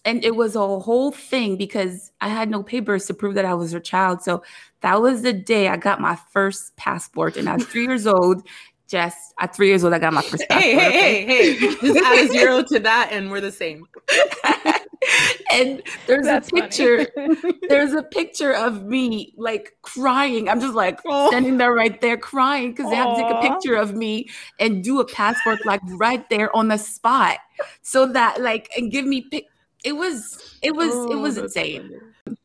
and 0.06 0.24
it 0.24 0.36
was 0.36 0.56
a 0.56 0.60
whole 0.80 1.12
thing 1.12 1.56
because 1.58 2.12
I 2.22 2.30
had 2.30 2.50
no 2.50 2.64
papers 2.64 3.06
to 3.08 3.14
prove 3.14 3.36
that 3.36 3.46
I 3.46 3.54
was 3.54 3.72
her 3.72 3.80
child. 3.80 4.22
So 4.22 4.44
that 4.82 5.02
was 5.02 5.22
the 5.22 5.34
day 5.34 5.68
I 5.68 5.78
got 5.78 6.00
my 6.00 6.16
first 6.32 6.76
passport, 6.78 7.38
and 7.38 7.50
I 7.50 7.56
was 7.56 7.66
three 7.66 7.86
years 7.86 8.08
old. 8.08 8.48
Just 8.88 9.36
at 9.40 9.56
three 9.56 9.68
years 9.68 9.84
old, 9.84 9.94
I 9.94 10.00
got 10.00 10.14
my 10.14 10.24
first 10.24 10.44
passport. 10.50 10.64
Hey, 10.64 10.74
hey, 10.92 11.26
hey, 11.26 11.54
hey. 11.54 11.76
Just 11.76 11.98
add 12.04 12.26
a 12.26 12.28
zero 12.28 12.64
to 12.64 12.80
that 12.80 13.10
and 13.12 13.30
we're 13.30 13.40
the 13.40 13.52
same. 13.52 13.86
and 15.52 15.84
there's 16.08 16.26
That's 16.26 16.48
a 16.50 16.52
picture. 16.52 17.08
there's 17.70 17.94
a 17.94 18.02
picture 18.02 18.52
of 18.52 18.84
me 18.86 19.34
like 19.38 19.78
crying. 19.84 20.50
I'm 20.50 20.60
just 20.60 20.74
like 20.74 21.00
Oh. 21.06 21.30
standing 21.30 21.58
there 21.58 21.72
right 21.74 22.02
there 22.02 22.18
crying 22.18 22.72
because 22.72 22.90
they 22.90 22.96
have 22.96 23.16
to 23.16 23.22
take 23.22 23.32
a 23.32 23.42
picture 23.54 23.76
of 23.76 23.94
me 23.96 24.28
and 24.60 24.84
do 24.84 25.00
a 25.00 25.06
passport 25.06 25.64
like 25.66 25.82
right 25.86 26.28
there 26.32 26.56
on 26.56 26.70
the 26.70 26.78
spot, 26.78 27.38
so 27.84 28.08
that 28.08 28.42
like 28.42 28.70
and 28.76 28.92
give 28.92 29.06
me 29.06 29.22
pic. 29.30 29.46
It 29.84 29.94
was 29.94 30.58
it 30.62 30.76
was 30.76 30.88
it 31.10 31.16
Oh, 31.16 31.22
was 31.22 31.38
insane. 31.38 31.92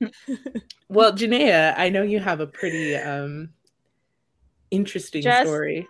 Well, 0.89 1.13
Janaea, 1.13 1.75
I 1.77 1.89
know 1.89 2.03
you 2.03 2.21
have 2.21 2.41
a 2.41 2.47
pretty 2.47 2.95
um 2.95 3.51
interesting 4.71 5.23
Jess? 5.23 5.41
story. 5.41 5.89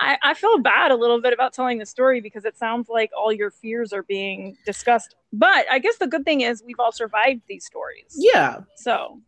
I, 0.00 0.16
I 0.22 0.34
feel 0.34 0.58
bad 0.58 0.90
a 0.90 0.96
little 0.96 1.20
bit 1.20 1.34
about 1.34 1.52
telling 1.52 1.78
the 1.78 1.84
story 1.84 2.22
because 2.22 2.46
it 2.46 2.56
sounds 2.56 2.88
like 2.88 3.10
all 3.16 3.30
your 3.30 3.50
fears 3.50 3.92
are 3.92 4.02
being 4.02 4.56
discussed. 4.64 5.14
But 5.32 5.66
I 5.70 5.78
guess 5.78 5.98
the 5.98 6.06
good 6.06 6.24
thing 6.24 6.40
is 6.40 6.62
we've 6.66 6.80
all 6.80 6.90
survived 6.90 7.42
these 7.48 7.66
stories. 7.66 8.16
Yeah. 8.16 8.60
So, 8.76 9.20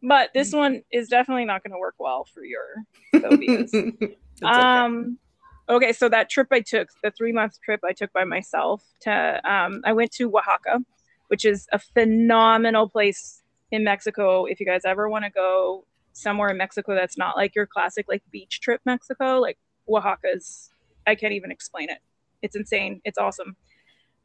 but 0.00 0.30
this 0.32 0.52
one 0.52 0.82
is 0.92 1.08
definitely 1.08 1.44
not 1.44 1.64
going 1.64 1.72
to 1.72 1.78
work 1.78 1.96
well 1.98 2.24
for 2.32 2.44
your 2.44 2.62
phobias. 3.20 3.72
That's 4.40 4.58
okay. 4.58 4.60
Um, 4.62 5.18
okay, 5.68 5.92
so 5.92 6.08
that 6.08 6.30
trip 6.30 6.48
I 6.52 6.60
took, 6.60 6.88
the 7.02 7.10
three 7.10 7.32
month 7.32 7.60
trip 7.60 7.80
I 7.84 7.92
took 7.92 8.12
by 8.12 8.24
myself 8.24 8.84
to, 9.00 9.40
um, 9.44 9.82
I 9.84 9.92
went 9.92 10.12
to 10.12 10.30
Oaxaca, 10.30 10.84
which 11.32 11.46
is 11.46 11.66
a 11.72 11.78
phenomenal 11.78 12.86
place 12.86 13.40
in 13.70 13.82
Mexico. 13.82 14.44
If 14.44 14.60
you 14.60 14.66
guys 14.66 14.82
ever 14.84 15.08
want 15.08 15.24
to 15.24 15.30
go 15.30 15.86
somewhere 16.12 16.50
in 16.50 16.58
Mexico 16.58 16.94
that's 16.94 17.16
not 17.16 17.38
like 17.38 17.54
your 17.54 17.64
classic 17.64 18.04
like 18.06 18.22
beach 18.30 18.60
trip 18.60 18.82
Mexico, 18.84 19.38
like 19.38 19.56
Oaxaca's, 19.88 20.68
I 21.06 21.14
can't 21.14 21.32
even 21.32 21.50
explain 21.50 21.88
it. 21.88 22.00
It's 22.42 22.54
insane. 22.54 23.00
It's 23.06 23.16
awesome. 23.16 23.56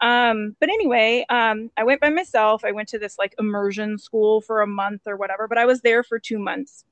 Um, 0.01 0.57
but 0.59 0.67
anyway, 0.67 1.25
um, 1.29 1.71
I 1.77 1.85
went 1.85 2.01
by 2.01 2.09
myself. 2.09 2.65
I 2.65 2.73
went 2.73 2.89
to 2.89 2.99
this 2.99 3.17
like 3.17 3.33
immersion 3.39 3.97
school 3.97 4.41
for 4.41 4.61
a 4.61 4.67
month 4.67 5.03
or 5.07 5.15
whatever, 5.15 5.47
but 5.47 5.57
I 5.57 5.65
was 5.65 5.79
there 5.79 6.03
for 6.03 6.19
two 6.19 6.37
months. 6.37 6.83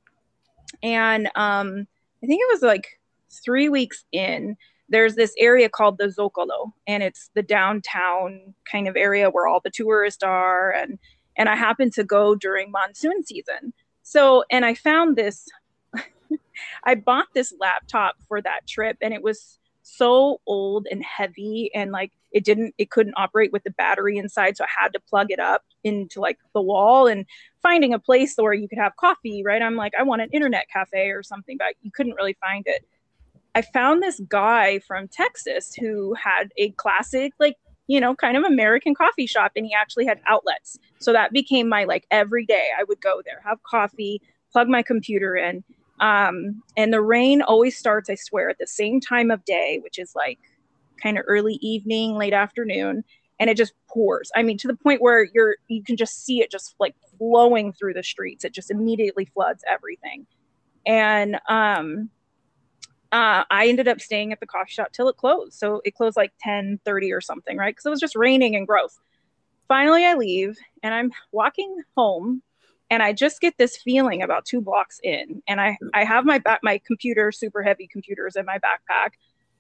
And 0.82 1.28
um, 1.36 1.88
I 2.24 2.26
think 2.26 2.40
it 2.42 2.54
was 2.54 2.62
like 2.62 3.02
three 3.44 3.68
weeks 3.68 4.06
in, 4.14 4.56
there's 4.90 5.16
this 5.16 5.34
area 5.38 5.70
called 5.70 5.98
the 5.98 6.08
Zocalo, 6.08 6.72
and 6.88 7.02
it's 7.02 7.30
the 7.34 7.44
downtown 7.44 8.54
kind 8.70 8.88
of 8.88 8.96
area 8.96 9.30
where 9.30 9.48
all 9.48 9.62
the 9.64 9.72
tourists 9.72 10.24
are. 10.24 10.72
And 10.72 11.00
and 11.38 11.50
I 11.50 11.56
happened 11.56 11.94
to 11.94 12.04
go 12.04 12.36
during 12.36 12.72
monsoon 12.72 13.24
season. 13.24 13.74
So, 14.04 14.44
and 14.52 14.66
I 14.66 14.74
found 14.74 15.16
this. 15.16 15.46
I 16.84 16.96
bought 16.96 17.28
this 17.34 17.54
laptop 17.60 18.16
for 18.28 18.42
that 18.42 18.68
trip, 18.68 18.98
and 19.02 19.14
it 19.14 19.24
was 19.24 19.60
so 19.82 20.40
old 20.48 20.88
and 20.90 21.04
heavy, 21.04 21.72
and 21.74 21.92
like 21.92 22.12
it 22.32 22.44
didn't, 22.44 22.76
it 22.78 22.90
couldn't 22.92 23.14
operate 23.18 23.52
with 23.54 23.64
the 23.64 23.72
battery 23.72 24.18
inside, 24.18 24.58
so 24.58 24.66
I 24.66 24.84
had 24.84 24.94
to 24.94 25.00
plug 25.00 25.32
it 25.32 25.40
up 25.40 25.64
into 25.84 26.20
like 26.20 26.38
the 26.54 26.62
wall. 26.62 27.08
And 27.08 27.26
finding 27.66 27.96
a 27.96 28.00
place 28.00 28.36
where 28.38 28.54
you 28.54 28.68
could 28.68 28.78
have 28.78 28.96
coffee, 28.96 29.42
right? 29.44 29.60
I'm 29.60 29.76
like, 29.76 29.94
I 30.00 30.04
want 30.04 30.22
an 30.22 30.30
internet 30.32 30.68
cafe 30.72 31.10
or 31.10 31.24
something, 31.24 31.58
but 31.58 31.74
you 31.82 31.90
couldn't 31.90 32.14
really 32.14 32.38
find 32.40 32.64
it. 32.68 32.86
I 33.56 33.62
found 33.62 34.04
this 34.04 34.20
guy 34.28 34.80
from 34.80 35.08
Texas 35.08 35.74
who 35.74 36.14
had 36.14 36.52
a 36.58 36.72
classic, 36.72 37.32
like, 37.40 37.56
you 37.88 38.02
know, 38.02 38.14
kind 38.14 38.36
of 38.36 38.44
American 38.44 38.94
coffee 38.94 39.26
shop, 39.28 39.54
and 39.56 39.66
he 39.66 39.74
actually 39.74 40.06
had 40.06 40.20
outlets. 40.28 40.78
So 41.00 41.14
that 41.14 41.32
became 41.32 41.70
my 41.70 41.86
like 41.86 42.06
every 42.12 42.46
day 42.46 42.70
I 42.78 42.84
would 42.84 43.00
go 43.02 43.22
there, 43.24 43.42
have 43.46 43.64
coffee, 43.64 44.22
plug 44.52 44.68
my 44.68 44.84
computer 44.84 45.36
in. 45.36 45.64
Um, 46.02 46.62
and 46.76 46.92
the 46.92 47.02
rain 47.02 47.42
always 47.42 47.78
starts, 47.78 48.10
I 48.10 48.16
swear, 48.16 48.50
at 48.50 48.58
the 48.58 48.68
same 48.68 49.00
time 49.00 49.32
of 49.32 49.46
day, 49.46 49.80
which 49.82 49.98
is 49.98 50.14
like 50.16 50.40
kind 51.02 51.18
of 51.18 51.24
early 51.28 51.58
evening, 51.62 52.16
late 52.18 52.34
afternoon, 52.34 53.06
and 53.40 53.50
it 53.50 53.56
just 53.56 53.74
pours. 53.90 54.32
I 54.36 54.44
mean, 54.44 54.58
to 54.58 54.68
the 54.68 54.76
point 54.76 55.02
where 55.02 55.28
you're 55.34 55.56
you 55.70 55.84
can 55.84 55.96
just 55.96 56.26
see 56.26 56.42
it 56.42 56.52
just 56.52 56.76
like 56.80 56.96
flowing 57.18 57.72
through 57.72 57.94
the 57.94 58.04
streets. 58.04 58.44
It 58.44 58.52
just 58.52 58.72
immediately 58.72 59.26
floods 59.34 59.64
everything. 59.66 60.26
And 60.86 61.40
um 61.48 62.10
uh, 63.16 63.46
I 63.50 63.68
ended 63.68 63.88
up 63.88 64.02
staying 64.02 64.34
at 64.34 64.42
the 64.42 64.46
coffee 64.46 64.74
shop 64.74 64.92
till 64.92 65.08
it 65.08 65.16
closed. 65.16 65.54
So 65.54 65.82
it 65.86 65.96
closed 65.96 66.18
like 66.18 66.34
10 66.42 66.82
30 66.84 67.14
or 67.14 67.22
something, 67.22 67.56
right? 67.56 67.74
Because 67.74 67.86
it 67.86 67.90
was 67.90 68.02
just 68.02 68.16
raining 68.16 68.58
and 68.58 68.68
gross. 68.68 69.00
Finally, 69.70 70.06
I 70.06 70.16
leave 70.16 70.58
and 70.84 70.94
I'm 70.94 71.14
walking 71.32 71.78
home 71.96 72.44
and 72.90 73.02
I 73.02 73.14
just 73.14 73.40
get 73.40 73.58
this 73.58 73.78
feeling 73.78 74.22
about 74.22 74.44
two 74.44 74.60
blocks 74.60 75.00
in. 75.02 75.42
And 75.48 75.62
I, 75.62 75.78
I 75.94 76.04
have 76.04 76.26
my 76.26 76.40
back, 76.40 76.60
my 76.62 76.82
computer, 76.86 77.32
super 77.32 77.64
heavy 77.64 77.88
computers 77.88 78.36
in 78.36 78.46
my 78.46 78.58
backpack. 78.58 79.12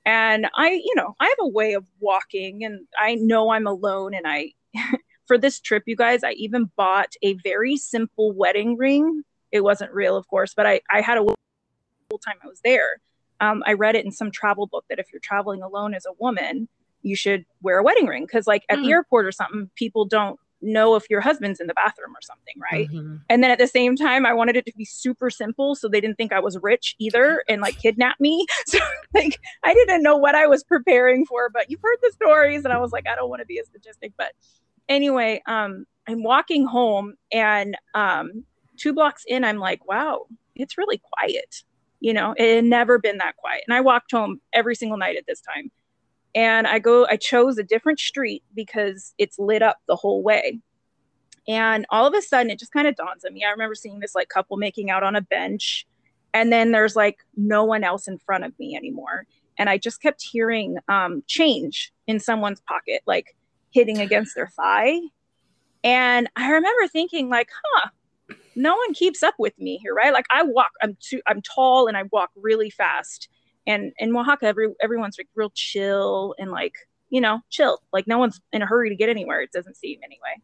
And 0.05 0.47
I, 0.53 0.71
you 0.71 0.93
know, 0.95 1.15
I 1.21 1.25
have 1.25 1.37
a 1.39 1.47
way 1.47 1.75
of 1.75 1.85
walking 2.01 2.65
and 2.65 2.85
I 2.99 3.15
know 3.15 3.51
I'm 3.51 3.67
alone. 3.67 4.13
And 4.13 4.27
I, 4.27 4.51
for 5.27 5.37
this 5.37 5.61
trip, 5.61 5.83
you 5.85 5.95
guys, 5.95 6.25
I 6.25 6.31
even 6.31 6.69
bought 6.75 7.13
a 7.23 7.35
very 7.35 7.77
simple 7.77 8.33
wedding 8.33 8.75
ring. 8.75 9.23
It 9.53 9.61
wasn't 9.61 9.93
real, 9.93 10.17
of 10.17 10.27
course, 10.27 10.53
but 10.53 10.65
I, 10.65 10.81
I 10.91 10.99
had 10.99 11.19
a 11.19 11.21
whole 11.21 12.19
time 12.19 12.35
I 12.43 12.47
was 12.47 12.59
there 12.61 12.99
um, 13.41 13.63
I 13.65 13.73
read 13.73 13.95
it 13.95 14.05
in 14.05 14.11
some 14.11 14.31
travel 14.31 14.67
book 14.67 14.85
that 14.89 14.99
if 14.99 15.07
you're 15.11 15.21
traveling 15.21 15.61
alone 15.61 15.93
as 15.93 16.05
a 16.05 16.13
woman, 16.19 16.67
you 17.01 17.15
should 17.15 17.45
wear 17.61 17.77
a 17.79 17.83
wedding 17.83 18.07
ring 18.07 18.23
because, 18.25 18.47
like, 18.47 18.63
at 18.69 18.79
the 18.79 18.85
Hmm. 18.87 18.91
airport 18.91 19.25
or 19.25 19.31
something, 19.31 19.69
people 19.75 20.05
don't 20.05 20.39
know 20.61 20.95
if 20.95 21.07
your 21.09 21.21
husband's 21.21 21.59
in 21.59 21.67
the 21.67 21.73
bathroom 21.75 22.11
or 22.15 22.21
something, 22.21 22.55
right? 22.71 22.89
Mhm. 22.89 23.21
And 23.29 23.43
then 23.43 23.51
at 23.51 23.59
the 23.59 23.67
same 23.67 23.95
time, 23.95 24.25
I 24.25 24.33
wanted 24.33 24.55
it 24.55 24.65
to 24.65 24.73
be 24.75 24.85
super 24.85 25.29
simple 25.29 25.75
so 25.75 25.87
they 25.87 26.01
didn't 26.01 26.15
think 26.15 26.31
I 26.33 26.39
was 26.39 26.57
rich 26.63 26.95
either 26.97 27.43
and 27.47 27.61
like 27.61 27.77
kidnap 27.77 28.19
me. 28.19 28.45
So, 28.65 28.79
like, 29.13 29.39
I 29.63 29.73
didn't 29.73 30.01
know 30.01 30.17
what 30.17 30.33
I 30.35 30.47
was 30.47 30.63
preparing 30.63 31.25
for, 31.25 31.49
but 31.49 31.69
you've 31.69 31.81
heard 31.83 31.97
the 32.01 32.11
stories, 32.13 32.63
and 32.65 32.73
I 32.73 32.77
was 32.79 32.91
like, 32.91 33.07
I 33.07 33.15
don't 33.15 33.29
want 33.29 33.41
to 33.41 33.45
be 33.45 33.59
a 33.59 33.65
statistic. 33.65 34.13
But 34.17 34.31
anyway, 34.89 35.41
um, 35.45 35.85
I'm 36.07 36.23
walking 36.23 36.65
home, 36.65 37.15
and 37.31 37.77
um, 37.93 38.45
two 38.77 38.93
blocks 38.93 39.23
in, 39.27 39.43
I'm 39.43 39.57
like, 39.57 39.85
wow, 39.87 40.25
it's 40.55 40.77
really 40.77 40.99
quiet 41.13 41.63
you 42.05 42.13
know 42.13 42.35
it 42.37 42.57
had 42.57 42.65
never 42.65 42.99
been 42.99 43.17
that 43.17 43.35
quiet. 43.35 43.63
And 43.67 43.75
i 43.75 43.81
walked 43.81 44.11
home 44.11 44.39
every 44.53 44.75
single 44.75 44.97
night 44.97 45.17
at 45.17 45.25
this 45.27 45.41
time. 45.41 45.71
And 46.35 46.67
i 46.67 46.77
go 46.77 47.07
i 47.09 47.17
chose 47.17 47.57
a 47.57 47.63
different 47.63 47.99
street 47.99 48.43
because 48.53 49.15
it's 49.17 49.39
lit 49.39 49.63
up 49.63 49.77
the 49.87 49.95
whole 49.95 50.21
way. 50.21 50.59
And 51.47 51.87
all 51.89 52.05
of 52.05 52.13
a 52.13 52.21
sudden 52.21 52.51
it 52.51 52.59
just 52.59 52.71
kind 52.71 52.87
of 52.87 52.95
dawns 52.95 53.25
on 53.25 53.33
me. 53.33 53.43
I 53.43 53.49
remember 53.49 53.73
seeing 53.73 53.99
this 53.99 54.13
like 54.13 54.29
couple 54.29 54.55
making 54.57 54.91
out 54.91 55.01
on 55.01 55.15
a 55.15 55.21
bench. 55.21 55.87
And 56.31 56.53
then 56.53 56.71
there's 56.71 56.95
like 56.95 57.17
no 57.35 57.63
one 57.63 57.83
else 57.83 58.07
in 58.07 58.19
front 58.19 58.43
of 58.43 58.53
me 58.59 58.75
anymore. 58.75 59.25
And 59.57 59.67
i 59.67 59.79
just 59.79 59.99
kept 59.99 60.21
hearing 60.21 60.77
um, 60.87 61.23
change 61.25 61.91
in 62.05 62.19
someone's 62.19 62.61
pocket 62.61 63.01
like 63.07 63.35
hitting 63.71 63.97
against 63.97 64.35
their 64.35 64.49
thigh. 64.49 64.99
And 65.83 66.29
i 66.35 66.51
remember 66.51 66.87
thinking 66.87 67.29
like 67.29 67.49
huh 67.63 67.89
no 68.55 68.75
one 68.75 68.93
keeps 68.93 69.23
up 69.23 69.35
with 69.37 69.57
me 69.59 69.77
here, 69.77 69.93
right? 69.93 70.13
Like 70.13 70.27
I 70.29 70.43
walk, 70.43 70.71
I'm 70.81 70.97
too, 70.99 71.21
I'm 71.27 71.41
tall 71.41 71.87
and 71.87 71.97
I 71.97 72.03
walk 72.11 72.31
really 72.35 72.69
fast. 72.69 73.29
And 73.67 73.93
in 73.97 74.15
Oaxaca, 74.15 74.45
every 74.45 74.67
everyone's 74.81 75.17
like 75.17 75.27
real 75.35 75.51
chill 75.53 76.35
and 76.37 76.51
like, 76.51 76.75
you 77.09 77.19
know, 77.19 77.41
chill. 77.49 77.81
Like 77.91 78.07
no 78.07 78.17
one's 78.17 78.39
in 78.53 78.61
a 78.61 78.65
hurry 78.65 78.89
to 78.89 78.95
get 78.95 79.09
anywhere. 79.09 79.41
It 79.41 79.51
doesn't 79.51 79.77
seem 79.77 79.99
anyway. 80.03 80.41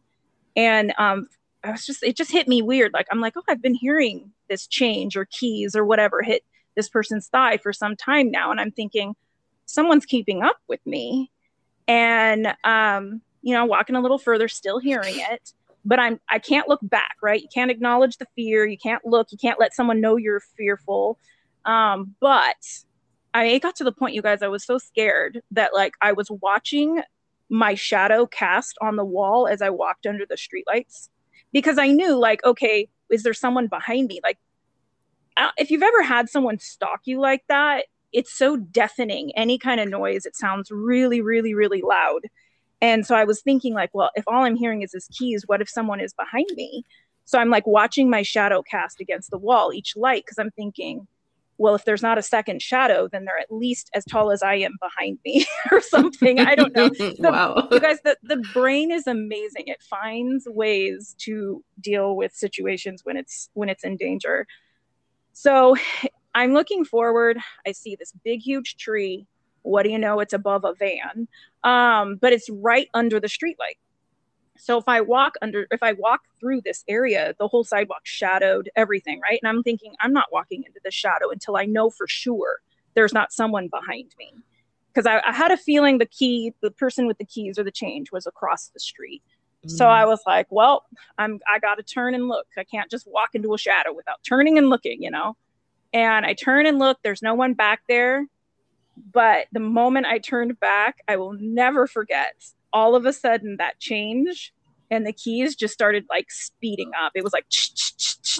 And 0.56 0.92
um, 0.98 1.28
I 1.64 1.70
was 1.70 1.86
just, 1.86 2.02
it 2.02 2.16
just 2.16 2.32
hit 2.32 2.48
me 2.48 2.62
weird. 2.62 2.92
Like 2.92 3.06
I'm 3.10 3.20
like, 3.20 3.34
oh, 3.36 3.42
I've 3.48 3.62
been 3.62 3.74
hearing 3.74 4.32
this 4.48 4.66
change 4.66 5.16
or 5.16 5.26
keys 5.26 5.76
or 5.76 5.84
whatever 5.84 6.22
hit 6.22 6.42
this 6.74 6.88
person's 6.88 7.28
thigh 7.28 7.58
for 7.58 7.72
some 7.72 7.96
time 7.96 8.30
now, 8.30 8.50
and 8.50 8.60
I'm 8.60 8.70
thinking, 8.70 9.14
someone's 9.66 10.06
keeping 10.06 10.42
up 10.42 10.56
with 10.68 10.84
me. 10.86 11.30
And 11.88 12.54
um, 12.64 13.20
you 13.42 13.54
know, 13.54 13.64
walking 13.64 13.96
a 13.96 14.00
little 14.00 14.18
further, 14.18 14.48
still 14.48 14.78
hearing 14.78 15.14
it 15.16 15.52
but 15.84 15.98
I'm 15.98 16.20
I 16.28 16.38
can't 16.38 16.68
look 16.68 16.80
back, 16.82 17.16
right? 17.22 17.40
You 17.42 17.48
can't 17.52 17.70
acknowledge 17.70 18.16
the 18.18 18.26
fear. 18.36 18.66
You 18.66 18.78
can't 18.78 19.04
look. 19.04 19.28
You 19.32 19.38
can't 19.38 19.60
let 19.60 19.74
someone 19.74 20.00
know 20.00 20.16
you're 20.16 20.40
fearful. 20.56 21.18
Um, 21.64 22.14
but 22.20 22.56
I 23.34 23.46
it 23.46 23.62
got 23.62 23.76
to 23.76 23.84
the 23.84 23.92
point, 23.92 24.14
you 24.14 24.22
guys, 24.22 24.42
I 24.42 24.48
was 24.48 24.64
so 24.64 24.78
scared 24.78 25.40
that 25.52 25.74
like 25.74 25.94
I 26.00 26.12
was 26.12 26.30
watching 26.30 27.02
my 27.48 27.74
shadow 27.74 28.26
cast 28.26 28.76
on 28.80 28.96
the 28.96 29.04
wall 29.04 29.46
as 29.46 29.62
I 29.62 29.70
walked 29.70 30.06
under 30.06 30.24
the 30.26 30.36
streetlights. 30.36 31.08
because 31.52 31.78
I 31.78 31.88
knew 31.88 32.18
like, 32.18 32.44
okay, 32.44 32.88
is 33.10 33.22
there 33.22 33.34
someone 33.34 33.68
behind 33.68 34.08
me? 34.08 34.20
Like, 34.22 34.38
if 35.56 35.70
you've 35.70 35.82
ever 35.82 36.02
had 36.02 36.28
someone 36.28 36.58
stalk 36.58 37.00
you 37.04 37.20
like 37.20 37.44
that, 37.48 37.86
it's 38.12 38.32
so 38.32 38.56
deafening. 38.56 39.32
Any 39.36 39.58
kind 39.58 39.80
of 39.80 39.88
noise, 39.88 40.26
it 40.26 40.36
sounds 40.36 40.70
really, 40.70 41.20
really, 41.20 41.54
really 41.54 41.82
loud. 41.82 42.22
And 42.82 43.06
so 43.06 43.14
I 43.14 43.24
was 43.24 43.40
thinking, 43.40 43.72
like, 43.72 43.90
well, 43.94 44.10
if 44.16 44.24
all 44.26 44.42
I'm 44.44 44.56
hearing 44.56 44.82
is 44.82 44.92
his 44.92 45.06
keys, 45.06 45.44
what 45.46 45.62
if 45.62 45.68
someone 45.68 46.00
is 46.00 46.12
behind 46.12 46.48
me? 46.56 46.84
So 47.24 47.38
I'm 47.38 47.48
like 47.48 47.66
watching 47.66 48.10
my 48.10 48.22
shadow 48.22 48.60
cast 48.60 49.00
against 49.00 49.30
the 49.30 49.38
wall 49.38 49.72
each 49.72 49.96
light 49.96 50.24
because 50.24 50.38
I'm 50.38 50.50
thinking, 50.50 51.06
well, 51.58 51.76
if 51.76 51.84
there's 51.84 52.02
not 52.02 52.18
a 52.18 52.22
second 52.22 52.60
shadow, 52.60 53.06
then 53.06 53.24
they're 53.24 53.38
at 53.38 53.52
least 53.52 53.88
as 53.94 54.04
tall 54.04 54.32
as 54.32 54.42
I 54.42 54.56
am 54.56 54.76
behind 54.82 55.20
me 55.24 55.46
or 55.70 55.80
something. 55.80 56.40
I 56.40 56.56
don't 56.56 56.74
know. 56.74 56.90
The, 56.98 57.30
wow. 57.30 57.68
You 57.70 57.78
guys, 57.78 57.98
the, 58.04 58.16
the 58.24 58.38
brain 58.52 58.90
is 58.90 59.06
amazing. 59.06 59.64
It 59.68 59.80
finds 59.82 60.48
ways 60.48 61.14
to 61.20 61.62
deal 61.80 62.16
with 62.16 62.32
situations 62.32 63.02
when 63.04 63.16
it's 63.16 63.48
when 63.54 63.68
it's 63.68 63.84
in 63.84 63.96
danger. 63.96 64.46
So 65.34 65.76
I'm 66.34 66.52
looking 66.52 66.84
forward. 66.84 67.38
I 67.66 67.72
see 67.72 67.94
this 67.96 68.12
big, 68.24 68.40
huge 68.40 68.76
tree. 68.76 69.26
What 69.62 69.84
do 69.84 69.90
you 69.90 69.98
know? 69.98 70.20
It's 70.20 70.32
above 70.32 70.64
a 70.64 70.74
van, 70.74 71.28
um, 71.64 72.16
but 72.16 72.32
it's 72.32 72.48
right 72.50 72.88
under 72.94 73.20
the 73.20 73.28
streetlight. 73.28 73.78
So 74.58 74.78
if 74.78 74.84
I 74.86 75.00
walk 75.00 75.34
under, 75.42 75.66
if 75.70 75.82
I 75.82 75.92
walk 75.92 76.20
through 76.38 76.60
this 76.60 76.84
area, 76.86 77.34
the 77.38 77.48
whole 77.48 77.64
sidewalk 77.64 78.02
shadowed 78.04 78.70
everything, 78.76 79.20
right? 79.20 79.40
And 79.42 79.48
I'm 79.48 79.62
thinking, 79.62 79.94
I'm 80.00 80.12
not 80.12 80.26
walking 80.30 80.62
into 80.64 80.80
the 80.84 80.90
shadow 80.90 81.30
until 81.30 81.56
I 81.56 81.64
know 81.64 81.90
for 81.90 82.06
sure 82.06 82.60
there's 82.94 83.12
not 83.12 83.32
someone 83.32 83.68
behind 83.68 84.14
me. 84.18 84.34
Because 84.92 85.06
I, 85.06 85.20
I, 85.26 85.32
had 85.32 85.50
a 85.50 85.56
feeling 85.56 85.98
the 85.98 86.06
key, 86.06 86.52
the 86.60 86.70
person 86.70 87.06
with 87.06 87.16
the 87.16 87.24
keys 87.24 87.58
or 87.58 87.64
the 87.64 87.70
change 87.70 88.12
was 88.12 88.26
across 88.26 88.68
the 88.68 88.78
street. 88.78 89.22
Mm. 89.66 89.70
So 89.70 89.86
I 89.86 90.04
was 90.04 90.20
like, 90.26 90.46
well, 90.50 90.84
I'm 91.18 91.40
I 91.52 91.58
gotta 91.58 91.82
turn 91.82 92.14
and 92.14 92.28
look. 92.28 92.46
I 92.58 92.64
can't 92.64 92.90
just 92.90 93.08
walk 93.10 93.30
into 93.34 93.54
a 93.54 93.58
shadow 93.58 93.92
without 93.94 94.22
turning 94.22 94.58
and 94.58 94.68
looking, 94.68 95.02
you 95.02 95.10
know. 95.10 95.36
And 95.94 96.26
I 96.26 96.34
turn 96.34 96.66
and 96.66 96.78
look, 96.78 96.98
there's 97.02 97.22
no 97.22 97.34
one 97.34 97.54
back 97.54 97.82
there. 97.88 98.26
But 98.96 99.46
the 99.52 99.60
moment 99.60 100.06
I 100.06 100.18
turned 100.18 100.58
back, 100.60 100.98
I 101.08 101.16
will 101.16 101.34
never 101.38 101.86
forget 101.86 102.34
all 102.72 102.94
of 102.94 103.04
a 103.04 103.12
sudden 103.12 103.56
that 103.58 103.78
change 103.78 104.52
and 104.90 105.06
the 105.06 105.12
keys 105.12 105.56
just 105.56 105.72
started 105.72 106.04
like 106.10 106.30
speeding 106.30 106.90
up. 107.02 107.12
It 107.14 107.24
was 107.24 107.32
like, 107.32 107.46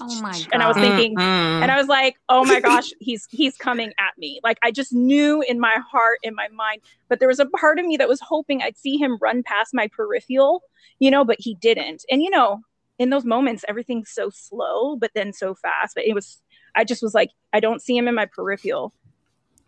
oh 0.01 0.21
my 0.21 0.33
God. 0.33 0.49
and 0.53 0.63
I 0.63 0.69
was 0.69 0.77
thinking, 0.77 1.19
and 1.19 1.71
I 1.71 1.79
was 1.79 1.89
like, 1.89 2.17
oh 2.29 2.45
my 2.45 2.61
gosh, 2.61 2.91
he's 3.01 3.27
he's 3.31 3.57
coming 3.57 3.89
at 3.99 4.13
me. 4.19 4.39
Like 4.45 4.59
I 4.63 4.71
just 4.71 4.93
knew 4.93 5.43
in 5.49 5.59
my 5.59 5.79
heart, 5.91 6.19
in 6.23 6.35
my 6.35 6.49
mind, 6.49 6.83
but 7.09 7.21
there 7.21 7.29
was 7.29 7.41
a 7.41 7.47
part 7.47 7.79
of 7.79 7.87
me 7.87 7.97
that 7.97 8.09
was 8.09 8.21
hoping 8.21 8.61
I'd 8.61 8.77
see 8.77 8.99
him 8.99 9.17
run 9.21 9.43
past 9.43 9.71
my 9.73 9.89
peripheral, 9.89 10.63
you 10.99 11.11
know, 11.11 11.25
but 11.25 11.37
he 11.41 11.55
didn't. 11.55 12.05
And 12.11 12.23
you 12.23 12.29
know, 12.29 12.61
in 12.99 13.09
those 13.11 13.25
moments, 13.25 13.65
everything's 13.67 14.11
so 14.11 14.29
slow, 14.31 14.97
but 14.97 15.11
then 15.15 15.33
so 15.33 15.55
fast. 15.55 15.95
But 15.95 16.05
it 16.05 16.15
was, 16.15 16.41
I 16.77 16.85
just 16.85 17.03
was 17.03 17.15
like, 17.15 17.31
I 17.53 17.61
don't 17.61 17.81
see 17.83 17.97
him 17.97 18.09
in 18.09 18.15
my 18.15 18.27
peripheral 18.27 18.93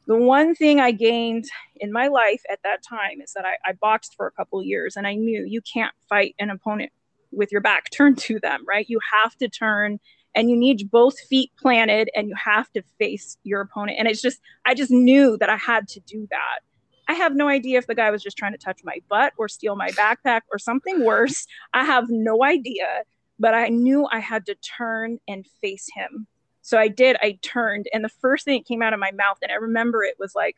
the 0.07 0.17
one 0.17 0.55
thing 0.55 0.81
I 0.81 0.91
gained 0.91 1.47
in 1.77 1.93
my 1.93 2.09
life 2.09 2.43
at 2.51 2.61
that 2.63 2.83
time 2.83 3.21
is 3.23 3.33
that 3.33 3.45
I, 3.45 3.71
I 3.71 3.73
boxed 3.73 4.15
for 4.17 4.27
a 4.27 4.31
couple 4.31 4.63
years 4.63 4.97
and 4.97 5.07
I 5.07 5.15
knew 5.15 5.45
you 5.45 5.63
can't 5.63 5.95
fight 6.09 6.35
an 6.39 6.51
opponent 6.51 6.93
with 7.33 7.51
your 7.51 7.61
back 7.61 7.91
turned 7.93 8.19
to 8.19 8.39
them, 8.39 8.65
right? 8.67 8.89
You 8.89 8.99
have 9.23 9.37
to 9.37 9.49
turn 9.49 9.99
and 10.35 10.51
you 10.51 10.57
need 10.57 10.91
both 10.91 11.19
feet 11.19 11.53
planted 11.59 12.11
and 12.15 12.29
you 12.29 12.35
have 12.35 12.71
to 12.73 12.83
face 12.99 13.39
your 13.45 13.61
opponent. 13.61 13.99
And 13.99 14.09
it's 14.09 14.21
just, 14.21 14.41
I 14.65 14.75
just 14.75 14.91
knew 14.91 15.37
that 15.39 15.49
I 15.49 15.57
had 15.57 15.89
to 15.89 16.01
do 16.01 16.27
that. 16.31 16.61
I 17.07 17.15
have 17.15 17.35
no 17.35 17.49
idea 17.49 17.79
if 17.79 17.87
the 17.87 17.95
guy 17.95 18.11
was 18.11 18.23
just 18.23 18.37
trying 18.37 18.53
to 18.53 18.59
touch 18.59 18.81
my 18.83 18.99
butt 19.09 19.35
or 19.37 19.49
steal 19.49 19.77
my 19.77 19.91
backpack 19.91 20.41
or 20.51 20.59
something 20.59 21.05
worse. 21.05 21.47
I 21.73 21.85
have 21.85 22.07
no 22.09 22.43
idea, 22.43 23.05
but 23.39 23.55
I 23.55 23.69
knew 23.69 24.07
I 24.11 24.21
had 24.21 24.47
to 24.47 24.55
turn 24.57 25.19
and 25.29 25.47
face 25.61 25.89
him 25.95 26.27
so 26.65 26.79
I 26.79 26.89
did, 26.89 27.19
I 27.21 27.39
turned, 27.43 27.89
and 27.93 28.03
the 28.03 28.09
first 28.09 28.47
thing 28.47 28.59
that 28.59 28.67
came 28.67 28.81
out 28.81 28.95
of 28.95 28.99
my 28.99 29.11
mouth, 29.11 29.37
and 29.43 29.53
I 29.53 29.57
remember 29.57 30.03
it 30.03 30.17
was 30.19 30.35
like, 30.35 30.57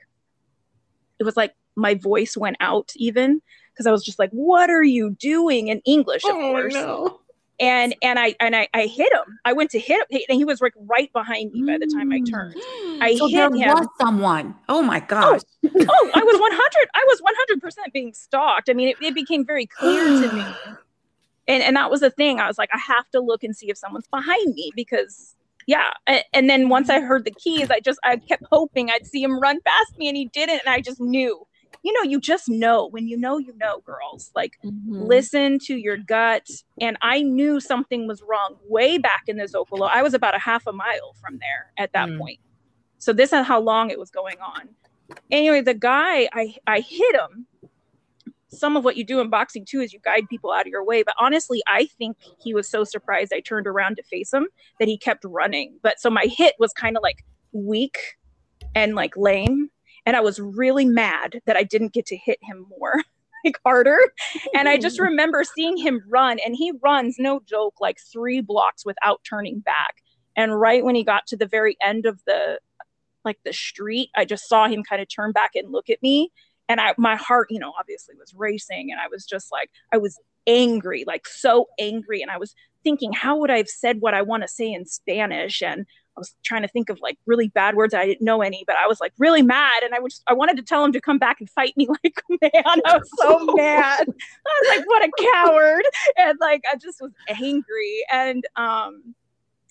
it 1.19 1.25
was 1.25 1.37
like 1.37 1.53
my 1.75 1.95
voice 1.95 2.37
went 2.37 2.59
out 2.61 2.93
even 2.95 3.43
because 3.73 3.89
I 3.89 3.91
was 3.91 4.05
just 4.05 4.17
like, 4.17 4.31
"What 4.31 4.71
are 4.71 4.85
you 4.85 5.17
doing?" 5.19 5.67
in 5.67 5.81
English, 5.85 6.23
of 6.23 6.31
oh, 6.31 6.53
course. 6.53 6.75
No. 6.75 7.21
And 7.59 7.97
and 8.03 8.21
I 8.21 8.37
and 8.39 8.55
I, 8.55 8.69
I 8.73 8.87
hit 8.87 9.13
him. 9.13 9.41
I 9.45 9.53
went 9.53 9.73
to 9.73 9.81
hit 9.81 10.07
him, 10.09 10.21
and 10.29 10.37
he 10.37 10.45
was 10.45 10.61
like 10.61 10.75
right 10.77 11.13
behind 11.13 11.51
me 11.51 11.65
by 11.65 11.77
the 11.77 11.93
time 11.93 12.13
I 12.13 12.21
turned. 12.21 12.55
Mm. 12.55 13.03
I 13.03 13.17
so 13.17 13.27
hit 13.27 13.35
there 13.35 13.47
him. 13.47 13.75
was 13.75 13.89
someone. 14.01 14.55
Oh 14.69 14.83
my 14.83 14.99
oh, 14.99 15.07
gosh. 15.09 15.41
Oh, 15.65 15.71
oh, 15.75 16.11
I 16.15 16.23
was 16.23 16.41
100. 16.41 16.89
I 16.95 17.05
was 17.09 17.21
100 17.21 17.61
percent 17.61 17.93
being 17.93 18.15
stalked. 18.15 18.71
I 18.71 18.75
mean, 18.75 18.91
it, 18.91 18.97
it 19.03 19.15
became 19.17 19.45
very 19.45 19.67
clear 19.67 20.05
to 20.05 20.33
me. 20.33 20.45
And 21.49 21.63
and 21.63 21.77
that 21.77 21.93
was 21.93 22.01
the 22.01 22.11
thing. 22.11 22.41
I 22.41 22.49
was 22.49 22.59
like, 22.59 22.71
I 22.75 22.79
have 22.79 23.09
to 23.11 23.21
look 23.21 23.45
and 23.45 23.55
see 23.55 23.71
if 23.71 23.79
someone's 23.79 24.09
behind 24.09 24.53
me 24.55 24.73
because 24.75 25.37
yeah 25.67 25.91
and 26.33 26.49
then 26.49 26.69
once 26.69 26.89
i 26.89 27.01
heard 27.01 27.25
the 27.25 27.31
keys 27.33 27.71
i 27.71 27.81
just 27.81 27.99
i 28.05 28.17
kept 28.17 28.45
hoping 28.51 28.91
i'd 28.91 29.07
see 29.07 29.23
him 29.23 29.39
run 29.39 29.61
past 29.63 29.99
me 29.99 30.09
and 30.09 30.17
he 30.17 30.27
didn't 30.27 30.61
and 30.65 30.69
i 30.69 30.81
just 30.81 31.01
knew. 31.01 31.47
You 31.83 31.93
know 31.93 32.03
you 32.03 32.21
just 32.21 32.49
know. 32.49 32.89
When 32.89 33.07
you 33.07 33.17
know 33.17 33.39
you 33.39 33.55
know 33.59 33.81
girls. 33.81 34.33
Like 34.35 34.59
mm-hmm. 34.65 35.03
listen 35.03 35.59
to 35.67 35.77
your 35.77 35.97
gut. 35.97 36.49
And 36.81 36.97
i 37.03 37.23
knew 37.23 37.61
something 37.61 38.09
was 38.09 38.23
wrong 38.29 38.57
way 38.69 38.99
back 38.99 39.25
in 39.27 39.37
the 39.37 39.45
zocalo 39.45 39.89
i 39.93 40.03
was 40.03 40.15
about 40.15 40.35
a 40.35 40.39
half 40.39 40.67
a 40.67 40.73
mile 40.73 41.15
from 41.21 41.39
there 41.39 41.73
at 41.79 41.93
that 41.93 42.09
mm. 42.09 42.19
point. 42.19 42.41
So 42.99 43.13
this 43.13 43.33
is 43.33 43.47
how 43.47 43.61
long 43.61 43.91
it 43.91 43.99
was 43.99 44.11
going 44.11 44.39
on. 44.41 44.69
Anyway 45.31 45.61
the 45.61 45.75
guy 45.75 46.29
i 46.33 46.55
i 46.67 46.81
hit 46.81 47.15
him 47.15 47.47
some 48.57 48.77
of 48.77 48.85
what 48.85 48.97
you 48.97 49.05
do 49.05 49.21
in 49.21 49.31
boxing 49.31 49.65
too 49.65 49.81
is 49.81 49.93
you 49.93 50.01
guide 50.05 50.29
people 50.29 50.53
out 50.53 50.63
of 50.63 50.67
your 50.69 50.85
way. 50.85 51.03
But 51.03 51.15
honestly, 51.19 51.63
I 51.67 51.87
think 51.99 52.17
he 52.41 52.55
was 52.55 52.69
so 52.69 52.85
surprised 52.85 53.33
I 53.33 53.41
turned 53.41 53.67
around 53.67 53.97
to 53.97 54.03
face 54.03 54.33
him 54.33 54.49
that 54.79 54.89
he 54.89 54.99
kept 54.99 55.25
running. 55.25 55.79
But 55.83 56.01
so 56.01 56.11
my 56.11 56.27
hit 56.27 56.55
was 56.59 56.73
kind 56.73 56.97
of 56.97 57.03
like 57.03 57.25
weak 57.53 57.99
and 58.75 58.95
like 58.95 59.17
lame. 59.17 59.71
And 60.05 60.17
I 60.17 60.21
was 60.21 60.39
really 60.39 60.85
mad 60.85 61.41
that 61.47 61.57
I 61.57 61.65
didn't 61.65 61.93
get 61.93 62.07
to 62.07 62.17
hit 62.17 62.39
him 62.43 62.67
more, 62.69 63.03
like 63.45 63.59
harder. 63.65 63.99
And 64.55 64.69
I 64.69 64.79
just 64.79 65.01
remember 65.01 65.43
seeing 65.43 65.77
him 65.77 66.03
run, 66.09 66.39
and 66.45 66.55
he 66.55 66.73
runs, 66.83 67.17
no 67.19 67.41
joke, 67.45 67.75
like 67.81 67.99
three 68.13 68.41
blocks 68.41 68.85
without 68.85 69.21
turning 69.29 69.61
back. 69.61 69.97
And 70.37 70.59
right 70.59 70.85
when 70.85 70.95
he 70.95 71.03
got 71.03 71.27
to 71.29 71.37
the 71.37 71.47
very 71.47 71.77
end 71.83 72.07
of 72.07 72.21
the 72.27 72.61
like 73.25 73.39
the 73.45 73.53
street, 73.53 74.11
I 74.15 74.25
just 74.25 74.49
saw 74.49 74.69
him 74.69 74.85
kind 74.85 75.03
of 75.03 75.09
turn 75.09 75.33
back 75.33 75.57
and 75.57 75.73
look 75.73 75.91
at 75.91 76.01
me 76.01 76.31
and 76.69 76.81
I 76.81 76.95
my 76.97 77.17
heart, 77.17 77.49
you 77.51 77.59
know, 77.59 77.73
obviously 77.79 78.15
was 78.17 78.35
racing 78.35 78.91
and 78.91 79.01
I 79.01 79.09
was 79.09 79.25
just 79.25 79.53
like 79.53 79.71
I 79.93 79.97
was 79.97 80.19
angry, 80.47 81.05
like 81.07 81.27
so 81.27 81.69
angry 81.79 82.23
and 82.23 82.31
I 82.31 82.39
was 82.39 82.55
thinking 82.85 83.13
how 83.13 83.37
would 83.39 83.51
I 83.51 83.59
have 83.59 83.69
said 83.69 84.01
what 84.01 84.15
I 84.15 84.23
want 84.23 84.43
to 84.43 84.49
say 84.49 84.73
in 84.73 84.87
Spanish 84.87 85.63
and 85.63 85.87
I 86.17 86.21
was 86.21 86.35
trying 86.43 86.63
to 86.63 86.69
think 86.69 86.89
of 86.89 86.99
like 87.01 87.19
really 87.27 87.49
bad 87.49 87.77
words. 87.77 87.93
I 87.93 88.07
didn't 88.07 88.25
know 88.25 88.41
any, 88.41 88.65
but 88.67 88.77
I 88.77 88.87
was 88.87 89.01
like 89.01 89.13
really 89.19 89.43
mad, 89.43 89.83
and 89.83 89.95
I 89.95 90.01
was 90.01 90.23
I 90.27 90.33
wanted 90.33 90.57
to 90.57 90.63
tell 90.63 90.83
him 90.83 90.93
to 90.93 91.01
come 91.01 91.19
back 91.19 91.41
and 91.41 91.51
fight 91.51 91.77
me 91.77 91.89
like 92.05 92.23
man. 92.41 92.81
I 92.87 92.99
was 92.99 93.11
so 93.19 93.45
mad. 93.55 94.07
I 94.09 94.61
was 94.63 94.77
like, 94.77 94.87
what 94.87 95.05
a 95.05 95.11
coward, 95.35 95.83
and 96.17 96.39
like 96.41 96.63
I 96.73 96.77
just 96.77 97.03
was 97.03 97.13
angry. 97.29 98.03
And 98.11 98.45
um, 98.57 99.15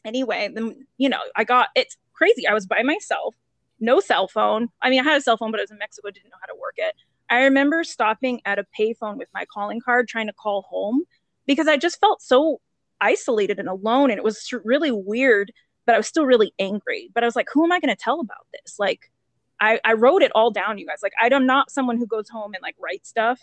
anyway, 0.04 0.50
then 0.54 0.86
you 0.98 1.10
know 1.10 1.20
I 1.36 1.46
got 1.46 1.70
it's 1.76 1.98
crazy. 2.14 2.48
I 2.48 2.54
was 2.54 2.68
by 2.68 2.84
myself 2.84 3.34
no 3.80 4.00
cell 4.00 4.28
phone. 4.28 4.70
I 4.82 4.90
mean, 4.90 5.02
I 5.02 5.04
had 5.04 5.18
a 5.18 5.22
cell 5.22 5.38
phone, 5.38 5.52
but 5.52 5.60
I 5.60 5.64
was 5.64 5.72
in 5.72 5.78
Mexico, 5.78 6.10
didn't 6.10 6.30
know 6.30 6.38
how 6.40 6.54
to 6.54 6.60
work 6.60 6.76
it. 6.78 6.96
I 7.30 7.44
remember 7.44 7.84
stopping 7.84 8.42
at 8.46 8.60
a 8.60 8.66
payphone 8.78 9.18
with 9.18 9.30
my 9.34 9.46
calling 9.46 9.82
card 9.82 10.08
trying 10.08 10.28
to 10.28 10.34
call 10.34 10.64
home 10.64 11.04
because 11.46 11.68
I 11.68 11.78
just 11.78 12.00
felt 12.00 12.22
so 12.22 12.62
isolated 13.02 13.60
and 13.60 13.68
alone. 13.68 14.12
And 14.12 14.18
it 14.18 14.24
was 14.24 14.48
really 14.64 14.92
weird, 14.92 15.52
but 15.86 15.96
I 15.96 15.98
was 15.98 16.08
still 16.08 16.26
really 16.26 16.54
angry. 16.60 17.10
But 17.14 17.24
I 17.24 17.28
was 17.28 17.36
like, 17.36 17.48
who 17.54 17.64
am 17.64 17.72
I 17.72 17.80
going 17.80 17.96
to 17.96 18.02
tell 18.02 18.20
about 18.20 18.48
this? 18.54 18.76
Like, 18.80 19.12
I, 19.60 19.80
I 19.86 19.94
wrote 19.94 20.22
it 20.22 20.32
all 20.36 20.52
down, 20.52 20.78
you 20.78 20.86
guys. 20.86 21.00
Like, 21.02 21.14
I'm 21.20 21.46
not 21.46 21.72
someone 21.72 21.98
who 21.98 22.08
goes 22.08 22.30
home 22.30 22.54
and 22.54 22.62
like 22.62 22.76
writes 22.80 23.10
stuff, 23.10 23.40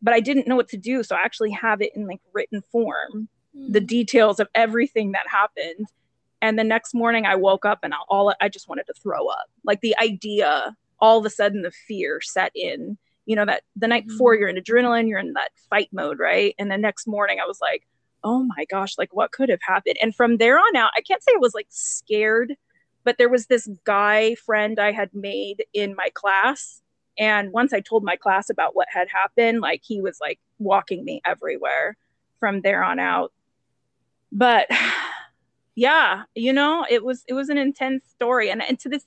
but 0.00 0.14
I 0.14 0.20
didn't 0.20 0.46
know 0.46 0.56
what 0.56 0.68
to 0.68 0.76
do. 0.76 1.02
So 1.02 1.16
I 1.16 1.20
actually 1.20 1.50
have 1.50 1.82
it 1.82 1.92
in 1.94 2.06
like 2.06 2.20
written 2.32 2.62
form, 2.72 3.28
mm. 3.56 3.72
the 3.72 3.80
details 3.80 4.40
of 4.40 4.48
everything 4.54 5.12
that 5.12 5.28
happened 5.28 5.88
and 6.42 6.58
the 6.58 6.64
next 6.64 6.94
morning 6.94 7.26
i 7.26 7.34
woke 7.34 7.64
up 7.64 7.80
and 7.82 7.94
all 8.08 8.34
i 8.40 8.48
just 8.48 8.68
wanted 8.68 8.86
to 8.86 8.94
throw 8.94 9.26
up. 9.26 9.46
Like 9.64 9.80
the 9.80 9.96
idea 10.00 10.76
all 10.98 11.18
of 11.18 11.26
a 11.26 11.30
sudden 11.30 11.62
the 11.62 11.70
fear 11.70 12.20
set 12.22 12.52
in. 12.54 12.98
You 13.26 13.36
know 13.36 13.44
that 13.44 13.62
the 13.74 13.88
night 13.88 14.06
before 14.06 14.34
mm-hmm. 14.34 14.40
you're 14.40 14.48
in 14.48 14.56
adrenaline 14.56 15.08
you're 15.08 15.18
in 15.18 15.32
that 15.34 15.50
fight 15.70 15.88
mode 15.92 16.18
right? 16.18 16.54
And 16.58 16.70
the 16.70 16.78
next 16.78 17.06
morning 17.06 17.38
i 17.42 17.46
was 17.46 17.60
like 17.60 17.86
oh 18.24 18.42
my 18.56 18.64
gosh 18.70 18.98
like 18.98 19.14
what 19.14 19.32
could 19.32 19.48
have 19.48 19.60
happened? 19.66 19.96
And 20.00 20.14
from 20.14 20.36
there 20.38 20.58
on 20.58 20.76
out 20.76 20.90
i 20.96 21.00
can't 21.00 21.22
say 21.22 21.32
i 21.34 21.38
was 21.38 21.54
like 21.54 21.68
scared 21.70 22.54
but 23.04 23.18
there 23.18 23.28
was 23.28 23.46
this 23.46 23.68
guy 23.84 24.34
friend 24.34 24.78
i 24.78 24.92
had 24.92 25.10
made 25.14 25.64
in 25.72 25.94
my 25.96 26.08
class. 26.14 26.82
And 27.18 27.52
once 27.52 27.72
i 27.72 27.80
told 27.80 28.04
my 28.04 28.16
class 28.16 28.50
about 28.50 28.76
what 28.76 28.88
had 28.90 29.08
happened 29.08 29.60
like 29.60 29.82
he 29.84 30.00
was 30.00 30.18
like 30.20 30.38
walking 30.58 31.04
me 31.04 31.20
everywhere 31.24 31.96
from 32.38 32.60
there 32.60 32.84
on 32.84 32.98
out. 32.98 33.32
But 34.32 34.66
yeah 35.76 36.24
you 36.34 36.52
know 36.52 36.84
it 36.90 37.04
was 37.04 37.22
it 37.28 37.34
was 37.34 37.48
an 37.48 37.58
intense 37.58 38.04
story 38.08 38.50
and, 38.50 38.62
and 38.62 38.80
to 38.80 38.88
this 38.88 39.06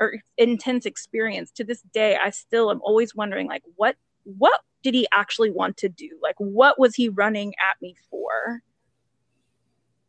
or 0.00 0.14
intense 0.38 0.86
experience. 0.86 1.50
To 1.52 1.64
this 1.64 1.82
day 1.92 2.16
i 2.16 2.30
still 2.30 2.70
am 2.70 2.80
always 2.82 3.14
wondering 3.14 3.48
like 3.48 3.62
what 3.76 3.96
what 4.24 4.60
did 4.82 4.94
he 4.94 5.06
actually 5.12 5.50
want 5.50 5.76
to 5.78 5.88
do? 5.88 6.10
Like 6.22 6.34
what 6.38 6.78
was 6.78 6.94
he 6.94 7.08
running 7.08 7.54
at 7.60 7.80
me 7.80 7.94
for? 8.10 8.60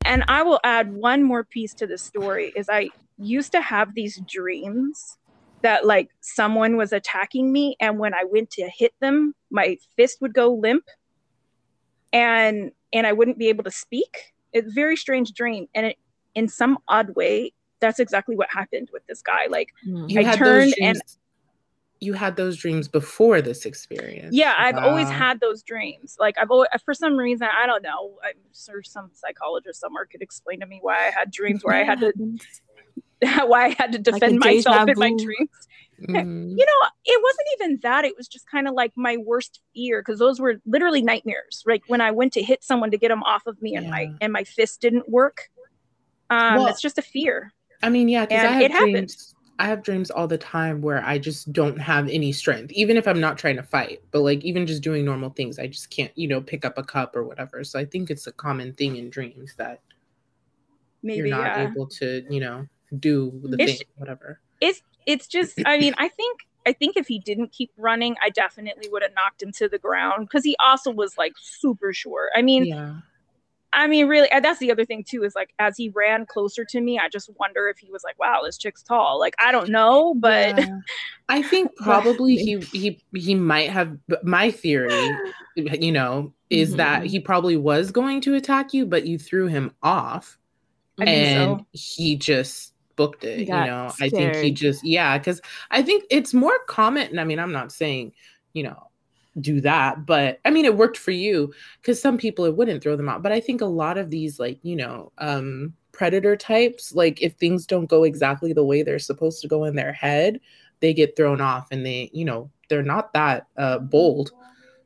And 0.06 0.24
I 0.28 0.44
will 0.44 0.60
add 0.64 0.94
one 0.94 1.24
more 1.24 1.44
piece 1.44 1.74
to 1.76 1.88
the 1.88 1.98
story 1.98 2.52
is 2.56 2.68
I 2.70 2.90
used 3.18 3.52
to 3.54 3.62
have 3.62 3.94
these 3.94 4.20
dreams 4.28 5.18
that 5.62 5.86
like 5.86 6.10
someone 6.20 6.76
was 6.76 6.92
attacking 6.92 7.52
me 7.52 7.78
and 7.80 7.98
when 7.98 8.14
I 8.14 8.26
went 8.26 8.52
to 8.52 8.70
hit 8.70 8.94
them, 9.00 9.34
my 9.50 9.78
fist 9.96 10.18
would 10.22 10.34
go 10.34 10.54
limp 10.54 10.84
and 12.12 12.72
and 12.92 13.08
I 13.08 13.14
wouldn't 13.14 13.38
be 13.38 13.50
able 13.50 13.64
to 13.64 13.72
speak. 13.72 14.33
It's 14.54 14.68
a 14.68 14.72
very 14.72 14.96
strange 14.96 15.34
dream 15.34 15.68
and 15.76 15.88
it, 15.88 15.98
in 16.36 16.48
some 16.48 16.78
odd 16.88 17.16
way 17.16 17.54
that's 17.80 18.00
exactly 18.00 18.36
what 18.36 18.48
happened 18.50 18.90
with 18.94 19.06
this 19.08 19.22
guy. 19.22 19.48
Like 19.50 19.70
hmm. 19.84 20.06
You 20.08 20.22
I 20.22 20.24
had 20.24 20.38
turned 20.38 20.72
those 20.72 20.76
dreams, 20.76 21.18
you 22.04 22.14
had 22.14 22.36
those 22.36 22.58
dreams 22.58 22.88
before 22.88 23.42
this 23.42 23.66
experience. 23.66 24.36
Yeah, 24.36 24.54
I've 24.58 24.78
always 24.78 25.10
had 25.10 25.40
those 25.40 25.64
dreams. 25.64 26.18
Like 26.20 26.38
I've 26.38 26.52
always, 26.52 26.68
for 26.84 26.94
some 26.94 27.16
reason, 27.16 27.48
I 27.52 27.66
don't 27.66 27.82
know. 27.82 28.18
I'm 28.24 28.36
sure 28.54 28.84
some 28.84 29.10
psychologist 29.14 29.80
somewhere 29.80 30.06
could 30.06 30.22
explain 30.22 30.60
to 30.60 30.66
me 30.66 30.80
why 30.82 31.08
I 31.08 31.12
had 31.12 31.32
dreams 31.32 31.64
where 31.64 31.76
I 31.76 31.84
had 31.84 32.00
to, 32.02 32.14
why 33.46 33.68
I 33.68 33.76
had 33.78 33.94
to 33.94 34.00
defend 34.12 34.42
deja 34.42 34.70
myself 34.70 34.90
in 34.90 35.00
my 35.00 35.14
dreams. 35.18 35.50
Mhm. 36.08 36.50
You 36.58 36.66
know, 36.66 36.88
it 37.06 37.22
wasn't 37.24 37.48
even 37.60 37.80
that. 37.82 38.06
It 38.06 38.16
was 38.18 38.28
just 38.28 38.50
kind 38.50 38.68
of 38.68 38.74
like 38.74 38.92
my 38.96 39.18
worst 39.18 39.62
fear 39.74 40.02
because 40.02 40.20
those 40.20 40.40
were 40.40 40.56
literally 40.66 41.02
nightmares. 41.02 41.64
Like 41.66 41.84
when 41.88 42.02
I 42.02 42.12
went 42.12 42.34
to 42.34 42.44
hit 42.44 42.64
someone 42.64 42.92
to 42.92 42.98
get 42.98 43.10
them 43.10 43.24
off 43.24 43.46
of 43.48 43.62
me 43.62 43.76
and 43.76 43.90
my 43.90 44.12
and 44.22 44.34
my 44.34 44.44
fist 44.44 44.82
didn't 44.82 45.08
work. 45.10 45.50
Um, 46.30 46.56
Well, 46.56 46.68
it's 46.68 46.82
just 46.82 46.98
a 46.98 47.02
fear. 47.02 47.54
I 47.82 47.90
mean, 47.90 48.10
yeah, 48.10 48.26
because 48.26 48.44
I 48.44 48.48
have 48.52 48.62
it 48.62 48.72
happens. 48.72 48.92
dreams. 48.92 49.36
I 49.60 49.66
have 49.68 49.84
dreams 49.84 50.10
all 50.10 50.28
the 50.28 50.38
time 50.38 50.82
where 50.82 51.06
I 51.06 51.20
just 51.20 51.54
don't 51.54 51.80
have 51.80 52.10
any 52.10 52.32
strength, 52.32 52.72
even 52.72 52.98
if 52.98 53.08
I'm 53.08 53.20
not 53.20 53.38
trying 53.38 53.56
to 53.58 53.64
fight. 53.64 54.02
But 54.12 54.22
like 54.22 54.44
even 54.44 54.66
just 54.66 54.82
doing 54.82 55.06
normal 55.06 55.30
things, 55.30 55.60
I 55.60 55.68
just 55.68 55.90
can't, 55.92 56.12
you 56.18 56.28
know, 56.28 56.42
pick 56.42 56.66
up 56.66 56.78
a 56.78 56.84
cup 56.84 57.16
or 57.16 57.24
whatever. 57.24 57.64
So 57.64 57.78
I 57.78 57.86
think 57.86 58.10
it's 58.10 58.26
a 58.26 58.32
common 58.32 58.74
thing 58.74 58.96
in 58.96 59.10
dreams 59.10 59.54
that 59.58 59.80
Maybe 61.04 61.18
you're 61.20 61.28
not 61.28 61.58
yeah. 61.58 61.70
able 61.70 61.86
to, 61.88 62.26
you 62.30 62.40
know, 62.40 62.68
do 63.00 63.32
the 63.44 63.62
It's- 63.62 63.78
thing, 63.80 63.88
whatever. 63.98 64.40
it's 64.62 64.82
just 65.28 65.62
i 65.66 65.78
mean 65.78 65.94
i 65.98 66.08
think 66.08 66.40
i 66.66 66.74
think 66.74 66.96
if 66.98 67.08
he 67.08 67.20
didn't 67.20 67.52
keep 67.52 67.72
running 67.78 68.16
i 68.22 68.30
definitely 68.30 68.88
would 68.92 69.02
have 69.02 69.14
knocked 69.16 69.42
him 69.42 69.52
to 69.52 69.68
the 69.68 69.78
ground 69.80 70.28
because 70.28 70.44
he 70.44 70.56
also 70.64 70.92
was 70.92 71.18
like 71.18 71.34
super 71.42 71.94
short 71.94 72.30
i 72.36 72.42
mean 72.42 72.66
yeah. 72.66 72.96
i 73.74 73.88
mean 73.88 74.08
really 74.08 74.28
that's 74.42 74.60
the 74.60 74.72
other 74.72 74.86
thing 74.86 75.04
too 75.08 75.24
is 75.24 75.36
like 75.36 75.54
as 75.60 75.76
he 75.78 75.90
ran 75.90 76.26
closer 76.26 76.64
to 76.66 76.80
me 76.80 77.00
i 77.00 77.10
just 77.10 77.30
wonder 77.40 77.68
if 77.68 77.78
he 77.78 77.90
was 77.92 78.04
like 78.04 78.18
wow 78.20 78.42
this 78.44 78.58
chick's 78.58 78.84
tall 78.84 79.20
like 79.20 79.36
i 79.40 79.52
don't 79.52 79.70
know 79.70 80.14
but 80.16 80.58
Yeah. 80.58 80.80
I 81.30 81.42
think 81.42 81.72
probably 81.78 82.36
he 82.36 82.58
he 82.60 83.02
he 83.14 83.34
might 83.34 83.70
have 83.70 83.98
my 84.24 84.52
theory, 84.52 85.10
you 85.56 85.92
know, 85.92 86.34
is 86.50 86.76
that 86.76 87.04
Mhm. 87.04 87.08
he 87.08 87.20
probably 87.20 87.58
was 87.58 87.92
going 87.92 88.20
to 88.22 88.36
attack 88.36 88.74
you, 88.74 88.86
but 88.86 89.06
you 89.08 89.18
threw 89.18 89.48
him 89.48 89.72
off. 89.82 90.38
I 91.00 91.06
think 91.06 91.18
and 91.18 91.60
so. 91.60 91.66
he 91.72 92.16
just 92.18 92.73
booked 92.96 93.24
it 93.24 93.48
you 93.48 93.66
know 93.66 93.92
i 94.02 94.10
think 94.10 94.36
he 94.36 94.52
just 94.52 94.84
yeah 94.86 95.18
because 95.18 95.42
i 95.72 95.82
think 95.82 96.04
it's 96.10 96.34
more 96.34 96.60
common 96.68 97.08
and 97.08 97.20
i 97.20 97.24
mean 97.24 97.40
i'm 97.40 97.52
not 97.52 97.72
saying 97.72 98.12
you 98.54 98.64
know 98.64 98.88
do 99.40 99.60
that 99.62 100.06
but 100.06 100.40
i 100.46 100.52
mean 100.52 100.66
it 100.66 100.78
worked 100.78 100.98
for 100.98 101.12
you 101.12 101.52
because 101.82 102.00
some 102.00 102.18
people 102.18 102.46
it 102.46 102.56
wouldn't 102.56 102.84
throw 102.84 102.96
them 102.96 103.10
out 103.10 103.24
but 103.24 103.32
i 103.32 103.40
think 103.40 103.62
a 103.62 103.66
lot 103.66 103.98
of 103.98 104.12
these 104.12 104.40
like 104.40 104.60
you 104.62 104.76
know 104.76 105.12
um 105.18 105.74
predator 105.92 106.36
types 106.36 106.94
like 106.94 107.22
if 107.22 107.34
things 107.34 107.66
don't 107.66 107.88
go 107.88 108.04
exactly 108.04 108.54
the 108.54 108.64
way 108.64 108.84
they're 108.84 109.00
supposed 109.00 109.42
to 109.42 109.48
go 109.48 109.64
in 109.64 109.76
their 109.76 109.94
head 109.94 110.40
they 110.82 110.94
get 110.94 111.16
thrown 111.16 111.40
off 111.40 111.68
and 111.72 111.86
they 111.86 112.10
you 112.14 112.26
know 112.26 112.50
they're 112.70 112.84
not 112.84 113.14
that 113.14 113.48
uh 113.58 113.80
bold. 113.80 114.32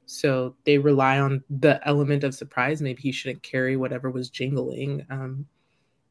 So 0.09 0.55
they 0.63 0.77
rely 0.77 1.19
on 1.19 1.43
the 1.49 1.85
element 1.87 2.23
of 2.23 2.33
surprise 2.33 2.81
maybe 2.81 3.01
he 3.01 3.11
shouldn't 3.11 3.43
carry 3.43 3.75
whatever 3.75 4.11
was 4.11 4.29
jingling 4.29 5.05
um 5.09 5.45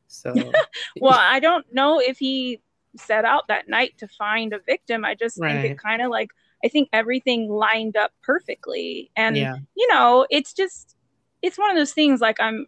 so 0.09 0.33
well 1.01 1.19
i 1.19 1.41
don't 1.41 1.67
know 1.73 1.99
if 1.99 2.19
he 2.19 2.61
set 2.99 3.25
out 3.25 3.49
that 3.49 3.69
night 3.69 3.95
to 3.99 4.09
find 4.09 4.53
a 4.53 4.59
victim. 4.61 5.05
I 5.05 5.15
just 5.15 5.39
think 5.39 5.65
it 5.65 5.79
kind 5.79 6.03
of 6.03 6.11
like 6.11 6.31
i 6.65 6.69
think 6.69 6.89
everything 6.93 7.49
lined 7.51 7.97
up 7.97 8.13
perfectly. 8.23 9.11
And 9.17 9.37
yeah. 9.37 9.57
you 9.77 9.89
know, 9.89 10.27
it's 10.31 10.53
just 10.53 10.97
it's 11.43 11.59
one 11.59 11.71
of 11.71 11.77
those 11.77 11.93
things 11.93 12.21
like 12.21 12.41
I'm 12.41 12.67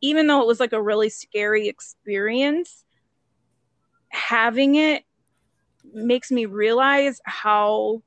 even 0.00 0.26
though 0.26 0.40
it 0.40 0.46
was 0.46 0.60
like 0.60 0.72
a 0.72 0.82
really 0.82 1.08
scary 1.08 1.68
experience, 1.68 2.84
having 4.08 4.74
it 4.74 5.04
makes 5.92 6.30
me 6.30 6.46
realize 6.46 7.20
how 7.24 8.02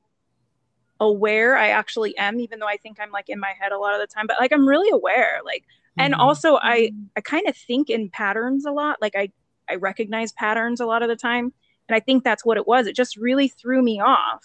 aware 0.99 1.57
I 1.57 1.69
actually 1.69 2.17
am, 2.17 2.39
even 2.39 2.59
though 2.59 2.67
I 2.67 2.77
think 2.77 2.99
I'm 2.99 3.11
like 3.11 3.29
in 3.29 3.39
my 3.39 3.53
head 3.59 3.71
a 3.71 3.77
lot 3.77 3.93
of 3.93 4.01
the 4.01 4.07
time, 4.07 4.27
but 4.27 4.37
like 4.39 4.51
I'm 4.51 4.67
really 4.67 4.89
aware. 4.91 5.41
Like 5.45 5.63
and 5.97 6.13
Mhm. 6.13 6.19
also 6.19 6.57
I 6.61 6.91
I 7.15 7.21
kind 7.21 7.47
of 7.47 7.55
think 7.55 7.89
in 7.89 8.09
patterns 8.09 8.65
a 8.65 8.71
lot. 8.71 8.97
Like 9.01 9.15
I 9.15 9.29
I 9.69 9.75
recognize 9.75 10.31
patterns 10.33 10.79
a 10.79 10.85
lot 10.85 11.01
of 11.03 11.09
the 11.09 11.15
time. 11.15 11.53
And 11.89 11.95
I 11.95 11.99
think 12.01 12.23
that's 12.23 12.45
what 12.45 12.57
it 12.57 12.67
was. 12.67 12.85
It 12.87 12.95
just 12.95 13.15
really 13.17 13.47
threw 13.47 13.81
me 13.81 13.99
off. 14.01 14.43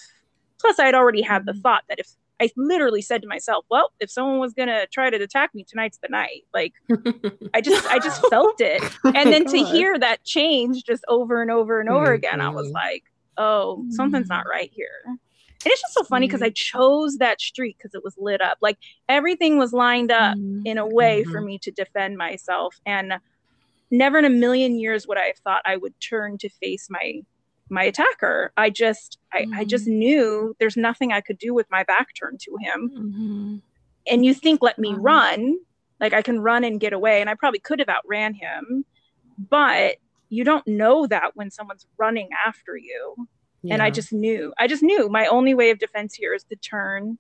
Plus 0.60 0.78
I 0.78 0.86
had 0.86 0.94
already 0.94 1.22
had 1.22 1.44
the 1.46 1.54
thought 1.54 1.82
that 1.88 1.98
if 1.98 2.08
I 2.40 2.50
literally 2.56 3.02
said 3.02 3.20
to 3.22 3.28
myself, 3.28 3.64
well, 3.70 3.90
if 4.00 4.10
someone 4.10 4.38
was 4.40 4.52
gonna 4.52 4.86
try 4.92 5.10
to 5.10 5.16
attack 5.16 5.54
me, 5.54 5.64
tonight's 5.64 5.98
the 5.98 6.08
night. 6.08 6.44
Like 6.54 6.72
I 7.54 7.60
just 7.60 7.86
I 7.88 7.98
just 7.98 8.24
felt 8.30 8.60
it. 8.60 8.82
And 9.04 9.32
then 9.32 9.44
to 9.46 9.58
hear 9.64 9.98
that 9.98 10.24
change 10.24 10.84
just 10.84 11.04
over 11.08 11.40
and 11.42 11.50
over 11.50 11.80
and 11.80 11.88
over 11.88 12.12
again, 12.12 12.40
I 12.40 12.48
was 12.48 12.70
like, 12.70 13.04
oh, 13.36 13.84
something's 13.90 14.28
not 14.28 14.46
right 14.48 14.70
here. 14.72 15.04
And 15.64 15.72
it's 15.72 15.80
just 15.80 15.94
so 15.94 16.02
funny 16.05 16.26
because 16.26 16.43
I 16.43 16.51
chose 16.51 17.18
that 17.18 17.40
street 17.40 17.76
because 17.78 17.94
it 17.94 18.02
was 18.05 18.14
lit 18.18 18.40
up. 18.40 18.59
Like 18.60 18.78
everything 19.09 19.59
was 19.59 19.72
lined 19.72 20.10
up 20.10 20.36
Mhm. 20.36 20.62
in 20.64 20.78
a 20.78 20.86
way 20.86 21.24
for 21.24 21.40
Mhm. 21.40 21.47
me 21.47 21.59
to 21.60 21.70
defend 21.70 22.16
myself. 22.16 22.80
And 22.86 23.14
never 23.90 24.18
in 24.18 24.24
a 24.24 24.30
million 24.30 24.78
years 24.78 25.06
would 25.06 25.18
I 25.18 25.26
have 25.26 25.39
thought 25.39 25.62
I 25.64 25.76
would 25.76 25.94
turn 26.01 26.39
to 26.39 26.48
face 26.48 26.89
my 26.90 27.22
my 27.70 27.84
attacker. 27.84 28.52
I 28.56 28.68
just 28.70 29.18
I, 29.32 29.47
I 29.55 29.64
just 29.64 29.86
knew 29.86 30.55
there's 30.59 30.76
nothing 30.76 31.12
I 31.12 31.20
could 31.22 31.39
do 31.39 31.55
with 31.55 31.70
my 31.70 31.84
back 31.84 32.09
turned 32.18 32.40
to 32.40 32.56
him. 32.60 32.90
Mhm. 32.94 33.62
And 34.10 34.24
you 34.24 34.34
think 34.34 34.60
let 34.62 34.78
me 34.78 34.94
Wow. 34.94 35.01
run, 35.01 35.59
like 36.01 36.12
I 36.12 36.22
can 36.22 36.40
run 36.40 36.64
and 36.64 36.80
get 36.80 36.93
away, 36.93 37.20
and 37.20 37.30
I 37.30 37.34
probably 37.34 37.60
could 37.60 37.78
have 37.78 37.89
outran 37.89 38.34
him, 38.34 38.84
but 39.39 39.97
you 40.28 40.44
don't 40.44 40.66
know 40.66 41.06
that 41.06 41.36
when 41.36 41.51
someone's 41.51 41.86
running 41.98 42.28
after 42.47 42.76
you 42.76 43.28
and 43.70 43.82
I 43.82 43.90
just 43.90 44.12
knew. 44.12 44.52
I 44.59 44.66
just 44.66 44.82
knew 44.82 45.09
my 45.09 45.26
only 45.26 45.55
way 45.55 45.70
of 45.70 45.78
defense 45.78 46.14
here 46.14 46.34
is 46.34 46.44
to 46.44 46.56
turn 46.56 47.18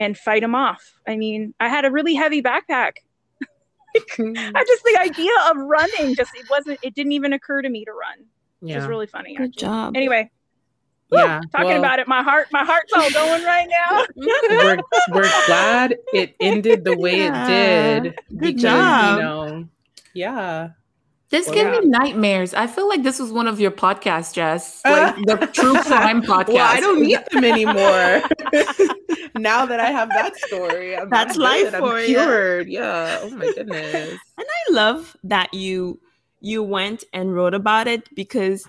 and 0.00 0.16
fight 0.16 0.42
him 0.42 0.54
off. 0.54 0.94
I 1.06 1.16
mean, 1.16 1.54
I 1.58 1.68
had 1.68 1.84
a 1.84 1.90
really 1.90 2.14
heavy 2.14 2.42
backpack. 2.42 2.92
Hmm. 4.14 4.32
I 4.36 4.64
just 4.64 4.84
the 4.84 4.98
idea 5.00 5.30
of 5.50 5.56
running 5.56 6.14
just 6.14 6.30
it 6.36 6.46
wasn't 6.50 6.78
it 6.82 6.94
didn't 6.94 7.12
even 7.12 7.32
occur 7.32 7.62
to 7.62 7.68
me 7.68 7.84
to 7.86 7.90
run. 7.90 8.26
Which 8.60 8.70
yeah. 8.70 8.78
is 8.78 8.86
really 8.86 9.06
funny. 9.06 9.34
Good 9.34 9.48
actually. 9.48 9.60
job. 9.60 9.96
Anyway, 9.96 10.30
woo, 11.10 11.18
yeah. 11.18 11.40
talking 11.50 11.68
well, 11.68 11.78
about 11.78 11.98
it, 11.98 12.06
my 12.06 12.22
heart 12.22 12.48
my 12.52 12.64
heart's 12.64 12.92
all 12.92 13.10
going 13.10 13.42
right 13.44 13.66
now. 13.68 14.04
we're, 14.16 14.78
we're 15.10 15.46
glad 15.46 15.96
it 16.12 16.36
ended 16.38 16.84
the 16.84 16.96
way 16.96 17.16
Yeah. 17.16 17.46
it 17.46 18.02
did. 18.02 18.16
Good 18.28 18.38
because, 18.38 18.62
job. 18.62 19.16
You 19.16 19.24
know, 19.24 19.68
yeah. 20.14 20.68
This 21.30 21.46
Well, 21.46 21.54
gave 21.56 21.74
yeah. 21.74 21.80
me 21.80 21.86
nightmares. 21.86 22.54
I 22.54 22.66
feel 22.66 22.88
like 22.88 23.02
this 23.02 23.18
was 23.18 23.30
one 23.32 23.46
of 23.46 23.60
your 23.60 23.70
podcasts, 23.70 24.32
Jess. 24.34 24.80
Like 24.86 25.16
the 25.26 25.46
true 25.52 25.74
crime 25.82 26.22
podcast. 26.22 26.54
Well, 26.54 26.66
I 26.76 26.80
don't 26.80 27.02
need 27.02 27.18
them 27.30 27.44
anymore. 27.44 28.22
now 29.36 29.66
that 29.66 29.78
I 29.80 29.90
have 29.90 30.08
that 30.10 30.36
story, 30.36 30.96
I'm, 30.96 31.10
That's 31.10 31.36
I'm 31.36 31.42
life 31.42 31.64
good. 31.64 31.74
I'm 31.74 31.80
for 31.82 32.00
you. 32.00 32.06
cured. 32.06 32.68
Yeah. 32.68 33.18
Oh 33.22 33.30
my 33.30 33.52
goodness. 33.54 34.18
And 34.38 34.46
I 34.46 34.72
love 34.72 35.16
that 35.24 35.52
you 35.52 36.00
you 36.40 36.62
went 36.62 37.04
and 37.12 37.34
wrote 37.34 37.54
about 37.54 37.88
it 37.88 38.08
because 38.14 38.66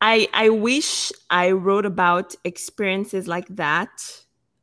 I 0.00 0.28
I 0.34 0.50
wish 0.50 1.10
I 1.30 1.50
wrote 1.52 1.86
about 1.86 2.34
experiences 2.44 3.26
like 3.26 3.48
that 3.48 4.21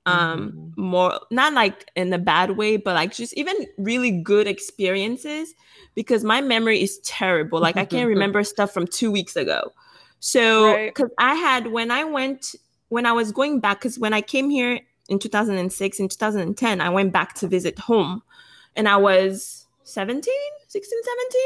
um 0.09 0.73
more 0.77 1.19
not 1.31 1.53
like 1.53 1.89
in 1.95 2.11
a 2.13 2.17
bad 2.17 2.51
way 2.57 2.77
but 2.77 2.95
like 2.95 3.13
just 3.13 3.33
even 3.33 3.55
really 3.77 4.11
good 4.11 4.47
experiences 4.47 5.53
because 5.95 6.23
my 6.23 6.41
memory 6.41 6.81
is 6.81 6.99
terrible 6.99 7.59
like 7.59 7.77
I 7.77 7.85
can't 7.85 8.07
remember 8.15 8.43
stuff 8.43 8.71
from 8.71 8.87
2 8.87 9.11
weeks 9.11 9.35
ago. 9.35 9.73
So 10.19 10.73
Right. 10.73 10.93
cuz 10.95 11.09
I 11.17 11.35
had 11.35 11.67
when 11.67 11.91
I 11.91 12.03
went 12.03 12.55
when 12.89 13.05
I 13.05 13.13
was 13.13 13.31
going 13.31 13.59
back 13.59 13.81
cuz 13.81 13.99
when 13.99 14.13
I 14.13 14.21
came 14.21 14.49
here 14.49 14.79
in 15.09 15.19
2006 15.19 15.99
in 15.99 16.07
2010 16.07 16.81
I 16.81 16.89
went 16.89 17.11
back 17.11 17.33
to 17.35 17.47
visit 17.47 17.79
home 17.79 18.21
and 18.75 18.87
I 18.87 18.97
was 18.97 19.65
17, 19.83 20.33
16, 20.67 20.99
17. 21.03 21.41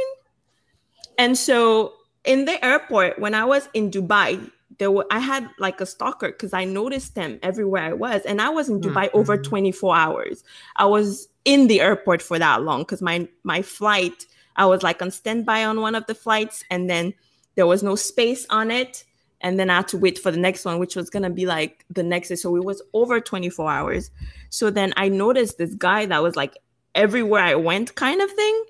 And 1.17 1.37
so 1.37 1.93
in 2.25 2.45
the 2.45 2.63
airport, 2.63 3.19
when 3.19 3.33
I 3.33 3.45
was 3.45 3.69
in 3.73 3.91
Dubai, 3.91 4.51
there 4.79 4.91
were 4.91 5.05
I 5.11 5.19
had 5.19 5.47
like 5.59 5.81
a 5.81 5.85
stalker 5.85 6.29
because 6.29 6.53
I 6.53 6.65
noticed 6.65 7.15
them 7.15 7.39
everywhere 7.43 7.83
I 7.83 7.93
was. 7.93 8.21
And 8.23 8.41
I 8.41 8.49
was 8.49 8.69
in 8.69 8.81
Dubai 8.81 9.09
over 9.13 9.37
Mhm. 9.37 9.43
24 9.43 9.95
hours. 9.95 10.43
I 10.77 10.85
was 10.85 11.27
in 11.45 11.67
the 11.67 11.81
airport 11.81 12.21
for 12.21 12.39
that 12.39 12.63
long 12.63 12.81
because 12.81 13.01
my 13.01 13.27
my 13.43 13.61
flight, 13.61 14.25
I 14.55 14.65
was 14.65 14.81
like 14.83 15.01
on 15.01 15.11
standby 15.11 15.65
on 15.65 15.81
one 15.81 15.95
of 15.95 16.05
the 16.07 16.15
flights, 16.15 16.63
and 16.69 16.89
then 16.89 17.13
there 17.55 17.67
was 17.67 17.83
no 17.83 17.95
space 17.95 18.45
on 18.49 18.71
it. 18.71 19.03
And 19.41 19.59
then 19.59 19.69
I 19.69 19.75
had 19.75 19.89
to 19.89 19.97
wait 19.97 20.17
for 20.17 20.31
the 20.31 20.39
next 20.39 20.63
one, 20.63 20.79
which 20.79 20.95
was 20.95 21.09
gonna 21.09 21.29
be 21.29 21.45
like 21.45 21.85
the 21.89 22.03
next 22.03 22.29
day. 22.29 22.35
So 22.35 22.55
it 22.55 22.63
was 22.63 22.81
over 22.93 23.19
24 23.19 23.69
hours. 23.69 24.09
So 24.49 24.69
then 24.69 24.93
I 24.95 25.09
noticed 25.09 25.57
this 25.57 25.75
guy 25.75 26.05
that 26.05 26.23
was 26.23 26.35
like 26.35 26.57
everywhere 26.95 27.43
I 27.43 27.55
went 27.55 27.95
kind 27.95 28.21
of 28.21 28.31
thing. 28.31 28.63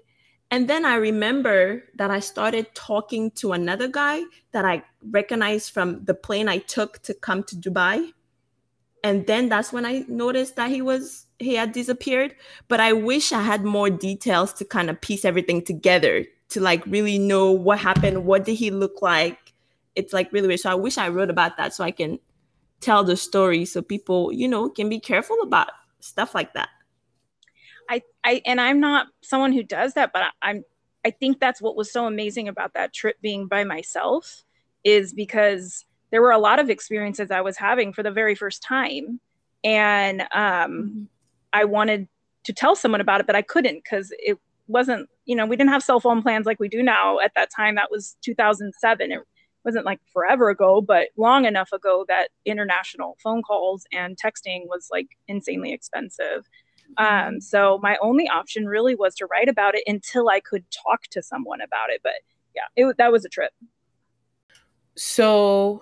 And 0.54 0.68
then 0.68 0.86
I 0.86 0.98
remember 0.98 1.84
that 1.96 2.12
I 2.12 2.20
started 2.20 2.76
talking 2.76 3.32
to 3.42 3.54
another 3.54 3.88
guy 3.88 4.22
that 4.52 4.64
I 4.64 4.84
recognized 5.10 5.72
from 5.72 6.06
the 6.06 6.14
plane 6.14 6.48
I 6.48 6.60
took 6.60 7.02
to 7.06 7.16
come 7.16 7.42
to 7.46 7.56
Dubai. 7.56 8.12
And 9.04 9.26
then 9.26 9.50
that's 9.50 9.74
when 9.74 9.84
I 9.84 10.06
noticed 10.08 10.56
that 10.58 10.70
he 10.70 10.80
was 10.80 11.26
he 11.40 11.56
had 11.56 11.72
disappeared. 11.72 12.36
But 12.68 12.80
I 12.80 12.94
wish 12.94 13.32
I 13.32 13.42
had 13.42 13.64
more 13.64 13.90
details 13.90 14.54
to 14.54 14.64
kind 14.64 14.92
of 14.92 15.02
piece 15.02 15.26
everything 15.26 15.66
together 15.66 16.24
to 16.50 16.60
like 16.60 16.86
really 16.86 17.18
know 17.18 17.52
what 17.52 17.80
happened, 17.80 18.24
what 18.24 18.46
did 18.46 18.54
he 18.54 18.70
look 18.70 19.02
like. 19.02 19.56
It's 19.96 20.14
like 20.14 20.32
really 20.32 20.48
weird. 20.48 20.60
So 20.60 20.70
I 20.70 20.76
wish 20.76 21.00
I 21.00 21.08
wrote 21.08 21.32
about 21.32 21.58
that 21.58 21.74
so 21.74 21.84
I 21.84 21.90
can 21.90 22.20
tell 22.80 23.04
the 23.04 23.18
story 23.18 23.66
so 23.66 23.82
people, 23.82 24.32
you 24.32 24.48
know, 24.48 24.70
can 24.70 24.88
be 24.88 25.00
careful 25.00 25.42
about 25.42 25.72
stuff 26.00 26.36
like 26.36 26.54
that. 26.54 26.70
I, 27.90 28.02
I 28.24 28.42
and 28.46 28.60
I'm 28.62 28.80
not 28.80 29.08
someone 29.22 29.54
who 29.54 29.64
does 29.64 29.94
that, 29.94 30.12
but 30.14 30.24
I, 30.24 30.30
I'm 30.42 30.64
I 31.06 31.12
think 31.12 31.40
that's 31.40 31.62
what 31.62 31.76
was 31.76 31.92
so 31.92 32.06
amazing 32.06 32.48
about 32.48 32.74
that 32.74 32.94
trip 32.94 33.18
being 33.22 33.48
by 33.48 33.64
myself 33.64 34.44
is 34.84 35.14
because 35.14 35.86
there 36.12 36.22
were 36.22 36.32
a 36.32 36.38
lot 36.38 36.60
of 36.60 36.70
experiences 36.70 37.32
I 37.32 37.42
was 37.42 37.58
having 37.58 37.92
for 37.92 38.04
the 38.04 38.12
very 38.12 38.36
first 38.36 38.62
time. 38.64 39.20
And 39.64 40.22
um, 40.22 40.28
mm-hmm. 40.34 41.04
I 41.52 41.66
wanted 41.66 42.08
to 42.46 42.54
tell 42.54 42.76
someone 42.76 43.02
about 43.02 43.20
it, 43.20 43.28
but 43.28 43.36
I 43.36 43.42
couldn't 43.42 43.84
because 43.84 44.14
it 44.20 44.38
wasn't, 44.68 45.10
you 45.26 45.36
know, 45.36 45.46
we 45.46 45.56
didn't 45.56 45.72
have 45.72 45.84
cell 45.84 46.00
phone 46.00 46.22
plans 46.22 46.46
like 46.46 46.60
we 46.60 46.70
do 46.70 46.84
now 46.84 47.20
at 47.20 47.32
that 47.36 47.50
time. 47.56 47.76
That 47.76 47.92
was 47.92 48.16
2007. 48.22 49.12
It 49.12 49.20
wasn't 49.66 49.86
like 49.86 50.00
forever 50.12 50.50
ago, 50.50 50.82
but 50.82 51.10
long 51.18 51.46
enough 51.46 51.72
ago 51.74 52.06
that 52.08 52.30
international 52.46 53.18
phone 53.24 53.42
calls 53.42 53.86
and 53.92 54.18
texting 54.18 54.68
was 54.68 54.90
like 54.92 55.08
insanely 55.28 55.74
expensive. 55.74 56.48
Um, 56.98 57.42
so 57.42 57.80
my 57.82 57.98
only 58.02 58.28
option 58.28 58.66
really 58.66 58.96
was 58.96 59.16
to 59.16 59.26
write 59.26 59.50
about 59.50 59.76
it 59.76 59.84
until 59.88 60.30
I 60.30 60.40
could 60.40 60.66
talk 60.72 61.04
to 61.12 61.22
someone 61.22 61.62
about 61.62 61.90
it. 61.90 62.02
But 62.04 62.14
yeah, 62.56 62.64
it 62.76 62.98
that 62.98 63.12
was 63.12 63.26
a 63.26 63.30
trip. 63.30 63.52
So 64.96 65.82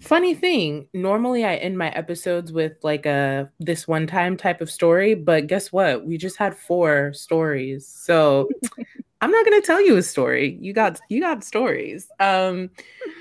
funny 0.00 0.34
thing, 0.34 0.88
normally 0.92 1.44
I 1.44 1.56
end 1.56 1.78
my 1.78 1.90
episodes 1.90 2.52
with 2.52 2.72
like 2.82 3.06
a 3.06 3.50
this 3.58 3.86
one 3.88 4.06
time 4.06 4.36
type 4.36 4.60
of 4.60 4.70
story, 4.70 5.14
but 5.14 5.46
guess 5.46 5.72
what? 5.72 6.06
We 6.06 6.18
just 6.18 6.36
had 6.36 6.56
four 6.56 7.12
stories. 7.12 7.86
So 7.86 8.48
I'm 9.20 9.30
not 9.30 9.46
going 9.46 9.60
to 9.60 9.66
tell 9.66 9.80
you 9.80 9.96
a 9.96 10.02
story. 10.02 10.58
You 10.60 10.72
got 10.72 11.00
you 11.08 11.20
got 11.20 11.44
stories. 11.44 12.08
Um 12.20 12.70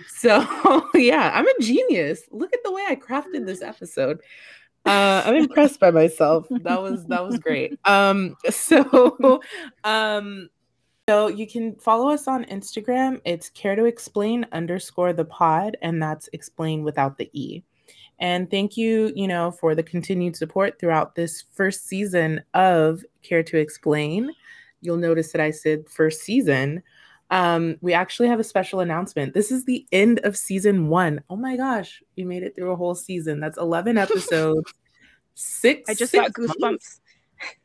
so 0.07 0.45
yeah, 0.93 1.31
I'm 1.33 1.47
a 1.47 1.61
genius. 1.61 2.23
Look 2.31 2.53
at 2.53 2.63
the 2.63 2.71
way 2.71 2.83
I 2.87 2.95
crafted 2.95 3.45
this 3.45 3.61
episode 3.73 4.19
uh, 4.85 5.23
I'm 5.25 5.35
impressed 5.35 5.79
by 5.79 5.91
myself. 5.91 6.47
That 6.49 6.81
was 6.81 7.05
that 7.05 7.25
was 7.25 7.39
great. 7.39 7.79
Um, 7.85 8.35
so 8.49 9.41
um, 9.83 10.49
so 11.09 11.27
you 11.27 11.47
can 11.47 11.75
follow 11.75 12.09
us 12.09 12.27
on 12.27 12.45
Instagram. 12.45 13.21
It's 13.25 13.49
care 13.49 13.75
to 13.75 13.85
explain 13.85 14.45
underscore 14.51 15.13
the 15.13 15.25
pod, 15.25 15.77
and 15.81 16.01
that's 16.01 16.29
explain 16.33 16.83
without 16.83 17.17
the 17.17 17.29
e. 17.33 17.63
And 18.19 18.49
thank 18.49 18.77
you, 18.77 19.11
you 19.15 19.27
know, 19.27 19.51
for 19.51 19.75
the 19.75 19.83
continued 19.83 20.35
support 20.35 20.79
throughout 20.79 21.15
this 21.15 21.43
first 21.51 21.87
season 21.87 22.41
of 22.53 23.03
Care 23.21 23.43
to 23.43 23.57
Explain. 23.57 24.31
You'll 24.81 24.97
notice 24.97 25.31
that 25.31 25.41
I 25.41 25.51
said 25.51 25.89
first 25.89 26.21
season. 26.21 26.83
Um, 27.29 27.77
we 27.81 27.93
actually 27.93 28.27
have 28.27 28.39
a 28.39 28.43
special 28.43 28.79
announcement. 28.79 29.33
This 29.33 29.51
is 29.51 29.65
the 29.65 29.85
end 29.91 30.19
of 30.23 30.37
season 30.37 30.87
one. 30.89 31.21
Oh 31.29 31.35
my 31.35 31.57
gosh, 31.57 32.01
we 32.15 32.23
made 32.23 32.43
it 32.43 32.55
through 32.55 32.71
a 32.71 32.75
whole 32.75 32.95
season. 32.95 33.39
That's 33.39 33.57
11 33.57 33.97
episodes. 33.99 34.73
six. 35.33 35.89
I 35.89 35.93
just 35.93 36.11
six 36.11 36.23
got 36.23 36.33
goosebumps. 36.33 36.59
Months? 36.59 37.01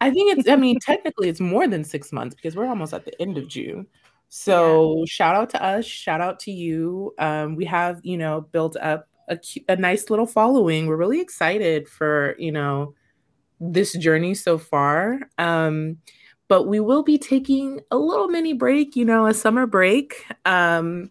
I 0.01 0.11
think 0.11 0.39
it's, 0.39 0.49
I 0.49 0.57
mean, 0.57 0.79
technically 0.83 1.29
it's 1.29 1.41
more 1.41 1.67
than 1.69 1.85
six 1.85 2.13
months 2.13 2.35
because 2.35 2.57
we're 2.57 2.67
almost 2.67 2.95
at 2.95 3.05
the 3.05 3.21
end 3.21 3.39
of 3.39 3.49
June. 3.49 3.87
So 4.31 4.99
yeah. 4.99 5.05
shout 5.07 5.37
out 5.37 5.51
to 5.51 5.63
us, 5.63 5.85
shout 5.85 6.21
out 6.21 6.41
to 6.41 6.51
you. 6.51 7.15
Um, 7.19 7.57
we 7.57 7.65
have, 7.67 8.01
you 8.03 8.19
know, 8.19 8.43
built 8.43 8.77
up 8.77 9.09
a, 9.29 9.39
a 9.69 9.77
nice 9.77 10.11
little 10.11 10.27
following. 10.27 10.87
We're 10.87 10.97
really 10.97 11.21
excited 11.21 11.89
for, 11.89 12.35
you 12.39 12.53
know, 12.53 12.95
this 13.61 13.93
journey 13.95 14.35
so 14.35 14.59
far. 14.59 15.21
Um, 15.39 15.99
but 16.49 16.65
we 16.65 16.81
will 16.81 17.03
be 17.03 17.19
taking 17.19 17.81
a 17.91 17.99
little 17.99 18.29
mini 18.29 18.55
break, 18.55 18.97
you 18.97 19.05
know, 19.05 19.27
a 19.27 19.35
summer 19.35 19.67
break. 19.67 20.25
Um, 20.45 21.11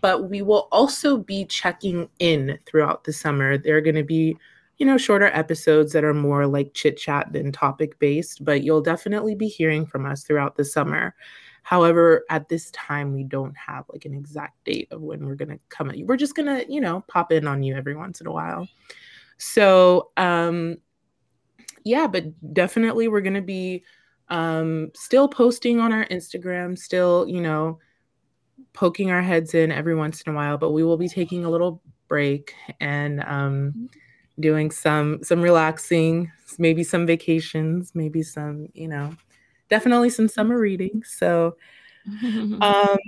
but 0.00 0.28
we 0.30 0.42
will 0.42 0.68
also 0.72 1.16
be 1.16 1.44
checking 1.44 2.08
in 2.18 2.58
throughout 2.66 3.04
the 3.04 3.12
summer. 3.12 3.58
There 3.58 3.76
are 3.76 3.80
going 3.80 3.94
to 3.96 4.04
be, 4.04 4.36
you 4.78 4.86
know, 4.86 4.98
shorter 4.98 5.26
episodes 5.26 5.92
that 5.92 6.04
are 6.04 6.14
more 6.14 6.46
like 6.46 6.74
chit 6.74 6.96
chat 6.96 7.32
than 7.32 7.52
topic 7.52 7.98
based, 7.98 8.44
but 8.44 8.62
you'll 8.62 8.80
definitely 8.80 9.34
be 9.34 9.48
hearing 9.48 9.86
from 9.86 10.06
us 10.06 10.24
throughout 10.24 10.56
the 10.56 10.64
summer. 10.64 11.14
However, 11.62 12.24
at 12.28 12.48
this 12.48 12.70
time, 12.72 13.14
we 13.14 13.24
don't 13.24 13.56
have 13.56 13.84
like 13.88 14.04
an 14.04 14.14
exact 14.14 14.62
date 14.64 14.88
of 14.90 15.00
when 15.00 15.26
we're 15.26 15.34
going 15.34 15.48
to 15.48 15.60
come 15.68 15.90
at 15.90 15.96
you. 15.96 16.06
We're 16.06 16.16
just 16.16 16.34
going 16.34 16.46
to, 16.46 16.70
you 16.70 16.80
know, 16.80 17.04
pop 17.08 17.32
in 17.32 17.46
on 17.46 17.62
you 17.62 17.74
every 17.74 17.96
once 17.96 18.20
in 18.20 18.26
a 18.26 18.32
while. 18.32 18.68
So, 19.38 20.10
um, 20.16 20.76
yeah, 21.84 22.06
but 22.06 22.24
definitely 22.52 23.08
we're 23.08 23.20
going 23.20 23.34
to 23.34 23.42
be 23.42 23.84
um, 24.28 24.90
still 24.94 25.28
posting 25.28 25.80
on 25.80 25.92
our 25.92 26.06
Instagram, 26.06 26.78
still, 26.78 27.26
you 27.28 27.40
know, 27.40 27.78
poking 28.72 29.10
our 29.10 29.22
heads 29.22 29.54
in 29.54 29.70
every 29.70 29.94
once 29.94 30.22
in 30.22 30.32
a 30.32 30.36
while, 30.36 30.58
but 30.58 30.70
we 30.70 30.82
will 30.82 30.96
be 30.96 31.08
taking 31.08 31.44
a 31.44 31.50
little 31.50 31.80
break 32.08 32.54
and 32.80 33.22
um, 33.24 33.88
doing 34.40 34.70
some 34.70 35.22
some 35.22 35.40
relaxing, 35.40 36.30
maybe 36.58 36.82
some 36.84 37.06
vacations, 37.06 37.92
maybe 37.94 38.22
some, 38.22 38.68
you 38.74 38.88
know, 38.88 39.14
definitely 39.68 40.10
some 40.10 40.28
summer 40.28 40.58
reading. 40.58 41.02
So, 41.04 41.56
um, 42.22 42.98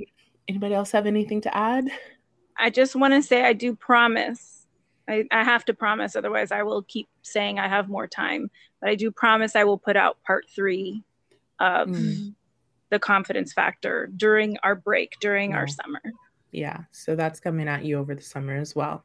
anybody 0.48 0.74
else 0.74 0.90
have 0.92 1.06
anything 1.06 1.40
to 1.42 1.56
add? 1.56 1.88
I 2.58 2.70
just 2.70 2.96
want 2.96 3.14
to 3.14 3.22
say 3.22 3.44
I 3.44 3.52
do 3.52 3.74
promise. 3.74 4.66
I, 5.08 5.24
I 5.30 5.44
have 5.44 5.64
to 5.66 5.74
promise, 5.74 6.16
otherwise 6.16 6.50
I 6.50 6.62
will 6.62 6.82
keep 6.82 7.08
saying 7.22 7.58
I 7.58 7.68
have 7.68 7.88
more 7.88 8.08
time. 8.08 8.50
But 8.80 8.90
I 8.90 8.94
do 8.96 9.10
promise 9.10 9.54
I 9.54 9.64
will 9.64 9.78
put 9.78 9.96
out 9.96 10.22
part 10.24 10.46
three 10.48 11.04
of 11.60 11.88
mm. 11.88 12.34
the 12.90 12.98
confidence 12.98 13.52
factor 13.52 14.10
during 14.16 14.56
our 14.62 14.74
break, 14.74 15.14
during 15.20 15.50
yeah. 15.50 15.56
our 15.56 15.66
summer. 15.66 16.02
Yeah. 16.52 16.84
So 16.92 17.16
that's 17.16 17.40
coming 17.40 17.68
at 17.68 17.84
you 17.84 17.98
over 17.98 18.14
the 18.14 18.22
summer 18.22 18.56
as 18.56 18.74
well. 18.74 19.04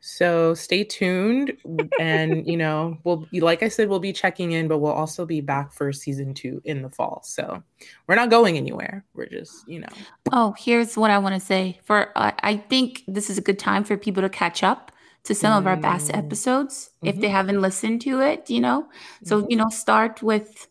So 0.00 0.52
stay 0.52 0.84
tuned. 0.84 1.56
and, 1.98 2.46
you 2.46 2.58
know, 2.58 2.98
we'll, 3.04 3.26
like 3.32 3.62
I 3.62 3.68
said, 3.68 3.88
we'll 3.88 4.00
be 4.00 4.12
checking 4.12 4.52
in, 4.52 4.68
but 4.68 4.78
we'll 4.78 4.92
also 4.92 5.24
be 5.24 5.40
back 5.40 5.72
for 5.72 5.92
season 5.92 6.34
two 6.34 6.60
in 6.64 6.82
the 6.82 6.90
fall. 6.90 7.22
So 7.24 7.62
we're 8.06 8.14
not 8.14 8.28
going 8.28 8.58
anywhere. 8.58 9.04
We're 9.14 9.28
just, 9.28 9.66
you 9.66 9.80
know. 9.80 9.88
Oh, 10.30 10.54
here's 10.58 10.96
what 10.96 11.10
I 11.10 11.16
want 11.18 11.34
to 11.34 11.40
say. 11.40 11.80
For 11.84 12.12
uh, 12.16 12.32
I 12.40 12.58
think 12.58 13.02
this 13.08 13.30
is 13.30 13.38
a 13.38 13.40
good 13.42 13.58
time 13.58 13.82
for 13.82 13.96
people 13.96 14.22
to 14.22 14.28
catch 14.28 14.62
up 14.62 14.92
to 15.24 15.34
some 15.34 15.54
mm. 15.54 15.58
of 15.58 15.66
our 15.66 15.78
past 15.78 16.12
mm. 16.12 16.18
episodes 16.18 16.90
mm-hmm. 16.96 17.08
if 17.08 17.16
they 17.16 17.28
mm-hmm. 17.28 17.36
haven't 17.36 17.60
listened 17.62 18.02
to 18.02 18.20
it, 18.20 18.50
you 18.50 18.60
know. 18.60 18.86
So, 19.24 19.40
mm-hmm. 19.40 19.50
you 19.50 19.56
know, 19.56 19.70
start 19.70 20.22
with 20.22 20.68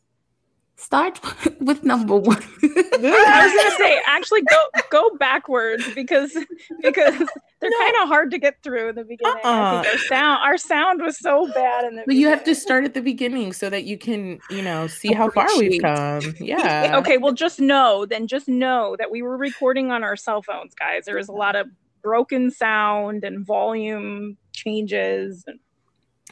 Start 0.84 1.18
with 1.61 1.85
number 1.85 2.18
one. 2.18 2.43
I 2.61 3.45
was 3.45 3.64
gonna 3.64 3.77
say 3.77 4.01
actually 4.05 4.41
go 4.41 4.57
go 4.91 5.11
backwards 5.18 5.85
because 5.95 6.34
because 6.81 7.18
they're 7.61 7.69
no. 7.69 7.77
kind 7.80 7.95
of 8.01 8.10
hard 8.10 8.31
to 8.31 8.38
get 8.38 8.61
through 8.61 8.89
in 8.89 8.95
the 8.95 9.05
beginning. 9.05 9.41
Uh-uh. 9.45 9.80
I 9.80 9.81
think 9.81 9.93
our 9.93 9.97
sound 9.99 10.39
our 10.43 10.57
sound 10.57 11.01
was 11.01 11.18
so 11.18 11.47
bad 11.53 11.85
in 11.85 11.95
the. 11.95 12.01
But 12.01 12.07
beginning. 12.07 12.22
you 12.22 12.27
have 12.27 12.43
to 12.43 12.53
start 12.53 12.84
at 12.84 12.93
the 12.93 13.01
beginning 13.01 13.53
so 13.53 13.69
that 13.69 13.85
you 13.85 13.97
can 13.97 14.39
you 14.49 14.61
know 14.61 14.88
see 14.88 15.14
how 15.14 15.30
far 15.30 15.47
we've 15.57 15.81
come. 15.81 16.22
Yeah. 16.41 16.97
okay. 16.97 17.18
Well, 17.18 17.34
just 17.34 17.61
know 17.61 18.05
then 18.05 18.27
just 18.27 18.49
know 18.49 18.97
that 18.99 19.10
we 19.10 19.22
were 19.22 19.38
recording 19.38 19.89
on 19.89 20.03
our 20.03 20.18
cell 20.18 20.41
phones, 20.41 20.76
guys. 20.76 21.05
There 21.05 21.15
was 21.15 21.30
a 21.30 21.34
lot 21.34 21.55
of 21.55 21.68
broken 22.01 22.51
sound 22.51 23.23
and 23.23 23.45
volume 23.45 24.35
changes, 24.51 25.45
and, 25.47 25.60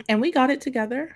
and 0.09 0.19
we 0.19 0.29
got 0.29 0.49
it 0.49 0.59
together, 0.59 1.15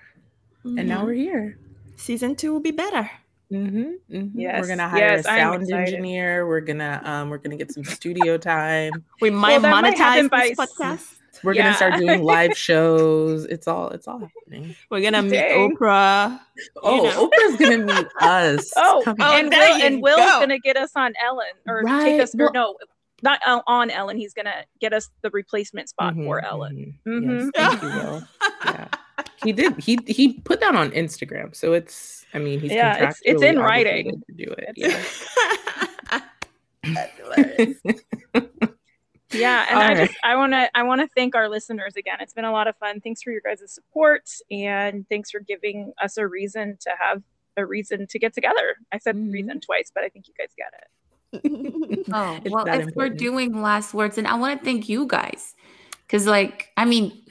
mm-hmm. 0.64 0.78
and 0.78 0.88
now 0.88 1.04
we're 1.04 1.12
here. 1.12 1.58
Season 1.96 2.34
two 2.34 2.50
will 2.54 2.60
be 2.60 2.70
better. 2.70 3.10
Mm-hmm, 3.52 4.16
mm-hmm. 4.16 4.40
Yes, 4.40 4.60
we're 4.60 4.68
gonna 4.68 4.88
hire 4.88 5.00
yes, 5.00 5.20
a 5.20 5.22
sound 5.24 5.70
engineer. 5.70 6.48
We're 6.48 6.60
gonna 6.60 7.00
um, 7.04 7.30
we're 7.30 7.38
gonna 7.38 7.56
get 7.56 7.70
some 7.70 7.84
studio 7.84 8.38
time. 8.38 9.04
we 9.20 9.30
might 9.30 9.62
well, 9.62 9.82
monetize 9.82 10.30
might 10.30 10.56
this 10.56 10.58
podcast. 10.58 11.14
We're 11.44 11.54
yeah. 11.54 11.64
gonna 11.64 11.76
start 11.76 11.96
doing 11.98 12.22
live 12.24 12.52
shows. 12.58 13.44
It's 13.44 13.68
all 13.68 13.90
it's 13.90 14.08
all 14.08 14.18
happening. 14.18 14.74
We're 14.90 15.00
gonna 15.00 15.22
meet 15.22 15.44
Oprah. 15.44 16.40
Oh, 16.82 17.04
know. 17.04 17.28
Oprah's 17.28 17.56
gonna 17.56 17.78
meet 17.78 18.06
us. 18.20 18.72
oh, 18.76 19.04
oh 19.06 19.14
and 19.18 19.50
Will, 19.50 19.82
and 19.82 20.02
Will's 20.02 20.16
go. 20.16 20.40
gonna 20.40 20.58
get 20.58 20.76
us 20.76 20.90
on 20.96 21.12
Ellen 21.22 21.46
or 21.68 21.82
right. 21.82 22.04
take 22.04 22.20
us 22.20 22.34
well, 22.34 22.50
no, 22.52 22.76
not 23.22 23.40
on 23.66 23.90
Ellen. 23.90 24.16
He's 24.16 24.34
gonna 24.34 24.64
get 24.80 24.92
us 24.92 25.08
the 25.22 25.30
replacement 25.30 25.88
spot 25.88 26.14
mm-hmm, 26.14 26.24
for 26.24 26.44
Ellen. 26.44 26.98
Mm-hmm. 27.06 27.30
Yes, 27.30 27.50
thank 27.54 27.82
you, 27.82 27.88
Will. 27.90 28.22
Yeah 28.64 28.88
he 29.42 29.52
did. 29.52 29.78
He 29.78 29.98
he 30.06 30.34
put 30.40 30.60
that 30.60 30.74
on 30.74 30.90
Instagram, 30.90 31.54
so 31.54 31.72
it's. 31.72 32.24
I 32.34 32.38
mean, 32.38 32.60
he's 32.60 32.72
yeah, 32.72 33.08
it's, 33.08 33.20
it's 33.24 33.42
in 33.42 33.58
writing 33.58 34.22
to 34.26 34.32
do 34.32 34.54
it. 34.58 34.72
Yeah. 34.76 35.02
yeah, 39.32 39.66
and 39.68 39.76
All 39.78 39.82
I 39.82 39.88
right. 39.88 39.96
just 40.08 40.18
I 40.22 40.36
want 40.36 40.52
to 40.52 40.70
I 40.76 40.82
want 40.82 41.00
to 41.00 41.08
thank 41.08 41.34
our 41.34 41.48
listeners 41.48 41.94
again. 41.96 42.18
It's 42.20 42.32
been 42.32 42.44
a 42.44 42.52
lot 42.52 42.68
of 42.68 42.76
fun. 42.76 43.00
Thanks 43.00 43.22
for 43.22 43.30
your 43.30 43.40
guys' 43.40 43.72
support, 43.72 44.28
and 44.50 45.08
thanks 45.08 45.30
for 45.30 45.40
giving 45.40 45.92
us 46.02 46.16
a 46.16 46.26
reason 46.26 46.76
to 46.80 46.90
have 46.98 47.22
a 47.56 47.64
reason 47.64 48.06
to 48.08 48.18
get 48.18 48.34
together. 48.34 48.76
I 48.92 48.98
said 48.98 49.16
Mhm. 49.16 49.32
reason 49.32 49.60
twice, 49.60 49.90
but 49.94 50.04
I 50.04 50.08
think 50.08 50.26
you 50.28 50.34
guys 50.38 50.52
get 50.56 50.72
it. 50.80 50.88
Oh, 52.12 52.38
well, 52.46 52.64
that 52.64 52.80
if 52.80 52.94
we're 52.94 53.08
doing 53.08 53.60
last 53.60 53.92
words, 53.92 54.16
and 54.16 54.26
I 54.28 54.34
want 54.36 54.58
to 54.60 54.64
thank 54.64 54.88
you 54.88 55.06
guys 55.06 55.54
because, 56.06 56.26
like, 56.26 56.72
I 56.76 56.84
mean, 56.84 57.25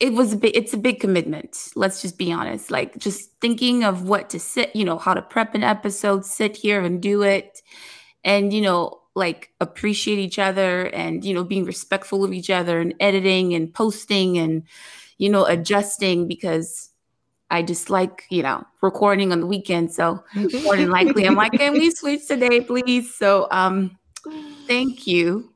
it 0.00 0.12
was 0.12 0.32
a 0.32 0.36
big, 0.36 0.56
it's 0.56 0.72
a 0.72 0.78
big 0.78 1.00
commitment. 1.00 1.70
Let's 1.74 2.02
just 2.02 2.18
be 2.18 2.32
honest. 2.32 2.70
Like, 2.70 2.98
just 2.98 3.30
thinking 3.40 3.84
of 3.84 4.08
what 4.08 4.30
to 4.30 4.40
sit, 4.40 4.74
you 4.74 4.84
know, 4.84 4.98
how 4.98 5.14
to 5.14 5.22
prep 5.22 5.54
an 5.54 5.62
episode, 5.62 6.24
sit 6.24 6.56
here 6.56 6.80
and 6.80 7.00
do 7.02 7.22
it, 7.22 7.62
and, 8.24 8.52
you 8.52 8.60
know, 8.60 9.00
like 9.14 9.50
appreciate 9.60 10.18
each 10.18 10.38
other 10.38 10.86
and, 10.86 11.24
you 11.24 11.34
know, 11.34 11.44
being 11.44 11.64
respectful 11.64 12.24
of 12.24 12.32
each 12.32 12.50
other 12.50 12.80
and 12.80 12.94
editing 13.00 13.54
and 13.54 13.74
posting 13.74 14.38
and, 14.38 14.62
you 15.18 15.28
know, 15.28 15.44
adjusting 15.44 16.28
because 16.28 16.90
I 17.50 17.62
just 17.62 17.90
like, 17.90 18.24
you 18.30 18.42
know, 18.42 18.64
recording 18.82 19.32
on 19.32 19.40
the 19.40 19.46
weekend. 19.46 19.92
So, 19.92 20.22
more 20.62 20.76
than 20.76 20.90
likely 20.90 21.24
i'm 21.26 21.34
like 21.34 21.52
can 21.52 21.72
we 21.72 21.90
switch 21.94 22.26
today 22.26 22.60
please 22.60 23.14
so 23.14 23.48
um 23.50 23.98
thank 24.66 25.06
you 25.06 25.52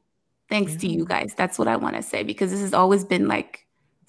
thanks 0.49 0.77
to 0.77 0.89
you 0.89 1.05
guys 1.05 1.35
that's 1.37 1.59
what 1.59 1.69
i 1.69 1.77
want 1.77 1.97
to 1.97 2.03
say 2.03 2.23
because 2.23 2.51
this 2.51 2.61
has 2.61 2.75
always 2.75 3.05
been 3.05 3.29
like 3.29 3.62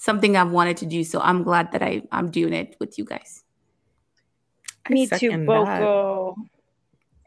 something 0.08 0.36
i've 0.38 0.52
wanted 0.52 0.76
to 0.78 0.86
do 0.86 1.04
so 1.04 1.20
i'm 1.22 1.42
glad 1.44 1.72
that 1.72 1.82
i 1.90 2.02
i'm 2.12 2.30
doing 2.30 2.54
it 2.54 2.76
with 2.80 2.98
you 2.98 3.06
guys 3.06 3.44
Me 4.90 5.06
too, 5.08 5.16
second 5.18 5.46
that. 5.46 5.80
Boko. 5.80 6.36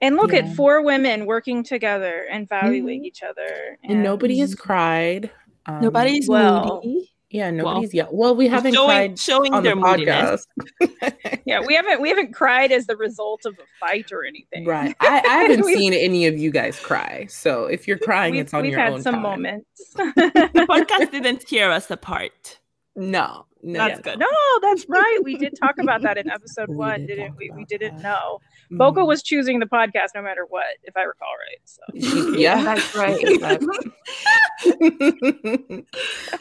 And 0.02 0.16
look 0.16 0.32
Yeah. 0.32 0.40
at 0.40 0.54
four 0.54 0.82
women 0.82 1.24
working 1.24 1.64
together 1.64 2.26
and 2.30 2.46
valuing 2.46 3.00
Mhm. 3.00 3.06
each 3.06 3.22
other. 3.22 3.78
And 3.82 4.02
nobody 4.02 4.36
has 4.40 4.54
cried. 4.54 5.30
Um, 5.64 5.80
Nobody's 5.80 6.28
well, 6.28 6.82
moody. 6.84 7.10
Yeah, 7.30 7.50
nobody's 7.50 7.94
yet. 7.94 8.12
Well, 8.12 8.36
we 8.36 8.46
haven't 8.46 8.74
showing 8.74 8.88
cried 8.88 9.18
showing 9.18 9.54
on 9.54 9.62
the 9.62 9.68
their 9.70 9.76
moodiness. 9.76 10.46
podcast. 10.82 11.40
Yeah, 11.46 11.60
we 11.66 11.72
haven't 11.74 12.02
we 12.02 12.08
haven't 12.10 12.32
cried 12.34 12.72
as 12.72 12.86
the 12.86 12.96
result 12.96 13.46
of 13.46 13.54
a 13.58 13.66
fight 13.80 14.12
or 14.12 14.22
anything. 14.24 14.66
Right. 14.66 14.94
I, 15.00 15.22
I 15.26 15.36
haven't 15.48 15.64
seen 15.64 15.94
any 15.94 16.26
of 16.26 16.36
you 16.36 16.50
guys 16.50 16.78
cry. 16.78 17.24
So 17.30 17.64
if 17.64 17.88
you're 17.88 17.98
crying, 17.98 18.32
We've, 18.34 18.42
it's 18.42 18.52
on 18.52 18.62
we've 18.64 18.76
had 18.76 19.02
some 19.02 19.14
time. 19.14 19.22
moments. 19.22 19.94
The 19.94 20.66
podcast 20.68 21.10
didn't 21.10 21.40
tear 21.40 21.70
us 21.72 21.90
apart. 21.90 22.58
No, 22.96 23.44
no. 23.62 23.78
That's 23.78 23.98
yeah. 23.98 24.12
good. 24.12 24.18
No, 24.18 24.26
that's 24.62 24.86
right. 24.88 25.18
We 25.22 25.36
did 25.36 25.54
talk 25.60 25.78
about 25.78 26.00
that 26.02 26.16
in 26.16 26.30
episode 26.38 26.68
We 26.70 26.76
one, 26.76 27.00
did 27.06 27.16
didn't 27.16 27.36
we? 27.36 27.50
We 27.50 27.64
didn't 27.66 27.96
that. 27.98 28.02
know. 28.02 28.40
Boko 28.70 29.02
Mhm. 29.02 29.06
was 29.08 29.22
choosing 29.22 29.58
the 29.60 29.66
podcast 29.66 30.08
no 30.14 30.22
matter 30.22 30.46
what, 30.48 30.64
if 30.82 30.96
I 30.96 31.02
recall 31.02 31.28
right. 31.38 31.60
So 31.64 31.82
yeah. 32.38 32.62
that's 32.64 32.94
right 32.96 33.20
but 33.40 33.60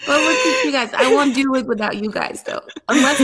look 0.08 0.38
at 0.40 0.64
you 0.66 0.72
guys 0.72 0.90
i 0.94 1.14
won't 1.14 1.36
do 1.36 1.54
it 1.56 1.66
without 1.68 2.02
you 2.02 2.10
guys 2.10 2.44
though 2.44 2.62
unless 2.90 3.22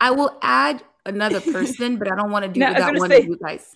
i 0.00 0.10
will 0.10 0.36
add 0.42 0.82
another 1.04 1.40
person 1.40 1.96
but 1.98 2.10
i 2.10 2.16
don't 2.16 2.30
want 2.30 2.44
to 2.44 2.50
do 2.50 2.60
No, 2.60 2.66
I 2.66 2.70
it 2.70 2.74
was 2.74 2.80
without 2.84 2.98
one 3.00 3.10
say- 3.10 3.18
of 3.20 3.26
you 3.26 3.38
guys 3.42 3.72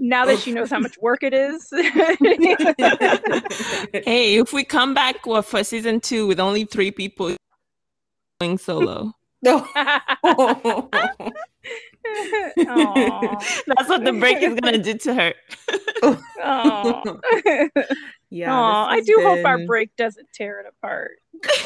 now 0.00 0.24
that 0.24 0.40
she 0.40 0.52
knows 0.52 0.70
how 0.70 0.80
much 0.80 0.98
work 1.00 1.22
it 1.22 1.32
is. 1.32 1.70
Hey, 4.04 4.34
if 4.38 4.52
we 4.52 4.64
come 4.64 4.92
back 4.92 5.24
well, 5.24 5.40
for 5.40 5.62
season 5.62 6.00
two 6.00 6.26
with 6.26 6.40
only 6.40 6.64
three 6.64 6.90
people 6.90 7.36
going 8.40 8.58
solo, 8.58 9.12
no. 9.42 9.66
That's 12.56 13.88
what 13.88 14.04
the 14.04 14.12
break 14.18 14.42
is 14.42 14.58
gonna 14.60 14.78
do 14.78 14.94
to 14.98 15.14
her. 15.14 15.34
Yeah. 18.30 18.52
Aw, 18.52 18.86
this 18.86 18.92
I 18.92 18.96
has 18.96 19.06
do 19.06 19.20
hope 19.22 19.44
our 19.46 19.64
break 19.64 19.94
doesn't 19.94 20.26
tear 20.32 20.58
it 20.58 20.66
apart. 20.66 21.18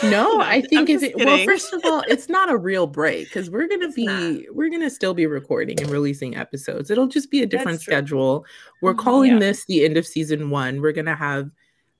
No, 0.02 0.38
I 0.42 0.56
I'm 0.56 0.62
think 0.64 0.90
it's 0.90 1.02
well. 1.16 1.42
First 1.46 1.72
of 1.72 1.80
all, 1.86 2.02
it's 2.08 2.28
not 2.28 2.50
a 2.50 2.58
real 2.58 2.86
break 2.86 3.28
because 3.28 3.48
we're 3.48 3.68
gonna 3.68 3.90
be 3.90 4.04
not. 4.04 4.54
we're 4.54 4.68
gonna 4.68 4.90
still 4.90 5.14
be 5.14 5.24
recording 5.26 5.80
and 5.80 5.88
releasing 5.88 6.36
episodes. 6.36 6.90
It'll 6.90 7.06
just 7.06 7.30
be 7.30 7.42
a 7.42 7.46
different 7.46 7.80
schedule. 7.80 8.44
We're 8.82 8.92
Mhm. 8.92 8.98
calling 8.98 9.32
Yeah. 9.34 9.38
this 9.38 9.64
the 9.64 9.82
end 9.82 9.96
of 9.96 10.06
season 10.06 10.50
one. 10.50 10.82
We're 10.82 10.92
gonna 10.92 11.16
have 11.16 11.48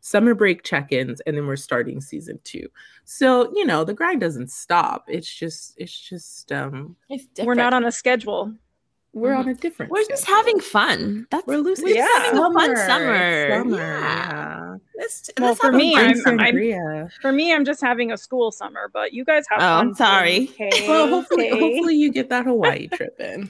summer 0.01 0.35
break 0.35 0.63
check-ins 0.63 1.21
and 1.23 1.37
then 1.37 1.47
we're 1.47 1.57
starting 1.57 2.01
season 2.01 2.39
two. 2.45 2.67
So 3.05 3.53
you 3.55 3.65
know 3.65 3.85
the 3.85 3.95
grind 3.95 4.21
doesn't 4.21 4.51
stop. 4.51 5.05
It's 5.09 5.33
just 5.33 5.75
it's 5.77 5.99
just 6.09 6.53
um 6.53 6.97
It's 7.09 7.27
We're 7.45 7.55
not 7.55 7.75
on 7.75 7.85
a 7.85 7.93
schedule. 7.93 8.53
we're 9.13 9.35
on 9.35 9.49
a 9.49 9.55
different. 9.55 9.91
We're 9.91 10.05
just 10.09 10.27
having 10.27 10.61
fun. 10.61 11.27
That's 11.31 11.47
We're 11.47 11.57
losing. 11.59 11.87
We're 11.87 11.95
just 11.97 12.19
having 12.25 12.39
a 12.39 12.53
fun 12.53 12.77
summer. 12.77 13.49
Summer. 13.51 13.77
Yeah. 13.77 13.79
Yeah. 13.79 14.77
Let's, 14.97 15.31
Well, 15.39 15.49
let's 15.51 15.61
for 15.61 15.73
me, 15.73 15.95
I'm- 15.97 16.15
summer. 16.17 16.43
I'm- 16.43 16.55
Sangria. 16.55 17.11
For 17.23 17.33
me, 17.33 17.53
I'm 17.55 17.65
just 17.65 17.81
having 17.81 18.13
a 18.13 18.17
school 18.19 18.51
summer, 18.53 18.91
but 18.93 19.13
you 19.13 19.25
guys 19.25 19.45
have 19.51 19.61
Oh, 19.61 19.63
fun. 19.79 19.89
I'm 19.89 19.95
sorry. 19.95 20.47
too, 20.49 20.53
Okay. 20.65 20.89
Well, 20.89 21.09
hopefully, 21.09 21.51
okay. 21.51 21.59
hopefully 21.61 21.97
you 21.97 22.13
get 22.13 22.29
that 22.31 22.45
Hawaii 22.47 22.89
trip 22.89 23.19
in. 23.21 23.49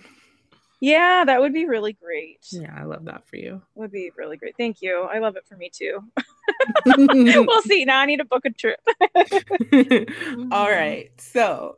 Yeah, 0.80 1.24
that 1.26 1.40
would 1.40 1.52
be 1.52 1.66
really 1.66 1.94
great. 1.94 2.46
Yeah, 2.52 2.72
I 2.78 2.84
love 2.84 3.04
that 3.06 3.26
for 3.26 3.36
you. 3.36 3.60
Would 3.74 3.90
be 3.90 4.12
really 4.16 4.36
great. 4.36 4.56
Thank 4.56 4.80
you. 4.80 5.08
I 5.12 5.18
love 5.18 5.34
it 5.36 5.44
for 5.46 5.56
me 5.56 5.70
too. 5.72 6.04
we'll 6.86 7.62
see. 7.62 7.84
Now 7.84 8.00
I 8.00 8.06
need 8.06 8.18
to 8.18 8.24
book 8.24 8.44
a 8.44 8.50
trip. 8.50 8.80
All 9.14 9.20
mm-hmm. 9.20 10.52
right. 10.52 11.10
So 11.18 11.76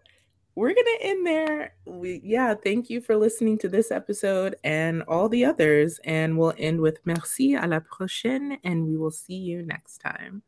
we're 0.55 0.75
gonna 0.75 0.99
end 1.01 1.27
there. 1.27 1.75
We 1.87 2.21
yeah, 2.25 2.55
thank 2.55 2.91
you 2.91 3.01
for 3.01 3.17
listening 3.17 3.59
to 3.59 3.69
this 3.69 3.91
episode 3.91 4.57
and 4.65 5.03
all 5.05 5.29
the 5.29 5.45
others. 5.45 6.01
And 6.05 6.39
we'll 6.39 6.55
end 6.59 6.81
with 6.81 6.99
merci 7.05 7.55
à 7.55 7.69
la 7.69 7.81
prochaine, 7.81 8.59
and 8.65 8.87
we 8.87 8.97
will 8.97 9.13
see 9.13 9.37
you 9.37 9.63
next 9.63 9.99
time. 9.99 10.43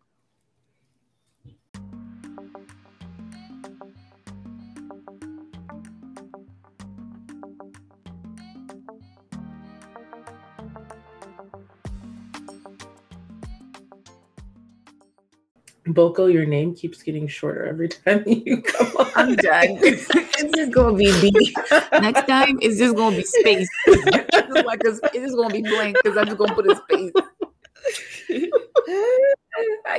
Boko, 15.93 16.27
your 16.27 16.47
name 16.47 16.75
keeps 16.75 17.03
getting 17.03 17.27
shorter 17.29 17.67
every 17.67 17.89
time 17.89 18.25
you 18.27 18.63
come 18.63 18.87
on. 18.97 19.11
i'm 19.17 19.37
done 19.37 19.79
it's 19.83 20.57
just 20.57 20.73
gonna 20.73 20.97
be 20.97 21.11
b 21.21 21.55
next 22.01 22.27
time 22.27 22.59
it's 22.63 22.79
just 22.79 22.97
gonna 22.97 23.17
be 23.17 23.23
space 23.25 23.69
it's 23.87 24.67
like 24.67 24.83
a, 24.85 24.89
it's 24.89 25.17
just 25.17 25.37
gonna 25.37 25.53
be 25.53 25.63
blank 25.63 25.97
because 26.03 26.17
i'm 26.17 26.27
just 26.27 26.39
gonna 26.39 26.55
put 26.55 26.71
a 26.71 26.77
space 26.77 27.13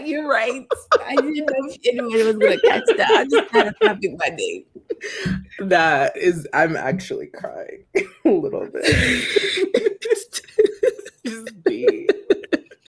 You're 0.03 0.27
right. 0.27 0.65
I 1.05 1.15
didn't 1.15 1.35
know 1.35 1.45
if 1.69 1.77
anybody 1.85 2.23
was 2.23 2.37
gonna 2.37 2.59
catch 2.59 2.83
that. 2.97 3.11
I 3.11 3.25
just 3.25 3.51
had 3.51 3.63
to 3.65 3.73
type 3.87 3.99
in 4.01 4.17
my 4.17 4.29
name. 4.35 4.65
That 5.59 6.17
is, 6.17 6.47
I'm 6.53 6.75
actually 6.75 7.27
crying 7.27 7.85
a 8.25 8.29
little 8.29 8.67
bit. 8.67 8.83
Just 11.25 11.63
be. 11.63 12.07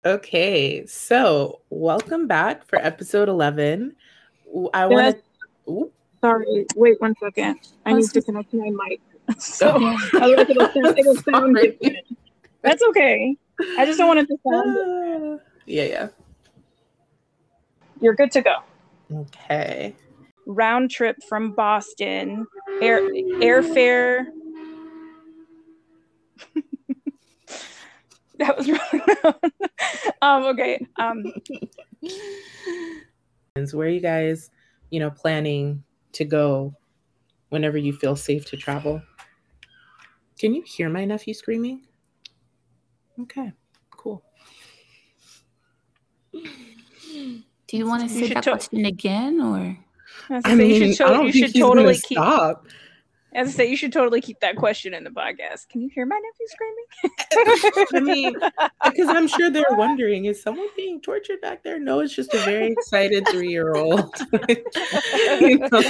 Okay, 0.07 0.85
so 0.85 1.61
welcome 1.71 2.27
back 2.27 2.67
for 2.67 2.77
episode 2.77 3.27
11. 3.31 3.97
I 4.75 4.87
want 4.87 5.17
to. 5.67 5.91
Sorry. 6.21 6.67
Wait 6.77 7.01
one 7.01 7.15
second. 7.19 7.61
I 7.87 7.95
need 7.95 8.11
to 8.11 8.21
connect 8.21 8.53
my 8.53 8.71
mic. 8.71 9.01
So 9.39 9.69
otherwise 9.69 10.51
it'll 10.51 10.69
sound, 10.69 10.99
it'll 10.99 11.17
sound 11.17 11.57
different. 11.81 12.19
That's 12.61 12.83
okay. 12.91 13.35
I 13.79 13.87
just 13.87 13.97
don't 13.99 14.09
want 14.09 14.21
it 14.21 14.27
to 14.27 14.37
sound. 14.47 15.41
Ah. 15.41 15.45
yeah, 15.65 15.85
yeah. 15.85 16.09
You're 18.03 18.15
good 18.15 18.31
to 18.33 18.43
go. 18.43 18.57
Okay. 19.11 19.97
Round 20.45 20.91
trip 20.91 21.17
from 21.27 21.53
Boston. 21.53 22.47
Air 22.83 23.01
airfare. 23.01 24.27
that 28.39 28.57
was 28.57 28.69
wrong. 28.71 29.35
um. 30.23 30.43
Okay. 30.45 30.85
Um. 30.99 31.25
And 33.57 33.71
Where 33.73 33.87
are 33.87 33.91
you 33.91 34.01
guys, 34.01 34.51
you 34.91 34.99
know, 35.01 35.11
planning 35.11 35.85
to 36.13 36.25
go 36.25 36.75
whenever 37.51 37.79
you 37.79 37.93
feel 37.93 38.17
safe 38.17 38.45
to 38.47 38.57
travel? 38.57 39.01
Can 40.39 40.55
you 40.55 40.63
hear 40.67 40.89
my 40.89 41.05
nephew 41.05 41.35
screaming? 41.35 41.83
Okay, 43.21 43.53
cool. 43.91 44.25
Do 46.33 47.77
you 47.77 47.87
want 47.87 48.09
to 48.09 48.15
You 48.15 48.27
say 48.27 48.35
that 48.35 48.43
to- 48.45 48.51
question 48.51 48.85
again, 48.87 49.41
or 49.41 49.79
I, 50.29 50.41
I 50.53 50.55
mean, 50.57 50.71
you 50.83 50.93
should, 50.95 51.07
I 51.07 51.09
to- 51.09 51.15
don't 51.15 51.27
you 51.27 51.33
think 51.33 51.47
should 51.47 51.53
he's 51.55 51.63
gonna 51.63 51.75
totally 51.77 51.95
keep. 51.95 52.19
stop. 52.19 52.67
As 53.35 53.49
I 53.49 53.51
say, 53.51 53.67
you 53.69 53.77
should 53.77 53.93
totally 53.93 54.21
keep 54.21 54.39
that 54.41 54.57
question 54.57 54.95
in 54.95 55.03
the 55.03 55.11
podcast. 55.11 55.69
Can 55.69 55.81
you 55.81 55.91
hear 55.93 56.07
my 56.07 56.21
nephew 56.21 56.47
screaming? 56.47 56.85
I 57.95 58.01
mean, 58.01 58.35
because 58.85 59.09
I'm 59.09 59.27
sure 59.27 59.51
they're 59.51 59.65
wondering, 59.71 60.27
is 60.27 60.41
someone 60.41 60.69
being 60.77 61.01
tortured 61.01 61.41
back 61.41 61.65
there? 61.65 61.81
No, 61.81 62.01
it's 62.01 62.15
just 62.15 62.33
a 62.33 62.39
very 62.39 62.71
excited 62.73 63.27
three-year-old. 63.29 64.15
you 64.49 65.59
know, 65.59 65.83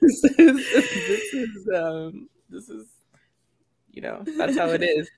this 0.00 0.24
is 0.38 0.66
this 0.72 1.34
is 1.34 1.68
um 1.74 2.28
this 2.50 2.68
is 2.68 2.86
you 3.92 4.02
know 4.02 4.24
that's 4.36 4.56
how 4.56 4.68
it 4.70 4.82
is. 4.82 5.08